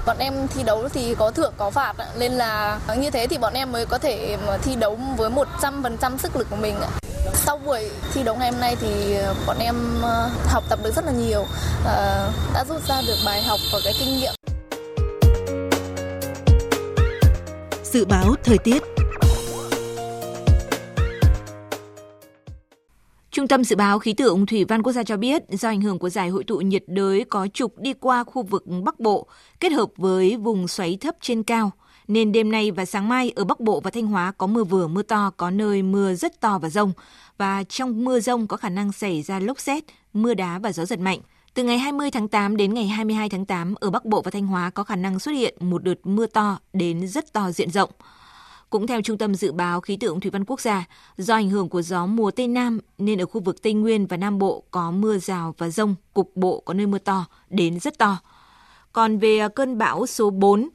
Bọn 0.05 0.17
em 0.19 0.33
thi 0.47 0.63
đấu 0.63 0.89
thì 0.89 1.15
có 1.15 1.31
thưởng 1.31 1.53
có 1.57 1.69
phạt 1.69 1.93
nên 2.19 2.31
là 2.31 2.79
như 3.01 3.11
thế 3.11 3.27
thì 3.27 3.37
bọn 3.37 3.53
em 3.53 3.71
mới 3.71 3.85
có 3.85 3.97
thể 3.97 4.37
thi 4.63 4.75
đấu 4.75 4.99
với 5.17 5.29
100% 5.29 6.17
sức 6.17 6.35
lực 6.35 6.47
của 6.49 6.55
mình. 6.55 6.75
Sau 7.33 7.57
buổi 7.65 7.89
thi 8.13 8.23
đấu 8.23 8.35
ngày 8.35 8.51
hôm 8.51 8.61
nay 8.61 8.75
thì 8.81 9.13
ờ, 9.15 9.35
bọn 9.47 9.57
em 9.59 9.75
ờ, 10.01 10.29
học 10.45 10.63
tập 10.69 10.79
được 10.83 10.91
rất 10.95 11.05
là 11.05 11.11
nhiều, 11.11 11.45
ờ, 11.85 12.31
đã 12.53 12.65
rút 12.69 12.81
ra 12.87 13.01
được 13.07 13.17
bài 13.25 13.43
học 13.43 13.59
và 13.73 13.79
cái 13.83 13.93
kinh 13.99 14.17
nghiệm. 14.19 14.33
Dự 17.91 18.05
báo 18.05 18.35
thời 18.43 18.57
tiết 18.57 18.83
Trung 23.31 23.47
tâm 23.47 23.63
Dự 23.63 23.75
báo 23.75 23.99
Khí 23.99 24.13
tượng 24.13 24.45
Thủy 24.45 24.65
văn 24.65 24.83
Quốc 24.83 24.93
gia 24.93 25.03
cho 25.03 25.17
biết, 25.17 25.43
do 25.49 25.69
ảnh 25.69 25.81
hưởng 25.81 25.99
của 25.99 26.09
giải 26.09 26.29
hội 26.29 26.43
tụ 26.43 26.57
nhiệt 26.57 26.83
đới 26.87 27.25
có 27.29 27.47
trục 27.53 27.77
đi 27.77 27.93
qua 27.93 28.23
khu 28.23 28.43
vực 28.43 28.63
Bắc 28.83 28.99
Bộ, 28.99 29.27
kết 29.59 29.71
hợp 29.71 29.89
với 29.97 30.37
vùng 30.37 30.67
xoáy 30.67 30.97
thấp 31.01 31.15
trên 31.21 31.43
cao, 31.43 31.71
nên 32.07 32.31
đêm 32.31 32.51
nay 32.51 32.71
và 32.71 32.85
sáng 32.85 33.09
mai 33.09 33.31
ở 33.35 33.43
Bắc 33.43 33.59
Bộ 33.59 33.79
và 33.79 33.91
Thanh 33.91 34.07
Hóa 34.07 34.31
có 34.37 34.47
mưa 34.47 34.63
vừa 34.63 34.87
mưa 34.87 35.03
to, 35.03 35.31
có 35.37 35.49
nơi 35.49 35.81
mưa 35.81 36.13
rất 36.13 36.41
to 36.41 36.59
và 36.59 36.69
rông. 36.69 36.91
Và 37.37 37.63
trong 37.63 38.05
mưa 38.05 38.19
rông 38.19 38.47
có 38.47 38.57
khả 38.57 38.69
năng 38.69 38.91
xảy 38.91 39.21
ra 39.21 39.39
lốc 39.39 39.59
xét, 39.59 39.83
mưa 40.13 40.33
đá 40.33 40.59
và 40.59 40.71
gió 40.71 40.85
giật 40.85 40.99
mạnh. 40.99 41.19
Từ 41.57 41.63
ngày 41.63 41.77
20 41.77 42.11
tháng 42.11 42.27
8 42.27 42.57
đến 42.57 42.73
ngày 42.73 42.87
22 42.87 43.29
tháng 43.29 43.45
8, 43.45 43.75
ở 43.79 43.89
Bắc 43.89 44.05
Bộ 44.05 44.21
và 44.21 44.31
Thanh 44.31 44.47
Hóa 44.47 44.69
có 44.69 44.83
khả 44.83 44.95
năng 44.95 45.19
xuất 45.19 45.31
hiện 45.31 45.55
một 45.59 45.83
đợt 45.83 45.93
mưa 46.03 46.25
to 46.25 46.59
đến 46.73 47.07
rất 47.07 47.33
to 47.33 47.51
diện 47.51 47.71
rộng. 47.71 47.89
Cũng 48.69 48.87
theo 48.87 49.01
Trung 49.01 49.17
tâm 49.17 49.35
Dự 49.35 49.51
báo 49.51 49.81
Khí 49.81 49.97
tượng 49.97 50.19
Thủy 50.19 50.31
văn 50.31 50.45
Quốc 50.45 50.61
gia, 50.61 50.85
do 51.17 51.33
ảnh 51.33 51.49
hưởng 51.49 51.69
của 51.69 51.81
gió 51.81 52.05
mùa 52.05 52.31
Tây 52.31 52.47
Nam 52.47 52.79
nên 52.97 53.21
ở 53.21 53.25
khu 53.25 53.41
vực 53.41 53.61
Tây 53.61 53.73
Nguyên 53.73 54.07
và 54.07 54.17
Nam 54.17 54.39
Bộ 54.39 54.63
có 54.71 54.91
mưa 54.91 55.17
rào 55.17 55.55
và 55.57 55.69
rông, 55.69 55.95
cục 56.13 56.31
bộ 56.35 56.61
có 56.65 56.73
nơi 56.73 56.87
mưa 56.87 56.99
to 56.99 57.25
đến 57.49 57.79
rất 57.79 57.97
to. 57.97 58.17
Còn 58.93 59.17
về 59.17 59.37
à, 59.39 59.47
cơn 59.47 59.77
bão 59.77 60.05
số 60.05 60.29
4, 60.29 60.69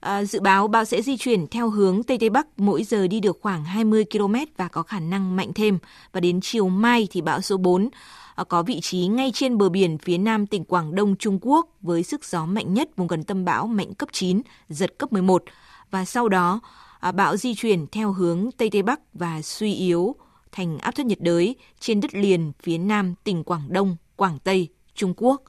à, 0.00 0.24
dự 0.24 0.40
báo 0.40 0.68
bão 0.68 0.84
sẽ 0.84 1.02
di 1.02 1.16
chuyển 1.16 1.46
theo 1.46 1.70
hướng 1.70 2.02
Tây 2.02 2.18
Tây 2.18 2.30
Bắc, 2.30 2.46
mỗi 2.56 2.84
giờ 2.84 3.06
đi 3.06 3.20
được 3.20 3.38
khoảng 3.42 3.64
20 3.64 4.04
km 4.12 4.34
và 4.56 4.68
có 4.68 4.82
khả 4.82 5.00
năng 5.00 5.36
mạnh 5.36 5.52
thêm. 5.54 5.78
Và 6.12 6.20
đến 6.20 6.40
chiều 6.42 6.68
mai 6.68 7.08
thì 7.10 7.20
bão 7.20 7.40
số 7.40 7.56
4 7.56 7.88
À, 8.34 8.44
có 8.44 8.62
vị 8.62 8.80
trí 8.80 9.06
ngay 9.06 9.30
trên 9.34 9.58
bờ 9.58 9.68
biển 9.68 9.98
phía 9.98 10.18
nam 10.18 10.46
tỉnh 10.46 10.64
Quảng 10.64 10.94
Đông 10.94 11.16
Trung 11.16 11.38
Quốc 11.42 11.68
với 11.80 12.02
sức 12.02 12.24
gió 12.24 12.46
mạnh 12.46 12.74
nhất 12.74 12.96
vùng 12.96 13.06
gần 13.06 13.24
tâm 13.24 13.44
bão 13.44 13.66
mạnh 13.66 13.94
cấp 13.94 14.08
9, 14.12 14.42
giật 14.68 14.98
cấp 14.98 15.12
11. 15.12 15.44
Và 15.90 16.04
sau 16.04 16.28
đó, 16.28 16.60
à, 17.00 17.12
bão 17.12 17.36
di 17.36 17.54
chuyển 17.54 17.86
theo 17.86 18.12
hướng 18.12 18.50
Tây 18.56 18.70
Tây 18.70 18.82
Bắc 18.82 19.00
và 19.14 19.42
suy 19.42 19.74
yếu 19.74 20.16
thành 20.52 20.78
áp 20.78 20.90
thấp 20.90 21.06
nhiệt 21.06 21.20
đới 21.20 21.56
trên 21.80 22.00
đất 22.00 22.14
liền 22.14 22.52
phía 22.62 22.78
nam 22.78 23.14
tỉnh 23.24 23.44
Quảng 23.44 23.62
Đông, 23.68 23.96
Quảng 24.16 24.38
Tây, 24.44 24.68
Trung 24.94 25.14
Quốc. 25.16 25.42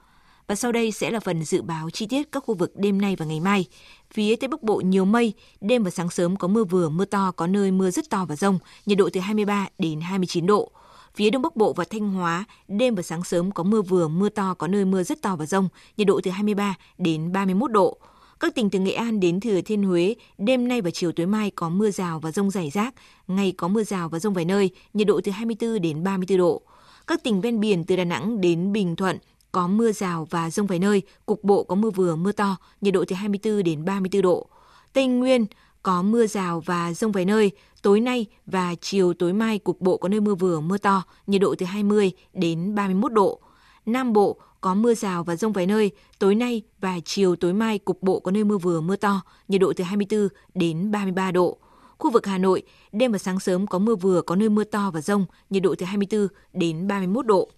Và 0.48 0.56
sau 0.56 0.72
đây 0.72 0.92
sẽ 0.92 1.12
là 1.12 1.20
phần 1.20 1.44
dự 1.44 1.62
báo 1.62 1.90
chi 1.90 2.08
tiết 2.08 2.32
các 2.32 2.44
khu 2.46 2.56
vực 2.56 2.72
đêm 2.76 3.02
nay 3.02 3.16
và 3.16 3.26
ngày 3.26 3.40
mai. 3.40 3.66
Phía 4.14 4.36
Tây 4.36 4.48
Bắc 4.48 4.64
Bộ 4.64 4.76
nhiều 4.76 5.06
mây, 5.06 5.34
đêm 5.62 5.84
và 5.84 5.90
sáng 5.90 6.10
sớm 6.10 6.36
có 6.36 6.48
mưa 6.48 6.64
vừa, 6.64 6.90
mưa 6.90 7.06
to, 7.06 7.32
có 7.32 7.48
nơi 7.48 7.72
mưa 7.72 7.92
rất 7.92 8.10
to 8.10 8.26
và 8.26 8.36
rông, 8.36 8.60
nhiệt 8.86 8.98
độ 8.98 9.10
từ 9.14 9.20
23 9.20 9.68
đến 9.80 10.02
29 10.02 10.46
độ. 10.46 10.72
Phía 11.16 11.30
Đông 11.30 11.42
Bắc 11.42 11.56
Bộ 11.56 11.74
và 11.74 11.84
Thanh 11.90 12.10
Hóa, 12.10 12.46
đêm 12.68 12.96
và 12.96 13.02
sáng 13.02 13.24
sớm 13.24 13.52
có 13.52 13.64
mưa 13.64 13.82
vừa, 13.82 14.08
mưa 14.08 14.30
to, 14.30 14.54
có 14.54 14.68
nơi 14.68 14.86
mưa 14.86 15.04
rất 15.04 15.22
to 15.22 15.36
và 15.36 15.46
rông, 15.46 15.70
nhiệt 15.98 16.08
độ 16.08 16.22
từ 16.24 16.32
23 16.32 16.76
đến 16.98 17.32
31 17.32 17.72
độ. 17.72 17.98
Các 18.40 18.56
tỉnh 18.56 18.70
từ 18.70 18.80
Nghệ 18.80 18.92
An 18.92 19.20
đến 19.20 19.40
Thừa 19.40 19.62
Thiên 19.62 19.84
Huế, 19.84 20.16
đêm 20.38 20.68
nay 20.68 20.82
và 20.82 20.92
chiều 20.92 21.12
tối 21.12 21.26
mai 21.26 21.52
có 21.52 21.70
mưa 21.70 21.92
rào 21.92 22.20
và 22.20 22.32
rông 22.32 22.52
rải 22.52 22.70
rác, 22.70 22.94
ngày 23.28 23.54
có 23.58 23.68
mưa 23.68 23.84
rào 23.84 24.10
và 24.10 24.20
rông 24.20 24.34
vài 24.34 24.46
nơi, 24.46 24.70
nhiệt 24.94 25.08
độ 25.08 25.22
từ 25.24 25.32
24 25.32 25.82
đến 25.82 26.04
34 26.04 26.38
độ. 26.38 26.62
Các 27.08 27.24
tỉnh 27.24 27.42
ven 27.42 27.60
biển 27.60 27.84
từ 27.84 27.96
Đà 27.96 28.04
Nẵng 28.04 28.42
đến 28.42 28.72
Bình 28.72 28.96
Thuận 28.96 29.18
có 29.52 29.68
mưa 29.68 29.92
rào 29.92 30.28
và 30.30 30.50
rông 30.50 30.68
vài 30.68 30.80
nơi, 30.80 31.02
cục 31.26 31.44
bộ 31.44 31.64
có 31.64 31.76
mưa 31.76 31.90
vừa 31.90 32.16
mưa 32.16 32.32
to, 32.32 32.58
nhiệt 32.82 32.94
độ 32.94 33.06
từ 33.08 33.16
24 33.16 33.64
đến 33.64 33.86
34 33.86 34.22
độ. 34.22 34.48
Tây 34.94 35.08
Nguyên 35.08 35.46
có 35.86 36.02
mưa 36.02 36.28
rào 36.28 36.60
và 36.66 36.94
rông 36.94 37.12
vài 37.12 37.26
nơi. 37.26 37.52
Tối 37.82 38.00
nay 38.00 38.26
và 38.46 38.76
chiều 38.82 39.14
tối 39.14 39.34
mai 39.34 39.60
cục 39.60 39.82
bộ 39.82 39.98
có 39.98 40.10
nơi 40.10 40.20
mưa 40.20 40.36
vừa 40.36 40.60
mưa 40.60 40.78
to, 40.78 41.04
nhiệt 41.28 41.42
độ 41.42 41.56
từ 41.58 41.66
20 41.66 42.12
đến 42.34 42.76
31 42.76 43.14
độ. 43.14 43.40
Nam 43.86 44.14
Bộ 44.14 44.38
có 44.62 44.74
mưa 44.74 44.94
rào 44.94 45.24
và 45.24 45.36
rông 45.36 45.54
vài 45.54 45.66
nơi. 45.66 45.92
Tối 46.20 46.36
nay 46.36 46.62
và 46.82 47.00
chiều 47.06 47.36
tối 47.36 47.54
mai 47.54 47.80
cục 47.80 48.04
bộ 48.04 48.20
có 48.20 48.32
nơi 48.32 48.44
mưa 48.44 48.58
vừa 48.58 48.82
mưa 48.82 48.96
to, 48.96 49.22
nhiệt 49.48 49.62
độ 49.62 49.74
từ 49.76 49.84
24 49.84 50.28
đến 50.54 50.92
33 50.92 51.32
độ. 51.32 51.58
Khu 51.98 52.12
vực 52.12 52.26
Hà 52.26 52.38
Nội, 52.38 52.64
đêm 52.92 53.12
và 53.12 53.18
sáng 53.18 53.40
sớm 53.40 53.68
có 53.68 53.80
mưa 53.80 53.96
vừa, 53.96 54.22
có 54.22 54.36
nơi 54.36 54.50
mưa 54.50 54.64
to 54.64 54.92
và 54.92 55.02
rông, 55.02 55.26
nhiệt 55.50 55.64
độ 55.64 55.76
từ 55.78 55.86
24 55.86 56.28
đến 56.54 56.88
31 56.88 57.26
độ. 57.26 57.50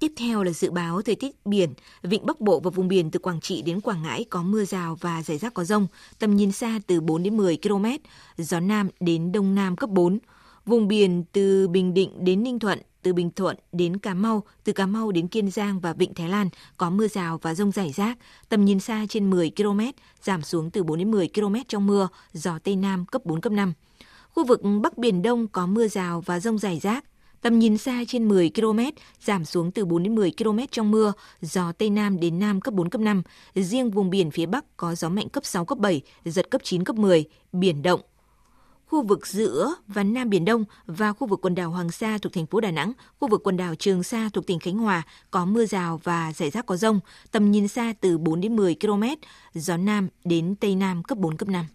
Tiếp 0.00 0.12
theo 0.16 0.42
là 0.42 0.52
dự 0.52 0.70
báo 0.70 1.02
thời 1.02 1.14
tiết 1.14 1.46
biển, 1.46 1.74
vịnh 2.02 2.26
Bắc 2.26 2.40
Bộ 2.40 2.60
và 2.60 2.70
vùng 2.70 2.88
biển 2.88 3.10
từ 3.10 3.18
Quảng 3.18 3.40
Trị 3.40 3.62
đến 3.62 3.80
Quảng 3.80 4.02
Ngãi 4.02 4.24
có 4.30 4.42
mưa 4.42 4.64
rào 4.64 4.96
và 5.00 5.22
rải 5.22 5.38
rác 5.38 5.54
có 5.54 5.64
rông, 5.64 5.86
tầm 6.18 6.36
nhìn 6.36 6.52
xa 6.52 6.80
từ 6.86 7.00
4 7.00 7.22
đến 7.22 7.36
10 7.36 7.58
km, 7.62 7.86
gió 8.38 8.60
Nam 8.60 8.88
đến 9.00 9.32
Đông 9.32 9.54
Nam 9.54 9.76
cấp 9.76 9.90
4. 9.90 10.18
Vùng 10.66 10.88
biển 10.88 11.24
từ 11.32 11.68
Bình 11.68 11.94
Định 11.94 12.24
đến 12.24 12.42
Ninh 12.42 12.58
Thuận, 12.58 12.78
từ 13.02 13.12
Bình 13.12 13.30
Thuận 13.30 13.56
đến 13.72 13.96
Cà 13.96 14.14
Mau, 14.14 14.42
từ 14.64 14.72
Cà 14.72 14.86
Mau 14.86 15.12
đến 15.12 15.28
Kiên 15.28 15.50
Giang 15.50 15.80
và 15.80 15.92
Vịnh 15.92 16.14
Thái 16.14 16.28
Lan 16.28 16.48
có 16.76 16.90
mưa 16.90 17.08
rào 17.08 17.38
và 17.42 17.54
rông 17.54 17.72
rải 17.72 17.92
rác, 17.92 18.18
tầm 18.48 18.64
nhìn 18.64 18.80
xa 18.80 19.06
trên 19.08 19.30
10 19.30 19.52
km, 19.56 19.80
giảm 20.22 20.42
xuống 20.42 20.70
từ 20.70 20.82
4 20.82 20.98
đến 20.98 21.10
10 21.10 21.28
km 21.34 21.54
trong 21.68 21.86
mưa, 21.86 22.08
gió 22.32 22.58
Tây 22.58 22.76
Nam 22.76 23.06
cấp 23.06 23.22
4, 23.24 23.40
cấp 23.40 23.52
5. 23.52 23.72
Khu 24.30 24.44
vực 24.44 24.60
Bắc 24.82 24.98
Biển 24.98 25.22
Đông 25.22 25.48
có 25.48 25.66
mưa 25.66 25.88
rào 25.88 26.20
và 26.20 26.40
rông 26.40 26.58
rải 26.58 26.78
rác, 26.78 27.04
tầm 27.42 27.58
nhìn 27.58 27.78
xa 27.78 28.04
trên 28.08 28.28
10 28.28 28.50
km, 28.54 28.78
giảm 29.20 29.44
xuống 29.44 29.70
từ 29.70 29.84
4 29.84 30.02
đến 30.02 30.14
10 30.14 30.32
km 30.38 30.58
trong 30.70 30.90
mưa, 30.90 31.12
gió 31.40 31.72
Tây 31.72 31.90
Nam 31.90 32.20
đến 32.20 32.38
Nam 32.38 32.60
cấp 32.60 32.74
4, 32.74 32.90
cấp 32.90 33.00
5. 33.00 33.22
Riêng 33.54 33.90
vùng 33.90 34.10
biển 34.10 34.30
phía 34.30 34.46
Bắc 34.46 34.76
có 34.76 34.94
gió 34.94 35.08
mạnh 35.08 35.28
cấp 35.28 35.44
6, 35.44 35.64
cấp 35.64 35.78
7, 35.78 36.02
giật 36.24 36.50
cấp 36.50 36.60
9, 36.64 36.84
cấp 36.84 36.96
10, 36.96 37.24
biển 37.52 37.82
động. 37.82 38.00
Khu 38.86 39.02
vực 39.02 39.26
giữa 39.26 39.74
và 39.86 40.02
Nam 40.02 40.30
Biển 40.30 40.44
Đông 40.44 40.64
và 40.86 41.12
khu 41.12 41.26
vực 41.26 41.40
quần 41.42 41.54
đảo 41.54 41.70
Hoàng 41.70 41.90
Sa 41.90 42.18
thuộc 42.18 42.32
thành 42.32 42.46
phố 42.46 42.60
Đà 42.60 42.70
Nẵng, 42.70 42.92
khu 43.18 43.28
vực 43.28 43.40
quần 43.44 43.56
đảo 43.56 43.74
Trường 43.74 44.02
Sa 44.02 44.28
thuộc 44.32 44.46
tỉnh 44.46 44.58
Khánh 44.58 44.78
Hòa 44.78 45.02
có 45.30 45.44
mưa 45.44 45.66
rào 45.66 46.00
và 46.04 46.32
rải 46.32 46.50
rác 46.50 46.66
có 46.66 46.76
rông, 46.76 47.00
tầm 47.30 47.50
nhìn 47.50 47.68
xa 47.68 47.92
từ 48.00 48.18
4 48.18 48.40
đến 48.40 48.56
10 48.56 48.76
km, 48.80 49.02
gió 49.54 49.76
Nam 49.76 50.08
đến 50.24 50.54
Tây 50.60 50.74
Nam 50.74 51.02
cấp 51.02 51.18
4, 51.18 51.36
cấp 51.36 51.48
5. 51.48 51.66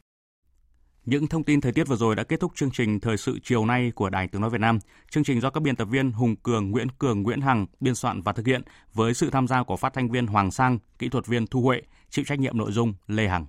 Những 1.06 1.28
thông 1.28 1.44
tin 1.44 1.62
thời 1.62 1.72
tiết 1.72 1.88
vừa 1.88 1.96
rồi 1.96 2.16
đã 2.16 2.24
kết 2.24 2.40
thúc 2.40 2.52
chương 2.56 2.72
trình 2.72 3.00
Thời 3.00 3.18
sự 3.18 3.40
chiều 3.44 3.66
nay 3.66 3.92
của 3.96 4.10
Đài 4.10 4.28
Tiếng 4.28 4.42
Nói 4.42 4.50
Việt 4.50 4.62
Nam. 4.62 4.80
Chương 5.12 5.24
trình 5.24 5.42
do 5.42 5.50
các 5.50 5.64
biên 5.64 5.76
tập 5.76 5.86
viên 5.86 6.12
Hùng 6.12 6.36
Cường, 6.36 6.72
Nguyễn 6.72 6.88
Cường, 7.00 7.24
Nguyễn 7.24 7.42
Hằng 7.42 7.66
biên 7.80 7.96
soạn 7.96 8.22
và 8.22 8.34
thực 8.34 8.46
hiện 8.46 8.62
với 8.94 9.14
sự 9.14 9.30
tham 9.30 9.48
gia 9.48 9.64
của 9.64 9.78
phát 9.78 9.94
thanh 9.94 10.10
viên 10.10 10.28
Hoàng 10.28 10.52
Sang, 10.52 10.80
kỹ 11.00 11.10
thuật 11.10 11.28
viên 11.28 11.48
Thu 11.48 11.62
Huệ, 11.62 11.82
chịu 12.10 12.26
trách 12.26 12.40
nhiệm 12.40 12.58
nội 12.58 12.72
dung 12.72 12.94
Lê 13.08 13.28
Hằng. 13.28 13.46